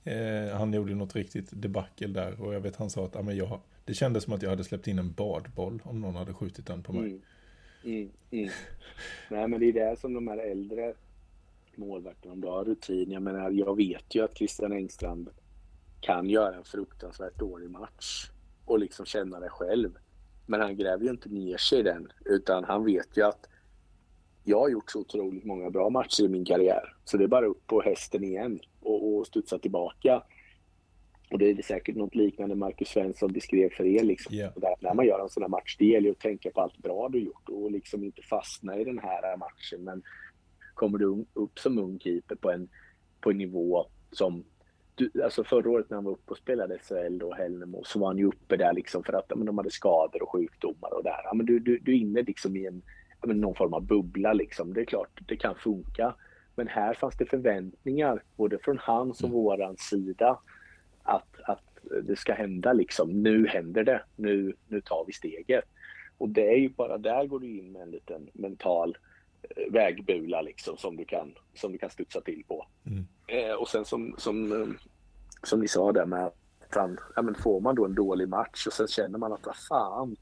Eh, 0.03 0.57
han 0.57 0.73
gjorde 0.73 0.95
något 0.95 1.15
riktigt 1.15 1.49
debacle 1.51 2.07
där 2.07 2.41
och 2.41 2.53
jag 2.53 2.61
vet 2.61 2.75
han 2.75 2.89
sa 2.89 3.05
att 3.05 3.15
ah, 3.15 3.21
men 3.21 3.37
jag, 3.37 3.59
det 3.85 3.93
kändes 3.93 4.23
som 4.23 4.33
att 4.33 4.41
jag 4.41 4.49
hade 4.49 4.63
släppt 4.63 4.87
in 4.87 4.99
en 4.99 5.13
badboll 5.13 5.81
om 5.83 6.01
någon 6.01 6.15
hade 6.15 6.33
skjutit 6.33 6.67
den 6.67 6.83
på 6.83 6.93
mig. 6.93 7.03
Mm. 7.03 7.21
Mm, 7.83 8.09
mm. 8.31 8.49
Nej, 9.29 9.47
men 9.47 9.59
det 9.59 9.65
är 9.65 9.73
det 9.73 9.99
som 9.99 10.13
de 10.13 10.27
här 10.27 10.37
äldre 10.37 10.93
målvakterna, 11.75 12.35
de 12.35 12.47
har 12.47 12.65
rutin. 12.65 13.11
Jag 13.11 13.21
menar, 13.21 13.51
jag 13.51 13.77
vet 13.77 14.15
ju 14.15 14.23
att 14.23 14.37
Christian 14.37 14.71
Engstrand 14.71 15.29
kan 16.01 16.29
göra 16.29 16.55
en 16.55 16.63
fruktansvärt 16.63 17.39
dålig 17.39 17.69
match 17.69 18.31
och 18.65 18.79
liksom 18.79 19.05
känna 19.05 19.39
det 19.39 19.49
själv. 19.49 19.97
Men 20.45 20.61
han 20.61 20.77
gräver 20.77 21.03
ju 21.03 21.09
inte 21.09 21.29
ner 21.29 21.57
sig 21.57 21.79
i 21.79 21.83
den, 21.83 22.11
utan 22.25 22.63
han 22.63 22.85
vet 22.85 23.17
ju 23.17 23.21
att 23.25 23.49
jag 24.51 24.59
har 24.59 24.69
gjort 24.69 24.91
så 24.91 24.99
otroligt 24.99 25.45
många 25.45 25.69
bra 25.69 25.89
matcher 25.89 26.23
i 26.23 26.27
min 26.27 26.45
karriär. 26.45 26.93
Så 27.03 27.17
det 27.17 27.23
är 27.23 27.27
bara 27.27 27.45
upp 27.45 27.67
på 27.67 27.81
hästen 27.81 28.23
igen 28.23 28.59
och, 28.79 29.17
och 29.17 29.27
studsa 29.27 29.59
tillbaka. 29.59 30.23
Och 31.31 31.37
det 31.39 31.49
är 31.49 31.61
säkert 31.61 31.95
något 31.95 32.15
liknande 32.15 32.55
Marcus 32.55 32.87
Svensson 32.87 33.33
beskrev 33.33 33.69
för 33.69 33.85
er. 33.85 34.03
Liksom. 34.03 34.35
Ja. 34.35 34.51
Där, 34.55 34.75
när 34.79 34.93
man 34.93 35.05
gör 35.05 35.19
en 35.19 35.29
sån 35.29 35.43
här 35.43 35.49
match, 35.49 35.75
det 35.79 35.85
gäller 35.85 36.07
ju 36.07 36.11
att 36.11 36.19
tänka 36.19 36.51
på 36.51 36.61
allt 36.61 36.77
bra 36.77 37.09
du 37.09 37.19
gjort 37.19 37.49
och 37.49 37.71
liksom 37.71 38.03
inte 38.03 38.21
fastna 38.21 38.77
i 38.77 38.83
den 38.83 38.99
här 38.99 39.37
matchen. 39.37 39.83
Men 39.83 40.03
kommer 40.73 40.97
du 40.97 41.25
upp 41.33 41.59
som 41.59 41.77
ung 41.77 41.99
keeper 41.99 42.35
på 42.35 42.51
en, 42.51 42.69
på 43.21 43.31
en 43.31 43.37
nivå 43.37 43.85
som 44.11 44.43
du, 44.95 45.23
alltså 45.23 45.43
förra 45.43 45.69
året 45.69 45.89
när 45.89 45.97
han 45.97 46.03
var 46.03 46.11
uppe 46.11 46.31
och 46.31 46.37
spelade 46.37 46.77
SHL 46.77 47.23
och 47.23 47.35
Hällnemo 47.35 47.83
så 47.83 47.99
var 47.99 48.07
han 48.07 48.17
ju 48.17 48.25
uppe 48.25 48.57
där 48.57 48.73
liksom 48.73 49.03
för 49.03 49.13
att 49.13 49.31
men 49.35 49.45
de 49.45 49.57
hade 49.57 49.71
skador 49.71 50.23
och 50.23 50.31
sjukdomar 50.31 50.93
och 50.93 51.03
där. 51.03 51.21
Ja, 51.23 51.33
men 51.33 51.45
du, 51.45 51.59
du, 51.59 51.77
du 51.77 51.91
är 51.91 51.97
inne 51.97 52.21
liksom 52.21 52.55
i 52.55 52.65
en, 52.65 52.81
någon 53.23 53.55
form 53.55 53.73
av 53.73 53.85
bubbla 53.85 54.33
liksom. 54.33 54.73
Det 54.73 54.81
är 54.81 54.85
klart, 54.85 55.21
det 55.27 55.37
kan 55.37 55.55
funka. 55.55 56.15
Men 56.55 56.67
här 56.67 56.93
fanns 56.93 57.17
det 57.17 57.25
förväntningar 57.25 58.23
både 58.35 58.59
från 58.59 58.77
hans 58.77 59.23
och 59.23 59.29
våran 59.29 59.77
sida 59.77 60.39
att, 61.03 61.41
att 61.43 61.63
det 62.03 62.15
ska 62.15 62.33
hända 62.33 62.73
liksom. 62.73 63.09
Nu 63.23 63.47
händer 63.47 63.83
det. 63.83 64.03
Nu, 64.15 64.55
nu 64.67 64.81
tar 64.81 65.03
vi 65.07 65.13
steget. 65.13 65.63
Och 66.17 66.29
det 66.29 66.53
är 66.53 66.57
ju 66.57 66.69
bara 66.69 66.97
där 66.97 67.25
går 67.25 67.39
du 67.39 67.57
in 67.57 67.71
med 67.71 67.81
en 67.81 67.91
liten 67.91 68.29
mental 68.33 68.97
eh, 69.41 69.73
vägbula 69.73 70.41
liksom 70.41 70.77
som 70.77 70.97
du 70.97 71.05
kan, 71.05 71.33
som 71.53 71.71
du 71.71 71.77
kan 71.77 71.89
studsa 71.89 72.21
till 72.21 72.43
på. 72.47 72.67
Mm. 72.85 73.05
Eh, 73.27 73.55
och 73.55 73.67
sen 73.67 73.85
som, 73.85 74.15
som, 74.17 74.61
eh, 74.61 74.67
som 75.43 75.59
ni 75.59 75.67
sa 75.67 75.91
där 75.91 76.05
med 76.05 76.25
att 76.25 76.35
han, 76.69 76.97
ja, 77.15 77.21
men 77.21 77.35
får 77.35 77.61
man 77.61 77.75
då 77.75 77.85
en 77.85 77.95
dålig 77.95 78.29
match 78.29 78.67
och 78.67 78.73
sen 78.73 78.87
känner 78.87 79.19
man 79.19 79.33
att 79.33 79.45
vad 79.45 79.55
fan 79.69 80.15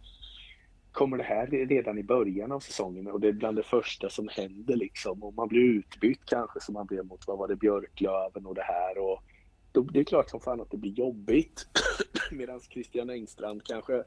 kommer 0.99 1.17
det 1.17 1.23
här 1.23 1.47
redan 1.47 1.97
i 1.97 2.03
början 2.03 2.51
av 2.51 2.59
säsongen 2.59 3.07
och 3.07 3.19
det 3.19 3.27
är 3.27 3.31
bland 3.31 3.57
det 3.57 3.63
första 3.63 4.09
som 4.09 4.27
händer 4.31 4.75
liksom 4.75 5.23
och 5.23 5.33
man 5.33 5.47
blir 5.47 5.61
utbytt 5.61 6.25
kanske 6.25 6.59
som 6.61 6.73
man 6.73 6.85
blev 6.85 7.05
mot 7.05 7.27
vad 7.27 7.37
var 7.37 7.47
det 7.47 7.55
Björklöven 7.55 8.45
och 8.45 8.55
det 8.55 8.61
här 8.61 8.97
och 8.97 9.23
då, 9.71 9.81
det 9.81 9.99
är 9.99 10.03
klart 10.03 10.29
som 10.29 10.39
fan 10.39 10.61
att 10.61 10.71
det 10.71 10.77
blir 10.77 10.91
jobbigt 10.91 11.67
medan 12.31 12.59
Christian 12.59 13.09
Engstrand 13.09 13.63
kanske 13.63 14.03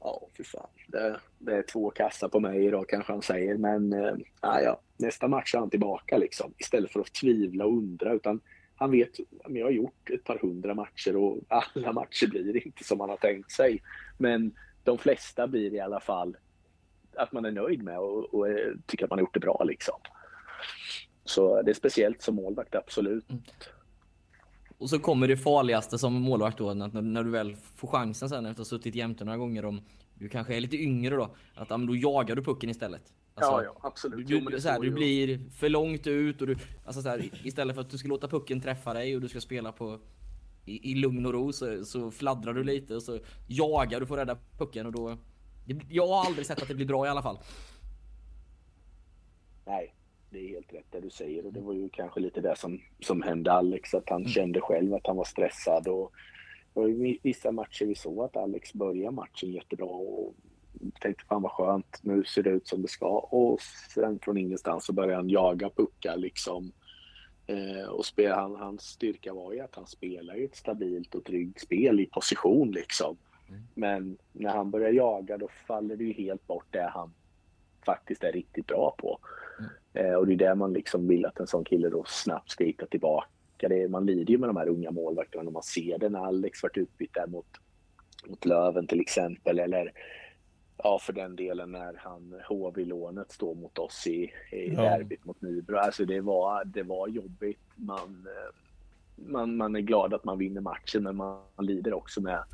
Ja, 0.00 0.28
för 0.36 0.44
fan. 0.44 0.68
Det, 0.86 1.20
det 1.38 1.56
är 1.56 1.62
två 1.62 1.90
kassar 1.90 2.28
på 2.28 2.40
mig 2.40 2.64
idag 2.64 2.88
kanske 2.88 3.12
han 3.12 3.22
säger. 3.22 3.56
Men 3.56 3.92
äh, 3.92 4.14
ja, 4.40 4.60
ja, 4.60 4.80
nästa 4.96 5.28
match 5.28 5.54
är 5.54 5.58
han 5.58 5.70
tillbaka 5.70 6.18
liksom. 6.18 6.54
Istället 6.58 6.92
för 6.92 7.00
att 7.00 7.12
tvivla 7.12 7.64
och 7.64 7.72
undra. 7.72 8.12
Utan 8.12 8.40
han 8.76 8.90
vet, 8.90 9.10
men 9.46 9.56
jag 9.56 9.66
har 9.66 9.70
gjort 9.70 10.10
ett 10.10 10.24
par 10.24 10.38
hundra 10.38 10.74
matcher 10.74 11.16
och 11.16 11.38
alla 11.48 11.92
matcher 11.92 12.26
blir 12.26 12.66
inte 12.66 12.84
som 12.84 12.98
man 12.98 13.08
har 13.08 13.16
tänkt 13.16 13.52
sig. 13.52 13.82
Men 14.18 14.52
de 14.88 14.98
flesta 14.98 15.46
blir 15.46 15.74
i 15.74 15.80
alla 15.80 16.00
fall 16.00 16.36
att 17.16 17.32
man 17.32 17.44
är 17.44 17.50
nöjd 17.50 17.82
med 17.82 17.98
och, 17.98 18.34
och 18.34 18.46
tycker 18.86 19.04
att 19.04 19.10
man 19.10 19.18
har 19.18 19.20
gjort 19.20 19.34
det 19.34 19.40
bra 19.40 19.64
liksom. 19.64 19.94
Så 21.24 21.62
det 21.62 21.70
är 21.70 21.74
speciellt 21.74 22.22
som 22.22 22.34
målvakt, 22.34 22.74
absolut. 22.74 23.24
Och 24.78 24.90
så 24.90 24.98
kommer 24.98 25.28
det 25.28 25.36
farligaste 25.36 25.98
som 25.98 26.12
målvakt 26.12 26.58
då, 26.58 26.74
när, 26.74 27.02
när 27.02 27.24
du 27.24 27.30
väl 27.30 27.56
får 27.56 27.88
chansen 27.88 28.28
sen 28.28 28.46
efter 28.46 28.50
att 28.50 28.58
ha 28.58 28.64
suttit 28.64 28.94
jämte 28.94 29.24
några 29.24 29.38
gånger 29.38 29.64
om 29.64 29.80
du 30.14 30.28
kanske 30.28 30.56
är 30.56 30.60
lite 30.60 30.76
yngre 30.76 31.16
då, 31.16 31.34
att 31.54 31.68
då 31.68 31.96
jagar 31.96 32.36
du 32.36 32.42
pucken 32.42 32.70
istället. 32.70 33.02
Alltså, 33.34 33.52
ja, 33.52 33.64
ja, 33.64 33.76
absolut. 33.82 34.26
Du, 34.26 34.38
Jo, 34.38 34.60
så 34.60 34.68
här, 34.68 34.80
du 34.80 34.90
blir 34.90 35.50
för 35.50 35.68
långt 35.68 36.06
ut 36.06 36.40
och 36.40 36.46
du, 36.46 36.56
alltså 36.84 37.02
så 37.02 37.08
här, 37.08 37.30
istället 37.44 37.76
för 37.76 37.80
att 37.80 37.90
du 37.90 37.98
ska 37.98 38.08
låta 38.08 38.28
pucken 38.28 38.60
träffa 38.60 38.94
dig 38.94 39.14
och 39.14 39.20
du 39.20 39.28
ska 39.28 39.40
spela 39.40 39.72
på 39.72 40.00
i, 40.68 40.90
i 40.92 40.94
lugn 40.94 41.26
och 41.26 41.32
ro 41.32 41.52
så, 41.52 41.84
så 41.84 42.10
fladdrar 42.10 42.54
du 42.54 42.64
lite 42.64 42.94
och 42.94 43.02
så 43.02 43.18
jagar 43.46 44.00
du 44.00 44.04
att 44.04 44.10
rädda 44.10 44.38
pucken 44.58 44.86
och 44.86 44.92
då 44.92 45.18
det, 45.64 45.80
Jag 45.88 46.08
har 46.08 46.26
aldrig 46.26 46.46
sett 46.46 46.62
att 46.62 46.68
det 46.68 46.74
blir 46.74 46.86
bra 46.86 47.06
i 47.06 47.08
alla 47.08 47.22
fall. 47.22 47.38
Nej, 49.64 49.94
det 50.30 50.38
är 50.38 50.48
helt 50.48 50.72
rätt 50.72 50.86
det 50.90 51.00
du 51.00 51.10
säger 51.10 51.46
och 51.46 51.52
det 51.52 51.60
var 51.60 51.72
ju 51.72 51.88
kanske 51.88 52.20
lite 52.20 52.40
det 52.40 52.56
som, 52.56 52.80
som 53.00 53.22
hände 53.22 53.52
Alex, 53.52 53.94
att 53.94 54.08
han 54.08 54.24
kände 54.28 54.60
själv 54.60 54.94
att 54.94 55.06
han 55.06 55.16
var 55.16 55.24
stressad 55.24 55.88
och 55.88 56.12
ju 56.74 57.18
vissa 57.22 57.52
matcher 57.52 57.86
vi 57.86 57.94
såg 57.94 58.24
att 58.24 58.36
Alex 58.36 58.72
började 58.72 59.16
matchen 59.16 59.52
jättebra 59.52 59.86
och 59.86 60.34
tänkte 61.00 61.24
fan 61.24 61.42
vad 61.42 61.52
skönt, 61.52 62.00
nu 62.02 62.24
ser 62.24 62.42
det 62.42 62.50
ut 62.50 62.68
som 62.68 62.82
det 62.82 62.88
ska 62.88 63.18
och 63.18 63.60
sen 63.94 64.18
från 64.18 64.36
ingenstans 64.36 64.84
så 64.84 64.92
började 64.92 65.16
han 65.16 65.28
jaga 65.28 65.70
puckar 65.70 66.16
liksom. 66.16 66.72
Eh, 67.48 67.88
och 67.88 68.06
spel, 68.06 68.32
han, 68.32 68.56
hans 68.56 68.82
styrka 68.82 69.34
var 69.34 69.52
ju 69.52 69.60
att 69.60 69.74
han 69.74 69.86
spelar 69.86 70.44
ett 70.44 70.56
stabilt 70.56 71.14
och 71.14 71.24
tryggt 71.24 71.60
spel 71.60 72.00
i 72.00 72.06
position 72.06 72.70
liksom. 72.70 73.16
Men 73.74 74.18
när 74.32 74.50
han 74.50 74.70
börjar 74.70 74.92
jaga 74.92 75.38
då 75.38 75.48
faller 75.66 75.96
det 75.96 76.04
ju 76.04 76.12
helt 76.12 76.46
bort 76.46 76.66
det 76.70 76.90
han 76.94 77.14
faktiskt 77.86 78.24
är 78.24 78.32
riktigt 78.32 78.66
bra 78.66 78.94
på. 78.98 79.18
Eh, 79.92 80.12
och 80.12 80.26
det 80.26 80.32
är 80.32 80.36
där 80.36 80.54
man 80.54 80.72
liksom 80.72 81.08
vill 81.08 81.26
att 81.26 81.40
en 81.40 81.46
sån 81.46 81.64
kille 81.64 81.88
då 81.88 82.04
snabbt 82.06 82.50
ska 82.50 82.64
hitta 82.64 82.86
tillbaka. 82.86 83.68
Det 83.68 83.82
är, 83.82 83.88
man 83.88 84.06
lider 84.06 84.32
ju 84.32 84.38
med 84.38 84.48
de 84.48 84.56
här 84.56 84.68
unga 84.68 84.90
målvakterna 84.90 85.42
när 85.42 85.50
man 85.50 85.62
ser 85.62 85.98
det 85.98 86.08
när 86.08 86.26
Alex 86.26 86.62
varit 86.62 86.76
utbytt 86.76 87.14
där 87.14 87.26
mot, 87.26 87.46
mot 88.26 88.44
Löven 88.44 88.86
till 88.86 89.00
exempel. 89.00 89.58
Eller 89.58 89.92
ja, 90.82 90.98
för 90.98 91.12
den 91.12 91.36
delen 91.36 91.72
när 91.72 91.94
han 91.96 92.34
HV-lånet 92.48 93.32
står 93.32 93.54
mot 93.54 93.78
oss 93.78 94.06
i, 94.06 94.22
i 94.52 94.74
Ja. 94.74 94.82
derbyt 94.82 95.24
mot 95.24 95.42
Nybro. 95.42 95.76
Alltså 95.76 96.04
det 96.04 96.20
var, 96.20 96.64
det 96.64 96.82
var 96.82 97.08
jobbigt. 97.08 97.60
Man, 97.76 98.26
eh, 98.26 98.54
man, 99.26 99.56
man 99.56 99.76
är 99.76 99.80
glad 99.80 100.14
att 100.14 100.24
man 100.24 100.38
vinner 100.38 100.60
matchen 100.60 101.02
men 101.02 101.16
man 101.16 101.42
lider 101.58 101.92
också 101.94 102.20
med 102.20 102.44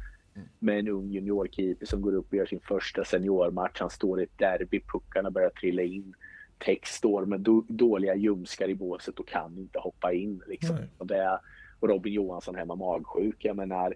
med 0.59 0.79
en 0.79 0.89
ung 0.89 1.11
juniorkeeper 1.11 1.87
som 1.87 2.03
går 2.03 2.15
upp 2.15 2.27
och 2.29 2.35
gör 2.35 2.47
sin 2.47 2.61
första 2.61 3.05
seniormatch. 3.05 3.81
Han 3.81 3.91
står 3.91 4.21
i 4.21 4.25
ett 4.25 4.39
derby, 4.39 4.81
puckarna 4.93 5.31
börjar 5.31 5.51
trilla 5.51 5.83
in. 5.83 6.15
Text 6.59 6.95
står 6.95 7.27
med 7.27 7.41
do- 7.41 7.65
dåliga 7.69 8.15
ljumskar 8.15 8.69
i 8.69 8.75
båset 8.75 9.19
och 9.19 9.29
kan 9.29 9.59
inte 9.59 9.79
hoppa 9.79 10.13
in. 10.13 10.43
Liksom. 10.47 10.77
Och, 10.99 11.07
det 11.07 11.39
och 11.81 11.89
Robin 11.89 12.13
Johansson 12.13 12.55
hemma 12.55 12.75
magsjuk. 12.75 13.37
Jag 13.45 13.57
menar, 13.57 13.95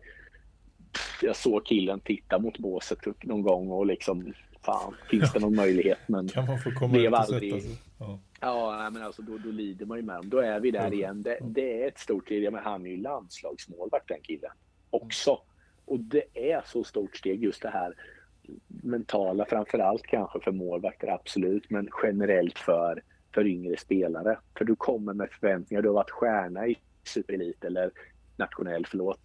jag 1.22 1.36
såg 1.36 1.66
killen 1.66 2.00
titta 2.00 2.38
mot 2.38 2.58
båset 2.58 2.98
någon 3.22 3.42
gång 3.42 3.70
och 3.70 3.86
liksom, 3.86 4.32
fan, 4.62 4.94
finns 5.10 5.32
det 5.32 5.40
någon 5.40 5.54
möjlighet? 5.56 5.98
Men 6.06 6.28
Kan 6.28 6.46
man 6.46 6.58
få 6.58 6.70
komma 6.70 6.92
Blev 6.92 7.14
aldrig- 7.14 7.52
sätta 7.52 7.64
sig? 7.66 7.78
Ja. 7.98 8.18
Ja, 8.40 8.90
men 8.92 9.02
alltså 9.02 9.22
då, 9.22 9.38
då 9.38 9.50
lider 9.50 9.86
man 9.86 9.98
ju 9.98 10.04
med 10.04 10.16
dem. 10.16 10.28
Då 10.28 10.38
är 10.38 10.60
vi 10.60 10.70
där 10.70 10.80
Mm. 10.80 10.92
igen. 10.92 11.22
Det, 11.22 11.38
det 11.40 11.82
är 11.82 11.88
ett 11.88 11.98
stort 11.98 12.24
steg. 12.24 12.52
Men 12.52 12.64
han 12.64 12.86
är 12.86 12.90
ju 12.90 12.96
landslagsmålvakt 12.96 14.08
den 14.08 14.20
killen 14.22 14.50
också. 14.90 15.38
Och 15.84 16.00
det 16.00 16.22
är 16.52 16.62
så 16.66 16.84
stort 16.84 17.16
steg 17.16 17.42
just 17.44 17.62
det 17.62 17.68
här 17.70 17.94
mentala, 18.68 19.44
framförallt 19.44 20.02
kanske 20.02 20.40
för 20.40 20.52
målvakter, 20.52 21.06
absolut, 21.08 21.70
men 21.70 21.88
generellt 22.02 22.58
för, 22.58 23.02
för 23.34 23.46
yngre 23.46 23.76
spelare. 23.76 24.38
För 24.58 24.64
du 24.64 24.76
kommer 24.76 25.12
med 25.14 25.28
förväntningar. 25.40 25.82
Du 25.82 25.88
har 25.88 25.94
varit 25.94 26.10
stjärna 26.10 26.66
i 26.66 26.76
superelit 27.04 27.64
eller 27.64 27.90
nationell, 28.36 28.86
förlåt. 28.86 29.20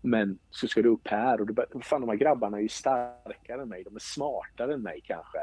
Men 0.00 0.38
så 0.50 0.68
ska 0.68 0.82
du 0.82 0.88
upp 0.88 1.08
här 1.08 1.40
och 1.40 1.46
du 1.46 1.52
bara, 1.52 1.66
fan 1.82 2.00
de 2.00 2.10
här 2.10 2.16
grabbarna 2.16 2.56
är 2.56 2.62
ju 2.62 2.68
starkare 2.68 3.62
än 3.62 3.68
mig, 3.68 3.84
de 3.84 3.94
är 3.96 4.00
smartare 4.00 4.74
än 4.74 4.82
mig 4.82 5.00
kanske. 5.04 5.38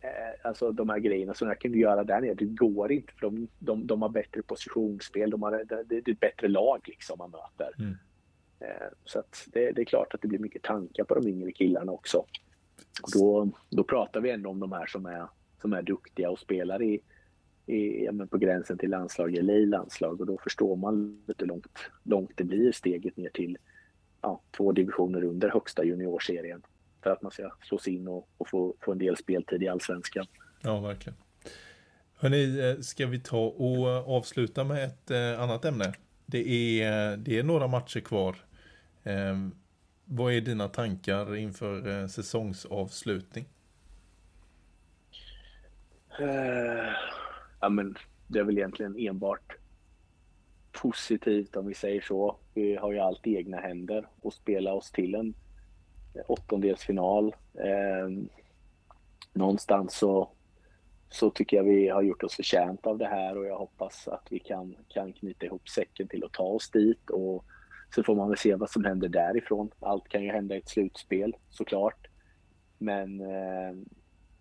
Eh, 0.00 0.46
alltså 0.46 0.72
de 0.72 0.88
här 0.88 0.98
grejerna 0.98 1.34
som 1.34 1.48
jag 1.48 1.60
kan 1.60 1.72
göra 1.72 2.04
där 2.04 2.20
nere, 2.20 2.34
det 2.34 2.44
går 2.44 2.92
inte 2.92 3.12
för 3.12 3.20
de, 3.20 3.48
de, 3.58 3.86
de 3.86 4.02
har 4.02 4.08
bättre 4.08 4.42
positionsspel, 4.42 5.30
de 5.30 5.42
har, 5.42 5.64
det, 5.64 5.84
det 5.84 5.96
är 5.96 6.12
ett 6.12 6.20
bättre 6.20 6.48
lag 6.48 6.80
liksom 6.84 7.18
man 7.18 7.30
möter. 7.30 7.74
Mm. 7.78 7.96
Eh, 8.60 8.88
så 9.04 9.22
det, 9.52 9.70
det 9.70 9.82
är 9.82 9.84
klart 9.84 10.14
att 10.14 10.22
det 10.22 10.28
blir 10.28 10.38
mycket 10.38 10.62
tankar 10.62 11.04
på 11.04 11.14
de 11.14 11.28
yngre 11.28 11.52
killarna 11.52 11.92
också. 11.92 12.18
Och 13.02 13.10
då, 13.12 13.50
då 13.70 13.84
pratar 13.84 14.20
vi 14.20 14.30
ändå 14.30 14.50
om 14.50 14.60
de 14.60 14.72
här 14.72 14.86
som 14.86 15.06
är, 15.06 15.28
som 15.60 15.72
är 15.72 15.82
duktiga 15.82 16.30
och 16.30 16.38
spelar 16.38 16.82
i, 16.82 17.00
i, 17.66 18.04
ja, 18.04 18.12
men 18.12 18.28
på 18.28 18.38
gränsen 18.38 18.78
till 18.78 18.90
landslag 18.90 19.34
eller 19.34 19.54
i 19.54 19.66
landslag 19.66 20.20
och 20.20 20.26
då 20.26 20.38
förstår 20.38 20.76
man 20.76 21.22
lite 21.26 21.44
långt, 21.44 21.78
långt 22.02 22.32
det 22.36 22.44
blir 22.44 22.72
steget 22.72 23.16
ner 23.16 23.30
till 23.30 23.58
ja, 24.22 24.40
två 24.56 24.72
divisioner 24.72 25.24
under 25.24 25.48
högsta 25.48 25.84
juniorserien 25.84 26.62
för 27.02 27.10
att 27.10 27.22
man 27.22 27.32
ska 27.32 27.50
slås 27.62 27.88
in 27.88 28.08
och, 28.08 28.28
och 28.38 28.48
få, 28.48 28.74
få 28.80 28.92
en 28.92 28.98
del 28.98 29.16
speltid 29.16 29.62
i 29.62 29.68
allsvenskan. 29.68 30.26
Ja, 30.60 30.80
verkligen. 30.80 31.18
Hörni, 32.14 32.60
eh, 32.60 32.80
ska 32.80 33.06
vi 33.06 33.20
ta 33.20 33.46
och 33.46 33.86
avsluta 34.16 34.64
med 34.64 34.84
ett 34.84 35.10
eh, 35.10 35.42
annat 35.42 35.64
ämne? 35.64 35.94
Det 36.26 36.80
är, 36.82 37.16
det 37.16 37.38
är 37.38 37.42
några 37.42 37.66
matcher 37.66 38.00
kvar. 38.00 38.36
Eh, 39.02 39.36
vad 40.04 40.32
är 40.32 40.40
dina 40.40 40.68
tankar 40.68 41.36
inför 41.36 41.88
eh, 41.88 42.06
säsongsavslutning? 42.06 43.48
Eh, 46.20 46.92
ja, 47.60 47.68
men 47.68 47.96
det 48.26 48.38
är 48.38 48.44
väl 48.44 48.58
egentligen 48.58 48.96
enbart 48.98 49.56
positivt 50.72 51.56
om 51.56 51.66
vi 51.66 51.74
säger 51.74 52.00
så. 52.00 52.36
Vi 52.54 52.76
har 52.76 52.92
ju 52.92 52.98
allt 52.98 53.26
i 53.26 53.36
egna 53.36 53.56
händer 53.56 54.08
och 54.20 54.32
spela 54.32 54.72
oss 54.72 54.90
till 54.90 55.14
en 55.14 55.34
åttondelsfinal. 56.26 57.34
Eh, 57.54 58.08
någonstans 59.32 59.94
så, 59.94 60.30
så 61.08 61.30
tycker 61.30 61.56
jag 61.56 61.64
vi 61.64 61.88
har 61.88 62.02
gjort 62.02 62.22
oss 62.22 62.34
förtjänt 62.34 62.86
av 62.86 62.98
det 62.98 63.06
här 63.06 63.38
och 63.38 63.46
jag 63.46 63.58
hoppas 63.58 64.08
att 64.08 64.26
vi 64.30 64.38
kan, 64.38 64.76
kan 64.88 65.12
knyta 65.12 65.46
ihop 65.46 65.68
säcken 65.68 66.08
till 66.08 66.24
att 66.24 66.32
ta 66.32 66.44
oss 66.44 66.70
dit 66.70 67.10
och 67.10 67.44
så 67.94 68.02
får 68.02 68.14
man 68.14 68.28
väl 68.28 68.38
se 68.38 68.54
vad 68.54 68.70
som 68.70 68.84
händer 68.84 69.08
därifrån. 69.08 69.70
Allt 69.80 70.08
kan 70.08 70.22
ju 70.22 70.30
hända 70.30 70.54
i 70.54 70.58
ett 70.58 70.68
slutspel 70.68 71.36
såklart. 71.50 72.06
Men 72.78 73.20
eh, 73.20 73.76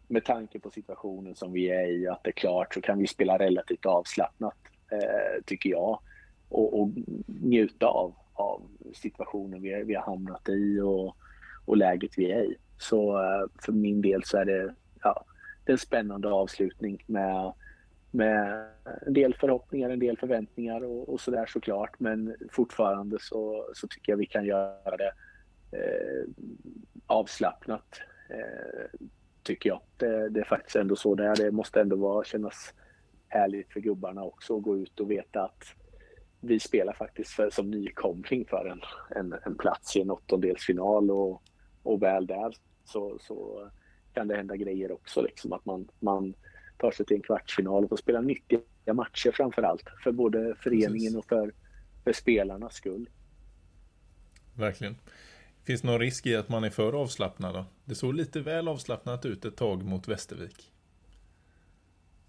med 0.08 0.26
tanke 0.26 0.60
på 0.60 0.70
situationen 0.70 1.36
som 1.36 1.54
vi 1.54 1.70
är 1.70 1.88
i, 1.88 2.08
att 2.08 2.24
det 2.24 2.30
är 2.30 2.34
klart, 2.34 2.74
så 2.74 2.82
kan 2.82 3.00
vi 3.00 3.08
spela 3.08 3.40
relativt 3.40 3.86
avslappnat, 3.86 4.58
eh, 4.92 5.44
tycker 5.46 5.70
jag. 5.70 6.00
Och, 6.50 6.82
och 6.82 6.90
njuta 7.26 7.86
av, 7.86 8.16
av 8.34 8.62
situationen 8.94 9.62
vi, 9.62 9.84
vi 9.84 9.96
har 9.96 10.04
hamnat 10.04 10.50
i 10.50 10.80
och, 10.80 11.16
och 11.66 11.78
läget 11.78 12.12
vi 12.18 12.32
är 12.32 12.44
i. 12.44 12.56
Så 12.78 13.24
eh, 13.24 13.48
för 13.66 13.72
min 13.72 14.02
del 14.02 14.24
så 14.24 14.38
är 14.38 14.46
det, 14.46 14.76
ja, 15.04 15.26
det 15.66 15.72
är 15.72 15.74
en 15.74 15.78
spännande 15.78 16.32
avslutning 16.32 17.04
med, 17.08 17.54
med 18.12 18.70
en 19.08 19.14
del 19.14 19.36
förhoppningar, 19.36 19.90
en 19.90 20.00
del 20.00 20.18
förväntningar 20.18 20.84
och, 20.84 21.10
och 21.10 21.22
sådär 21.22 21.46
såklart. 21.46 22.00
Men 22.00 22.36
fortfarande 22.52 23.18
så, 23.22 23.70
så 23.74 23.88
tycker 23.88 24.12
jag 24.12 24.18
vi 24.18 24.26
kan 24.26 24.46
göra 24.46 24.98
det 24.98 25.14
eh, 25.72 26.24
avslappnat. 27.08 28.02
Eh, 28.30 29.00
tycker 29.44 29.70
jag. 29.70 29.82
Det, 29.98 30.30
det, 30.30 30.40
är 30.40 30.44
faktiskt 30.44 30.76
ändå 30.76 30.96
så 30.96 31.16
det 31.16 31.26
är. 31.26 31.36
Det 31.36 31.52
måste 31.52 31.82
ändå 31.82 31.96
vara, 31.96 32.24
kännas 32.24 32.74
härligt 33.28 33.74
för 33.74 33.80
gubbarna 33.80 34.24
också 34.24 34.58
att 34.58 34.64
gå 34.64 34.78
ut 34.78 35.00
och 35.00 35.12
veta 35.12 35.44
att 35.44 35.64
vi 36.40 36.60
spelar 36.60 36.94
faktiskt 36.94 37.32
för, 37.32 37.50
som 37.50 37.72
nykomling 37.72 38.46
för 38.46 38.66
en, 38.66 38.82
en, 39.20 39.40
en 39.46 39.56
plats 39.56 39.96
i 39.96 40.02
en 40.02 40.12
åttondelsfinal 40.12 41.12
och, 41.12 41.44
och 41.84 42.02
väl 42.02 42.28
där 42.28 42.54
så, 42.86 43.18
så 43.22 43.70
kan 44.14 44.28
det 44.28 44.36
hända 44.36 44.56
grejer 44.56 44.92
också. 44.92 45.22
Liksom, 45.22 45.54
att 45.54 45.66
man, 45.66 45.88
man 46.00 46.34
tar 46.78 46.92
sig 46.92 47.06
till 47.06 47.16
en 47.16 47.22
kvartsfinal 47.22 47.84
och 47.84 47.90
får 47.90 47.98
spela 47.98 48.22
nyttiga 48.22 48.62
matcher 48.94 49.32
framför 49.32 49.62
allt. 49.62 49.84
För 50.04 50.12
både 50.12 50.56
föreningen 50.56 51.16
och 51.16 51.26
för, 51.26 51.54
för 52.04 52.14
spelarnas 52.14 52.74
skull. 52.74 53.10
Verkligen. 54.56 54.96
Finns 55.64 55.82
det 55.82 55.88
någon 55.88 56.00
risk 56.00 56.26
i 56.26 56.36
att 56.36 56.50
man 56.50 56.64
är 56.64 56.70
för 56.70 56.94
avslappnad 56.94 57.54
då? 57.54 57.66
Det 57.86 57.96
såg 57.96 58.14
lite 58.14 58.42
väl 58.42 58.68
avslappnat 58.68 59.26
ut 59.26 59.46
ett 59.46 59.58
tag 59.58 59.84
mot 59.84 60.08
Västervik. 60.08 60.72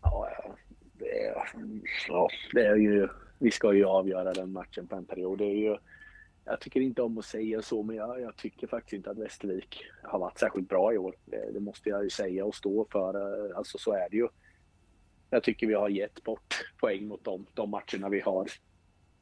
Ja, 0.03 0.29
det 0.93 1.25
är, 1.25 1.35
ja, 2.09 2.29
det 2.53 2.67
är 2.67 2.77
ju... 2.77 3.09
Vi 3.41 3.51
ska 3.51 3.74
ju 3.74 3.84
avgöra 3.84 4.32
den 4.32 4.53
matchen 4.53 4.86
på 4.86 4.97
en 4.97 5.05
period. 5.05 5.38
Det 5.38 5.45
är 5.45 5.57
ju, 5.57 5.76
jag 6.45 6.61
tycker 6.61 6.80
inte 6.80 7.03
om 7.03 7.18
att 7.18 7.24
säga 7.24 7.62
så, 7.62 7.82
men 7.82 7.97
jag, 7.97 8.20
jag 8.20 8.36
tycker 8.36 8.66
faktiskt 8.66 8.93
inte 8.93 9.11
att 9.11 9.18
Västervik 9.18 9.84
har 10.03 10.18
varit 10.18 10.38
särskilt 10.38 10.68
bra 10.68 10.95
i 10.95 10.99
år. 10.99 11.16
Det, 11.24 11.51
det, 11.53 11.61
måste 11.61 11.88
jag 11.88 12.05
ju 12.05 12.11
säga 12.11 12.45
och 12.45 12.55
stå 12.55 12.86
för. 12.93 13.53
Alltså 13.53 13.78
så 13.78 13.93
är 13.93 14.09
det 14.11 14.16
ju. 14.16 14.28
Jag 15.30 15.43
tycker 15.43 15.66
vi 15.66 15.74
har 15.74 15.88
gett 15.88 16.22
bort 16.22 16.72
poäng 16.80 17.09
mot 17.09 17.24
dem, 17.24 17.47
de 17.55 17.70
matcherna 17.70 18.09
vi 18.09 18.20
har 18.20 18.49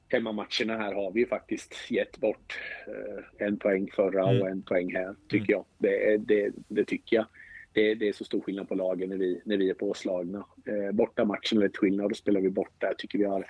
hemmamatcherna 0.08 0.76
här 0.76 0.94
har 0.94 1.10
vi 1.12 1.20
ju 1.20 1.26
faktiskt 1.26 1.90
gett 1.90 2.18
bort 2.18 2.58
eh, 2.86 3.46
en 3.46 3.58
poäng 3.58 3.90
förra 3.96 4.28
mm. 4.28 4.42
och 4.42 4.48
en 4.48 4.62
poäng 4.62 4.94
här, 4.94 5.14
tycker 5.28 5.54
mm. 5.54 5.64
jag. 5.64 5.64
Det, 5.78 6.16
det, 6.16 6.52
det 6.68 6.84
tycker 6.84 7.16
jag. 7.16 7.26
Det, 7.72 7.94
det, 7.94 8.08
är 8.08 8.12
så 8.12 8.24
stor 8.24 8.40
skillnad 8.40 8.68
på 8.68 8.74
lagen 8.74 9.08
när 9.08 9.16
vi, 9.16 9.40
när 9.44 9.56
vi 9.56 9.70
är 9.70 9.74
påslagna. 9.74 10.46
Eh, 10.66 10.92
borta 10.92 11.24
matchen 11.24 11.58
är 11.58 11.62
lite 11.62 11.78
skillnad, 11.78 12.10
då 12.10 12.14
spelar 12.14 12.40
vi 12.40 12.50
borta. 12.50 12.86
Jag 12.86 12.98
tycker 12.98 13.18
vi 13.18 13.24
har, 13.24 13.46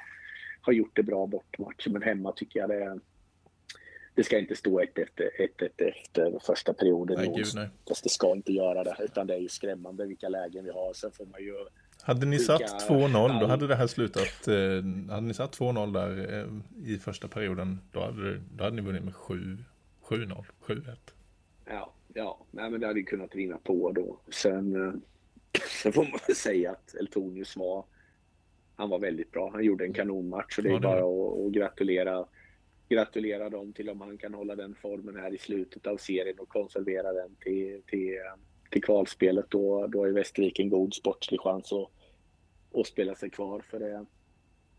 har 0.61 0.72
gjort 0.72 0.96
det 0.96 1.02
bra 1.02 1.26
bortmatchen, 1.26 1.92
men 1.92 2.02
hemma 2.02 2.32
tycker 2.32 2.61
jag 2.61 2.68
det 2.68 2.98
det 4.14 4.24
ska 4.24 4.38
inte 4.38 4.56
stå 4.56 4.80
1-1 4.80 4.86
efter 5.38 6.38
första 6.46 6.74
perioden. 6.74 7.16
Nej, 7.18 7.32
gud, 7.36 7.46
nej. 7.54 7.68
Fast 7.88 8.04
det 8.04 8.11
ska 8.11 8.32
inte 8.32 8.52
göra 8.52 8.84
det, 8.84 8.96
utan 9.00 9.26
det 9.26 9.34
är 9.34 9.38
ju 9.38 9.48
skrämmande 9.48 10.06
vilka 10.06 10.28
lägen 10.28 10.64
vi 10.64 10.70
har. 10.70 10.92
Sen 10.92 11.11
får 11.11 11.26
man 11.26 11.40
ju 11.40 11.54
hade 12.02 12.26
ni 12.26 12.38
satt 12.38 12.88
2-0 12.88 13.40
då 13.40 13.46
hade 13.46 13.66
det 13.66 13.76
här 13.76 13.86
slutat. 13.86 14.48
Eh, 14.48 14.54
hade 15.14 15.26
ni 15.26 15.34
satt 15.34 15.59
2-0 15.59 15.92
där 15.92 16.38
eh, 16.38 16.92
i 16.92 16.98
första 16.98 17.28
perioden 17.28 17.80
då 17.92 18.00
hade, 18.00 18.40
då 18.56 18.64
hade 18.64 18.76
ni 18.76 18.82
vunnit 18.82 19.04
med 19.04 19.14
7-0, 19.14 19.64
7-1. 20.02 20.96
Ja, 21.64 21.92
ja. 22.14 22.38
Nej, 22.50 22.70
men 22.70 22.80
det 22.80 22.86
hade 22.86 22.98
ju 22.98 23.04
kunnat 23.04 23.34
vinna 23.34 23.59
på 23.59 23.92
då. 23.92 24.20
Sen, 24.30 24.86
eh, 24.86 24.92
sen 25.82 25.92
får 25.92 26.02
man 26.02 26.20
väl 26.26 26.36
säga 26.36 26.70
att 26.70 26.94
Eltonius 26.94 27.56
var, 27.56 27.84
han 28.78 28.90
var 28.90 28.98
väldigt 28.98 29.30
bra. 29.30 29.50
Han 29.52 29.64
gjorde 29.64 29.84
en 29.84 29.92
kanonmatch 29.92 30.58
och 30.58 30.64
det 30.64 30.68
är 30.68 30.72
ja, 30.72 30.78
det 30.78 30.86
bara 30.86 30.98
att, 30.98 31.46
att 31.46 31.52
gratulera 31.52 32.26
gratulera 32.88 33.50
dem 33.50 33.72
till 33.72 33.90
om 33.90 34.00
han 34.00 34.18
kan 34.18 34.34
hålla 34.34 34.56
den 34.56 34.74
formen 34.74 35.16
här 35.16 35.34
i 35.34 35.38
slutet 35.38 35.86
av 35.86 35.96
serien 35.96 36.38
och 36.38 36.48
konservera 36.48 37.12
den 37.12 37.36
till, 37.40 37.82
till, 37.86 38.18
till 38.70 38.82
kvalspelet. 38.82 39.46
Då, 39.48 39.86
då 39.86 40.05
är 40.05 40.12
Västervik 40.12 40.59
en 40.59 40.68
god 40.68 40.94
sportslig 40.94 41.40
chans 41.40 41.72
att, 41.72 41.90
att 42.80 42.86
spela 42.86 43.14
sig 43.14 43.30
kvar. 43.30 43.60
För 43.70 43.78
det, 43.78 44.06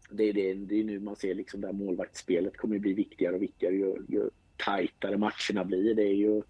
det, 0.10 0.24
är, 0.24 0.34
det, 0.34 0.54
det 0.54 0.80
är 0.80 0.84
nu 0.84 1.00
man 1.00 1.16
ser 1.16 1.36
liksom 1.36 1.62
det 1.62 1.68
här 1.68 1.74
målvaktsspelet 1.74 2.58
kommer 2.58 2.80
bli 2.80 2.94
viktigare 2.94 3.36
och 3.36 3.42
viktigare 3.42 3.76
ju, 3.76 3.96
ju 4.08 4.30
tajtare 4.58 5.18
matcherna 5.18 5.66
blir. 5.66 5.96
Det 5.96 6.04
är 6.04 6.16
ju 6.16 6.42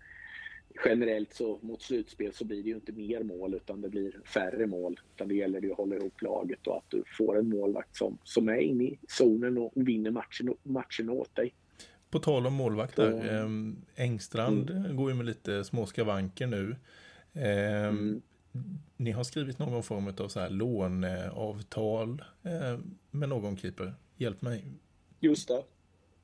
generellt 0.85 1.34
så 1.34 1.60
mot 1.61 1.81
slutspel 1.81 2.34
så 2.34 2.45
blir 2.45 2.64
det 2.64 2.69
ju 2.69 2.76
inte 2.76 2.91
mer 2.91 3.23
mål 3.23 3.53
utan 3.53 3.81
det 3.81 3.89
blir 3.89 4.22
färre 4.26 4.68
mål. 4.68 4.99
Utan 5.15 5.27
det 5.27 5.35
gäller 5.35 5.61
ju 5.61 5.72
att 5.72 5.77
hålla 5.77 5.95
ihop 5.95 6.22
laget 6.22 6.68
och 6.68 6.77
att 6.77 6.89
du 6.89 7.03
får 7.18 7.39
en 7.39 7.49
målvakt 7.49 7.95
som, 7.95 8.18
som 8.23 8.49
är 8.49 8.57
inne 8.57 8.84
i 8.84 8.99
zonen 9.07 9.57
och 9.57 9.72
vinner 9.76 10.11
matchen, 10.11 10.53
matchen 10.64 11.10
åt 11.10 11.35
dig. 11.35 11.53
På 12.10 12.19
tal 12.19 12.47
om 12.47 12.53
målvakter, 12.53 13.35
eh, 13.35 13.49
Engstrand 14.06 14.69
mm. 14.69 14.95
går 14.95 15.11
ju 15.11 15.18
med 15.18 15.26
lite 15.26 15.64
små 15.64 15.85
skavanker 15.85 16.47
nu. 16.47 16.76
Eh, 17.34 17.88
mm. 17.88 18.22
Ni 18.97 19.11
har 19.11 19.23
skrivit 19.23 19.60
någon 19.60 19.84
form 19.84 20.14
av 20.18 20.27
så 20.27 20.39
här 20.39 20.49
låneavtal 20.49 22.23
eh, 22.43 22.80
med 23.11 23.30
någon 23.30 23.57
keeper. 23.57 23.93
Hjälp 24.18 24.41
mig. 24.41 24.64
Just 25.19 25.47
det. 25.47 25.64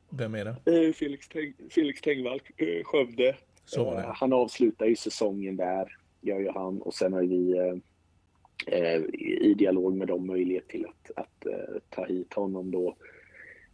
Vem 0.10 0.36
är 0.36 0.45
det? 0.45 0.88
Eh, 0.88 0.94
Felix, 0.94 1.30
Teng 1.30 1.53
Felix 1.69 2.02
Tengvall, 2.02 2.41
eh, 2.57 2.84
Skövde. 2.84 3.36
Så 3.66 3.98
eh, 3.98 4.12
han 4.14 4.34
avslutar 4.34 4.86
ju 4.86 4.96
säsongen 4.96 5.56
där, 5.56 5.98
gör 6.22 6.40
ju 6.40 6.50
han. 6.50 6.82
Och 6.82 6.94
sen 6.94 7.14
har 7.14 7.22
vi 7.22 7.58
eh, 7.58 7.76
eh, 8.68 9.02
i 9.42 9.54
dialog 9.58 9.98
med 9.98 10.08
dem 10.08 10.28
möjlighet 10.28 10.68
till 10.68 10.86
att, 10.86 11.12
att 11.16 11.46
eh, 11.46 11.82
ta 11.90 12.06
hit 12.06 12.34
honom 12.34 12.72
då. 12.72 12.96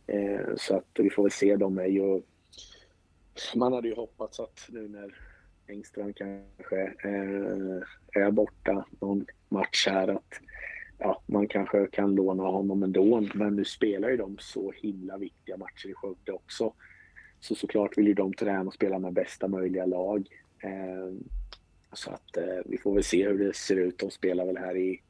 Eh, 0.08 0.56
så 0.58 0.76
att 0.76 0.88
vi 0.94 1.10
får 1.10 1.24
väl 1.24 1.32
se. 1.32 1.56
De 1.56 1.78
är 1.78 1.86
ju... 1.86 2.22
Man 3.56 3.74
hade 3.74 3.88
ju 3.88 3.96
hoppats 3.96 4.40
att 4.40 4.68
nu 4.70 4.88
när 4.88 5.16
Engström 5.68 6.14
kanske 6.14 6.82
eh, 6.82 8.24
är 8.24 8.32
borta 8.32 8.86
någon 9.00 9.26
match 9.50 9.88
här 9.88 10.08
att 10.08 10.34
ja, 10.98 11.22
man 11.26 11.48
kanske 11.48 11.88
kan 11.88 12.16
låna 12.16 12.44
honom 12.44 12.84
ändå. 12.84 13.28
Men 13.34 13.56
nu 13.56 13.66
spelar 13.66 14.10
ju 14.10 14.18
de 14.18 14.38
så 14.40 14.72
himla 14.72 15.18
viktiga 15.18 15.58
matcher 15.58 15.90
i 15.90 15.94
Skövde 15.94 16.32
också. 16.32 16.74
Så 17.42 17.56
såklart 17.56 17.98
vill 17.98 18.08
ju 18.08 18.14
de 18.14 18.34
träna 18.34 18.62
och 18.68 18.74
spela 18.74 19.00
med 19.00 19.14
bästa 19.14 19.48
möjliga 19.48 19.86
lag. 19.86 20.28
Eh, 20.64 21.14
så 21.94 22.12
att 22.12 22.38
eh, 22.38 22.60
vi 22.66 22.78
får 22.78 22.94
väl 22.94 23.04
se 23.04 23.28
hur 23.28 23.38
det 23.38 23.56
ser 23.56 23.76
ut. 23.76 23.98
De 24.00 24.12
spelar 24.12 24.46
väl 24.46 24.58
här 24.58 24.78
i 24.78 25.02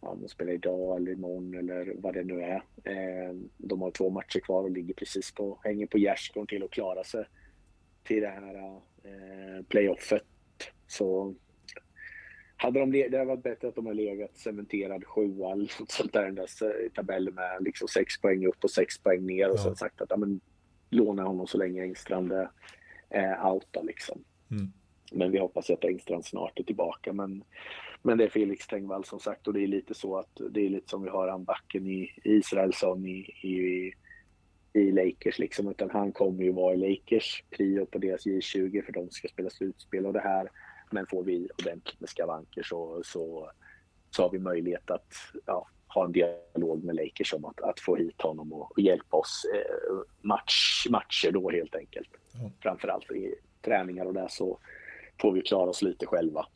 om 0.00 0.22
de 0.22 0.28
spelar 0.28 0.52
idag 0.52 0.96
eller 0.96 1.12
imorgon 1.12 1.54
eller 1.54 1.94
vad 1.96 2.14
det 2.14 2.24
nu 2.24 2.42
är. 2.42 2.62
Eh, 2.84 3.34
de 3.56 3.82
har 3.82 3.90
två 3.90 4.10
matcher 4.10 4.40
kvar 4.40 4.62
och 4.62 4.70
ligger 4.70 4.94
precis 4.94 5.34
på, 5.34 5.60
hänger 5.64 5.86
på 5.86 5.98
gärdsgården 5.98 6.46
till 6.46 6.62
att 6.64 6.70
klara 6.70 7.04
sig 7.04 7.24
till 8.04 8.20
det 8.22 8.28
här 8.28 8.54
eh, 9.04 9.64
playoffet. 9.68 10.22
Så 10.86 11.34
hade 12.56 12.80
de, 12.80 12.90
det 12.92 13.02
hade 13.18 13.24
varit 13.24 13.42
bättre 13.42 13.68
att 13.68 13.74
de 13.74 13.86
hade 13.86 13.96
legat 13.96 14.38
cementerad 14.38 15.04
sjua 15.04 15.52
eller 15.52 15.80
något 15.80 15.90
sånt 15.90 16.12
där 16.12 16.86
i 16.86 16.90
tabellen 16.90 17.34
med 17.34 17.56
liksom 17.60 17.88
sex 17.88 18.20
poäng 18.20 18.46
upp 18.46 18.64
och 18.64 18.70
sex 18.70 18.98
poäng 18.98 19.26
ner 19.26 19.48
och 19.48 19.56
Ja. 19.56 19.62
så 19.62 19.74
sagt 19.74 20.00
att 20.00 20.10
ja, 20.10 20.16
men, 20.16 20.40
låna 20.90 21.22
honom 21.22 21.46
så 21.46 21.58
länge 21.58 21.82
Engstrand 21.82 22.32
är, 22.32 22.50
är 23.10 23.50
out 23.50 23.66
då, 23.70 23.82
liksom. 23.82 24.24
Mm. 24.50 24.72
Men 25.12 25.30
vi 25.30 25.38
hoppas 25.38 25.70
att 25.70 25.84
Engstrand 25.84 26.24
snart 26.24 26.58
är 26.58 26.64
tillbaka. 26.64 27.12
Men, 27.12 27.44
men 28.02 28.18
det 28.18 28.24
är 28.24 28.28
Felix 28.28 28.66
Tengvall 28.66 29.04
som 29.04 29.20
sagt 29.20 29.46
och 29.46 29.54
det 29.54 29.62
är 29.62 29.66
lite 29.66 29.94
så 29.94 30.18
att 30.18 30.40
det 30.50 30.66
är 30.66 30.70
lite 30.70 30.88
som 30.88 31.02
vi 31.02 31.08
har 31.08 31.28
han 31.28 31.44
backen 31.44 31.86
i 31.86 32.10
Israelsson 32.24 33.06
i, 33.06 33.18
i, 33.42 33.92
i 34.72 34.92
Lakers 34.92 35.38
liksom. 35.38 35.68
Utan 35.68 35.90
han 35.90 36.12
kommer 36.12 36.44
ju 36.44 36.52
vara 36.52 36.74
i 36.74 36.76
Lakers 36.76 37.44
prio 37.50 37.86
på 37.86 37.98
deras 37.98 38.26
J20 38.26 38.82
för 38.82 38.92
de 38.92 39.10
ska 39.10 39.28
spela 39.28 39.50
slutspel 39.50 40.06
och 40.06 40.12
det 40.12 40.20
här. 40.20 40.50
Men 40.90 41.06
får 41.06 41.24
vi 41.24 41.48
ordentligt 41.58 42.00
med 42.00 42.08
skavanker 42.08 42.62
så, 42.62 43.02
så, 43.04 43.50
så 44.10 44.22
har 44.22 44.30
vi 44.30 44.38
möjlighet 44.38 44.90
att 44.90 45.14
ja, 45.46 45.68
ha 45.88 46.04
en 46.04 46.12
dialog 46.12 46.84
med 46.84 46.96
Lakers 46.96 47.34
om 47.34 47.44
att, 47.44 47.60
att 47.60 47.80
få 47.80 47.96
hit 47.96 48.22
honom 48.22 48.52
och, 48.52 48.72
och 48.72 48.78
hjälpa 48.80 49.16
oss 49.16 49.42
eh, 49.54 49.96
match, 50.22 50.86
matcher 50.90 51.30
då 51.32 51.50
helt 51.50 51.74
enkelt. 51.74 52.08
Ja. 52.32 52.50
Framförallt 52.62 53.10
i 53.10 53.34
träningar 53.64 54.04
och 54.04 54.14
där 54.14 54.28
så 54.28 54.58
får 55.20 55.32
vi 55.32 55.40
klara 55.40 55.70
oss 55.70 55.82
lite 55.82 56.06
själva. 56.06 56.46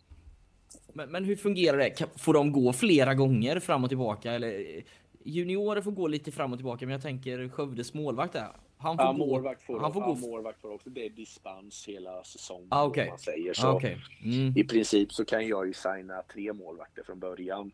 Men, 0.93 1.11
men 1.13 1.25
hur 1.25 1.37
fungerar 1.37 1.79
det? 1.79 1.91
Kan- 1.91 2.09
Får 2.19 2.35
de 2.35 2.53
gå 2.53 2.73
flera 2.73 3.15
gånger 3.15 3.61
fram 3.61 3.85
och 3.85 3.91
tillbaka? 3.91 4.33
Eller, 4.33 4.83
juniorer 5.25 5.83
får 5.83 5.91
gå 5.93 6.07
lite 6.09 6.33
fram 6.33 6.53
och 6.53 6.59
tillbaka, 6.59 6.87
men 6.87 6.93
jag 6.93 7.03
tänker 7.03 7.49
Skövdes 7.49 7.95
målvakt 7.95 8.33
där. 8.33 8.49
Han 8.77 8.97
får 8.97 9.07
Ja, 9.07 9.13
gå. 9.13 9.19
målvakt 9.27 9.63
får, 9.63 9.81
han 9.81 9.93
får 9.93 10.03
ja, 10.03 10.09
gå. 10.09 10.15
målvakt 10.15 10.61
får 10.61 10.71
också. 10.71 10.91
Det 10.91 11.07
är 11.07 11.11
dispens 11.11 11.89
hela 11.89 12.25
säsongen. 12.25 12.69
Ah, 12.71 12.83
om 12.83 12.91
okej. 12.91 13.09
man 13.09 13.19
säger 13.19 13.55
så. 13.55 13.67
Ah, 13.67 13.73
Okej. 13.75 13.99
Mm. 14.25 14.57
I 14.57 14.65
princip 14.65 15.13
så 15.13 15.25
kan 15.25 15.49
jag 15.49 15.67
ju 15.67 15.73
signa 15.73 16.23
tre 16.33 16.53
målvakter 16.53 17.03
från 17.03 17.19
början. 17.21 17.73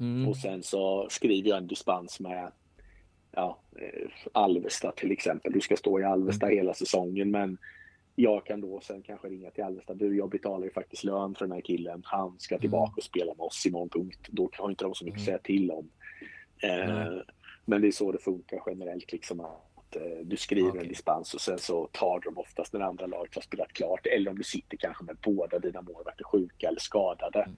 Mm. 0.00 0.28
Och 0.28 0.36
sen 0.36 0.62
så 0.62 1.06
skriver 1.10 1.48
jag 1.48 1.58
en 1.58 1.66
dispens 1.66 2.20
med 2.20 2.52
ja, 3.32 3.58
eh, 3.76 4.08
Alvesta 4.32 4.92
till 4.92 5.12
exempel. 5.12 5.52
Du 5.52 5.60
ska 5.60 5.76
stå 5.76 6.00
i 6.00 6.04
Alvesta 6.04 6.46
Mm. 6.46 6.58
hela 6.58 6.74
säsongen 6.74 7.30
men 7.30 7.58
jag 8.14 8.46
kan 8.46 8.60
då 8.60 8.80
sen 8.80 9.02
kanske 9.02 9.28
ringa 9.28 9.50
till 9.50 9.64
Alvesta. 9.64 9.94
Du, 9.94 10.16
jag 10.16 10.30
betalar 10.30 10.64
ju 10.64 10.70
faktiskt 10.72 11.04
lön 11.04 11.34
för 11.34 11.44
den 11.46 11.52
här 11.52 11.60
killen. 11.60 12.02
Han 12.04 12.38
ska 12.38 12.58
tillbaka 12.58 12.92
och 12.96 13.02
spela 13.02 13.34
med 13.34 13.40
oss 13.44 13.66
imorgon. 13.66 13.88
Punkt. 13.88 14.26
Då 14.30 14.50
har 14.52 14.70
inte 14.70 14.84
de 14.84 14.94
så 14.94 15.04
mycket 15.04 15.18
att 15.20 15.24
säga 15.24 15.38
till 15.38 15.70
om. 15.70 15.90
Eh, 16.62 17.12
men 17.64 17.80
det 17.80 17.86
är 17.88 17.92
så 17.92 18.12
det 18.12 18.18
funkar 18.18 18.62
generellt. 18.66 19.12
Liksom 19.12 19.40
att 19.40 19.96
eh, 19.96 20.02
Du 20.24 20.36
skriver 20.36 20.68
Okej. 20.70 20.80
en 20.82 20.88
dispens 20.88 21.34
och 21.34 21.40
sen 21.40 21.58
så 21.58 21.86
tar 21.92 22.20
de 22.20 22.38
oftast 22.38 22.72
när 22.72 22.80
andra 22.80 23.06
laget 23.06 23.34
har 23.34 23.42
spelat 23.42 23.72
klart. 23.72 24.06
Eller 24.06 24.30
om 24.30 24.36
du 24.38 24.44
sitter 24.44 24.76
kanske 24.76 25.04
med 25.04 25.16
båda 25.22 25.58
dina 25.58 25.82
målvakter 25.82 26.24
sjuka 26.24 26.68
eller 26.68 26.80
skadade. 26.80 27.48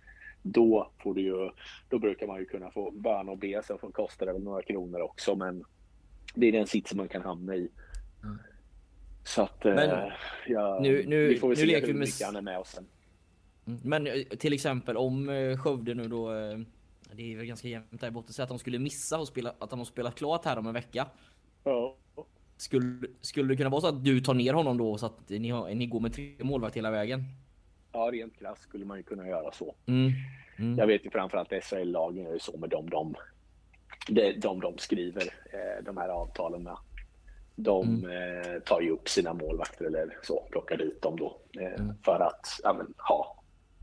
Då, 0.42 0.90
får 1.02 1.14
du 1.14 1.20
ju, 1.22 1.50
då 1.88 1.98
brukar 1.98 2.26
man 2.26 2.38
ju 2.38 2.44
kunna 2.44 2.70
få 2.70 2.90
böna 2.90 3.32
och 3.32 3.38
be. 3.38 3.62
Sen 3.64 3.78
får- 3.78 3.90
kostar 3.90 4.26
det 4.26 4.32
väl 4.32 4.42
några 4.42 4.62
kronor 4.62 5.00
också. 5.00 5.36
Men 5.36 5.64
det 6.34 6.46
är 6.46 6.52
den 6.52 6.66
sitsen 6.66 6.96
man 6.98 7.08
kan 7.08 7.22
hamna 7.22 7.54
i. 7.56 7.68
Mm. 8.22 8.38
Så 9.24 9.42
att 9.42 9.64
eh, 9.64 9.74
Men 9.74 10.10
ja, 10.48 10.78
nu- 10.82 11.04
nu- 11.06 11.28
vi 11.28 11.36
får 11.38 11.48
väl 11.48 11.58
nu 11.58 11.66
se 11.66 11.80
hur 11.80 11.86
med 11.86 11.96
mycket 12.00 12.26
han 12.26 12.36
är 12.36 12.42
med 12.42 12.58
oss 12.58 12.68
sen. 12.68 12.86
Mm. 13.66 13.80
Men 13.84 14.06
eh, 14.06 14.22
till 14.22 14.52
exempel 14.52 14.96
om 14.96 15.28
eh, 15.28 15.58
Skövde 15.58 15.94
nu 15.94 16.08
då, 16.08 16.30
det 17.12 17.32
är 17.32 17.36
väl 17.36 17.46
ganska 17.46 17.68
jämnt 17.68 18.00
där 18.00 18.10
botten, 18.10 18.32
så 18.32 18.42
att 18.42 18.48
de 18.48 18.58
skulle 18.58 18.78
missa 18.78 19.18
och 19.20 19.28
spela, 19.28 19.54
att 19.58 19.70
de 19.70 19.78
har 19.78 19.86
spelat 19.86 20.14
klart 20.14 20.44
här 20.44 20.58
om 20.58 20.66
en 20.66 20.74
vecka. 20.74 21.06
Ja. 21.64 21.96
Skulle, 22.56 23.06
skulle 23.20 23.48
det 23.48 23.56
kunna 23.56 23.68
vara 23.70 23.80
så 23.80 23.86
att 23.86 24.04
du 24.04 24.20
tar 24.20 24.34
ner 24.34 24.52
honom 24.54 24.78
då 24.78 24.98
så 24.98 25.06
att 25.06 25.28
ni, 25.28 25.50
har, 25.50 25.74
ni 25.74 25.86
går 25.86 26.00
med 26.00 26.12
tre 26.12 26.34
målvakt 26.40 26.76
hela 26.76 26.90
vägen? 26.90 27.24
Ja, 27.92 28.10
rent 28.12 28.38
krasst 28.38 28.62
skulle 28.62 28.84
man 28.84 28.96
ju 28.96 29.02
kunna 29.02 29.28
göra 29.28 29.52
så. 29.52 29.74
Mm. 29.86 30.12
Mm. 30.58 30.78
Jag 30.78 30.86
vet 30.86 31.06
ju 31.06 31.10
framförallt 31.10 31.52
SHL-lagen 31.64 32.24
gör 32.24 32.32
ju 32.32 32.38
så 32.38 32.56
med 32.56 32.70
dem 32.70 32.90
de, 32.90 33.14
de, 34.08 34.32
de, 34.32 34.60
de 34.60 34.78
skriver 34.78 35.22
eh, 35.22 35.84
de 35.84 35.96
här 35.96 36.08
avtalen 36.08 36.62
med. 36.62 36.76
De 37.54 38.10
eh, 38.10 38.60
tar 38.60 38.80
ju 38.80 38.90
upp 38.90 39.08
sina 39.08 39.34
målvakter 39.34 39.84
eller 39.84 40.18
så, 40.22 40.46
plockar 40.50 40.76
dit 40.76 41.02
dem 41.02 41.16
då. 41.16 41.38
Eh, 41.60 41.84
För 42.04 42.20
att 42.20 42.60
ja, 42.62 42.72
men, 42.72 42.94
ha 42.96 43.42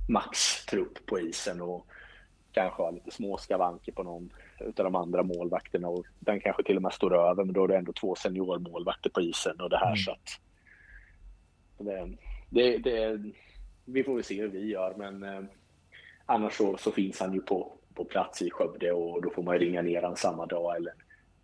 max 0.10 0.66
trupp 0.66 1.06
på 1.06 1.20
isen 1.20 1.62
och 1.62 1.88
kanske 2.52 2.84
ha 2.84 2.92
lite 2.92 3.12
små 3.12 3.38
skavanker 3.38 3.92
på 3.92 4.04
någon 4.04 4.34
utav 4.60 4.84
de 4.84 4.96
andra 4.96 5.24
målvakterna. 5.24 5.88
Och 5.88 6.06
den 6.20 6.40
kanske 6.40 6.64
till 6.64 6.76
och 6.76 6.82
med 6.82 6.94
står 6.94 7.30
över, 7.30 7.44
men 7.44 7.54
då 7.54 7.64
är 7.64 7.68
det 7.68 7.78
ändå 7.78 7.94
två 7.94 8.16
seniormålvakter 8.16 9.10
på 9.10 9.22
isen 9.22 9.62
och 9.62 9.70
det 9.70 9.78
här 9.78 9.96
så 9.96 10.12
att 10.12 10.40
det, 11.78 12.18
det, 12.50 12.78
det, 12.78 13.20
vi 13.88 14.04
får 14.04 14.16
väl 14.16 14.24
se 14.24 14.42
hur 14.42 14.48
vi 14.48 14.66
gör, 14.66 14.94
men 14.98 15.24
eh, 15.24 15.42
annars 16.26 16.54
så, 16.54 16.78
så 16.78 16.92
finns 16.92 17.20
han 17.20 17.34
ju 17.34 17.42
på, 17.42 17.72
på 17.94 18.06
plats 18.06 18.42
i 18.42 18.50
Skövde 18.52 18.92
och 18.92 19.22
då 19.22 19.30
får 19.30 19.44
man 19.44 19.54
ju 19.56 19.60
ringa 19.66 19.82
ner 19.82 20.02
han 20.02 20.16
samma 20.16 20.46
dag 20.46 20.76
eller, 20.76 20.94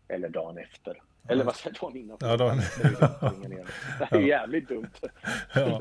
eller 0.07 0.29
dagen 0.29 0.57
efter. 0.57 1.01
Eller 1.29 1.43
vad 1.43 1.55
säger 1.55 1.77
dagen 1.81 1.97
innan? 1.97 2.17
Ja, 2.21 2.37
dagen-. 2.37 2.57
Det 3.99 4.07
är 4.15 4.19
ju 4.19 4.27
jävligt 4.27 4.67
dumt. 4.69 4.89
Ja, 5.55 5.79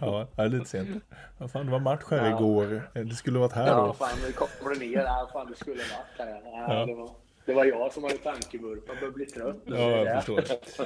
ja, 0.00 0.26
det 0.36 0.42
är 0.42 0.48
lite 0.48 0.64
sent. 0.64 1.04
Ja, 1.38 1.48
fan, 1.48 1.66
det 1.66 1.72
var 1.72 1.78
match 1.80 2.02
här 2.10 2.30
Ja. 2.30 2.36
igår. 2.36 2.90
Det 3.04 3.14
skulle 3.14 3.38
varit 3.38 3.52
här 3.52 3.66
Ja, 3.66 3.86
då. 3.86 3.92
fan 3.92 4.18
nu 4.26 4.32
kommer 4.32 4.74
det 4.74 4.80
ner. 4.86 5.02
Ja, 5.04 5.30
fan 5.32 5.46
du 5.46 5.54
skulle 5.54 5.76
varit 5.76 6.18
här. 6.18 6.40
Ja, 6.44 6.74
Ja. 6.74 6.86
det, 6.86 6.94
var, 6.94 7.10
det 7.46 7.52
var 7.54 7.64
jag 7.64 7.92
som 7.92 8.02
hade 8.02 8.16
tankevurpa, 8.16 8.94
började 8.94 9.10
bli 9.12 9.26
trött. 9.26 9.56
Ja, 9.64 9.76
jag 9.90 10.24
förstår. 10.24 10.42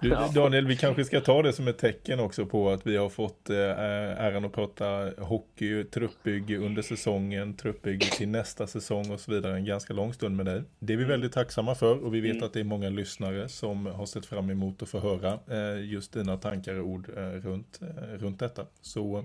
Du. 0.00 0.16
Daniel, 0.34 0.66
vi 0.66 0.76
kanske 0.76 1.04
ska 1.04 1.20
ta 1.20 1.42
det 1.42 1.52
som 1.52 1.68
ett 1.68 1.78
tecken 1.78 2.20
också 2.20 2.46
på 2.46 2.70
att 2.70 2.86
vi 2.86 2.96
har 2.96 3.08
fått 3.08 3.50
eh, 3.50 3.56
äran 3.56 4.44
att 4.44 4.52
prata 4.52 5.10
hockey, 5.18 5.84
truppbygge 5.84 6.56
under 6.56 6.82
säsongen, 6.82 7.56
truppbygge 7.56 8.06
till 8.06 8.28
nästa 8.28 8.66
säsong 8.66 9.10
och 9.10 9.20
så 9.20 9.30
vidare 9.30 9.56
en 9.56 9.64
ganska 9.64 9.94
lång 9.94 10.14
stund 10.14 10.36
med 10.36 10.46
dig. 10.46 10.62
Det 10.78 10.92
är 10.92 10.96
vi 10.96 11.04
väldigt 11.04 11.32
tacksamma 11.32 11.74
för 11.74 12.04
och 12.04 12.14
vi 12.14 12.20
vet 12.20 12.42
att 12.42 12.52
det 12.52 12.60
är 12.60 12.64
många 12.64 12.88
lyssnare 12.88 13.48
som 13.48 13.86
har 13.86 14.06
sett 14.06 14.26
fram 14.26 14.50
emot 14.50 14.82
att 14.82 14.88
få 14.88 14.98
höra 14.98 15.38
eh, 15.46 15.84
just 15.84 16.12
dina 16.12 16.36
tankar 16.36 16.74
och 16.74 16.86
ord 16.86 17.08
eh, 17.16 17.22
runt, 17.22 17.80
eh, 17.82 18.18
runt 18.18 18.38
detta. 18.38 18.66
Så 18.80 19.24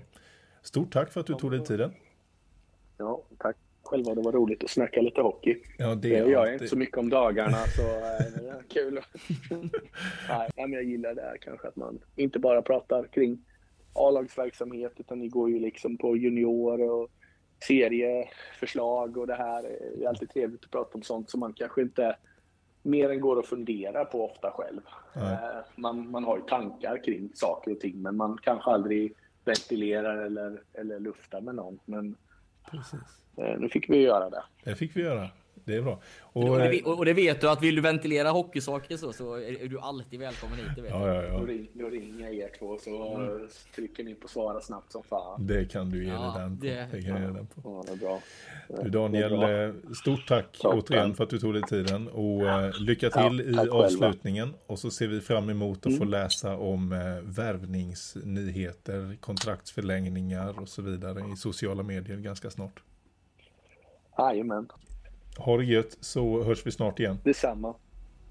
stort 0.62 0.92
tack 0.92 1.12
för 1.12 1.20
att 1.20 1.26
du 1.26 1.34
tog 1.34 1.50
dig 1.50 1.64
tiden. 1.64 1.92
Ja, 2.98 3.22
tack 3.38 3.56
själva. 3.86 4.14
Det 4.14 4.20
var 4.22 4.32
roligt 4.32 4.64
att 4.64 4.70
snacka 4.70 5.00
lite 5.00 5.20
hockey. 5.20 5.56
Ja, 5.78 5.94
det 5.94 6.16
är 6.16 6.26
jag 6.28 6.40
alltid- 6.40 6.52
inte 6.52 6.68
så 6.68 6.76
mycket 6.76 6.98
om 6.98 7.08
dagarna 7.10 7.56
så 7.56 7.82
eh, 7.82 8.42
det 8.42 8.48
är 8.48 8.62
kul. 8.68 9.00
Nej, 10.28 10.50
men 10.56 10.72
jag 10.72 10.84
gillar 10.84 11.14
det 11.14 11.22
här 11.22 11.36
kanske 11.40 11.68
att 11.68 11.76
man 11.76 11.98
inte 12.16 12.38
bara 12.38 12.62
pratar 12.62 13.04
kring 13.06 13.44
A-lagsverksamhet 13.92 14.92
utan 14.96 15.18
ni 15.18 15.28
går 15.28 15.50
ju 15.50 15.58
liksom 15.58 15.96
på 15.98 16.16
junior 16.16 16.80
och 16.90 17.08
serieförslag 17.66 19.16
och 19.16 19.26
det 19.26 19.34
här. 19.34 19.62
Det 19.98 20.04
är 20.04 20.08
alltid 20.08 20.30
trevligt 20.30 20.64
att 20.64 20.70
prata 20.70 20.90
om 20.94 21.02
sånt 21.02 21.30
som 21.30 21.40
man 21.40 21.52
kanske 21.52 21.82
inte 21.82 22.16
mer 22.82 23.10
än 23.10 23.20
går 23.20 23.36
och 23.36 23.46
funderar 23.46 24.04
på 24.04 24.24
ofta 24.30 24.50
själv. 24.50 24.80
Eh, 25.16 25.58
Man, 25.76 26.10
man 26.10 26.24
har 26.24 26.36
ju 26.36 26.42
tankar 26.42 27.04
kring 27.04 27.30
saker 27.34 27.70
och 27.72 27.80
ting 27.80 28.02
men 28.02 28.16
man 28.16 28.38
kanske 28.42 28.70
aldrig 28.70 29.14
ventilerar 29.44 30.16
eller, 30.26 30.62
eller 30.74 31.00
luftar 31.00 31.40
med 31.40 31.54
någon. 31.54 31.78
Men 31.84 32.16
Precis. 32.70 33.00
Eh, 33.36 33.58
nu 33.58 33.68
fick 33.68 33.90
vi 33.90 33.96
göra 33.96 34.30
det. 34.30 34.42
Det 34.64 34.74
fick 34.74 34.96
vi 34.96 35.02
göra. 35.02 35.28
Det 35.64 35.76
är 35.76 35.82
bra. 35.82 36.00
Och, 36.20 36.48
Och, 36.50 36.58
det, 36.58 36.64
eh, 36.64 36.70
ve- 36.70 36.82
och 36.82 37.04
det 37.04 37.12
vet 37.12 37.40
du 37.40 37.50
att 37.50 37.62
vill 37.62 37.74
du 37.74 37.80
ventilera 37.80 38.30
hockeysaker 38.30 38.96
så, 38.96 39.12
så 39.12 39.34
är 39.34 39.68
du 39.68 39.78
alltid 39.80 40.20
välkommen 40.20 40.58
hit. 40.58 40.66
Det 40.76 40.82
vet 40.82 40.90
ja, 40.90 40.98
du. 41.06 41.12
ja, 41.14 41.22
Då, 41.22 41.38
ja. 41.42 41.46
ring, 41.52 41.68
då 41.72 41.88
ringer 41.88 42.24
jag 42.26 42.34
er 42.34 42.50
två 42.58 42.78
så 42.78 43.14
Mm. 43.16 43.48
trycker 43.74 44.04
ni 44.04 44.14
på 44.14 44.28
svara 44.28 44.60
snabbt 44.60 44.92
som 44.92 45.02
fan. 45.02 45.46
Det 45.46 45.64
kan 45.72 45.90
du 45.90 46.04
ge 46.04 46.10
Ja, 46.10 46.20
dig 46.38 46.42
den 46.42 46.58
på. 46.58 46.64
det- 46.64 46.88
Det 46.92 47.02
kan 47.02 47.14
dig 47.22 47.32
den 47.32 47.46
på. 47.46 47.60
Ja, 47.64 47.84
det 47.86 47.92
är 47.92 47.96
bra. 47.96 48.20
Du 48.84 48.90
Daniel, 48.90 49.30
Det 49.40 49.46
är 49.46 49.68
eh, 49.68 49.74
stort 50.02 50.26
tack 50.28 50.58
Toppen. 50.58 50.78
återigen 50.80 51.14
för 51.14 51.24
att 51.24 51.30
du 51.30 51.38
tog 51.38 51.54
dig 51.54 51.62
tiden 51.62 52.08
och 52.08 52.42
eh, 52.48 52.70
lycka 52.80 53.10
till 53.10 53.22
Ja, 53.22 53.32
i 53.32 53.44
själva. 53.44 53.62
Mm. 53.62 53.72
avslutningen. 53.72 54.54
Och 54.66 54.78
så 54.78 54.90
ser 54.90 55.06
vi 55.08 55.20
fram 55.20 55.50
emot 55.50 55.86
att 55.86 55.98
få 55.98 56.04
läsa 56.04 56.56
om 56.56 56.88
värvningsnyheter, 57.24 59.16
kontraktsförlängningar 59.20 60.60
och 60.60 60.68
så 60.68 60.82
vidare 60.82 61.20
i 61.32 61.36
sociala 61.36 61.82
medier 61.82 62.16
ganska 62.16 62.50
snart. 62.50 62.82
Jajamän, 64.18 64.68
Ha 65.38 65.56
det 65.56 65.64
gött 65.64 65.96
så 66.00 66.42
hörs 66.42 66.66
vi 66.66 66.70
snart 66.72 66.98
igen. 67.00 67.18
detsamma. 67.24 67.74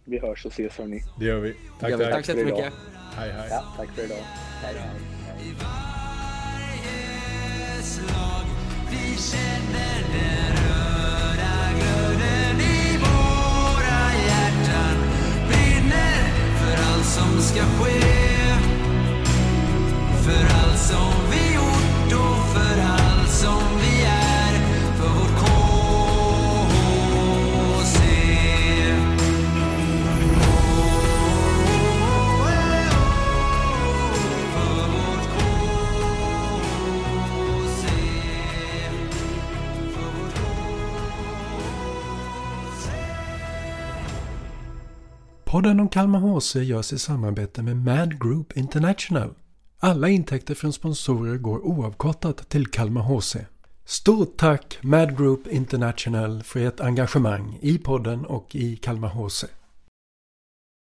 Vi 0.06 0.20
hörs 0.20 0.45
och 0.45 0.52
ses 0.52 0.78
hörni. 0.78 1.02
Det 1.20 1.26
gör 1.26 1.40
vi. 1.40 1.56
Tack, 1.80 1.90
Gör 1.90 1.98
vi. 1.98 2.03
tack. 2.03 2.14
Tack 2.14 2.26
så 2.26 2.32
jättemycket. 2.32 2.74
Hej, 3.16 3.32
hej. 3.32 3.48
Ja, 3.52 3.64
tack 3.78 3.90
för 3.90 4.03
idag. 4.06 4.18
Hej. 4.62 4.76
slag 7.84 8.45
Vi 8.91 9.18
känner 9.22 9.98
den 10.16 10.52
röda 10.64 11.56
glöden 11.80 12.60
i 12.60 12.98
våra 12.98 14.02
hjärtan 14.28 14.98
Brinner 15.48 16.22
för 16.60 16.76
allt 16.94 17.06
som 17.06 17.41
ska 17.41 17.62
ske 17.62 18.02
För 20.26 20.44
allt 20.60 20.80
som 20.80 21.14
vi 21.32 21.56
gjort 21.56 22.14
och 22.24 22.45
för 22.56 22.82
Podden 45.45 45.80
om 45.80 45.89
Kalmar 45.89 46.19
HC 46.19 46.55
görs 46.55 46.93
i 46.93 46.99
samarbete 46.99 47.63
med 47.63 47.77
Mad 47.77 48.22
Group 48.22 48.57
International. 48.57 49.34
Alla 49.80 50.09
intäkter 50.09 50.55
från 50.55 50.73
sponsorer 50.73 51.38
går 51.38 51.65
oavkortat 51.65 52.49
till 52.49 52.67
Kalmar 52.67 53.01
HC. 53.01 53.35
Stort 53.85 54.38
tack 54.38 54.77
Mad 54.81 55.17
Group 55.17 55.47
International 55.47 56.43
för 56.43 56.59
ert 56.59 56.80
engagemang 56.80 57.57
i 57.61 57.77
podden 57.77 58.26
och 58.26 58.55
i 58.55 58.76
Kalmar 58.76 59.09
HC. 59.09 59.45